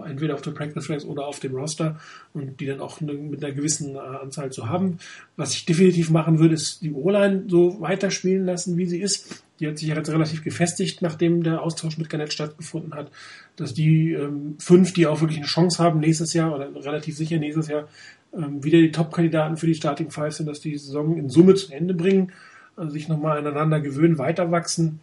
Entweder 0.05 0.35
auf 0.35 0.41
der 0.41 0.51
Practice 0.51 0.85
Flags 0.85 1.05
oder 1.05 1.25
auf 1.25 1.39
dem 1.39 1.55
Roster 1.55 1.99
und 2.33 2.59
die 2.59 2.65
dann 2.65 2.81
auch 2.81 2.99
ne, 3.01 3.13
mit 3.13 3.43
einer 3.43 3.53
gewissen 3.53 3.95
äh, 3.95 3.99
Anzahl 3.99 4.51
zu 4.51 4.69
haben. 4.69 4.97
Was 5.35 5.53
ich 5.53 5.65
definitiv 5.65 6.09
machen 6.09 6.39
würde, 6.39 6.55
ist 6.55 6.81
die 6.81 6.91
O-Line 6.91 7.45
so 7.47 7.79
weiterspielen 7.79 8.45
lassen, 8.45 8.77
wie 8.77 8.85
sie 8.85 9.01
ist. 9.01 9.43
Die 9.59 9.67
hat 9.67 9.77
sich 9.77 9.87
ja 9.87 9.95
jetzt 9.95 10.09
relativ 10.09 10.43
gefestigt, 10.43 11.01
nachdem 11.01 11.43
der 11.43 11.61
Austausch 11.61 11.97
mit 11.97 12.09
Garnett 12.09 12.33
stattgefunden 12.33 12.93
hat, 12.93 13.11
dass 13.55 13.73
die 13.73 14.13
ähm, 14.13 14.55
fünf, 14.59 14.93
die 14.93 15.07
auch 15.07 15.21
wirklich 15.21 15.39
eine 15.39 15.47
Chance 15.47 15.81
haben 15.81 15.99
nächstes 15.99 16.33
Jahr 16.33 16.53
oder 16.53 16.73
relativ 16.75 17.15
sicher 17.15 17.37
nächstes 17.37 17.67
Jahr 17.67 17.87
ähm, 18.33 18.63
wieder 18.63 18.79
die 18.79 18.91
Top-Kandidaten 18.91 19.57
für 19.57 19.67
die 19.67 19.75
Starting 19.75 20.11
Five 20.11 20.33
sind, 20.33 20.47
dass 20.47 20.59
die 20.59 20.77
Saison 20.77 21.17
in 21.17 21.29
Summe 21.29 21.55
zu 21.55 21.71
Ende 21.73 21.93
bringen 21.93 22.31
also 22.79 22.91
sich 22.91 23.07
nochmal 23.07 23.37
aneinander 23.37 23.81
gewöhnen, 23.81 24.17
weiter 24.17 24.51
wachsen. 24.51 25.01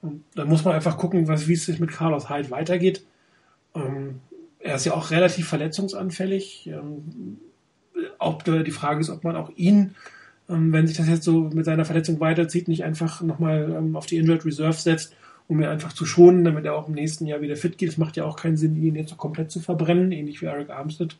Und 0.00 0.22
dann 0.34 0.48
muss 0.48 0.64
man 0.64 0.74
einfach 0.74 0.96
gucken, 0.96 1.26
was, 1.26 1.48
wie 1.48 1.54
es 1.54 1.66
sich 1.66 1.80
mit 1.80 1.90
Carlos 1.90 2.30
Hyde 2.30 2.50
weitergeht. 2.50 3.04
Ähm, 3.76 4.20
er 4.58 4.76
ist 4.76 4.86
ja 4.86 4.94
auch 4.94 5.10
relativ 5.10 5.48
verletzungsanfällig. 5.48 6.68
Ähm, 6.72 7.38
ob 8.18 8.44
die 8.44 8.70
Frage 8.70 9.00
ist, 9.00 9.10
ob 9.10 9.24
man 9.24 9.36
auch 9.36 9.50
ihn, 9.56 9.94
ähm, 10.48 10.72
wenn 10.72 10.86
sich 10.86 10.96
das 10.96 11.08
jetzt 11.08 11.24
so 11.24 11.50
mit 11.52 11.64
seiner 11.64 11.84
Verletzung 11.84 12.20
weiterzieht, 12.20 12.68
nicht 12.68 12.84
einfach 12.84 13.22
nochmal 13.22 13.74
ähm, 13.76 13.96
auf 13.96 14.06
die 14.06 14.16
Injured 14.16 14.44
Reserve 14.44 14.74
setzt, 14.74 15.14
um 15.48 15.60
ihn 15.60 15.66
einfach 15.66 15.92
zu 15.92 16.04
schonen, 16.06 16.44
damit 16.44 16.64
er 16.64 16.74
auch 16.74 16.88
im 16.88 16.94
nächsten 16.94 17.26
Jahr 17.26 17.40
wieder 17.40 17.56
fit 17.56 17.78
geht. 17.78 17.90
Es 17.90 17.98
macht 17.98 18.16
ja 18.16 18.24
auch 18.24 18.36
keinen 18.36 18.56
Sinn, 18.56 18.76
ihn 18.76 18.96
jetzt 18.96 19.10
so 19.10 19.16
komplett 19.16 19.50
zu 19.50 19.60
verbrennen, 19.60 20.12
ähnlich 20.12 20.40
wie 20.42 20.46
Eric 20.46 20.70
Armstead. 20.70 21.16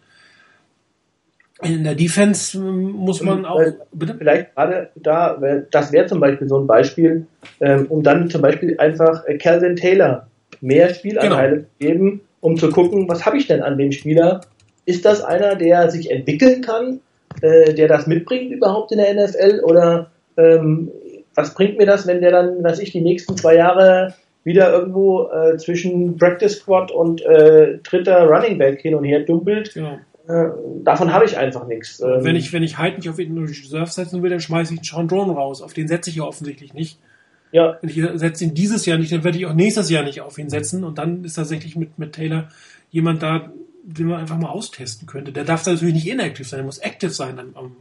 In 1.62 1.84
der 1.84 1.94
Defense 1.94 2.58
ähm, 2.58 2.90
muss 2.90 3.22
man 3.22 3.46
auch. 3.46 3.62
Bitte? 3.92 4.14
Vielleicht 4.18 4.54
gerade 4.54 4.90
da, 4.94 5.38
das 5.70 5.90
wäre 5.90 6.06
zum 6.06 6.20
Beispiel 6.20 6.48
so 6.48 6.60
ein 6.60 6.66
Beispiel, 6.66 7.26
ähm, 7.60 7.86
um 7.86 8.02
dann 8.02 8.28
zum 8.28 8.42
Beispiel 8.42 8.78
einfach 8.78 9.24
äh, 9.26 9.38
Calvin 9.38 9.76
Taylor 9.76 10.26
mehr 10.60 10.92
Spielanteile 10.92 11.56
genau. 11.56 11.68
geben, 11.78 12.20
um 12.46 12.56
zu 12.56 12.70
gucken, 12.70 13.08
was 13.08 13.26
habe 13.26 13.38
ich 13.38 13.48
denn 13.48 13.60
an 13.60 13.76
dem 13.76 13.90
Spieler? 13.90 14.40
Ist 14.84 15.04
das 15.04 15.20
einer, 15.20 15.56
der 15.56 15.90
sich 15.90 16.12
entwickeln 16.12 16.62
kann, 16.62 17.00
äh, 17.42 17.74
der 17.74 17.88
das 17.88 18.06
mitbringt 18.06 18.52
überhaupt 18.52 18.92
in 18.92 18.98
der 18.98 19.12
NFL? 19.14 19.62
Oder 19.64 20.12
ähm, 20.36 20.92
was 21.34 21.54
bringt 21.54 21.76
mir 21.76 21.86
das, 21.86 22.06
wenn 22.06 22.20
der 22.20 22.30
dann, 22.30 22.62
was 22.62 22.78
ich, 22.78 22.92
die 22.92 23.00
nächsten 23.00 23.36
zwei 23.36 23.56
Jahre 23.56 24.14
wieder 24.44 24.72
irgendwo 24.72 25.28
äh, 25.28 25.56
zwischen 25.56 26.18
Practice 26.18 26.60
Squad 26.60 26.92
und 26.92 27.20
äh, 27.26 27.78
dritter 27.78 28.28
Running 28.28 28.58
Back 28.58 28.80
hin 28.80 28.94
und 28.94 29.02
her 29.02 29.24
dumpelt? 29.24 29.74
Genau. 29.74 29.98
Äh, 30.28 30.50
davon 30.84 31.12
habe 31.12 31.24
ich 31.24 31.36
einfach 31.36 31.66
nichts. 31.66 32.00
Ähm, 32.00 32.18
wenn 32.20 32.36
ich, 32.36 32.52
wenn 32.52 32.62
ich 32.62 32.78
halt 32.78 32.98
nicht 32.98 33.10
auf 33.10 33.18
ihn 33.18 33.36
Reserve 33.36 33.90
setzen 33.90 34.22
will, 34.22 34.30
dann 34.30 34.38
schmeiße 34.38 34.72
ich 34.72 34.78
einen 34.78 34.84
Sean 34.84 35.08
Drone 35.08 35.32
raus. 35.32 35.62
Auf 35.62 35.72
den 35.72 35.88
setze 35.88 36.10
ich 36.10 36.16
ja 36.16 36.22
offensichtlich 36.22 36.74
nicht. 36.74 37.00
Ja. 37.56 37.78
Wenn 37.80 37.88
ich 37.88 38.20
setze 38.20 38.44
ihn 38.44 38.52
dieses 38.52 38.84
Jahr 38.84 38.98
nicht, 38.98 39.12
dann 39.12 39.24
werde 39.24 39.38
ich 39.38 39.46
auch 39.46 39.54
nächstes 39.54 39.88
Jahr 39.88 40.04
nicht 40.04 40.20
auf 40.20 40.36
ihn 40.36 40.50
setzen. 40.50 40.84
Und 40.84 40.98
dann 40.98 41.24
ist 41.24 41.34
tatsächlich 41.34 41.74
mit, 41.74 41.98
mit 41.98 42.12
Taylor 42.12 42.50
jemand 42.90 43.22
da, 43.22 43.50
den 43.82 44.08
man 44.08 44.20
einfach 44.20 44.36
mal 44.36 44.50
austesten 44.50 45.06
könnte. 45.06 45.32
Der 45.32 45.44
darf 45.44 45.62
da 45.62 45.72
natürlich 45.72 45.94
nicht 45.94 46.06
inactive 46.06 46.46
sein, 46.46 46.60
er 46.60 46.66
muss 46.66 46.76
active 46.76 47.12
sein 47.12 47.38
am, 47.38 47.56
am, 47.56 47.76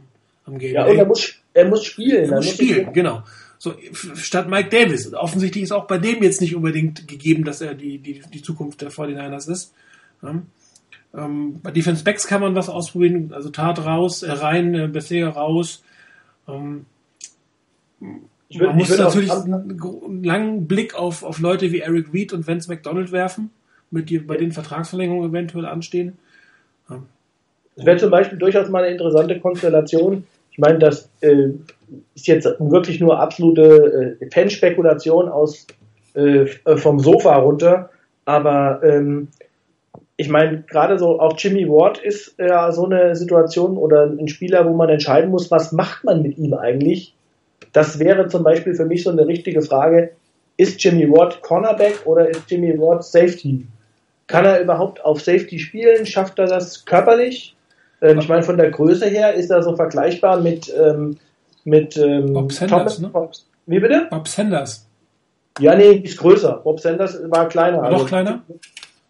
am 0.46 0.58
Game. 0.58 0.72
Ja, 0.72 0.86
und 0.86 0.96
er 0.96 1.04
muss, 1.04 1.34
er 1.52 1.68
muss 1.68 1.84
spielen. 1.84 2.30
Er 2.30 2.36
muss 2.36 2.48
spielen, 2.48 2.90
genau. 2.94 3.22
So, 3.58 3.74
statt 4.14 4.48
Mike 4.48 4.70
Davis. 4.70 5.12
Offensichtlich 5.12 5.64
ist 5.64 5.72
auch 5.72 5.86
bei 5.86 5.98
dem 5.98 6.22
jetzt 6.22 6.40
nicht 6.40 6.56
unbedingt 6.56 7.06
gegeben, 7.06 7.44
dass 7.44 7.60
er 7.60 7.74
die, 7.74 7.98
die, 7.98 8.22
die 8.32 8.40
Zukunft 8.40 8.80
der 8.80 8.90
49ers 8.90 9.50
ist. 9.50 9.74
Ja. 10.22 10.40
Ähm, 11.14 11.60
bei 11.62 11.70
Defense 11.70 12.02
Backs 12.02 12.26
kann 12.26 12.40
man 12.40 12.54
was 12.54 12.70
ausprobieren, 12.70 13.34
also 13.34 13.50
Tat 13.50 13.84
raus, 13.84 14.22
äh, 14.22 14.32
rein, 14.32 14.74
äh, 14.74 14.88
Bethea 14.88 15.28
raus. 15.28 15.82
Ähm, 16.48 16.86
ich 18.48 18.60
man 18.60 18.76
muss 18.76 18.96
natürlich 18.96 19.32
einen 19.32 20.22
langen 20.22 20.68
Blick 20.68 20.94
auf, 20.94 21.22
auf 21.22 21.40
Leute 21.40 21.72
wie 21.72 21.80
Eric 21.80 22.12
Reed 22.12 22.32
und 22.32 22.46
Vince 22.46 22.70
McDonald 22.70 23.12
werfen, 23.12 23.50
mit 23.90 24.10
die, 24.10 24.18
bei 24.18 24.36
den 24.36 24.52
Vertragsverlängerungen 24.52 25.30
eventuell 25.30 25.66
anstehen. 25.66 26.18
Ja. 26.88 27.02
Das 27.76 27.86
wäre 27.86 27.96
zum 27.98 28.10
Beispiel 28.10 28.38
durchaus 28.38 28.68
mal 28.68 28.84
eine 28.84 28.92
interessante 28.92 29.38
Konstellation. 29.40 30.24
Ich 30.50 30.58
meine, 30.58 30.78
das 30.78 31.10
äh, 31.20 31.50
ist 32.14 32.26
jetzt 32.26 32.46
wirklich 32.58 33.00
nur 33.00 33.20
absolute 33.20 34.16
äh, 34.20 34.30
Fanspekulation 34.30 35.28
aus 35.28 35.66
äh, 36.14 36.46
vom 36.76 37.00
Sofa 37.00 37.36
runter, 37.36 37.90
aber 38.24 38.80
ähm, 38.82 39.28
ich 40.16 40.28
meine, 40.28 40.62
gerade 40.62 40.98
so 40.98 41.20
auch 41.20 41.34
Jimmy 41.36 41.68
Ward 41.68 41.98
ist 41.98 42.36
ja 42.38 42.72
so 42.72 42.86
eine 42.86 43.14
Situation 43.16 43.76
oder 43.76 44.04
ein 44.04 44.28
Spieler, 44.28 44.66
wo 44.66 44.74
man 44.74 44.88
entscheiden 44.88 45.30
muss, 45.30 45.50
was 45.50 45.72
macht 45.72 46.04
man 46.04 46.22
mit 46.22 46.38
ihm 46.38 46.54
eigentlich? 46.54 47.15
Das 47.76 47.98
wäre 47.98 48.26
zum 48.28 48.42
Beispiel 48.42 48.74
für 48.74 48.86
mich 48.86 49.02
so 49.04 49.10
eine 49.10 49.26
richtige 49.26 49.60
Frage. 49.60 50.12
Ist 50.56 50.82
Jimmy 50.82 51.06
Ward 51.10 51.42
Cornerback 51.42 52.06
oder 52.06 52.26
ist 52.26 52.50
Jimmy 52.50 52.72
Ward 52.78 53.04
Safety? 53.04 53.66
Kann 54.28 54.46
er 54.46 54.62
überhaupt 54.62 55.04
auf 55.04 55.20
Safety 55.20 55.58
spielen? 55.58 56.06
Schafft 56.06 56.38
er 56.38 56.46
das 56.46 56.86
körperlich? 56.86 57.54
Ähm, 58.00 58.18
ich 58.18 58.30
meine, 58.30 58.42
von 58.42 58.56
der 58.56 58.70
Größe 58.70 59.04
her 59.04 59.34
ist 59.34 59.50
er 59.50 59.62
so 59.62 59.76
vergleichbar 59.76 60.40
mit, 60.40 60.72
ähm, 60.74 61.18
mit 61.64 61.98
ähm, 61.98 62.32
Bob 62.32 62.50
Sanders, 62.50 62.96
Thomas, 62.96 62.98
ne? 62.98 63.28
Wie 63.66 63.78
bitte? 63.78 64.06
Bob 64.08 64.26
Sanders. 64.26 64.86
Ja, 65.58 65.74
nee, 65.74 65.96
ist 65.96 66.16
größer. 66.16 66.62
Bob 66.64 66.80
Sanders 66.80 67.20
war 67.28 67.46
kleiner. 67.46 67.82
War 67.82 67.90
noch 67.90 67.98
also, 67.98 68.06
kleiner? 68.06 68.42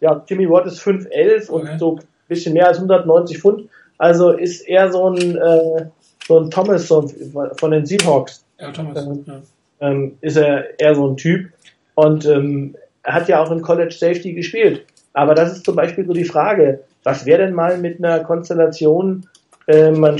ja, 0.01 0.21
Jimmy 0.27 0.49
Watt 0.49 0.65
ist 0.65 0.81
5'11 0.81 1.49
okay. 1.49 1.71
und 1.71 1.79
so 1.79 1.95
ein 1.95 2.03
bisschen 2.27 2.51
mehr 2.51 2.67
als 2.67 2.79
190 2.79 3.39
Pfund. 3.39 3.69
Also 3.97 4.31
ist 4.31 4.67
er 4.67 4.91
so 4.91 5.09
ein, 5.09 5.37
äh, 5.37 5.85
so 6.27 6.41
ein 6.41 6.51
Thomas 6.51 6.85
von 6.85 7.71
den 7.71 7.85
Seahawks. 7.85 8.43
Ja, 8.59 8.71
Thomas. 8.71 9.05
Ähm, 9.05 9.23
ja. 9.25 9.41
Ähm, 9.79 10.17
ist 10.21 10.37
er 10.37 10.79
eher 10.79 10.95
so 10.95 11.07
ein 11.07 11.17
Typ. 11.17 11.51
Und 11.95 12.25
ähm, 12.25 12.75
er 13.03 13.13
hat 13.13 13.27
ja 13.27 13.41
auch 13.41 13.51
im 13.51 13.61
College 13.61 13.95
Safety 13.97 14.33
gespielt. 14.33 14.85
Aber 15.13 15.33
das 15.33 15.53
ist 15.53 15.65
zum 15.65 15.75
Beispiel 15.75 16.05
so 16.05 16.13
die 16.13 16.25
Frage, 16.25 16.81
was 17.03 17.25
wäre 17.25 17.45
denn 17.45 17.53
mal 17.53 17.77
mit 17.77 18.03
einer 18.03 18.19
Konstellation, 18.19 19.27
äh, 19.67 19.91
man 19.91 20.17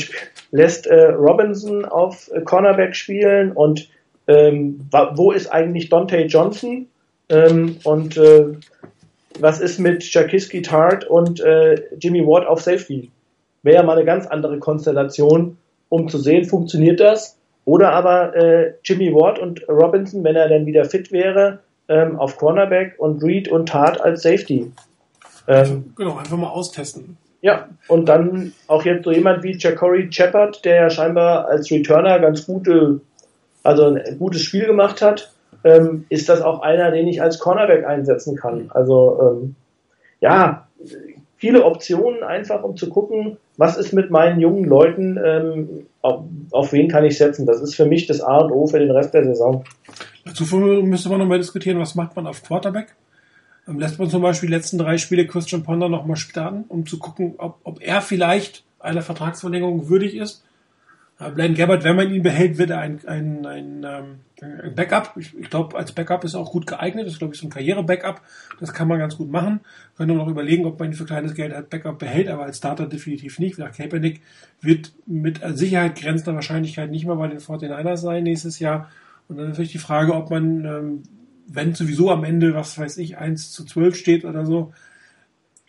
lässt 0.51 0.87
äh, 0.87 1.09
Robinson 1.09 1.85
auf 1.85 2.31
äh, 2.31 2.41
Cornerback 2.41 2.95
spielen 2.95 3.51
und 3.51 3.89
ähm, 4.27 4.89
wo 5.13 5.31
ist 5.31 5.47
eigentlich 5.47 5.89
Dante 5.89 6.17
Johnson? 6.21 6.87
Ähm, 7.29 7.77
und 7.83 8.17
äh, 8.17 8.45
was 9.39 9.61
ist 9.61 9.79
mit 9.79 10.03
Jakiski 10.11 10.61
Tart 10.61 11.05
und 11.05 11.39
äh, 11.39 11.81
Jimmy 11.99 12.25
Ward 12.25 12.47
auf 12.47 12.61
Safety? 12.61 13.11
Wäre 13.63 13.77
ja 13.77 13.83
mal 13.83 13.97
eine 13.97 14.05
ganz 14.05 14.27
andere 14.27 14.59
Konstellation, 14.59 15.57
um 15.89 16.09
zu 16.09 16.17
sehen, 16.17 16.45
funktioniert 16.45 16.99
das? 16.99 17.36
Oder 17.67 17.91
aber 17.91 18.33
äh, 18.33 18.73
Jimmy 18.81 19.13
Ward 19.13 19.39
und 19.39 19.67
Robinson, 19.67 20.23
wenn 20.23 20.37
er 20.37 20.47
dann 20.47 20.65
wieder 20.65 20.85
fit 20.85 21.11
wäre, 21.11 21.59
ähm, 21.89 22.17
auf 22.17 22.37
Cornerback 22.37 22.95
und 22.97 23.21
Reed 23.21 23.49
und 23.49 23.67
Tart 23.67 23.99
als 23.99 24.21
Safety. 24.21 24.71
Ähm, 25.49 25.93
genau, 25.97 26.15
einfach 26.15 26.37
mal 26.37 26.47
austesten. 26.47 27.17
Ja, 27.41 27.67
und 27.89 28.07
dann 28.07 28.53
auch 28.67 28.85
jetzt 28.85 29.03
so 29.03 29.11
jemand 29.11 29.43
wie 29.43 29.57
Jacory 29.57 30.07
Shepard, 30.09 30.63
der 30.63 30.75
ja 30.75 30.89
scheinbar 30.89 31.49
als 31.49 31.69
Returner 31.69 32.19
ganz 32.19 32.45
gute, 32.45 33.01
also 33.63 33.95
ein 33.95 34.17
gutes 34.17 34.43
Spiel 34.43 34.65
gemacht 34.65 35.01
hat 35.01 35.33
ähm, 35.63 36.05
ist 36.07 36.29
das 36.29 36.41
auch 36.41 36.61
einer, 36.61 36.91
den 36.91 37.07
ich 37.07 37.21
als 37.21 37.39
Cornerback 37.39 37.85
einsetzen 37.85 38.37
kann. 38.37 38.69
Also 38.73 39.19
ähm, 39.21 39.55
ja, 40.21 40.67
viele 41.35 41.65
Optionen 41.65 42.23
einfach, 42.23 42.63
um 42.63 42.77
zu 42.77 42.89
gucken, 42.89 43.37
was 43.57 43.75
ist 43.75 43.91
mit 43.91 44.11
meinen 44.11 44.39
jungen 44.39 44.63
Leuten, 44.63 45.19
ähm, 45.23 45.87
auf, 46.01 46.23
auf, 46.51 46.73
wen 46.73 46.87
kann 46.87 47.03
ich 47.03 47.17
setzen. 47.17 47.45
Das 47.45 47.59
ist 47.61 47.75
für 47.75 47.85
mich 47.85 48.05
das 48.05 48.21
A 48.21 48.37
und 48.37 48.51
O 48.51 48.67
für 48.67 48.79
den 48.79 48.91
Rest 48.91 49.13
der 49.13 49.25
Saison. 49.25 49.65
Dazu 50.25 50.43
müsste 50.55 51.09
man 51.09 51.19
nochmal 51.19 51.39
diskutieren, 51.39 51.79
was 51.79 51.95
macht 51.95 52.15
man 52.15 52.27
auf 52.27 52.43
Quarterback? 52.43 52.95
Ähm, 53.67 53.79
lässt 53.79 53.99
man 53.99 54.09
zum 54.09 54.21
Beispiel 54.21 54.47
die 54.47 54.55
letzten 54.55 54.77
drei 54.77 54.97
Spiele 54.97 55.25
Christian 55.25 55.63
Ponder 55.63 55.89
nochmal 55.89 56.17
starten, 56.17 56.65
um 56.67 56.85
zu 56.85 56.99
gucken, 56.99 57.33
ob, 57.39 57.59
ob 57.63 57.81
er 57.81 58.01
vielleicht 58.01 58.63
einer 58.79 59.01
Vertragsverlängerung 59.01 59.89
würdig 59.89 60.15
ist. 60.15 60.43
Äh, 61.19 61.31
Blaine 61.31 61.55
Gabbard, 61.55 61.83
wenn 61.83 61.95
man 61.95 62.13
ihn 62.13 62.23
behält, 62.23 62.57
wird 62.59 62.69
er 62.69 62.79
ein, 62.79 62.99
ein, 63.07 63.45
ein, 63.45 63.83
ähm, 63.83 63.83
ein 63.83 64.19
Backup. 64.75 65.13
Ich, 65.17 65.35
ich 65.37 65.49
glaube, 65.49 65.77
als 65.77 65.91
Backup 65.91 66.23
ist 66.23 66.35
auch 66.35 66.51
gut 66.51 66.67
geeignet. 66.67 67.05
Das 67.05 67.13
ist, 67.13 67.19
glaube 67.19 67.33
ich, 67.33 67.39
so 67.39 67.47
ein 67.47 67.49
Karriere-Backup. 67.49 68.21
Das 68.59 68.73
kann 68.73 68.87
man 68.87 68.99
ganz 68.99 69.17
gut 69.17 69.31
machen. 69.31 69.61
Können 69.95 70.15
nur 70.15 70.23
noch 70.23 70.31
überlegen, 70.31 70.65
ob 70.65 70.79
man 70.79 70.89
ihn 70.89 70.93
für 70.93 71.05
kleines 71.05 71.33
Geld 71.33 71.53
als 71.53 71.67
Backup 71.69 71.97
behält, 71.97 72.27
aber 72.27 72.43
als 72.43 72.57
Starter 72.57 72.87
definitiv 72.87 73.39
nicht. 73.39 73.55
Gesagt, 73.55 73.77
Kaepernick 73.77 74.21
wird 74.61 74.93
mit 75.05 75.41
Sicherheit 75.57 75.99
grenzender 75.99 76.35
Wahrscheinlichkeit 76.35 76.91
nicht 76.91 77.05
mehr 77.05 77.15
bei 77.15 77.27
den 77.27 77.39
49ers 77.39 77.97
sein 77.97 78.23
nächstes 78.23 78.59
Jahr. 78.59 78.89
Und 79.27 79.37
dann 79.37 79.49
natürlich 79.49 79.71
die 79.71 79.79
Frage, 79.79 80.13
ob 80.13 80.29
man, 80.29 80.65
ähm, 80.65 81.03
wenn 81.47 81.73
sowieso 81.73 82.11
am 82.11 82.23
Ende, 82.23 82.53
was 82.53 82.77
weiß 82.77 82.97
ich, 82.97 83.17
1 83.17 83.51
zu 83.51 83.65
12 83.65 83.95
steht 83.95 84.25
oder 84.25 84.45
so, 84.45 84.73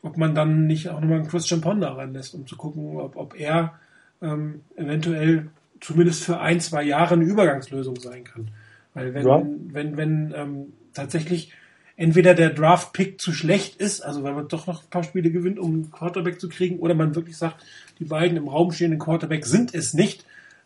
ob 0.03 0.17
man 0.17 0.35
dann 0.35 0.67
nicht 0.67 0.91
auch 0.91 1.01
nochmal 1.01 1.21
einen 1.21 1.29
Christian 1.29 1.61
Ponder 1.61 1.97
ranlässt, 1.97 2.35
um 2.35 2.47
zu 2.47 2.57
gucken, 2.57 2.97
ob, 2.99 3.17
ob 3.17 3.39
er 3.39 3.75
ähm, 4.23 4.61
eventuell 4.77 5.49
zumindest 5.81 6.25
für 6.25 6.41
ein, 6.41 6.61
zwei 6.61 6.83
Jahre 6.83 7.15
eine 7.15 7.25
Übergangslösung 7.25 7.97
sein 7.97 8.25
kann. 8.25 8.51
Weil 8.99 9.15
wenn, 9.15 9.27
ja. 9.27 9.43
wenn, 9.73 9.97
wenn 9.97 10.35
ähm, 10.37 10.73
tatsächlich 10.93 11.53
entweder 11.97 12.35
der 12.35 12.51
Draft-Pick 12.51 13.21
zu 13.21 13.33
schlecht 13.33 13.77
ist, 13.77 14.01
also 14.01 14.23
wenn 14.25 14.35
man 14.35 14.49
doch 14.49 14.67
noch 14.67 14.85
ein 14.85 14.91
paar 14.91 15.03
Spiele 15.03 15.31
gewinnt, 15.31 15.59
um 15.59 15.73
einen 15.73 15.91
Quarterback 15.91 16.41
zu 16.41 16.49
kriegen, 16.49 16.79
oder 16.79 16.95
man 16.95 17.15
wirklich 17.15 17.37
sagt, 17.37 17.65
die 17.99 18.05
beiden 18.05 18.37
im 18.37 18.49
Raum 18.49 18.71
stehenden 18.71 19.01
Quarterback 19.01 19.45
sind 19.47 19.75
es 19.75 19.95
nicht, 19.95 20.25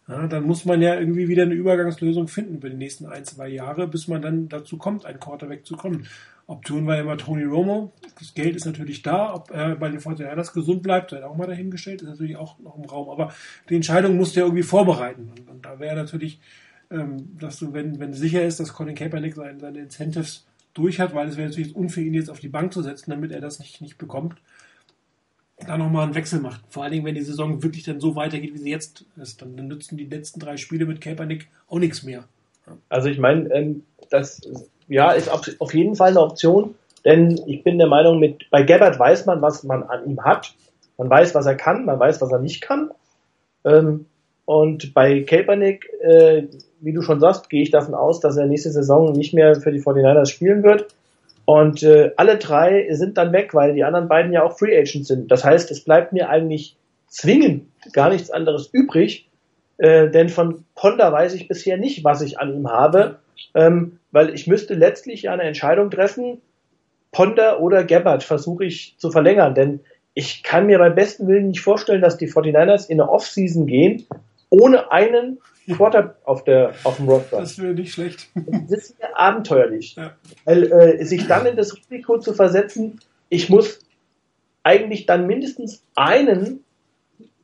ja, 0.09 0.26
dann 0.26 0.45
muss 0.45 0.64
man 0.64 0.83
ja 0.83 0.99
irgendwie 0.99 1.28
wieder 1.28 1.45
eine 1.45 1.55
Übergangslösung 1.55 2.28
finden 2.28 2.57
über 2.57 2.68
die 2.68 2.76
nächsten 2.76 3.07
ein, 3.07 3.24
zwei 3.24 3.49
Jahre, 3.49 3.87
bis 3.87 4.09
man 4.09 4.20
dann 4.20 4.49
dazu 4.49 4.76
kommt, 4.76 5.07
einen 5.07 5.20
Quarterback 5.20 5.64
zu 5.64 5.76
kommen. 5.76 6.07
Option 6.47 6.87
war 6.87 6.99
immer 6.99 7.16
Tony 7.16 7.45
Romo. 7.45 7.93
Das 8.18 8.35
Geld 8.35 8.57
ist 8.57 8.66
natürlich 8.66 9.03
da. 9.03 9.33
Ob 9.35 9.51
er 9.53 9.76
bei 9.76 9.89
den 9.89 10.01
49ers 10.01 10.53
gesund 10.53 10.83
bleibt, 10.83 11.11
sei 11.11 11.24
auch 11.24 11.37
mal 11.37 11.47
dahingestellt, 11.47 12.03
ist 12.03 12.09
natürlich 12.09 12.37
auch 12.37 12.59
noch 12.59 12.76
im 12.76 12.85
Raum. 12.85 13.09
Aber 13.09 13.33
die 13.68 13.76
Entscheidung 13.76 14.16
musst 14.16 14.35
du 14.35 14.41
ja 14.41 14.47
irgendwie 14.47 14.64
vorbereiten. 14.64 15.30
Und, 15.30 15.49
und 15.49 15.64
da 15.64 15.78
wäre 15.78 15.95
natürlich, 15.95 16.41
dass 17.38 17.59
du, 17.59 17.72
wenn, 17.72 17.99
wenn 17.99 18.12
sicher 18.12 18.45
ist, 18.45 18.61
dass 18.61 18.74
Colin 18.74 18.95
Kaepernick 18.95 19.34
seine, 19.34 19.59
seine 19.59 19.78
Incentives 19.80 20.47
durch 20.74 21.01
hat, 21.01 21.14
weil 21.14 21.28
es 21.28 21.36
wäre 21.36 21.49
natürlich 21.49 21.74
unfair, 21.74 22.05
ihn 22.05 22.14
jetzt 22.14 22.30
auf 22.30 22.40
die 22.40 22.49
Bank 22.49 22.72
zu 22.72 22.82
setzen, 22.82 23.11
damit 23.11 23.32
er 23.32 23.40
das 23.40 23.59
nicht, 23.59 23.80
nicht 23.80 23.99
bekommt, 23.99 24.36
da 25.66 25.78
nochmal 25.78 26.05
einen 26.05 26.14
Wechsel 26.14 26.40
macht. 26.40 26.61
Vor 26.68 26.82
allen 26.82 26.93
Dingen, 26.93 27.05
wenn 27.05 27.14
die 27.14 27.22
Saison 27.22 27.62
wirklich 27.62 27.84
dann 27.84 28.01
so 28.01 28.16
weitergeht, 28.16 28.55
wie 28.55 28.59
sie 28.59 28.70
jetzt 28.70 29.05
ist, 29.16 29.43
dann, 29.43 29.57
dann 29.57 29.68
nützen 29.68 29.97
die 29.97 30.07
letzten 30.07 30.40
drei 30.40 30.57
Spiele 30.57 30.86
mit 30.86 31.01
Kaepernick 31.01 31.49
auch 31.68 31.78
nichts 31.78 32.03
mehr. 32.03 32.24
Also 32.88 33.09
ich 33.09 33.18
meine, 33.18 33.51
ähm, 33.53 33.82
das 34.11 34.40
ja, 34.88 35.12
ist 35.12 35.28
auf, 35.30 35.74
jeden 35.74 35.97
Fall 35.97 36.11
eine 36.11 36.20
Option, 36.20 36.74
denn 37.05 37.40
ich 37.47 37.64
bin 37.64 37.78
der 37.78 37.88
Meinung, 37.88 38.18
mit, 38.18 38.49
bei 38.51 38.62
Gabbard 38.62 38.99
weiß 38.99 39.26
man, 39.26 39.43
was 39.43 39.64
man 39.64 39.82
an 39.84 40.07
ihm 40.07 40.22
hat. 40.22 40.55
Man 40.99 41.11
weiß, 41.11 41.34
was 41.34 41.47
er 41.47 41.57
kann, 41.57 41.84
man 41.84 41.99
weiß, 41.99 42.20
was 42.20 42.30
er 42.30 42.38
nicht 42.38 42.61
kann. 42.61 42.90
Ähm, 43.64 44.07
und 44.45 44.95
bei 44.95 45.22
Kaepernick, 45.22 45.88
äh, 46.01 46.45
wie 46.83 46.93
du 46.93 47.01
schon 47.03 47.20
sagst, 47.20 47.49
gehe 47.49 47.62
ich 47.62 47.70
davon 47.70 47.95
aus, 47.95 48.20
dass 48.20 48.37
er 48.37 48.47
nächste 48.47 48.70
Saison 48.70 49.12
nicht 49.12 49.33
mehr 49.33 49.55
für 49.55 49.72
die 49.72 49.80
49ers 49.80 50.26
spielen 50.26 50.62
wird. 50.62 50.89
Und 51.45 51.83
äh, 51.83 52.12
alle 52.16 52.39
drei 52.39 52.87
sind 52.93 53.16
dann 53.18 53.33
weg, 53.33 53.55
weil 53.55 53.74
die 53.74 53.85
anderen 53.85 54.09
beiden 54.09 54.33
ja 54.33 54.43
auch 54.43 54.59
Free 54.59 54.76
Agents 54.76 55.09
sind. 55.09 55.30
Das 55.30 55.45
heißt, 55.45 55.70
es 55.70 55.85
bleibt 55.85 56.12
mir 56.12 56.28
eigentlich 56.28 56.76
zwingend 57.09 57.66
gar 57.93 58.11
nichts 58.11 58.30
anderes 58.30 58.68
übrig, 58.72 59.28
äh, 59.78 60.09
denn 60.09 60.28
von 60.28 60.64
Ponda 60.74 61.12
weiß 61.12 61.35
ich 61.35 61.49
bisher 61.49 61.76
nicht, 61.76 62.05
was 62.05 62.22
ich 62.22 62.39
an 62.39 62.55
ihm 62.55 62.68
habe, 62.68 63.18
ähm, 63.55 63.99
weil 64.12 64.35
ich 64.35 64.47
müsste 64.47 64.74
letztlich 64.74 65.28
eine 65.28 65.43
Entscheidung 65.43 65.91
treffen, 65.91 66.41
Ponda 67.11 67.59
oder 67.59 67.85
Gabbard 67.85 68.22
versuche 68.22 68.64
ich 68.64 68.95
zu 68.99 69.11
verlängern, 69.11 69.55
denn 69.55 69.80
ich 70.14 70.43
kann 70.43 70.66
mir 70.66 70.78
beim 70.78 70.95
besten 70.95 71.26
Willen 71.26 71.49
nicht 71.49 71.61
vorstellen, 71.61 72.03
dass 72.03 72.16
die 72.16 72.28
49ers 72.28 72.89
in 72.89 73.01
eine 73.01 73.11
Offseason 73.11 73.66
gehen, 73.66 74.07
ohne 74.49 74.93
einen 74.93 75.39
Quarter 75.71 76.17
auf, 76.25 76.45
der, 76.45 76.73
auf 76.85 76.97
dem 76.97 77.09
Roster. 77.09 77.39
Das 77.39 77.61
wäre 77.61 77.75
nicht 77.75 77.93
schlecht. 77.93 78.29
Das 78.35 78.91
ist 78.91 78.97
ja 79.01 79.09
abenteuerlich. 79.15 79.95
Ja. 79.97 80.13
Weil 80.45 80.73
äh, 80.73 81.05
sich 81.05 81.27
dann 81.27 81.47
in 81.47 81.57
das 81.57 81.77
Risiko 81.77 82.19
zu 82.19 82.35
versetzen, 82.35 83.01
ich 83.29 83.49
muss 83.49 83.81
eigentlich 84.63 85.07
dann 85.07 85.27
mindestens 85.27 85.83
einen, 85.95 86.65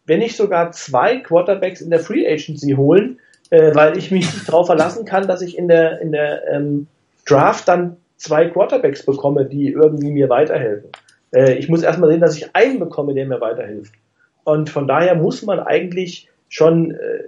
wenn 0.06 0.18
nicht 0.18 0.36
sogar 0.36 0.72
zwei 0.72 1.18
Quarterbacks 1.18 1.80
in 1.80 1.90
der 1.90 2.00
Free 2.00 2.26
Agency 2.26 2.72
holen, 2.72 3.18
äh, 3.50 3.74
weil 3.74 3.96
ich 3.96 4.10
mich 4.10 4.32
nicht 4.32 4.48
darauf 4.48 4.66
verlassen 4.66 5.04
kann, 5.04 5.26
dass 5.26 5.42
ich 5.42 5.56
in 5.56 5.68
der, 5.68 6.00
in 6.00 6.12
der 6.12 6.46
ähm, 6.48 6.86
Draft 7.26 7.68
dann 7.68 7.96
zwei 8.16 8.46
Quarterbacks 8.46 9.04
bekomme, 9.04 9.44
die 9.44 9.70
irgendwie 9.72 10.10
mir 10.10 10.28
weiterhelfen. 10.28 10.90
Äh, 11.32 11.54
ich 11.54 11.68
muss 11.68 11.82
erstmal 11.82 12.10
sehen, 12.10 12.20
dass 12.20 12.36
ich 12.36 12.54
einen 12.54 12.78
bekomme, 12.78 13.14
der 13.14 13.26
mir 13.26 13.40
weiterhilft. 13.40 13.94
Und 14.44 14.70
von 14.70 14.88
daher 14.88 15.14
muss 15.14 15.42
man 15.42 15.60
eigentlich 15.60 16.28
schon 16.48 16.92
äh, 16.92 17.24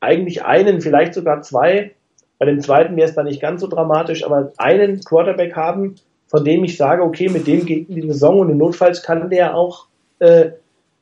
eigentlich 0.00 0.44
einen, 0.44 0.80
vielleicht 0.80 1.14
sogar 1.14 1.42
zwei. 1.42 1.92
Bei 2.38 2.46
dem 2.46 2.60
zweiten 2.60 2.96
wäre 2.96 3.08
es 3.08 3.14
dann 3.14 3.26
nicht 3.26 3.40
ganz 3.40 3.60
so 3.60 3.66
dramatisch, 3.66 4.24
aber 4.24 4.52
einen 4.58 5.00
Quarterback 5.00 5.56
haben, 5.56 5.96
von 6.28 6.44
dem 6.44 6.64
ich 6.64 6.76
sage, 6.76 7.02
okay, 7.02 7.28
mit 7.28 7.46
dem 7.46 7.64
geht 7.64 7.88
die 7.88 8.02
Saison 8.02 8.40
und 8.40 8.56
notfalls 8.56 9.02
kann 9.02 9.30
der 9.30 9.56
auch 9.56 9.86
äh, 10.18 10.50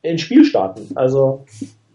ins 0.01 0.21
Spiel 0.21 0.45
starten. 0.45 0.87
Also 0.95 1.45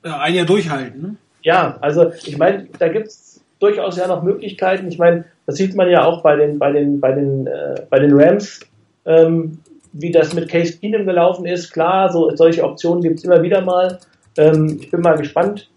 ja, 0.04 0.18
ein 0.20 0.34
Jahr 0.34 0.46
durchhalten. 0.46 1.02
Ne? 1.02 1.16
Ja, 1.42 1.78
also 1.80 2.12
ich 2.24 2.36
meine, 2.36 2.66
da 2.78 2.88
gibt's 2.88 3.40
durchaus 3.60 3.96
ja 3.96 4.06
noch 4.08 4.22
Möglichkeiten. 4.22 4.88
Ich 4.88 4.98
meine, 4.98 5.24
das 5.46 5.56
sieht 5.56 5.74
man 5.74 5.88
ja 5.88 6.04
auch 6.04 6.22
bei 6.22 6.36
den 6.36 6.58
bei 6.58 6.72
den 6.72 7.00
bei 7.00 7.12
den 7.12 7.46
äh, 7.46 7.82
bei 7.88 7.98
den 7.98 8.18
Rams, 8.18 8.60
ähm, 9.06 9.58
wie 9.92 10.10
das 10.10 10.34
mit 10.34 10.48
Case 10.48 10.78
Keenum 10.78 11.06
gelaufen 11.06 11.46
ist. 11.46 11.72
Klar, 11.72 12.12
so 12.12 12.34
solche 12.34 12.64
Optionen 12.64 13.02
gibt's 13.02 13.24
immer 13.24 13.42
wieder 13.42 13.62
mal. 13.62 13.98
Ähm, 14.36 14.78
ich 14.80 14.90
bin 14.90 15.00
mal 15.00 15.16
gespannt. 15.16 15.69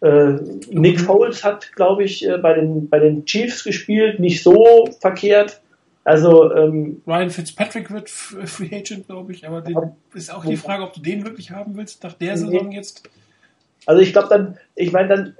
Äh, 0.00 0.34
Nick 0.70 1.00
Foles 1.00 1.42
hat, 1.42 1.72
glaube 1.72 2.04
ich, 2.04 2.26
äh, 2.26 2.38
bei 2.38 2.54
den 2.54 2.88
bei 2.88 2.98
den 2.98 3.24
Chiefs 3.24 3.64
gespielt, 3.64 4.20
nicht 4.20 4.42
so 4.42 4.88
verkehrt. 5.00 5.60
Also 6.04 6.52
ähm, 6.54 7.02
Ryan 7.06 7.30
Fitzpatrick 7.30 7.90
wird 7.90 8.08
Free 8.10 8.68
Agent, 8.72 9.08
glaube 9.08 9.32
ich, 9.32 9.46
aber 9.46 9.60
den, 9.60 9.76
ist 10.14 10.32
auch 10.32 10.44
die 10.44 10.56
Frage, 10.56 10.84
ob 10.84 10.92
du 10.92 11.00
den 11.00 11.24
wirklich 11.24 11.50
haben 11.50 11.76
willst 11.76 12.04
nach 12.04 12.12
der 12.12 12.36
Saison 12.36 12.70
jetzt. 12.70 13.08
Also 13.86 14.02
ich 14.02 14.12
glaube 14.12 14.28
dann, 14.28 14.56
ich 14.76 14.92
meine 14.92 15.08
dann, 15.08 15.36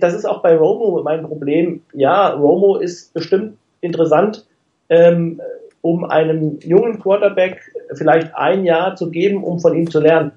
das 0.00 0.14
ist 0.14 0.26
auch 0.26 0.42
bei 0.42 0.54
Romo 0.54 1.02
mein 1.02 1.22
Problem. 1.22 1.82
Ja, 1.94 2.28
Romo 2.28 2.76
ist 2.76 3.14
bestimmt 3.14 3.56
interessant, 3.80 4.46
ähm, 4.90 5.40
um 5.80 6.04
einem 6.04 6.58
jungen 6.60 7.00
Quarterback 7.00 7.72
vielleicht 7.94 8.34
ein 8.34 8.64
Jahr 8.64 8.96
zu 8.96 9.10
geben, 9.10 9.42
um 9.42 9.60
von 9.60 9.74
ihm 9.74 9.90
zu 9.90 10.00
lernen. 10.00 10.32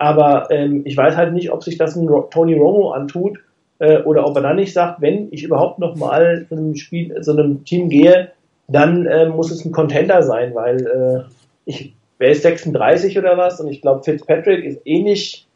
Aber 0.00 0.50
ähm, 0.50 0.80
ich 0.86 0.96
weiß 0.96 1.18
halt 1.18 1.34
nicht, 1.34 1.52
ob 1.52 1.62
sich 1.62 1.76
das 1.76 1.94
ein 1.94 2.08
Tony 2.30 2.54
Romo 2.54 2.92
antut 2.92 3.38
äh, 3.80 3.98
oder 3.98 4.26
ob 4.26 4.34
er 4.34 4.40
dann 4.40 4.56
nicht 4.56 4.72
sagt, 4.72 5.02
wenn 5.02 5.28
ich 5.30 5.42
überhaupt 5.42 5.78
noch 5.78 5.94
mal 5.94 6.46
zu 6.48 6.54
einem 6.54 6.74
Spiel, 6.74 7.20
zu 7.20 7.32
einem 7.32 7.66
Team 7.66 7.90
gehe, 7.90 8.32
dann 8.66 9.04
äh, 9.04 9.28
muss 9.28 9.50
es 9.50 9.62
ein 9.62 9.72
Contender 9.72 10.22
sein, 10.22 10.54
weil 10.54 10.86
äh, 10.86 11.30
ich, 11.66 11.92
wer 12.16 12.30
ist 12.30 12.44
36 12.44 13.18
oder 13.18 13.36
was? 13.36 13.60
Und 13.60 13.68
ich 13.68 13.82
glaube, 13.82 14.02
Fitzpatrick 14.02 14.64
ist 14.64 14.80
ähnlich 14.86 15.46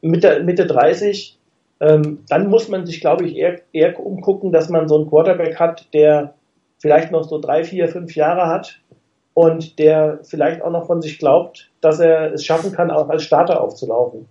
Mitte, 0.00 0.42
Mitte 0.42 0.64
30. 0.64 1.36
Ähm, 1.80 2.20
dann 2.30 2.48
muss 2.48 2.70
man 2.70 2.86
sich, 2.86 3.02
glaube 3.02 3.26
ich, 3.26 3.36
eher, 3.36 3.60
eher 3.74 4.00
umgucken, 4.00 4.50
dass 4.50 4.70
man 4.70 4.88
so 4.88 4.96
einen 4.96 5.10
Quarterback 5.10 5.60
hat, 5.60 5.92
der 5.92 6.32
vielleicht 6.78 7.12
noch 7.12 7.24
so 7.24 7.38
drei, 7.38 7.64
vier, 7.64 7.88
fünf 7.88 8.16
Jahre 8.16 8.46
hat 8.46 8.80
und 9.38 9.78
der 9.78 10.18
vielleicht 10.24 10.62
auch 10.62 10.72
noch 10.72 10.88
von 10.88 11.00
sich 11.00 11.20
glaubt, 11.20 11.70
dass 11.80 12.00
er 12.00 12.32
es 12.32 12.44
schaffen 12.44 12.72
kann, 12.72 12.90
auch 12.90 13.08
als 13.08 13.22
Starter 13.22 13.60
aufzulaufen. 13.60 14.26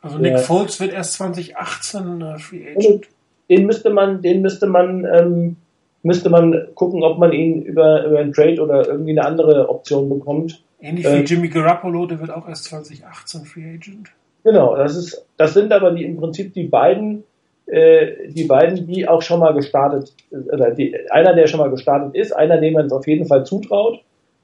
Also 0.00 0.16
Nick. 0.16 0.38
Foles 0.38 0.80
wird 0.80 0.94
erst 0.94 1.12
2018 1.14 2.22
äh, 2.22 2.38
Free 2.38 2.70
Agent. 2.70 3.08
Den 3.50 3.66
müsste 3.66 3.90
man, 3.90 4.22
den 4.22 4.40
müsste 4.40 4.66
man, 4.66 5.04
ähm, 5.04 5.56
müsste 6.02 6.30
man 6.30 6.68
gucken, 6.74 7.02
ob 7.02 7.18
man 7.18 7.34
ihn 7.34 7.60
über, 7.60 8.06
über 8.06 8.20
einen 8.20 8.32
Trade 8.32 8.62
oder 8.62 8.88
irgendwie 8.88 9.10
eine 9.10 9.26
andere 9.26 9.68
Option 9.68 10.08
bekommt. 10.08 10.64
Ähnlich 10.80 11.04
äh, 11.04 11.20
wie 11.20 11.24
Jimmy 11.24 11.48
Garoppolo, 11.48 12.06
der 12.06 12.18
wird 12.18 12.30
auch 12.30 12.48
erst 12.48 12.64
2018 12.64 13.44
Free 13.44 13.74
Agent. 13.74 14.08
Genau, 14.44 14.74
das 14.74 14.96
ist, 14.96 15.26
das 15.36 15.52
sind 15.52 15.74
aber 15.74 15.90
die 15.90 16.04
im 16.04 16.16
Prinzip 16.16 16.54
die 16.54 16.68
beiden, 16.68 17.24
äh, 17.66 18.28
die 18.30 18.44
beiden, 18.44 18.86
die 18.86 19.06
auch 19.06 19.20
schon 19.20 19.40
mal 19.40 19.52
gestartet, 19.52 20.14
oder 20.30 20.70
die, 20.70 20.96
einer, 21.10 21.34
der 21.34 21.48
schon 21.48 21.60
mal 21.60 21.70
gestartet 21.70 22.14
ist, 22.14 22.32
einer, 22.32 22.56
dem 22.56 22.72
man 22.72 22.86
es 22.86 22.92
auf 22.92 23.06
jeden 23.06 23.26
Fall 23.26 23.44
zutraut 23.44 24.00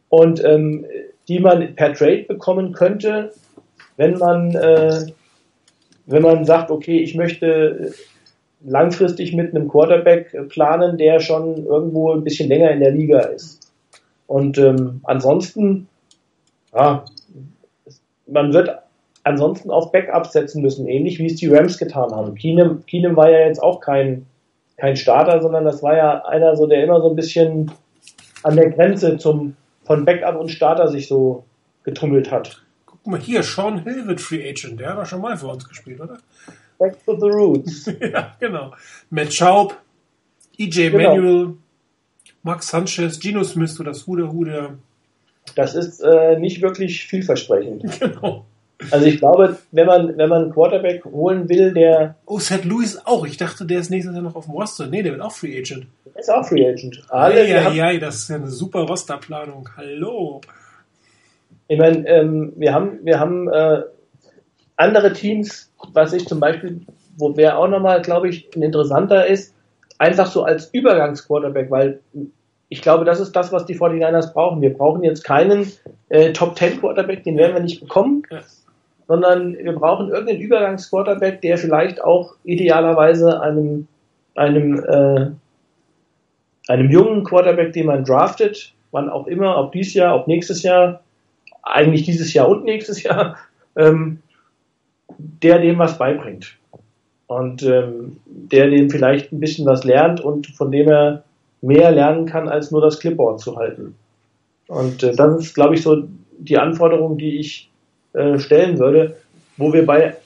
und 0.08 0.42
ähm, 0.44 0.86
die 1.28 1.40
man 1.40 1.74
per 1.74 1.92
Trade 1.92 2.24
bekommen 2.26 2.72
könnte, 2.72 3.32
wenn 3.96 4.18
man, 4.18 4.54
äh, 4.54 5.06
wenn 6.06 6.22
man 6.22 6.44
sagt, 6.44 6.70
okay, 6.70 6.98
ich 7.00 7.14
möchte 7.14 7.92
langfristig 8.64 9.34
mit 9.34 9.54
einem 9.54 9.68
Quarterback 9.68 10.34
planen, 10.48 10.98
der 10.98 11.20
schon 11.20 11.66
irgendwo 11.66 12.12
ein 12.12 12.24
bisschen 12.24 12.48
länger 12.48 12.70
in 12.70 12.80
der 12.80 12.90
Liga 12.90 13.20
ist. 13.20 13.72
Und 14.26 14.58
ähm, 14.58 15.00
ansonsten, 15.04 15.88
ja, 16.74 17.04
man 18.26 18.52
wird 18.52 18.70
ansonsten 19.24 19.70
auf 19.70 19.92
Backups 19.92 20.32
setzen 20.32 20.62
müssen, 20.62 20.88
ähnlich 20.88 21.18
wie 21.18 21.26
es 21.26 21.36
die 21.36 21.48
Rams 21.48 21.78
getan 21.78 22.10
haben. 22.10 22.34
Keenum, 22.34 22.84
Keenum 22.86 23.16
war 23.16 23.30
ja 23.30 23.46
jetzt 23.46 23.62
auch 23.62 23.80
kein, 23.80 24.26
kein 24.76 24.96
Starter, 24.96 25.40
sondern 25.40 25.64
das 25.64 25.82
war 25.82 25.96
ja 25.96 26.24
einer, 26.24 26.56
so 26.56 26.66
der 26.66 26.82
immer 26.82 27.00
so 27.00 27.10
ein 27.10 27.16
bisschen 27.16 27.70
an 28.42 28.56
der 28.56 28.70
Grenze 28.70 29.18
zum 29.18 29.56
von 29.88 30.04
Backup 30.04 30.36
und 30.36 30.50
Starter 30.50 30.88
sich 30.88 31.08
so 31.08 31.46
getummelt 31.82 32.30
hat. 32.30 32.62
Guck 32.84 33.06
mal 33.06 33.18
hier, 33.18 33.42
Sean 33.42 33.82
Hill 33.82 34.06
wird 34.06 34.20
Free 34.20 34.48
Agent, 34.48 34.78
der 34.78 34.90
hat 34.90 34.98
doch 34.98 35.06
schon 35.06 35.22
mal 35.22 35.36
für 35.36 35.46
uns 35.46 35.66
gespielt, 35.66 35.98
oder? 36.00 36.18
Back 36.78 37.04
to 37.04 37.18
the 37.18 37.26
Roots. 37.26 37.90
ja, 38.00 38.36
genau. 38.38 38.74
Matt 39.08 39.32
Schaub, 39.32 39.76
EJ 40.58 40.90
genau. 40.90 41.14
Manuel, 41.14 41.54
Max 42.42 42.68
Sanchez, 42.68 43.18
Gino 43.18 43.42
Smith, 43.42 43.74
so 43.74 43.82
das 43.82 44.06
Hude 44.06 44.30
Hude. 44.30 44.78
Das 45.54 45.74
ist 45.74 46.00
äh, 46.00 46.38
nicht 46.38 46.60
wirklich 46.60 47.06
vielversprechend. 47.06 47.84
Genau. 47.98 48.44
Also 48.90 49.06
ich 49.06 49.18
glaube, 49.18 49.58
wenn 49.72 49.86
man, 49.86 50.16
wenn 50.16 50.28
man 50.28 50.42
einen 50.44 50.52
Quarterback 50.52 51.04
holen 51.04 51.48
will, 51.48 51.72
der. 51.72 52.14
Oh, 52.26 52.38
Seth 52.38 52.64
Lewis 52.64 53.00
auch. 53.04 53.26
Ich 53.26 53.36
dachte, 53.36 53.66
der 53.66 53.80
ist 53.80 53.90
nächstes 53.90 54.14
Jahr 54.14 54.22
noch 54.22 54.36
auf 54.36 54.44
dem 54.44 54.54
Roster. 54.54 54.86
Nee, 54.86 55.02
der 55.02 55.12
wird 55.12 55.20
auch 55.20 55.32
Free 55.32 55.58
Agent. 55.58 55.86
Der 56.06 56.20
ist 56.20 56.30
auch 56.30 56.46
Free 56.46 56.66
Agent. 56.66 57.02
Alle, 57.08 57.48
ja, 57.48 57.70
ja, 57.70 57.90
ja, 57.90 57.98
das 57.98 58.16
ist 58.16 58.30
ja 58.30 58.36
eine 58.36 58.48
super 58.48 58.82
Rosterplanung. 58.82 59.68
Hallo. 59.76 60.40
Ich 61.66 61.78
meine, 61.78 62.06
ähm, 62.06 62.52
wir 62.56 62.72
haben, 62.72 63.00
wir 63.02 63.18
haben 63.18 63.48
äh, 63.48 63.82
andere 64.76 65.12
Teams, 65.12 65.70
was 65.92 66.12
ich 66.12 66.26
zum 66.26 66.38
Beispiel, 66.38 66.80
wo 67.16 67.36
wer 67.36 67.58
auch 67.58 67.68
nochmal, 67.68 68.00
glaube 68.00 68.28
ich, 68.28 68.48
ein 68.54 68.62
interessanter 68.62 69.26
ist, 69.26 69.54
einfach 69.98 70.30
so 70.30 70.44
als 70.44 70.72
Übergangsquarterback, 70.72 71.70
weil 71.70 72.00
ich 72.68 72.80
glaube, 72.80 73.04
das 73.04 73.18
ist 73.18 73.34
das, 73.34 73.50
was 73.50 73.66
die 73.66 73.76
49ers 73.76 74.32
brauchen. 74.32 74.62
Wir 74.62 74.72
brauchen 74.72 75.02
jetzt 75.02 75.24
keinen 75.24 75.72
äh, 76.10 76.32
Top 76.32 76.56
10 76.56 76.80
Quarterback, 76.80 77.24
den 77.24 77.36
werden 77.36 77.54
wir 77.54 77.62
nicht 77.62 77.80
bekommen. 77.80 78.22
Ja 78.30 78.40
sondern 79.08 79.56
wir 79.56 79.72
brauchen 79.72 80.10
irgendeinen 80.10 80.42
Übergangsquarterback, 80.42 81.40
der 81.40 81.56
vielleicht 81.56 82.04
auch 82.04 82.34
idealerweise 82.44 83.40
einem, 83.40 83.88
einem, 84.34 84.84
äh, 84.84 85.30
einem 86.70 86.90
jungen 86.90 87.24
Quarterback, 87.24 87.72
den 87.72 87.86
man 87.86 88.04
draftet, 88.04 88.74
wann 88.90 89.08
auch 89.08 89.26
immer, 89.26 89.56
ob 89.56 89.72
dieses 89.72 89.94
Jahr, 89.94 90.14
ob 90.14 90.28
nächstes 90.28 90.62
Jahr, 90.62 91.00
eigentlich 91.62 92.04
dieses 92.04 92.34
Jahr 92.34 92.48
und 92.50 92.64
nächstes 92.64 93.02
Jahr, 93.02 93.36
ähm, 93.76 94.20
der 95.16 95.58
dem 95.58 95.78
was 95.78 95.96
beibringt. 95.96 96.54
Und 97.26 97.62
ähm, 97.62 98.18
der 98.26 98.68
dem 98.68 98.90
vielleicht 98.90 99.32
ein 99.32 99.40
bisschen 99.40 99.66
was 99.66 99.84
lernt 99.84 100.20
und 100.20 100.48
von 100.48 100.70
dem 100.70 100.88
er 100.88 101.24
mehr 101.62 101.90
lernen 101.90 102.26
kann, 102.26 102.48
als 102.48 102.70
nur 102.70 102.82
das 102.82 103.00
Clipboard 103.00 103.40
zu 103.40 103.56
halten. 103.56 103.94
Und 104.68 105.02
äh, 105.02 105.14
das 105.14 105.40
ist, 105.40 105.54
glaube 105.54 105.74
ich, 105.74 105.82
so 105.82 106.04
die 106.38 106.58
Anforderung, 106.58 107.16
die 107.16 107.38
ich 107.38 107.68
äh, 108.12 108.38
stellen 108.38 108.78
würde, 108.78 109.16
wo 109.56 109.72
wir 109.72 109.84
bei 109.84 110.16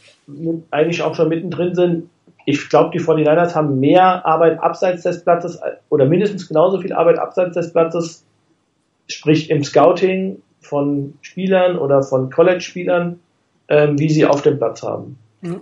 eigentlich 0.71 1.03
auch 1.03 1.15
schon 1.15 1.29
mittendrin 1.29 1.75
sind. 1.75 2.09
ich 2.45 2.69
glaube, 2.69 2.91
die 2.97 3.05
49ers 3.05 3.55
haben 3.55 3.81
mehr 3.81 4.25
Arbeit 4.25 4.61
abseits 4.61 5.03
des 5.03 5.23
Platzes 5.25 5.61
oder 5.89 6.07
mindestens 6.07 6.49
genauso 6.49 6.81
viel 6.81 6.93
Arbeit 6.93 7.19
abseits 7.19 7.55
des 7.55 7.73
Platzes, 7.73 8.25
sprich 9.09 9.51
im 9.51 9.65
Scouting 9.65 10.41
von 10.61 11.15
Spielern 11.23 11.77
oder 11.77 12.03
von 12.03 12.31
College-Spielern, 12.31 13.19
ähm, 13.69 13.99
wie 13.99 14.11
sie 14.11 14.27
auf 14.27 14.43
dem 14.43 14.59
Platz 14.59 14.83
haben. 14.83 15.19
Ja. 15.43 15.61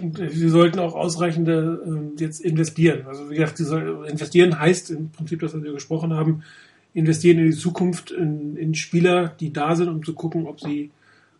Und 0.00 0.18
äh, 0.18 0.28
sie 0.28 0.48
sollten 0.48 0.78
auch 0.78 0.94
ausreichende 0.94 1.80
äh, 1.86 2.20
jetzt 2.20 2.40
investieren. 2.40 3.06
Also 3.06 3.30
wie 3.30 3.36
gesagt, 3.36 3.60
investieren 3.60 4.58
heißt 4.58 4.90
im 4.90 5.10
Prinzip, 5.10 5.40
das, 5.40 5.54
was 5.54 5.62
wir 5.62 5.72
gesprochen 5.72 6.14
haben, 6.14 6.42
investieren 6.94 7.38
in 7.38 7.46
die 7.50 7.56
Zukunft, 7.56 8.10
in, 8.10 8.56
in 8.56 8.74
Spieler, 8.74 9.34
die 9.40 9.52
da 9.52 9.76
sind, 9.76 9.88
um 9.88 10.02
zu 10.02 10.14
gucken, 10.14 10.46
ob 10.46 10.60
sie 10.60 10.90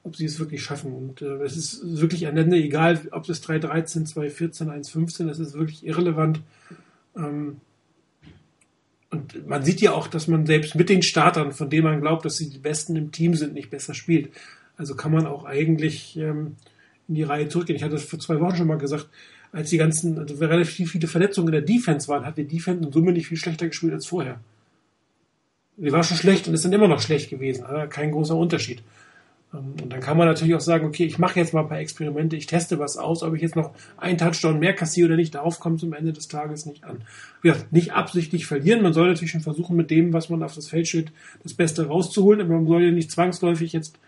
ob 0.05 0.17
sie 0.17 0.27
es 0.27 0.39
wirklich 0.39 0.63
schaffen. 0.63 0.93
Und 0.93 1.23
äh, 1.23 1.43
es 1.43 1.57
ist 1.57 2.01
wirklich 2.01 2.27
am 2.27 2.37
Ende 2.37 2.57
egal, 2.57 3.01
ob 3.11 3.29
es 3.29 3.43
3.13, 3.43 4.13
2.14, 4.15 4.69
1.15, 4.69 5.27
das 5.27 5.39
ist 5.39 5.55
wirklich 5.55 5.85
irrelevant. 5.85 6.41
Ähm, 7.17 7.57
und 9.11 9.47
man 9.49 9.65
sieht 9.65 9.81
ja 9.81 9.93
auch, 9.93 10.07
dass 10.07 10.29
man 10.29 10.45
selbst 10.45 10.75
mit 10.75 10.91
den 10.91 11.03
Startern, 11.03 11.53
von 11.53 11.71
denen 11.71 11.85
man 11.85 12.01
glaubt, 12.01 12.25
dass 12.25 12.37
sie 12.37 12.51
die 12.51 12.59
Besten 12.59 12.97
im 12.97 13.13
Team 13.13 13.35
sind, 13.35 13.55
nicht 13.55 13.71
besser 13.71 13.95
spielt. 13.95 14.31
Also 14.77 14.95
kann 14.95 15.13
man 15.13 15.27
auch 15.27 15.45
eigentlich 15.45 16.17
ähm, 16.19 16.57
in 17.09 17.15
die 17.15 17.23
Reihe 17.23 17.49
zurückgehen. 17.49 17.77
Ich 17.77 17.83
hatte 17.83 17.95
das 17.95 18.05
vor 18.05 18.19
zwei 18.19 18.41
Wochen 18.41 18.57
schon 18.57 18.67
mal 18.67 18.77
gesagt, 18.77 19.09
als 19.53 19.71
die 19.71 19.79
ganzen, 19.79 20.19
also 20.19 20.35
relativ 20.35 20.91
viele 20.91 21.07
Verletzungen 21.07 21.49
in 21.49 21.53
der 21.53 21.63
Defense 21.63 22.09
waren, 22.09 22.27
hat 22.27 22.37
die 22.37 22.45
Defense 22.45 22.85
in 22.85 22.93
Summe 22.93 23.13
nicht 23.13 23.29
viel 23.29 23.39
schlechter 23.39 23.69
gespielt 23.69 23.93
als 23.95 24.07
vorher. 24.07 24.41
Die 25.77 25.93
war 25.93 26.05
schon 26.05 26.17
schlecht 26.17 26.47
und 26.47 26.55
ist 26.55 26.65
dann 26.65 26.73
immer 26.73 26.89
noch 26.89 27.01
schlecht 27.01 27.31
gewesen. 27.31 27.65
Kein 27.91 28.13
großer 28.13 28.37
Unterschied. 28.37 28.83
Ähm, 29.55 29.75
und 29.83 29.93
dann 29.93 30.01
kann 30.01 30.17
man 30.17 30.27
natürlich 30.27 30.55
auch 30.55 30.61
sagen, 30.61 30.87
okay, 30.87 31.05
ich 31.05 31.19
mache 31.19 31.39
jetzt 31.39 31.55
mal 31.55 31.61
ein 31.63 31.69
paar 31.69 31.79
Experimente, 31.79 32.37
ich 32.37 32.47
teste 32.47 32.79
was 32.79 32.97
aus, 32.97 33.23
ob 33.23 33.35
ich 33.35 33.43
jetzt 33.43 33.57
noch 33.57 33.73
einen 33.97 34.19
Touchdown 34.19 34.59
mehr 34.59 34.75
kassiere 34.75 35.09
oder 35.09 35.17
nicht, 35.17 35.35
darauf 35.35 35.61
kommt 35.61 35.79
es 35.79 35.85
am 35.85 35.93
Ende 35.93 36.13
des 36.13 36.29
Tages 36.29 36.67
nicht 36.67 36.85
an. 36.85 37.03
Ja, 37.43 37.57
nicht 37.71 37.93
absichtlich 37.93 38.47
verlieren, 38.47 38.83
man 38.83 38.93
soll 38.93 39.09
natürlich 39.09 39.31
schon 39.31 39.41
versuchen, 39.41 39.77
mit 39.77 39.91
dem, 39.91 40.13
was 40.13 40.29
man 40.29 40.43
auf 40.43 40.55
das 40.55 40.69
Feld 40.69 40.89
stellt, 40.89 41.13
das 41.43 41.55
Beste 41.55 41.87
rauszuholen, 41.87 42.41
aber 42.41 42.55
man 42.55 42.67
soll 42.67 42.85
ja 42.85 42.91
nicht 42.91 43.11
zwangsläufig 43.11 43.73
jetzt 43.73 43.99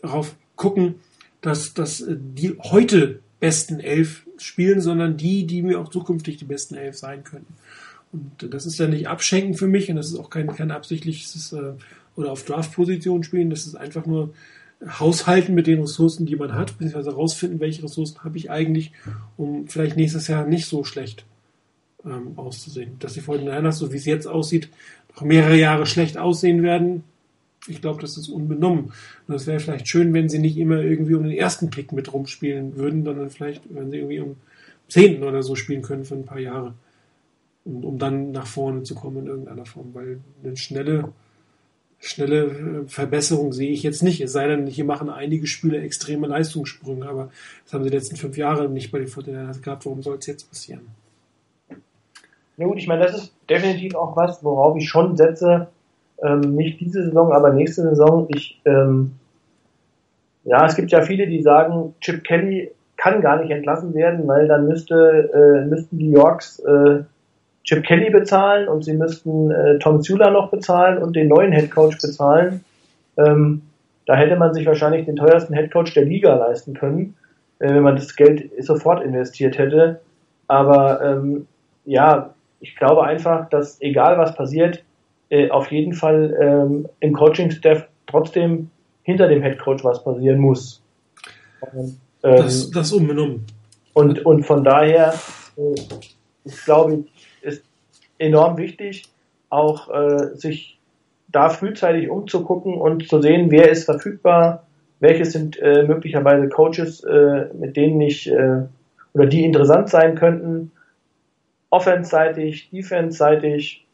darauf 0.00 0.34
gucken, 0.56 0.96
dass, 1.40 1.74
dass 1.74 2.00
äh, 2.00 2.16
die 2.18 2.56
heute 2.58 3.20
besten 3.40 3.80
elf 3.80 4.24
spielen, 4.38 4.80
sondern 4.80 5.16
die, 5.16 5.46
die 5.46 5.62
mir 5.62 5.80
auch 5.80 5.88
zukünftig 5.88 6.36
die 6.36 6.44
besten 6.44 6.76
elf 6.76 6.96
sein 6.96 7.24
könnten. 7.24 7.54
Und 8.12 8.52
das 8.52 8.66
ist 8.66 8.78
ja 8.78 8.86
nicht 8.86 9.08
abschenken 9.08 9.54
für 9.54 9.66
mich 9.66 9.88
und 9.90 9.96
das 9.96 10.08
ist 10.08 10.18
auch 10.18 10.30
kein, 10.30 10.54
kein 10.54 10.70
absichtliches 10.70 11.52
äh, 11.52 11.72
oder 12.14 12.32
auf 12.32 12.44
Draft-Position 12.44 13.24
spielen, 13.24 13.48
das 13.48 13.66
ist 13.66 13.74
einfach 13.74 14.04
nur 14.04 14.34
haushalten 14.86 15.54
mit 15.54 15.66
den 15.66 15.80
Ressourcen, 15.80 16.26
die 16.26 16.36
man 16.36 16.54
hat, 16.54 16.78
beziehungsweise 16.78 17.10
herausfinden, 17.10 17.60
welche 17.60 17.84
Ressourcen 17.84 18.22
habe 18.24 18.36
ich 18.36 18.50
eigentlich, 18.50 18.92
um 19.36 19.68
vielleicht 19.68 19.96
nächstes 19.96 20.28
Jahr 20.28 20.44
nicht 20.44 20.66
so 20.66 20.84
schlecht 20.84 21.24
ähm, 22.04 22.32
auszusehen. 22.36 22.98
Dass 22.98 23.14
die 23.14 23.22
49ers, 23.22 23.72
so 23.72 23.92
wie 23.92 23.96
es 23.96 24.04
jetzt 24.04 24.26
aussieht, 24.26 24.68
noch 25.14 25.22
mehrere 25.22 25.56
Jahre 25.56 25.86
schlecht 25.86 26.18
aussehen 26.18 26.62
werden, 26.62 27.04
ich 27.68 27.80
glaube, 27.80 28.00
das 28.00 28.16
ist 28.16 28.28
unbenommen. 28.28 28.92
Und 29.28 29.34
es 29.34 29.46
wäre 29.46 29.60
vielleicht 29.60 29.86
schön, 29.86 30.12
wenn 30.12 30.28
sie 30.28 30.40
nicht 30.40 30.56
immer 30.56 30.80
irgendwie 30.80 31.14
um 31.14 31.22
den 31.22 31.32
ersten 31.32 31.70
Pick 31.70 31.92
mit 31.92 32.12
rumspielen 32.12 32.76
würden, 32.76 33.04
sondern 33.04 33.30
vielleicht, 33.30 33.62
wenn 33.70 33.90
sie 33.90 33.98
irgendwie 33.98 34.20
um 34.20 34.36
zehnten 34.88 35.22
oder 35.22 35.44
so 35.44 35.54
spielen 35.54 35.82
können 35.82 36.04
für 36.04 36.16
ein 36.16 36.26
paar 36.26 36.40
Jahre. 36.40 36.74
Und 37.64 37.84
um 37.84 37.98
dann 37.98 38.32
nach 38.32 38.46
vorne 38.46 38.82
zu 38.82 38.94
kommen 38.94 39.18
in 39.18 39.26
irgendeiner 39.26 39.66
Form, 39.66 39.94
weil 39.94 40.20
eine 40.42 40.56
schnelle 40.56 41.12
schnelle 42.02 42.44
äh, 42.44 42.88
Verbesserung 42.88 43.52
sehe 43.52 43.70
ich 43.70 43.82
jetzt 43.82 44.02
nicht. 44.02 44.20
Es 44.20 44.32
sei 44.32 44.48
denn, 44.48 44.66
hier 44.66 44.84
machen 44.84 45.08
einige 45.08 45.46
Spieler 45.46 45.82
extreme 45.82 46.26
Leistungssprünge, 46.26 47.08
aber 47.08 47.30
das 47.64 47.72
haben 47.72 47.84
sie 47.84 47.90
die 47.90 47.96
letzten 47.96 48.16
fünf 48.16 48.36
Jahre 48.36 48.68
nicht 48.68 48.90
bei 48.90 48.98
den 48.98 49.08
Fortinanders 49.08 49.62
gehabt. 49.62 49.86
Warum 49.86 50.02
soll 50.02 50.18
es 50.18 50.26
jetzt 50.26 50.48
passieren? 50.48 50.88
Ja 52.56 52.66
gut, 52.66 52.78
ich 52.78 52.88
meine, 52.88 53.04
das 53.04 53.16
ist 53.16 53.34
definitiv 53.48 53.94
auch 53.94 54.16
was, 54.16 54.44
worauf 54.44 54.76
ich 54.76 54.88
schon 54.88 55.16
setze. 55.16 55.68
Ähm, 56.22 56.54
nicht 56.54 56.80
diese 56.80 57.04
Saison, 57.04 57.32
aber 57.32 57.52
nächste 57.52 57.82
Saison. 57.82 58.26
Ich, 58.28 58.60
ähm, 58.64 59.12
ja, 60.44 60.66
es 60.66 60.74
gibt 60.74 60.90
ja 60.90 61.02
viele, 61.02 61.26
die 61.26 61.42
sagen, 61.42 61.94
Chip 62.00 62.24
Kelly 62.24 62.72
kann 62.96 63.20
gar 63.20 63.40
nicht 63.40 63.50
entlassen 63.50 63.94
werden, 63.94 64.26
weil 64.28 64.46
dann 64.46 64.66
müsste, 64.68 65.30
äh, 65.32 65.66
müssten 65.66 65.98
die 65.98 66.10
Yorks 66.10 66.58
äh, 66.60 67.04
Chip 67.64 67.84
Kelly 67.84 68.10
bezahlen 68.10 68.68
und 68.68 68.84
sie 68.84 68.94
müssten 68.94 69.50
äh, 69.50 69.78
Tom 69.78 70.02
Zula 70.02 70.30
noch 70.30 70.50
bezahlen 70.50 70.98
und 71.02 71.14
den 71.14 71.28
neuen 71.28 71.52
Head 71.52 71.70
Coach 71.70 71.98
bezahlen. 72.00 72.64
Ähm, 73.16 73.62
da 74.06 74.16
hätte 74.16 74.36
man 74.36 74.52
sich 74.52 74.66
wahrscheinlich 74.66 75.06
den 75.06 75.16
teuersten 75.16 75.54
Head 75.54 75.72
Coach 75.72 75.94
der 75.94 76.04
Liga 76.04 76.34
leisten 76.34 76.74
können, 76.74 77.14
äh, 77.60 77.68
wenn 77.68 77.82
man 77.82 77.96
das 77.96 78.16
Geld 78.16 78.50
sofort 78.58 79.02
investiert 79.04 79.58
hätte. 79.58 80.00
Aber 80.48 81.00
ähm, 81.02 81.46
ja, 81.84 82.34
ich 82.60 82.76
glaube 82.76 83.04
einfach, 83.04 83.48
dass 83.48 83.80
egal 83.80 84.18
was 84.18 84.34
passiert, 84.34 84.82
äh, 85.30 85.50
auf 85.50 85.70
jeden 85.70 85.94
Fall 85.94 86.36
ähm, 86.40 86.88
im 87.00 87.12
Coaching-Staff 87.12 87.86
trotzdem 88.06 88.70
hinter 89.02 89.28
dem 89.28 89.42
Head 89.42 89.58
Coach 89.58 89.84
was 89.84 90.02
passieren 90.02 90.38
muss. 90.38 90.82
Ähm, 91.74 91.96
das, 92.20 92.70
das 92.70 92.92
unbenommen. 92.92 93.46
Und, 93.94 94.24
und 94.24 94.44
von 94.44 94.64
daher, 94.64 95.14
äh, 95.56 95.74
ich 96.44 96.64
glaube, 96.64 97.04
enorm 98.22 98.56
wichtig, 98.56 99.04
auch 99.50 99.90
äh, 99.90 100.34
sich 100.34 100.78
da 101.28 101.48
frühzeitig 101.48 102.08
umzugucken 102.08 102.74
und 102.74 103.08
zu 103.08 103.20
sehen, 103.20 103.50
wer 103.50 103.70
ist 103.70 103.84
verfügbar, 103.84 104.64
welche 105.00 105.24
sind 105.24 105.58
äh, 105.60 105.82
möglicherweise 105.82 106.48
Coaches, 106.48 107.02
äh, 107.04 107.46
mit 107.54 107.76
denen 107.76 108.00
ich 108.00 108.30
äh, 108.30 108.62
oder 109.14 109.26
die 109.26 109.44
interessant 109.44 109.90
sein 109.90 110.14
könnten, 110.14 110.70
offense-seitig, 111.70 112.70
defense-seitig. 112.70 113.84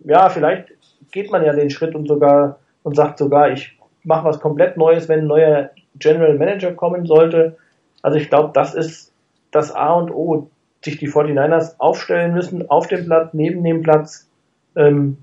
Ja, 0.00 0.28
vielleicht 0.28 0.68
geht 1.10 1.30
man 1.30 1.44
ja 1.44 1.52
den 1.52 1.70
Schritt 1.70 1.94
und 1.94 2.06
sogar 2.06 2.58
und 2.82 2.94
sagt 2.94 3.18
sogar, 3.18 3.50
ich 3.50 3.78
mache 4.04 4.24
was 4.24 4.40
komplett 4.40 4.76
Neues, 4.76 5.08
wenn 5.08 5.20
ein 5.20 5.26
neuer 5.26 5.70
General 5.96 6.34
Manager 6.34 6.72
kommen 6.72 7.06
sollte. 7.06 7.56
Also 8.02 8.18
ich 8.18 8.28
glaube, 8.28 8.50
das 8.54 8.74
ist 8.74 9.12
das 9.50 9.74
A 9.74 9.94
und 9.94 10.10
O 10.10 10.50
sich 10.84 10.98
die 10.98 11.08
49ers 11.08 11.76
aufstellen 11.78 12.34
müssen, 12.34 12.68
auf 12.70 12.86
dem 12.86 13.04
Platz, 13.04 13.34
neben 13.34 13.62
dem 13.64 13.82
Platz. 13.82 14.28
Ähm, 14.76 15.18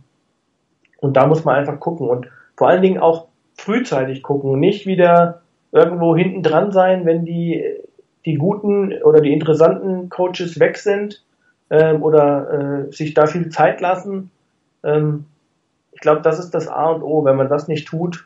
und 1.00 1.18
da 1.18 1.28
muss 1.28 1.46
man 1.46 1.56
einfach 1.56 1.80
gucken 1.80 2.08
und 2.08 2.28
vor 2.58 2.68
allen 2.68 2.82
Dingen 2.82 3.00
auch 3.00 3.28
frühzeitig 3.58 4.24
gucken, 4.24 4.60
nicht 4.60 4.86
wieder 4.86 5.42
irgendwo 5.72 6.16
hinten 6.16 6.42
dran 6.42 6.72
sein, 6.72 7.06
wenn 7.06 7.26
die, 7.26 7.64
die 8.26 8.36
guten 8.36 8.94
oder 9.04 9.22
die 9.22 9.34
interessanten 9.34 10.10
Coaches 10.10 10.60
weg 10.60 10.78
sind 10.78 11.24
ähm, 11.70 12.02
oder 12.02 12.88
äh, 12.88 12.92
sich 12.92 13.14
da 13.14 13.26
viel 13.28 13.50
Zeit 13.50 13.82
lassen. 13.82 14.32
Ähm, 14.84 15.26
ich 15.92 16.02
glaube, 16.02 16.22
das 16.22 16.40
ist 16.40 16.52
das 16.52 16.68
A 16.68 16.90
und 16.92 17.04
O. 17.04 17.24
Wenn 17.24 17.38
man 17.38 17.50
das 17.50 17.68
nicht 17.68 17.88
tut, 17.88 18.26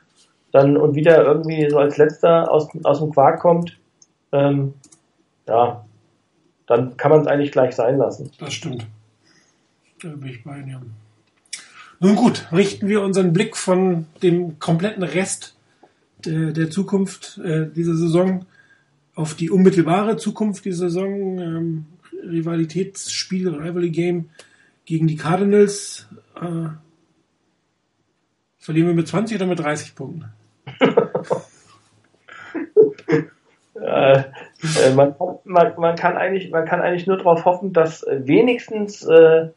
dann 0.51 0.77
und 0.77 0.95
wieder 0.95 1.23
irgendwie 1.23 1.69
so 1.69 1.77
als 1.77 1.97
letzter 1.97 2.51
aus, 2.51 2.69
aus 2.83 2.99
dem 2.99 3.11
Quark 3.11 3.39
kommt, 3.39 3.77
ähm, 4.31 4.73
ja, 5.47 5.85
dann 6.69 6.95
kann 6.97 7.09
man 7.09 7.21
es 7.21 7.27
eigentlich 7.27 7.51
gleich 7.51 7.75
sein 7.75 7.97
lassen. 7.97 8.31
Das 8.37 8.53
stimmt. 8.53 8.85
Da 10.03 10.09
bin 10.09 10.29
ich 10.29 10.43
bei 10.43 10.61
dir. 10.61 10.79
Nun 11.99 12.15
gut, 12.15 12.47
richten 12.51 12.87
wir 12.87 13.01
unseren 13.01 13.33
Blick 13.33 13.57
von 13.57 14.05
dem 14.21 14.59
kompletten 14.59 15.01
Rest 15.01 15.55
der, 16.25 16.51
der 16.51 16.69
Zukunft 16.69 17.39
äh, 17.39 17.67
dieser 17.69 17.95
Saison 17.95 18.45
auf 19.15 19.33
die 19.33 19.49
unmittelbare 19.49 20.17
Zukunft 20.17 20.63
dieser 20.63 20.89
Saison. 20.89 21.39
Ähm, 21.39 21.85
Rivalitätsspiel, 22.23 23.49
Rivalry 23.49 23.89
Game 23.89 24.29
gegen 24.85 25.07
die 25.07 25.15
Cardinals. 25.15 26.07
Äh, 26.35 26.69
verlieren 28.59 28.89
wir 28.89 28.93
mit 28.93 29.07
20 29.07 29.37
oder 29.37 29.47
mit 29.47 29.59
30 29.59 29.95
Punkten? 29.95 30.25
äh, 33.73 34.23
äh, 34.61 34.93
man, 34.93 35.15
man, 35.45 35.73
man, 35.77 35.95
kann 35.95 36.17
eigentlich, 36.17 36.51
man 36.51 36.65
kann 36.65 36.81
eigentlich 36.81 37.07
nur 37.07 37.17
darauf 37.17 37.45
hoffen, 37.45 37.73
dass 37.73 38.03
äh, 38.03 38.21
wenigstens 38.23 39.05
äh, 39.05 39.49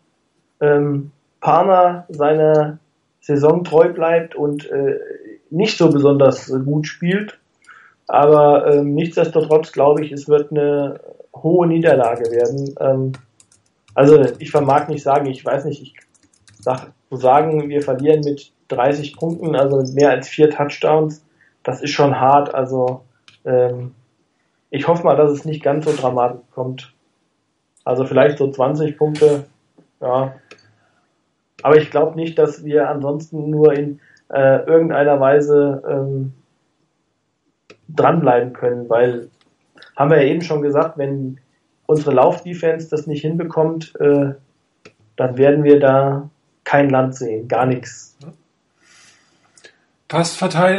ähm, 0.61 1.11
Parner 1.41 2.07
seiner 2.09 2.79
Saison 3.21 3.65
treu 3.65 3.93
bleibt 3.93 4.35
und 4.35 4.71
äh, 4.71 4.99
nicht 5.51 5.77
so 5.77 5.91
besonders 5.91 6.53
gut 6.65 6.87
spielt. 6.87 7.39
Aber 8.09 8.73
ähm, 8.73 8.95
nichtsdestotrotz 8.95 9.73
glaube 9.73 10.05
ich, 10.05 10.13
es 10.13 10.29
wird 10.29 10.51
eine 10.51 11.01
hohe 11.35 11.67
Niederlage 11.67 12.31
werden. 12.31 12.75
Ähm, 12.81 13.13
also 13.95 14.25
ich 14.39 14.51
vermag 14.51 14.89
nicht 14.89 15.03
sagen, 15.03 15.27
ich 15.27 15.45
weiß 15.45 15.65
nicht, 15.65 15.83
ich 15.83 15.95
sag, 16.59 16.93
zu 17.11 17.17
sagen, 17.17 17.69
wir 17.69 17.83
verlieren 17.83 18.21
mit 18.21 18.53
30 18.69 19.17
Punkten, 19.17 19.55
also 19.55 19.77
mit 19.77 19.95
mehr 19.95 20.11
als 20.11 20.29
vier 20.29 20.51
Touchdowns, 20.51 21.25
das 21.63 21.83
ist 21.83 21.91
schon 21.91 22.19
hart. 22.19 22.55
Also 22.55 23.03
ähm, 23.45 23.95
ich 24.73 24.89
hoffe 24.89 25.05
mal, 25.05 25.17
dass 25.17 25.31
es 25.31 25.45
nicht 25.45 25.63
ganz 25.63 25.85
so 25.85 25.95
dramatisch 25.95 26.41
kommt. 26.55 26.95
Also 27.85 28.07
vielleicht 28.07 28.39
so 28.39 28.51
20 28.51 28.97
Punkte, 28.97 29.45
ja. 30.01 30.35
Aber 31.63 31.77
ich 31.77 31.91
glaube 31.91 32.17
nicht, 32.17 32.39
dass 32.39 32.65
wir 32.65 32.89
ansonsten 32.89 33.51
nur 33.51 33.75
in 33.75 34.01
äh, 34.31 34.65
irgendeiner 34.65 35.21
Weise 35.21 35.83
ähm, 35.87 36.33
dranbleiben 37.89 38.55
können, 38.55 38.89
weil 38.89 39.29
haben 39.95 40.11
wir 40.11 40.23
ja 40.23 40.29
eben 40.29 40.41
schon 40.41 40.63
gesagt, 40.63 40.97
wenn 40.97 41.39
unsere 41.85 42.13
Laufdefense 42.13 42.89
das 42.89 43.07
nicht 43.07 43.21
hinbekommt, 43.21 43.93
äh, 44.01 44.33
dann 45.17 45.37
werden 45.37 45.65
wir 45.65 45.81
da 45.81 46.31
kein 46.65 46.89
Land 46.89 47.15
sehen, 47.15 47.47
gar 47.47 47.67
nichts. 47.67 48.17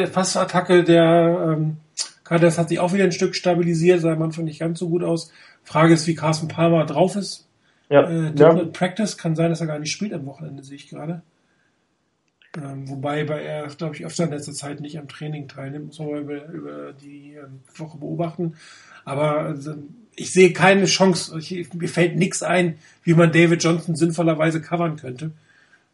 Passattacke 0.07 0.83
der 0.83 1.57
ähm, 1.57 1.77
Cardinals 2.23 2.57
hat 2.57 2.69
sich 2.69 2.79
auch 2.79 2.93
wieder 2.93 3.03
ein 3.03 3.11
Stück 3.11 3.35
stabilisiert, 3.35 4.01
sah 4.01 4.13
am 4.13 4.21
Anfang 4.21 4.45
nicht 4.45 4.59
ganz 4.59 4.79
so 4.79 4.89
gut 4.89 5.03
aus. 5.03 5.31
Frage 5.63 5.93
ist, 5.93 6.07
wie 6.07 6.15
Carsten 6.15 6.47
Palmer 6.47 6.85
drauf 6.85 7.15
ist. 7.15 7.47
Ja. 7.89 8.09
Äh, 8.09 8.33
ja. 8.35 8.53
Practice 8.65 9.17
kann 9.17 9.35
sein, 9.35 9.49
dass 9.49 9.61
er 9.61 9.67
gar 9.67 9.79
nicht 9.79 9.91
spielt 9.91 10.13
am 10.13 10.25
Wochenende, 10.25 10.63
sehe 10.63 10.75
ich 10.75 10.89
gerade. 10.89 11.21
Ähm, 12.55 12.87
wobei 12.87 13.25
er, 13.25 13.67
glaube 13.67 13.95
ich, 13.95 14.05
öfter 14.05 14.25
in 14.25 14.29
letzter 14.29 14.53
Zeit 14.53 14.79
nicht 14.79 14.99
am 14.99 15.07
Training 15.07 15.47
teilnimmt, 15.47 15.87
muss 15.87 15.99
man 15.99 16.09
mal 16.09 16.21
über, 16.21 16.45
über 16.49 16.93
die 16.93 17.33
ähm, 17.33 17.61
Woche 17.75 17.97
beobachten. 17.97 18.53
Aber 19.05 19.39
also, 19.39 19.75
ich 20.15 20.31
sehe 20.31 20.53
keine 20.53 20.85
Chance, 20.85 21.37
ich, 21.39 21.73
mir 21.73 21.89
fällt 21.89 22.15
nichts 22.15 22.43
ein, 22.43 22.77
wie 23.03 23.15
man 23.15 23.31
David 23.31 23.63
Johnson 23.63 23.95
sinnvollerweise 23.95 24.61
covern 24.61 24.97
könnte. 24.97 25.31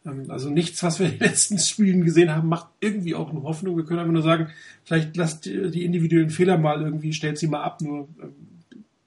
Ähm, 0.06 0.26
also 0.30 0.50
nichts, 0.50 0.82
was 0.84 1.00
wir 1.00 1.08
in 1.08 1.14
den 1.14 1.28
letzten 1.28 1.60
Spielen 1.60 2.04
gesehen 2.04 2.32
haben, 2.32 2.48
macht 2.48 2.68
irgendwie 2.80 3.16
auch 3.16 3.30
eine 3.30 3.44
Hoffnung. 3.44 3.78
Wir 3.78 3.86
können 3.86 4.00
einfach 4.00 4.14
nur 4.14 4.22
sagen, 4.22 4.50
vielleicht 4.84 5.16
lasst 5.18 5.46
die 5.46 5.86
individuellen 5.86 6.30
Fehler 6.30 6.58
mal 6.58 6.82
irgendwie, 6.82 7.14
stellt 7.14 7.38
sie 7.38 7.48
mal 7.48 7.64
ab. 7.64 7.82
Nur 7.82 8.08
ähm, 8.22 8.34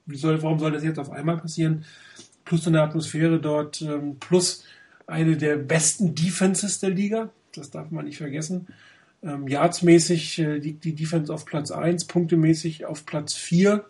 wie 0.05 0.17
soll, 0.17 0.41
warum 0.43 0.59
soll 0.59 0.71
das 0.71 0.83
jetzt 0.83 0.99
auf 0.99 1.11
einmal 1.11 1.37
passieren? 1.37 1.85
Plus 2.45 2.67
eine 2.67 2.81
Atmosphäre 2.81 3.39
dort, 3.39 3.81
ähm, 3.81 4.17
plus 4.19 4.65
eine 5.07 5.37
der 5.37 5.57
besten 5.57 6.15
Defenses 6.15 6.79
der 6.79 6.89
Liga. 6.89 7.29
Das 7.55 7.71
darf 7.71 7.91
man 7.91 8.05
nicht 8.05 8.17
vergessen. 8.17 8.67
Yardsmäßig 9.21 10.39
äh, 10.39 10.57
liegt 10.57 10.83
die 10.83 10.95
Defense 10.95 11.33
auf 11.33 11.45
Platz 11.45 11.71
1, 11.71 12.07
punktemäßig 12.07 12.85
auf 12.85 13.05
Platz 13.05 13.35
4, 13.35 13.85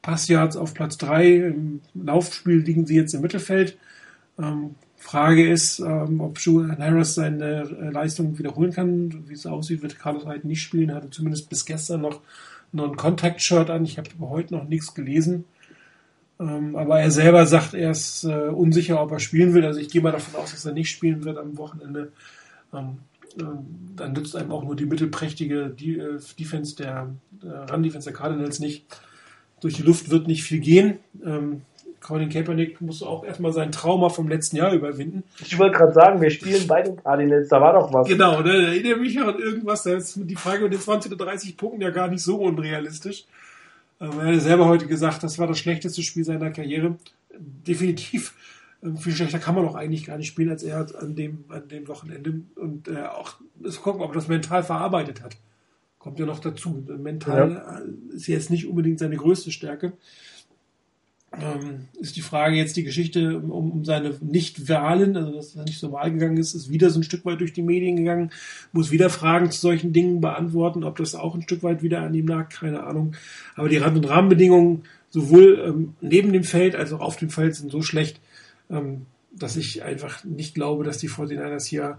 Passyards 0.00 0.56
auf 0.56 0.74
Platz 0.74 0.96
3. 0.98 1.34
Im 1.38 1.80
Laufspiel 1.94 2.58
liegen 2.58 2.86
sie 2.86 2.94
jetzt 2.94 3.12
im 3.12 3.20
Mittelfeld. 3.20 3.78
Frage 5.06 5.48
ist, 5.48 5.78
ähm, 5.78 6.20
ob 6.20 6.40
Julian 6.40 6.78
Harris 6.78 7.14
seine 7.14 7.60
äh, 7.60 7.90
Leistung 7.90 8.36
wiederholen 8.40 8.72
kann. 8.72 9.28
Wie 9.28 9.34
es 9.34 9.46
aussieht, 9.46 9.80
wird 9.80 10.00
Carlos 10.00 10.26
Hyde 10.26 10.48
nicht 10.48 10.62
spielen. 10.62 10.88
Er 10.88 10.96
hatte 10.96 11.10
zumindest 11.10 11.48
bis 11.48 11.64
gestern 11.64 12.00
noch, 12.00 12.20
ein 12.72 12.96
Contact-Shirt 12.96 13.70
an. 13.70 13.84
Ich 13.84 13.98
habe 13.98 14.10
heute 14.18 14.52
noch 14.52 14.64
nichts 14.64 14.94
gelesen. 14.94 15.44
Ähm, 16.40 16.74
aber 16.74 16.98
er 16.98 17.12
selber 17.12 17.46
sagt, 17.46 17.74
er 17.74 17.92
ist 17.92 18.24
äh, 18.24 18.48
unsicher, 18.48 19.00
ob 19.00 19.12
er 19.12 19.20
spielen 19.20 19.54
will. 19.54 19.64
Also 19.64 19.78
ich 19.78 19.90
gehe 19.90 20.02
mal 20.02 20.10
davon 20.10 20.40
aus, 20.40 20.50
dass 20.50 20.64
er 20.64 20.72
nicht 20.72 20.90
spielen 20.90 21.24
wird 21.24 21.38
am 21.38 21.56
Wochenende. 21.56 22.10
Ähm, 22.74 22.98
äh, 23.38 23.44
dann 23.94 24.12
nützt 24.12 24.34
einem 24.34 24.50
auch 24.50 24.64
nur 24.64 24.74
die 24.74 24.86
mittelprächtige 24.86 25.76
äh, 25.80 26.18
Defense 26.36 26.74
der 26.74 27.14
äh, 27.44 27.72
Run-Defense 27.72 28.10
der 28.10 28.18
Cardinals 28.18 28.58
nicht. 28.58 28.84
Durch 29.60 29.74
die 29.74 29.82
Luft 29.82 30.10
wird 30.10 30.26
nicht 30.26 30.42
viel 30.42 30.58
gehen. 30.58 30.98
Ähm, 31.24 31.62
Colin 32.06 32.28
Kaepernick 32.28 32.80
muss 32.80 33.02
auch 33.02 33.24
erstmal 33.24 33.52
sein 33.52 33.72
Trauma 33.72 34.10
vom 34.10 34.28
letzten 34.28 34.56
Jahr 34.56 34.72
überwinden. 34.72 35.24
Ich 35.40 35.58
wollte 35.58 35.76
gerade 35.76 35.92
sagen, 35.92 36.20
wir 36.20 36.30
spielen 36.30 36.64
bei 36.68 36.82
den 36.82 36.96
Cardinals, 37.02 37.48
da 37.48 37.60
war 37.60 37.72
doch 37.72 37.92
was. 37.92 38.06
Genau, 38.06 38.42
ne, 38.42 38.52
da 38.52 38.68
erinnere 38.68 38.98
mich 38.98 39.20
an 39.20 39.36
irgendwas, 39.36 39.82
da 39.82 39.96
ist 39.96 40.16
die 40.16 40.36
Frage 40.36 40.62
mit 40.62 40.72
den 40.72 40.80
20 40.80 41.10
oder 41.12 41.24
30 41.24 41.56
Punkten 41.56 41.80
ja 41.80 41.90
gar 41.90 42.06
nicht 42.06 42.22
so 42.22 42.36
unrealistisch. 42.36 43.24
Ähm, 44.00 44.20
er 44.20 44.36
hat 44.36 44.40
selber 44.40 44.68
heute 44.68 44.86
gesagt, 44.86 45.24
das 45.24 45.40
war 45.40 45.48
das 45.48 45.58
schlechteste 45.58 46.00
Spiel 46.04 46.22
seiner 46.22 46.50
Karriere. 46.50 46.96
Definitiv. 47.36 48.34
Ähm, 48.84 48.96
viel 48.98 49.12
schlechter 49.12 49.40
kann 49.40 49.56
man 49.56 49.66
auch 49.66 49.74
eigentlich 49.74 50.06
gar 50.06 50.16
nicht 50.16 50.28
spielen, 50.28 50.50
als 50.50 50.62
er 50.62 50.86
an 51.00 51.16
dem, 51.16 51.44
an 51.48 51.66
dem 51.66 51.88
Wochenende. 51.88 52.34
Und 52.54 52.86
äh, 52.86 53.02
auch 53.02 53.34
ist 53.64 53.82
gucken, 53.82 54.02
ob 54.02 54.12
er 54.12 54.14
das 54.14 54.28
mental 54.28 54.62
verarbeitet 54.62 55.24
hat. 55.24 55.36
Kommt 55.98 56.20
ja 56.20 56.26
noch 56.26 56.38
dazu. 56.38 56.84
Mental 56.86 57.50
ja. 57.50 58.14
ist 58.14 58.28
jetzt 58.28 58.50
nicht 58.50 58.68
unbedingt 58.68 59.00
seine 59.00 59.16
größte 59.16 59.50
Stärke 59.50 59.92
ähm, 61.32 61.88
ist 61.98 62.16
die 62.16 62.22
Frage 62.22 62.56
jetzt 62.56 62.76
die 62.76 62.84
Geschichte 62.84 63.38
um, 63.38 63.50
um 63.50 63.84
seine 63.84 64.14
Nicht-Wahlen, 64.20 65.16
also 65.16 65.32
dass 65.32 65.56
er 65.56 65.64
nicht 65.64 65.80
zur 65.80 65.92
Wahl 65.92 66.12
gegangen 66.12 66.36
ist, 66.36 66.54
ist 66.54 66.70
wieder 66.70 66.90
so 66.90 67.00
ein 67.00 67.04
Stück 67.04 67.24
weit 67.24 67.40
durch 67.40 67.52
die 67.52 67.62
Medien 67.62 67.96
gegangen, 67.96 68.30
muss 68.72 68.90
wieder 68.90 69.10
Fragen 69.10 69.50
zu 69.50 69.60
solchen 69.60 69.92
Dingen 69.92 70.20
beantworten, 70.20 70.84
ob 70.84 70.96
das 70.96 71.14
auch 71.14 71.34
ein 71.34 71.42
Stück 71.42 71.62
weit 71.62 71.82
wieder 71.82 72.00
an 72.00 72.14
ihm 72.14 72.28
lag, 72.28 72.48
keine 72.48 72.84
Ahnung. 72.84 73.14
Aber 73.54 73.68
die 73.68 73.76
Rand- 73.76 73.96
und 73.96 74.08
Rahmenbedingungen 74.08 74.84
sowohl 75.10 75.62
ähm, 75.66 75.94
neben 76.00 76.32
dem 76.32 76.44
Feld 76.44 76.76
als 76.76 76.92
auch 76.92 77.00
auf 77.00 77.16
dem 77.16 77.30
Feld 77.30 77.54
sind 77.54 77.70
so 77.70 77.82
schlecht, 77.82 78.20
ähm, 78.70 79.06
dass 79.32 79.56
ich 79.56 79.82
einfach 79.82 80.24
nicht 80.24 80.54
glaube, 80.54 80.84
dass 80.84 80.98
die 80.98 81.10
49ers 81.10 81.66
hier 81.66 81.98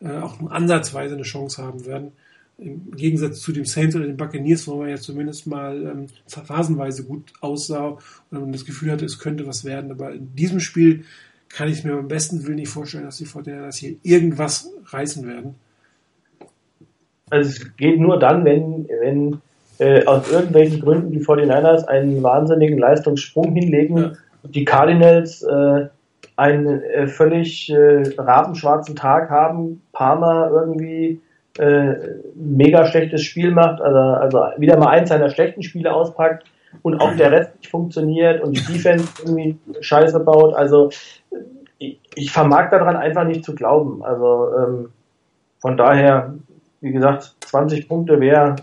äh, 0.00 0.18
auch 0.18 0.40
nur 0.40 0.52
ansatzweise 0.52 1.14
eine 1.14 1.24
Chance 1.24 1.62
haben 1.62 1.86
werden 1.86 2.12
im 2.58 2.92
Gegensatz 2.92 3.40
zu 3.40 3.52
dem 3.52 3.66
Saints 3.66 3.94
oder 3.96 4.06
den 4.06 4.16
Buccaneers, 4.16 4.66
wo 4.66 4.76
man 4.76 4.88
ja 4.88 4.96
zumindest 4.96 5.46
mal 5.46 5.82
ähm, 5.82 6.06
phasenweise 6.26 7.04
gut 7.04 7.32
aussah 7.40 7.98
und 8.30 8.40
man 8.40 8.52
das 8.52 8.64
Gefühl 8.64 8.90
hatte, 8.90 9.04
es 9.04 9.18
könnte 9.18 9.46
was 9.46 9.64
werden. 9.64 9.90
Aber 9.90 10.12
in 10.12 10.34
diesem 10.34 10.60
Spiel 10.60 11.04
kann 11.48 11.68
ich 11.68 11.84
mir 11.84 11.92
am 11.92 12.08
besten 12.08 12.46
Willen 12.46 12.56
nicht 12.56 12.68
vorstellen, 12.68 13.04
dass 13.04 13.18
die 13.18 13.26
Fortinanders 13.26 13.76
hier 13.76 13.96
irgendwas 14.02 14.70
reißen 14.86 15.26
werden. 15.26 15.54
Also 17.28 17.50
es 17.50 17.76
geht 17.76 18.00
nur 18.00 18.18
dann, 18.18 18.44
wenn, 18.44 18.88
wenn 19.00 19.40
äh, 19.78 20.04
aus 20.06 20.30
irgendwelchen 20.30 20.80
Gründen 20.80 21.12
die 21.12 21.24
49ers 21.24 21.84
einen 21.84 22.22
wahnsinnigen 22.22 22.78
Leistungssprung 22.78 23.52
hinlegen 23.52 23.98
ja. 23.98 24.12
und 24.42 24.54
die 24.54 24.64
Cardinals 24.64 25.42
äh, 25.42 25.88
einen 26.36 26.82
äh, 26.82 27.06
völlig 27.06 27.70
äh, 27.70 28.14
rabenschwarzen 28.16 28.96
Tag 28.96 29.28
haben, 29.28 29.82
Parma 29.92 30.48
irgendwie 30.50 31.20
äh, 31.58 31.94
mega 32.34 32.86
schlechtes 32.86 33.22
Spiel 33.22 33.50
macht, 33.50 33.80
also, 33.80 33.98
also 33.98 34.60
wieder 34.60 34.76
mal 34.76 34.90
eins 34.90 35.08
seiner 35.08 35.30
schlechten 35.30 35.62
Spiele 35.62 35.92
auspackt 35.92 36.44
und 36.82 37.00
auch 37.00 37.14
der 37.16 37.32
Rest 37.32 37.56
nicht 37.56 37.70
funktioniert 37.70 38.42
und 38.42 38.56
die 38.56 38.72
Defense 38.72 39.08
irgendwie 39.22 39.58
Scheiße 39.80 40.20
baut. 40.20 40.54
Also 40.54 40.90
ich, 41.78 41.98
ich 42.14 42.30
vermag 42.30 42.70
daran 42.70 42.96
einfach 42.96 43.24
nicht 43.24 43.44
zu 43.44 43.54
glauben. 43.54 44.04
Also 44.04 44.50
ähm, 44.58 44.88
von 45.58 45.76
daher, 45.76 46.34
wie 46.80 46.92
gesagt, 46.92 47.34
20 47.40 47.88
Punkte 47.88 48.20
wäre 48.20 48.56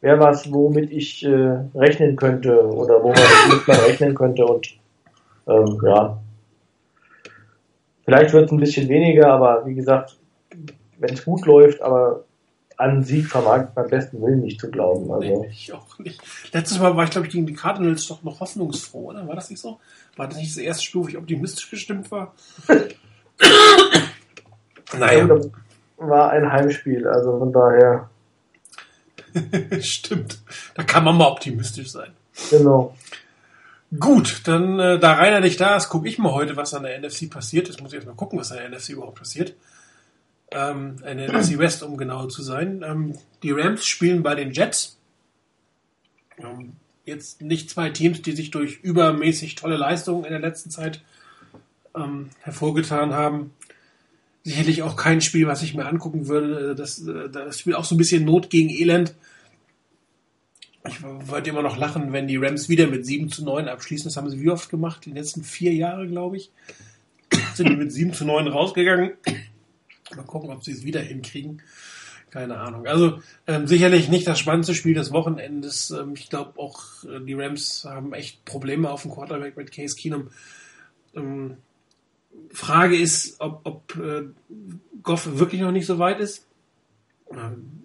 wär 0.00 0.20
was, 0.20 0.52
womit 0.52 0.90
ich 0.92 1.24
äh, 1.24 1.58
rechnen 1.74 2.16
könnte 2.16 2.64
oder 2.68 3.02
wo 3.02 3.08
man 3.08 3.18
mit 3.50 3.68
rechnen 3.68 4.14
könnte 4.14 4.46
und 4.46 4.78
ähm, 5.48 5.80
ja. 5.84 6.18
Vielleicht 8.04 8.32
wird 8.32 8.46
es 8.46 8.52
ein 8.52 8.60
bisschen 8.60 8.88
weniger, 8.88 9.32
aber 9.32 9.66
wie 9.66 9.74
gesagt, 9.74 10.16
wenn 10.98 11.14
es 11.14 11.24
gut 11.24 11.44
läuft, 11.46 11.82
aber 11.82 12.24
an 12.78 13.02
Sieg 13.02 13.26
vermag 13.26 13.64
ich 13.64 13.74
beim 13.74 13.90
besten 13.90 14.22
Willen 14.22 14.40
nicht 14.40 14.60
zu 14.60 14.70
glauben. 14.70 15.10
Also. 15.12 15.42
Nee, 15.42 15.48
ich 15.50 15.72
auch 15.72 15.98
nicht. 15.98 16.22
Letztes 16.52 16.78
Mal 16.78 16.96
war 16.96 17.04
ich, 17.04 17.10
glaube 17.10 17.26
ich, 17.26 17.32
gegen 17.32 17.46
die 17.46 17.52
Cardinals 17.52 18.06
doch 18.06 18.22
noch 18.22 18.38
hoffnungsfroh, 18.38 19.10
oder? 19.10 19.26
War 19.26 19.34
das 19.34 19.50
nicht 19.50 19.60
so? 19.60 19.80
War 20.16 20.28
das 20.28 20.38
nicht 20.38 20.52
das 20.52 20.58
erste 20.58 20.84
Spiel, 20.84 21.02
wo 21.02 21.08
ich 21.08 21.16
optimistisch 21.16 21.68
gestimmt 21.70 22.10
war? 22.12 22.34
naja. 24.96 25.28
War 25.96 26.30
ein 26.30 26.52
Heimspiel, 26.52 27.06
also 27.08 27.38
von 27.40 27.52
daher. 27.52 28.10
Stimmt. 29.80 30.40
Da 30.74 30.84
kann 30.84 31.02
man 31.02 31.16
mal 31.16 31.26
optimistisch 31.26 31.90
sein. 31.90 32.12
Genau. 32.50 32.94
Gut, 33.98 34.42
dann 34.44 34.78
äh, 34.78 35.00
da 35.00 35.14
Rainer 35.14 35.40
nicht 35.40 35.60
da 35.60 35.76
ist, 35.76 35.88
gucke 35.88 36.08
ich 36.08 36.18
mal 36.18 36.32
heute, 36.32 36.56
was 36.56 36.74
an 36.74 36.84
der 36.84 37.00
NFC 37.00 37.28
passiert. 37.28 37.66
Jetzt 37.66 37.80
muss 37.80 37.90
ich 37.90 37.96
erstmal 37.96 38.14
gucken, 38.14 38.38
was 38.38 38.52
an 38.52 38.58
der 38.58 38.68
NFC 38.68 38.90
überhaupt 38.90 39.18
passiert 39.18 39.56
ähm, 40.50 40.96
eine 41.04 41.28
NFC 41.28 41.58
West, 41.58 41.82
um 41.82 41.96
genau 41.96 42.26
zu 42.26 42.42
sein. 42.42 42.82
Ähm, 42.86 43.18
die 43.42 43.50
Rams 43.50 43.86
spielen 43.86 44.22
bei 44.22 44.34
den 44.34 44.52
Jets. 44.52 44.98
Ähm, 46.38 46.74
jetzt 47.04 47.42
nicht 47.42 47.70
zwei 47.70 47.90
Teams, 47.90 48.22
die 48.22 48.32
sich 48.32 48.50
durch 48.50 48.80
übermäßig 48.82 49.54
tolle 49.56 49.76
Leistungen 49.76 50.24
in 50.24 50.30
der 50.30 50.40
letzten 50.40 50.70
Zeit 50.70 51.02
ähm, 51.96 52.30
hervorgetan 52.40 53.12
haben. 53.12 53.52
Sicherlich 54.44 54.82
auch 54.82 54.96
kein 54.96 55.20
Spiel, 55.20 55.46
was 55.46 55.62
ich 55.62 55.74
mir 55.74 55.86
angucken 55.86 56.28
würde. 56.28 56.74
Das, 56.74 57.06
äh, 57.06 57.28
das 57.28 57.60
Spiel 57.60 57.74
auch 57.74 57.84
so 57.84 57.94
ein 57.94 57.98
bisschen 57.98 58.24
Not 58.24 58.50
gegen 58.50 58.70
Elend. 58.70 59.14
Ich 60.86 61.02
wollte 61.02 61.50
immer 61.50 61.62
noch 61.62 61.76
lachen, 61.76 62.12
wenn 62.12 62.28
die 62.28 62.36
Rams 62.36 62.68
wieder 62.68 62.86
mit 62.86 63.04
7 63.04 63.30
zu 63.30 63.44
9 63.44 63.68
abschließen. 63.68 64.04
Das 64.04 64.16
haben 64.16 64.30
sie 64.30 64.40
wie 64.40 64.48
oft 64.48 64.70
gemacht? 64.70 65.04
Die 65.04 65.10
letzten 65.10 65.42
vier 65.42 65.74
Jahre, 65.74 66.06
glaube 66.06 66.38
ich. 66.38 66.50
Sind 67.54 67.68
die 67.68 67.76
mit 67.76 67.92
7 67.92 68.14
zu 68.14 68.24
9 68.24 68.46
rausgegangen. 68.46 69.12
Mal 70.16 70.22
gucken, 70.22 70.50
ob 70.50 70.64
sie 70.64 70.72
es 70.72 70.84
wieder 70.84 71.00
hinkriegen. 71.00 71.62
Keine 72.30 72.58
Ahnung. 72.58 72.86
Also 72.86 73.20
ähm, 73.46 73.66
sicherlich 73.66 74.08
nicht 74.08 74.26
das 74.26 74.38
spannendste 74.38 74.74
Spiel 74.74 74.94
des 74.94 75.12
Wochenendes. 75.12 75.90
Ähm, 75.90 76.12
ich 76.14 76.28
glaube 76.28 76.58
auch, 76.58 77.04
äh, 77.04 77.20
die 77.20 77.34
Rams 77.34 77.84
haben 77.84 78.12
echt 78.12 78.44
Probleme 78.44 78.90
auf 78.90 79.02
dem 79.02 79.10
Quarterback 79.12 79.56
mit 79.56 79.72
Case 79.72 79.96
Keenum. 79.96 80.28
Ähm, 81.14 81.56
Frage 82.52 82.96
ist, 82.96 83.40
ob, 83.40 83.60
ob 83.64 83.96
äh, 83.96 84.24
Goff 85.02 85.38
wirklich 85.38 85.60
noch 85.60 85.72
nicht 85.72 85.86
so 85.86 85.98
weit 85.98 86.20
ist. 86.20 86.46
Ähm, 87.32 87.84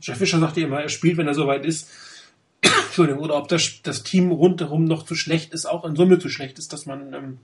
Jeff 0.00 0.18
Fischer 0.18 0.38
sagte 0.38 0.60
immer, 0.60 0.80
er 0.80 0.88
spielt, 0.88 1.16
wenn 1.16 1.26
er 1.26 1.34
so 1.34 1.46
weit 1.46 1.64
ist. 1.64 1.90
Entschuldigung, 2.62 3.22
oder 3.22 3.36
ob 3.36 3.48
das, 3.48 3.80
das 3.82 4.02
Team 4.02 4.30
rundherum 4.30 4.84
noch 4.84 5.04
zu 5.04 5.14
schlecht 5.14 5.52
ist, 5.54 5.66
auch 5.66 5.84
in 5.84 5.96
Summe 5.96 6.18
zu 6.18 6.28
schlecht 6.28 6.58
ist, 6.58 6.72
dass 6.72 6.86
man 6.86 7.14
ähm, 7.14 7.38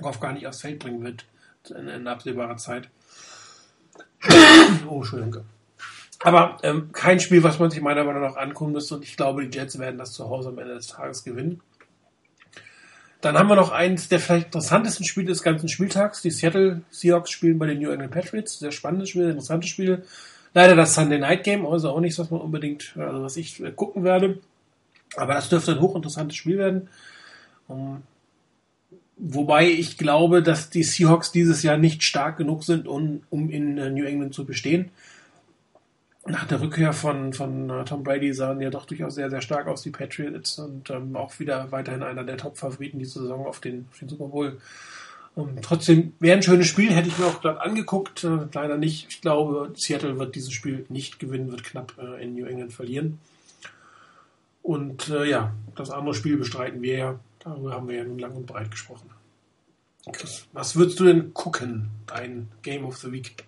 Goff 0.00 0.18
gar 0.18 0.32
nicht 0.32 0.46
aufs 0.46 0.62
Feld 0.62 0.78
bringen 0.78 1.04
wird 1.04 1.26
in, 1.70 1.88
in 1.88 2.06
absehbarer 2.06 2.56
Zeit. 2.56 2.88
oh, 4.88 4.96
Entschuldigung. 4.96 5.44
Aber 6.20 6.56
ähm, 6.62 6.90
kein 6.92 7.20
Spiel, 7.20 7.42
was 7.42 7.58
man 7.58 7.70
sich 7.70 7.80
meiner 7.80 8.04
Meinung 8.04 8.22
nach 8.22 8.36
angucken 8.36 8.72
müsste. 8.72 8.96
Und 8.96 9.02
ich 9.04 9.16
glaube, 9.16 9.46
die 9.46 9.56
Jets 9.56 9.78
werden 9.78 9.98
das 9.98 10.12
zu 10.12 10.28
Hause 10.28 10.48
am 10.48 10.58
Ende 10.58 10.74
des 10.74 10.88
Tages 10.88 11.24
gewinnen. 11.24 11.60
Dann 13.20 13.38
haben 13.38 13.48
wir 13.48 13.56
noch 13.56 13.72
eins 13.72 14.08
der 14.08 14.20
vielleicht 14.20 14.46
interessantesten 14.46 15.04
Spiele 15.04 15.26
des 15.26 15.42
ganzen 15.42 15.68
Spieltags. 15.68 16.22
Die 16.22 16.30
Seattle 16.30 16.82
Seahawks 16.90 17.30
spielen 17.30 17.58
bei 17.58 17.66
den 17.66 17.80
New 17.80 17.90
England 17.90 18.12
Patriots. 18.12 18.58
Sehr 18.58 18.72
spannendes 18.72 19.10
Spiel, 19.10 19.28
interessantes 19.28 19.70
Spiel. 19.70 20.04
Leider 20.54 20.74
das 20.74 20.94
Sunday 20.94 21.18
Night 21.18 21.44
Game, 21.44 21.66
also 21.66 21.90
auch 21.90 22.00
nichts, 22.00 22.18
was 22.18 22.30
man 22.30 22.40
unbedingt, 22.40 22.94
also 22.96 23.22
was 23.22 23.36
ich 23.36 23.62
äh, 23.62 23.72
gucken 23.72 24.04
werde. 24.04 24.38
Aber 25.16 25.34
das 25.34 25.48
dürfte 25.48 25.72
ein 25.72 25.80
hochinteressantes 25.80 26.36
Spiel 26.36 26.58
werden. 26.58 26.88
Wobei 29.16 29.68
ich 29.68 29.98
glaube, 29.98 30.42
dass 30.42 30.70
die 30.70 30.82
Seahawks 30.82 31.32
dieses 31.32 31.62
Jahr 31.62 31.78
nicht 31.78 32.02
stark 32.02 32.36
genug 32.36 32.64
sind, 32.64 32.86
um, 32.86 33.22
um 33.30 33.50
in 33.50 33.78
äh, 33.78 33.90
New 33.90 34.04
England 34.04 34.34
zu 34.34 34.44
bestehen 34.44 34.90
nach 36.28 36.46
der 36.46 36.60
Rückkehr 36.60 36.92
von, 36.92 37.32
von 37.32 37.70
uh, 37.70 37.84
Tom 37.84 38.02
Brady 38.02 38.32
sahen 38.32 38.60
ja 38.60 38.70
doch 38.70 38.84
durchaus 38.84 39.14
sehr, 39.14 39.30
sehr 39.30 39.40
stark 39.40 39.66
aus, 39.66 39.82
die 39.82 39.90
Patriots, 39.90 40.58
und 40.58 40.90
ähm, 40.90 41.16
auch 41.16 41.38
wieder 41.38 41.70
weiterhin 41.70 42.02
einer 42.02 42.24
der 42.24 42.36
Top-Favoriten 42.36 42.98
diese 42.98 43.20
Saison 43.20 43.46
auf 43.46 43.60
den, 43.60 43.86
auf 43.90 43.98
den 43.98 44.08
Super 44.08 44.26
Bowl. 44.26 44.58
Um, 45.34 45.50
ähm, 45.50 45.58
trotzdem 45.62 46.14
wäre 46.18 46.36
ein 46.36 46.42
schönes 46.42 46.66
Spiel, 46.66 46.92
hätte 46.92 47.08
ich 47.08 47.18
mir 47.18 47.26
auch 47.26 47.40
gerade 47.40 47.60
angeguckt. 47.60 48.24
Äh, 48.24 48.48
leider 48.52 48.76
nicht. 48.76 49.06
Ich 49.08 49.20
glaube, 49.20 49.72
Seattle 49.76 50.18
wird 50.18 50.34
dieses 50.34 50.52
Spiel 50.52 50.86
nicht 50.88 51.18
gewinnen, 51.18 51.50
wird 51.50 51.64
knapp 51.64 51.94
äh, 51.98 52.22
in 52.22 52.34
New 52.34 52.46
England 52.46 52.72
verlieren. 52.72 53.18
Und 54.62 55.08
äh, 55.10 55.28
ja, 55.28 55.52
das 55.76 55.90
andere 55.90 56.14
Spiel 56.14 56.36
bestreiten 56.38 56.82
wir 56.82 56.96
ja. 56.96 57.20
Darüber 57.46 57.74
haben 57.74 57.88
wir 57.88 57.98
ja 57.98 58.04
nun 58.04 58.18
lang 58.18 58.34
und 58.34 58.44
breit 58.44 58.72
gesprochen. 58.72 59.08
Chris, 60.10 60.48
was 60.52 60.74
würdest 60.74 60.98
du 60.98 61.04
denn 61.04 61.32
gucken, 61.32 61.90
dein 62.06 62.48
Game 62.62 62.84
of 62.84 62.96
the 62.96 63.12
Week? 63.12 63.44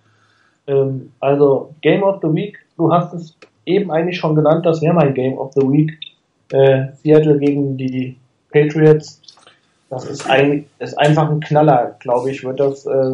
Ähm, 0.69 1.11
also, 1.19 1.75
Game 1.81 2.05
of 2.05 2.20
the 2.23 2.33
Week 2.33 2.59
du 2.77 2.93
hast 2.93 3.12
es 3.12 3.37
eben 3.66 3.91
eigentlich 3.91 4.19
schon 4.19 4.37
genannt, 4.37 4.65
das 4.65 4.81
wäre 4.81 4.95
mein 4.95 5.12
Game 5.15 5.37
of 5.37 5.53
the 5.55 5.62
Week. 5.62 5.99
Äh, 6.53 6.93
Seattle 7.03 7.39
gegen 7.39 7.77
die 7.77 8.16
Patriots. 8.51 9.20
Das 9.91 10.05
ist, 10.05 10.29
ein, 10.31 10.66
ist 10.79 10.97
einfach 10.97 11.29
ein 11.29 11.41
Knaller, 11.41 11.97
glaube 11.99 12.31
ich, 12.31 12.45
wird 12.45 12.61
das, 12.61 12.87
äh, 12.87 13.12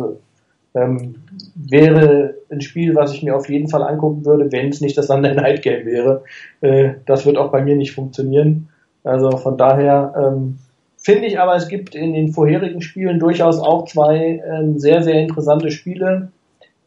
ähm, 0.74 1.16
wäre 1.55 2.35
ein 2.51 2.61
Spiel, 2.61 2.94
was 2.94 3.15
ich 3.15 3.23
mir 3.23 3.35
auf 3.35 3.48
jeden 3.48 3.69
Fall 3.69 3.82
angucken 3.82 4.24
würde, 4.24 4.52
wenn 4.52 4.69
es 4.69 4.81
nicht 4.81 4.98
das 4.98 5.06
Sunday 5.06 5.35
Night 5.35 5.62
Game 5.62 5.86
wäre. 5.86 6.24
Äh, 6.61 6.94
das 7.06 7.24
wird 7.24 7.39
auch 7.39 7.51
bei 7.51 7.62
mir 7.62 7.77
nicht 7.77 7.93
funktionieren. 7.93 8.69
Also 9.02 9.36
von 9.36 9.56
daher 9.56 10.15
ähm, 10.16 10.59
finde 11.05 11.26
ich 11.26 11.39
aber, 11.39 11.55
es 11.55 11.68
gibt 11.68 11.94
in 11.94 12.12
den 12.12 12.32
vorherigen 12.32 12.81
Spielen 12.81 13.20
durchaus 13.20 13.60
auch 13.60 13.85
zwei 13.85 14.43
ähm, 14.44 14.78
sehr, 14.78 15.02
sehr 15.02 15.20
interessante 15.20 15.70
Spiele. 15.70 16.32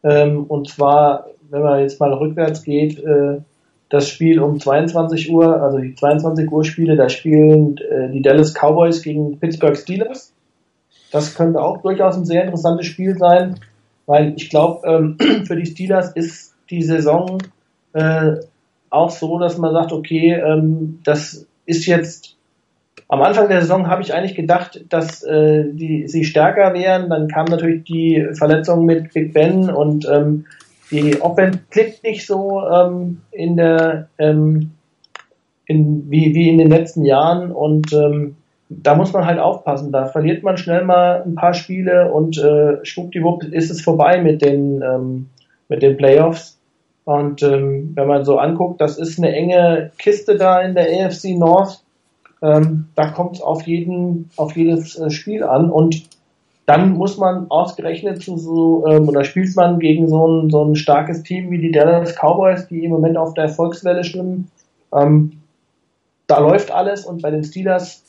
Ähm, 0.04 0.44
und 0.46 0.70
zwar 0.70 1.28
wenn 1.50 1.62
man 1.62 1.82
jetzt 1.82 2.00
mal 2.00 2.14
rückwärts 2.14 2.64
geht, 2.64 3.00
äh, 3.04 3.40
das 3.90 4.10
Spiel 4.10 4.40
um 4.40 4.60
22 4.60 5.32
Uhr, 5.32 5.62
also 5.62 5.78
die 5.78 5.96
22 5.96 6.52
Uhr 6.52 6.64
Spiele, 6.66 6.96
da 6.96 7.08
spielen 7.10 7.78
äh, 7.78 8.10
die 8.12 8.22
Dallas 8.22 8.54
Cowboys 8.54 9.02
gegen 9.02 9.40
Pittsburgh 9.40 9.78
Steelers. 9.78 10.34
Das 11.12 11.36
könnte 11.36 11.62
auch 11.62 11.82
durchaus 11.82 12.18
ein 12.18 12.26
sehr 12.26 12.44
interessantes 12.44 12.86
Spiel 12.86 13.18
sein, 13.18 13.60
weil 14.06 14.34
ich 14.36 14.50
glaube, 14.50 14.86
ähm, 14.88 15.18
für 15.46 15.56
die 15.56 15.66
Steelers 15.66 16.12
ist 16.14 16.54
die 16.70 16.82
Saison 16.82 17.38
äh, 17.94 18.34
auch 18.90 19.10
so, 19.10 19.40
dass 19.40 19.58
man 19.58 19.74
sagt, 19.74 19.94
okay, 19.94 20.34
ähm, 20.34 21.00
das 21.06 21.48
ist 21.66 21.86
jetzt 21.86 22.37
am 23.10 23.22
Anfang 23.22 23.48
der 23.48 23.62
Saison 23.62 23.88
habe 23.88 24.02
ich 24.02 24.14
eigentlich 24.14 24.36
gedacht, 24.36 24.84
dass 24.90 25.24
äh, 25.24 25.66
die, 25.72 26.08
sie 26.08 26.26
stärker 26.26 26.74
wären. 26.74 27.10
Dann 27.10 27.28
kam 27.28 27.46
natürlich 27.46 27.84
die 27.86 28.28
Verletzung 28.34 28.86
mit 28.86 29.14
Big 29.14 29.34
Ben 29.34 29.70
und 29.70 30.08
ähm, 30.10 30.46
die 30.92 31.22
Offense 31.22 31.60
klickt 31.70 32.04
nicht 32.04 32.26
so 32.26 32.62
ähm, 32.68 33.22
in 33.32 33.58
der 33.58 34.10
ähm, 34.18 34.72
in, 35.66 36.10
wie, 36.10 36.34
wie 36.34 36.50
in 36.50 36.58
den 36.58 36.70
letzten 36.70 37.04
Jahren 37.04 37.52
und 37.52 37.92
ähm, 37.94 38.38
da 38.70 38.96
muss 38.96 39.14
man 39.14 39.26
halt 39.26 39.40
aufpassen. 39.40 39.92
Da 39.92 40.06
verliert 40.06 40.44
man 40.44 40.58
schnell 40.58 40.84
mal 40.84 41.24
ein 41.26 41.36
paar 41.36 41.54
Spiele 41.54 42.12
und 42.12 42.38
äh, 42.38 42.84
schwuppdiwupp 42.84 43.44
ist 43.44 43.72
es 43.72 43.82
vorbei 43.82 44.22
mit 44.22 44.42
den 44.42 44.82
ähm, 44.82 45.30
mit 45.70 45.82
den 45.82 45.98
Playoffs. 45.98 46.58
Und 47.06 47.42
ähm, 47.42 47.92
wenn 47.96 48.08
man 48.08 48.26
so 48.26 48.38
anguckt, 48.38 48.82
das 48.82 48.98
ist 48.98 49.18
eine 49.18 49.34
enge 49.34 49.92
Kiste 49.98 50.36
da 50.36 50.62
in 50.62 50.76
der 50.76 50.88
AFC 50.88 51.38
North. 51.38 51.82
Ähm, 52.42 52.90
da 52.96 53.10
kommt 53.10 53.38
es 53.38 53.42
auf 53.42 53.64
jeden 53.64 54.30
auf 54.36 54.56
jedes 54.56 54.98
äh, 54.98 55.10
Spiel 55.10 55.44
an 55.44 55.72
und 55.72 56.08
dann 56.68 56.98
muss 56.98 57.18
man 57.18 57.50
ausgerechnet 57.50 58.22
zu 58.22 58.38
so, 58.38 58.86
ähm, 58.88 59.08
oder 59.08 59.24
spielt 59.24 59.56
man 59.56 59.80
gegen 59.80 60.10
so 60.10 60.28
ein, 60.28 60.50
so 60.50 60.66
ein 60.66 60.76
starkes 60.76 61.24
Team 61.24 61.50
wie 61.50 61.60
die 61.60 61.72
Dallas 61.72 62.16
Cowboys, 62.16 62.68
die 62.68 62.84
im 62.84 62.92
Moment 62.92 63.18
auf 63.18 63.34
der 63.34 63.46
Erfolgswelle 63.46 64.04
schwimmen. 64.04 64.52
Ähm, 64.94 65.32
da 66.28 66.40
läuft 66.40 66.72
alles 66.72 67.06
und 67.06 67.22
bei 67.22 67.32
den 67.32 67.46
Steelers, 67.46 68.04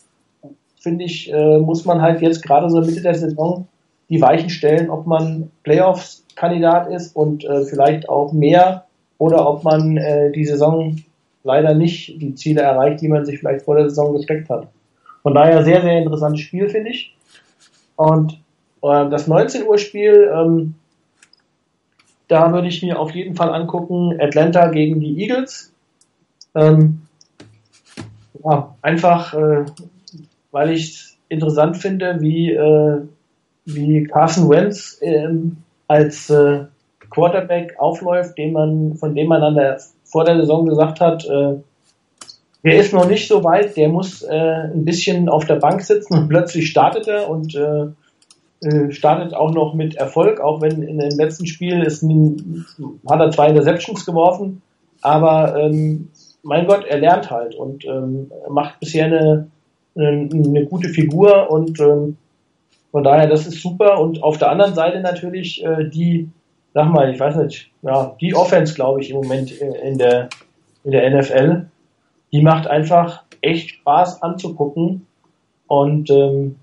finde 0.81 1.05
ich, 1.05 1.33
äh, 1.33 1.59
muss 1.59 1.85
man 1.85 2.03
halt 2.03 2.21
jetzt 2.21 2.43
gerade 2.43 2.69
so 2.69 2.81
Mitte 2.81 3.01
der 3.01 3.15
Saison 3.15 3.69
die 4.09 4.21
Weichen 4.21 4.51
stellen, 4.51 4.91
ob 4.91 5.07
man 5.07 5.53
Playoffs-Kandidat 5.63 6.91
ist 6.91 7.15
und 7.15 7.45
äh, 7.45 7.65
vielleicht 7.65 8.09
auch 8.09 8.33
mehr 8.33 8.87
oder 9.19 9.49
ob 9.49 9.63
man 9.63 9.97
äh, 9.97 10.33
die 10.33 10.45
Saison 10.45 10.97
leider 11.49 11.75
nicht 11.75 12.21
die 12.21 12.35
Ziele 12.35 12.61
erreicht, 12.61 13.01
die 13.01 13.09
man 13.09 13.25
sich 13.25 13.39
vielleicht 13.39 13.65
vor 13.65 13.77
der 13.77 13.89
Saison 13.89 14.15
gesteckt 14.15 14.49
hat. 14.51 14.69
Von 15.23 15.35
daher 15.35 15.65
sehr, 15.65 15.81
sehr 15.81 15.99
interessantes 15.99 16.43
Spiel, 16.43 16.69
finde 16.69 16.91
ich. 16.91 17.17
Und 17.97 18.35
äh, 18.83 19.09
das 19.09 19.27
19 19.27 19.67
Uhr 19.67 19.79
Spiel, 19.79 20.31
ähm, 20.33 20.75
da 22.29 22.53
würde 22.53 22.69
ich 22.69 22.83
mir 22.83 23.01
auf 23.01 23.13
jeden 23.13 23.35
Fall 23.35 23.53
angucken, 23.53 24.21
Atlanta 24.21 24.69
gegen 24.69 25.01
die 25.01 25.23
Eagles. 25.23 25.73
Ähm, 26.55 27.03
ja, 28.45 28.77
einfach, 28.83 29.33
äh, 29.35 29.65
weil 30.53 30.71
ich 30.71 30.91
es 30.91 31.19
interessant 31.31 31.79
finde, 31.79 32.21
wie, 32.21 32.53
äh, 32.53 33.01
wie 33.65 34.05
Carson 34.05 34.51
Wentz 34.51 34.99
äh, 35.01 35.29
als 35.89 36.29
äh, 36.29 36.65
Quarterback 37.11 37.75
aufläuft, 37.79 38.37
den 38.37 38.53
man, 38.53 38.97
von 38.97 39.15
dem 39.15 39.29
man 39.29 39.43
an 39.43 39.55
der, 39.55 39.81
vor 40.11 40.25
der 40.25 40.37
Saison 40.37 40.67
gesagt 40.67 41.01
hat, 41.01 41.25
äh, 41.25 41.57
der 42.65 42.77
ist 42.77 42.93
noch 42.93 43.09
nicht 43.09 43.29
so 43.29 43.45
weit, 43.45 43.77
der 43.77 43.89
muss 43.89 44.23
äh, 44.23 44.35
ein 44.35 44.85
bisschen 44.85 45.29
auf 45.29 45.45
der 45.45 45.57
Bank 45.57 45.81
sitzen 45.83 46.15
und 46.15 46.29
plötzlich 46.29 46.69
startet 46.69 47.07
er 47.07 47.31
und 47.31 47.55
äh, 47.55 47.87
äh, 48.67 48.91
startet 48.91 49.35
auch 49.35 49.53
noch 49.53 49.75
mit 49.75 49.95
Erfolg, 49.95 50.41
auch 50.41 50.61
wenn 50.61 50.83
in 50.83 50.99
dem 50.99 51.17
letzten 51.17 51.47
Spiel 51.47 51.83
ist, 51.83 52.03
hat 52.03 53.21
er 53.21 53.31
zwei 53.31 53.49
Interceptions 53.49 54.05
geworfen, 54.05 54.63
aber 55.01 55.57
ähm, 55.57 56.09
mein 56.43 56.67
Gott, 56.67 56.85
er 56.85 56.99
lernt 56.99 57.31
halt 57.31 57.55
und 57.55 57.85
ähm, 57.85 58.31
macht 58.49 58.81
bisher 58.81 59.07
eine, 59.07 59.49
eine, 59.95 60.29
eine 60.33 60.65
gute 60.67 60.89
Figur 60.89 61.51
und 61.51 61.79
ähm, 61.81 62.17
von 62.91 63.05
daher, 63.05 63.29
das 63.29 63.47
ist 63.47 63.61
super. 63.61 64.01
Und 64.01 64.23
auf 64.23 64.39
der 64.39 64.51
anderen 64.51 64.75
Seite 64.75 65.01
natürlich 65.01 65.65
äh, 65.65 65.89
die, 65.89 66.31
sag 66.79 66.93
mal, 66.93 67.13
ich 67.13 67.19
weiß 67.19 67.35
nicht, 67.39 67.73
ja, 67.83 68.15
die 68.21 68.37
Offense, 68.37 68.73
glaube 68.73 69.01
ich, 69.01 69.11
im 69.11 69.17
Moment 69.17 69.51
in 69.51 69.99
der, 69.99 70.29
in 70.85 70.93
der 70.93 71.11
NFL, 71.11 71.67
die 72.31 72.41
macht 72.41 72.69
einfach 72.69 73.25
echt 73.41 73.71
Spaß 73.71 74.23
anzugucken. 74.23 75.05
Und 75.67 76.09
ähm, 76.09 76.55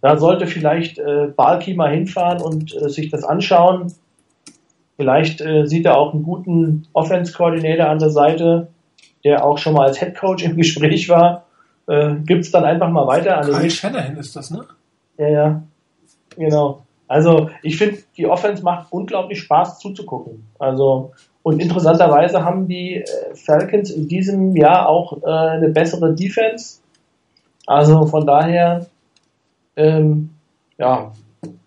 da 0.00 0.18
sollte 0.18 0.46
vielleicht 0.46 1.00
äh, 1.00 1.32
Balki 1.34 1.74
mal 1.74 1.92
hinfahren 1.92 2.40
und 2.40 2.76
äh, 2.76 2.88
sich 2.88 3.10
das 3.10 3.24
anschauen. 3.24 3.92
Vielleicht 4.96 5.40
äh, 5.40 5.66
sieht 5.66 5.86
er 5.86 5.98
auch 5.98 6.14
einen 6.14 6.22
guten 6.22 6.86
Offense-Koordinator 6.92 7.88
an 7.88 7.98
der 7.98 8.10
Seite, 8.10 8.68
der 9.24 9.44
auch 9.44 9.58
schon 9.58 9.74
mal 9.74 9.88
als 9.88 9.98
Head 9.98 10.14
Coach 10.16 10.44
im 10.44 10.56
Gespräch 10.56 11.08
war. 11.08 11.46
Äh, 11.88 12.14
Gibt 12.24 12.44
es 12.44 12.52
dann 12.52 12.62
einfach 12.62 12.88
mal 12.88 13.08
weiter 13.08 13.38
an 13.38 13.50
Kyle 13.50 13.68
Shanahan 13.68 14.16
ist 14.16 14.36
das, 14.36 14.52
ne? 14.52 14.64
Ja, 15.18 15.28
ja. 15.28 15.62
Genau. 16.36 16.83
Also 17.06 17.50
ich 17.62 17.76
finde, 17.76 17.98
die 18.16 18.26
Offense 18.26 18.62
macht 18.62 18.90
unglaublich 18.90 19.40
Spaß 19.40 19.78
zuzugucken. 19.78 20.46
Also 20.58 21.12
und 21.42 21.60
interessanterweise 21.60 22.44
haben 22.44 22.68
die 22.68 22.96
äh, 22.96 23.34
Falcons 23.34 23.90
in 23.90 24.08
diesem 24.08 24.56
Jahr 24.56 24.88
auch 24.88 25.22
äh, 25.22 25.26
eine 25.26 25.68
bessere 25.68 26.14
Defense. 26.14 26.80
Also 27.66 28.06
von 28.06 28.26
daher 28.26 28.86
ähm, 29.76 30.30
ja, 30.78 31.12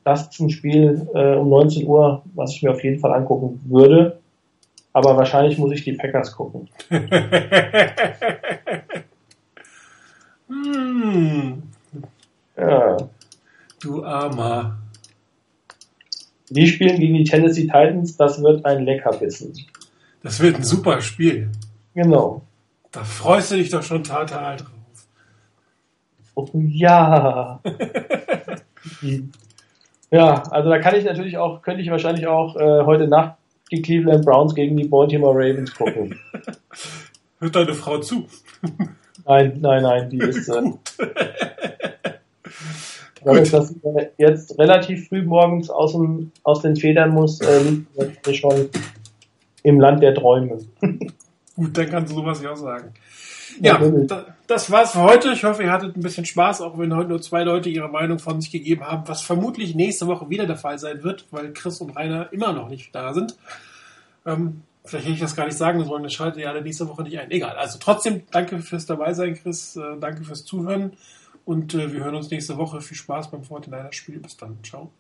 das 0.04 0.30
zum 0.30 0.50
Spiel 0.50 1.08
äh, 1.14 1.36
um 1.36 1.50
19 1.50 1.86
Uhr, 1.88 2.24
was 2.34 2.54
ich 2.54 2.64
mir 2.64 2.72
auf 2.72 2.84
jeden 2.84 3.00
Fall 3.00 3.14
angucken 3.14 3.62
würde. 3.66 4.20
Aber 4.94 5.16
wahrscheinlich 5.18 5.58
muss 5.60 5.74
ich 5.74 5.84
die 5.84 5.94
Packers 5.94 6.36
gucken. 6.36 6.70
hm. 10.48 11.64
Ja. 12.58 12.98
Du 13.80 14.04
Armer. 14.04 14.78
Die 16.50 16.68
spielen 16.68 17.00
gegen 17.00 17.16
die 17.16 17.24
Tennessee 17.24 17.64
Titans, 17.64 18.16
das 18.16 18.42
wird 18.42 18.66
ein 18.66 18.86
Leckerbissen. 18.86 19.54
Das 20.24 20.40
wird 20.40 20.56
ein 20.56 20.64
super 20.64 21.02
Spiel. 21.02 21.50
Genau. 21.94 22.42
Da 22.92 23.04
freust 23.04 23.52
du 23.52 23.56
dich 23.56 23.70
doch 23.70 23.84
schon 23.84 24.04
total 24.04 24.58
drauf. 24.58 24.72
Oh 26.36 26.48
ja. 26.54 27.60
ja, 30.12 30.44
also 30.44 30.70
da 30.70 30.80
kann 30.80 30.96
ich 30.96 31.04
natürlich 31.04 31.38
auch, 31.38 31.62
könnte 31.62 31.82
ich 31.82 31.90
wahrscheinlich 31.90 32.28
auch 32.28 32.56
äh, 32.56 32.86
heute 32.86 33.08
Nacht 33.08 33.38
die 33.72 33.82
Cleveland 33.82 34.24
Browns 34.24 34.56
gegen 34.56 34.78
die 34.78 34.88
Baltimore 34.88 35.36
Ravens 35.36 35.74
gucken. 35.74 36.20
Hört 37.40 37.56
deine 37.56 37.74
Frau 37.74 38.00
zu? 38.00 38.28
Nein, 39.26 39.58
nein, 39.60 39.84
nein, 39.84 40.10
die 40.10 40.18
ist. 40.24 40.50
Äh, 40.50 40.72
Dadurch, 43.24 43.52
dass 43.52 43.72
ich 43.72 43.78
jetzt 44.18 44.58
relativ 44.60 45.08
früh 45.08 45.24
morgens 45.24 45.70
aus, 45.70 45.94
dem, 45.94 46.32
aus 46.44 46.62
den 46.62 46.76
Federn 46.76 47.12
muss, 47.12 47.42
äh, 47.42 48.34
schon 48.34 48.70
im 49.64 49.80
Land 49.80 50.04
der 50.04 50.14
Träume. 50.14 50.60
Gut, 51.56 51.78
dann 51.78 51.90
kannst 51.90 52.12
du 52.12 52.18
sowas 52.18 52.42
ja 52.42 52.52
auch 52.52 52.58
sagen. 52.58 52.94
Ja, 53.60 53.82
das 54.46 54.70
war's 54.70 54.92
für 54.92 55.02
heute. 55.02 55.32
Ich 55.32 55.44
hoffe, 55.44 55.64
ihr 55.64 55.72
hattet 55.72 55.98
ein 55.98 56.02
bisschen 56.02 56.26
Spaß, 56.26 56.62
auch 56.62 56.78
wenn 56.78 56.96
heute 56.96 57.10
nur 57.10 57.22
zwei 57.22 57.44
Leute 57.44 57.70
ihre 57.70 57.90
Meinung 57.90 58.20
von 58.20 58.40
sich 58.40 58.52
gegeben 58.52 58.86
haben, 58.86 59.08
was 59.08 59.22
vermutlich 59.22 59.74
nächste 59.74 60.08
Woche 60.08 60.30
wieder 60.30 60.46
der 60.46 60.58
Fall 60.58 60.78
sein 60.78 61.04
wird, 61.04 61.26
weil 61.32 61.54
Chris 61.54 61.82
und 61.82 61.96
Rainer 61.96 62.32
immer 62.32 62.54
noch 62.54 62.70
nicht 62.70 62.94
da 62.94 63.14
sind. 63.14 63.36
Ähm, 64.26 64.62
vielleicht 64.86 65.06
hätte 65.06 65.16
ich 65.16 65.22
das 65.22 65.36
gar 65.36 65.46
nicht 65.46 65.58
sagen 65.58 65.84
sollen, 65.84 66.04
das 66.04 66.14
schaltet 66.14 66.42
ihr 66.42 66.50
alle 66.50 66.62
nächste 66.62 66.88
Woche 66.88 67.04
nicht 67.04 67.18
ein. 67.20 67.32
Egal. 67.32 67.56
Also 67.58 67.80
trotzdem, 67.82 68.24
danke 68.32 68.60
fürs 68.60 68.86
dabei 68.86 69.14
sein, 69.14 69.34
Chris. 69.36 69.76
Äh, 69.76 69.98
danke 70.00 70.24
fürs 70.24 70.46
Zuhören. 70.46 70.94
Und 71.48 71.74
äh, 71.76 71.94
wir 71.94 72.04
hören 72.04 72.16
uns 72.16 72.30
nächste 72.30 72.58
Woche. 72.58 72.82
Viel 72.82 72.98
Spaß 72.98 73.32
beim 73.32 73.42
Fortnite-Spiel. 73.42 74.20
Bis 74.20 74.36
dann. 74.36 74.62
Ciao. 74.66 74.92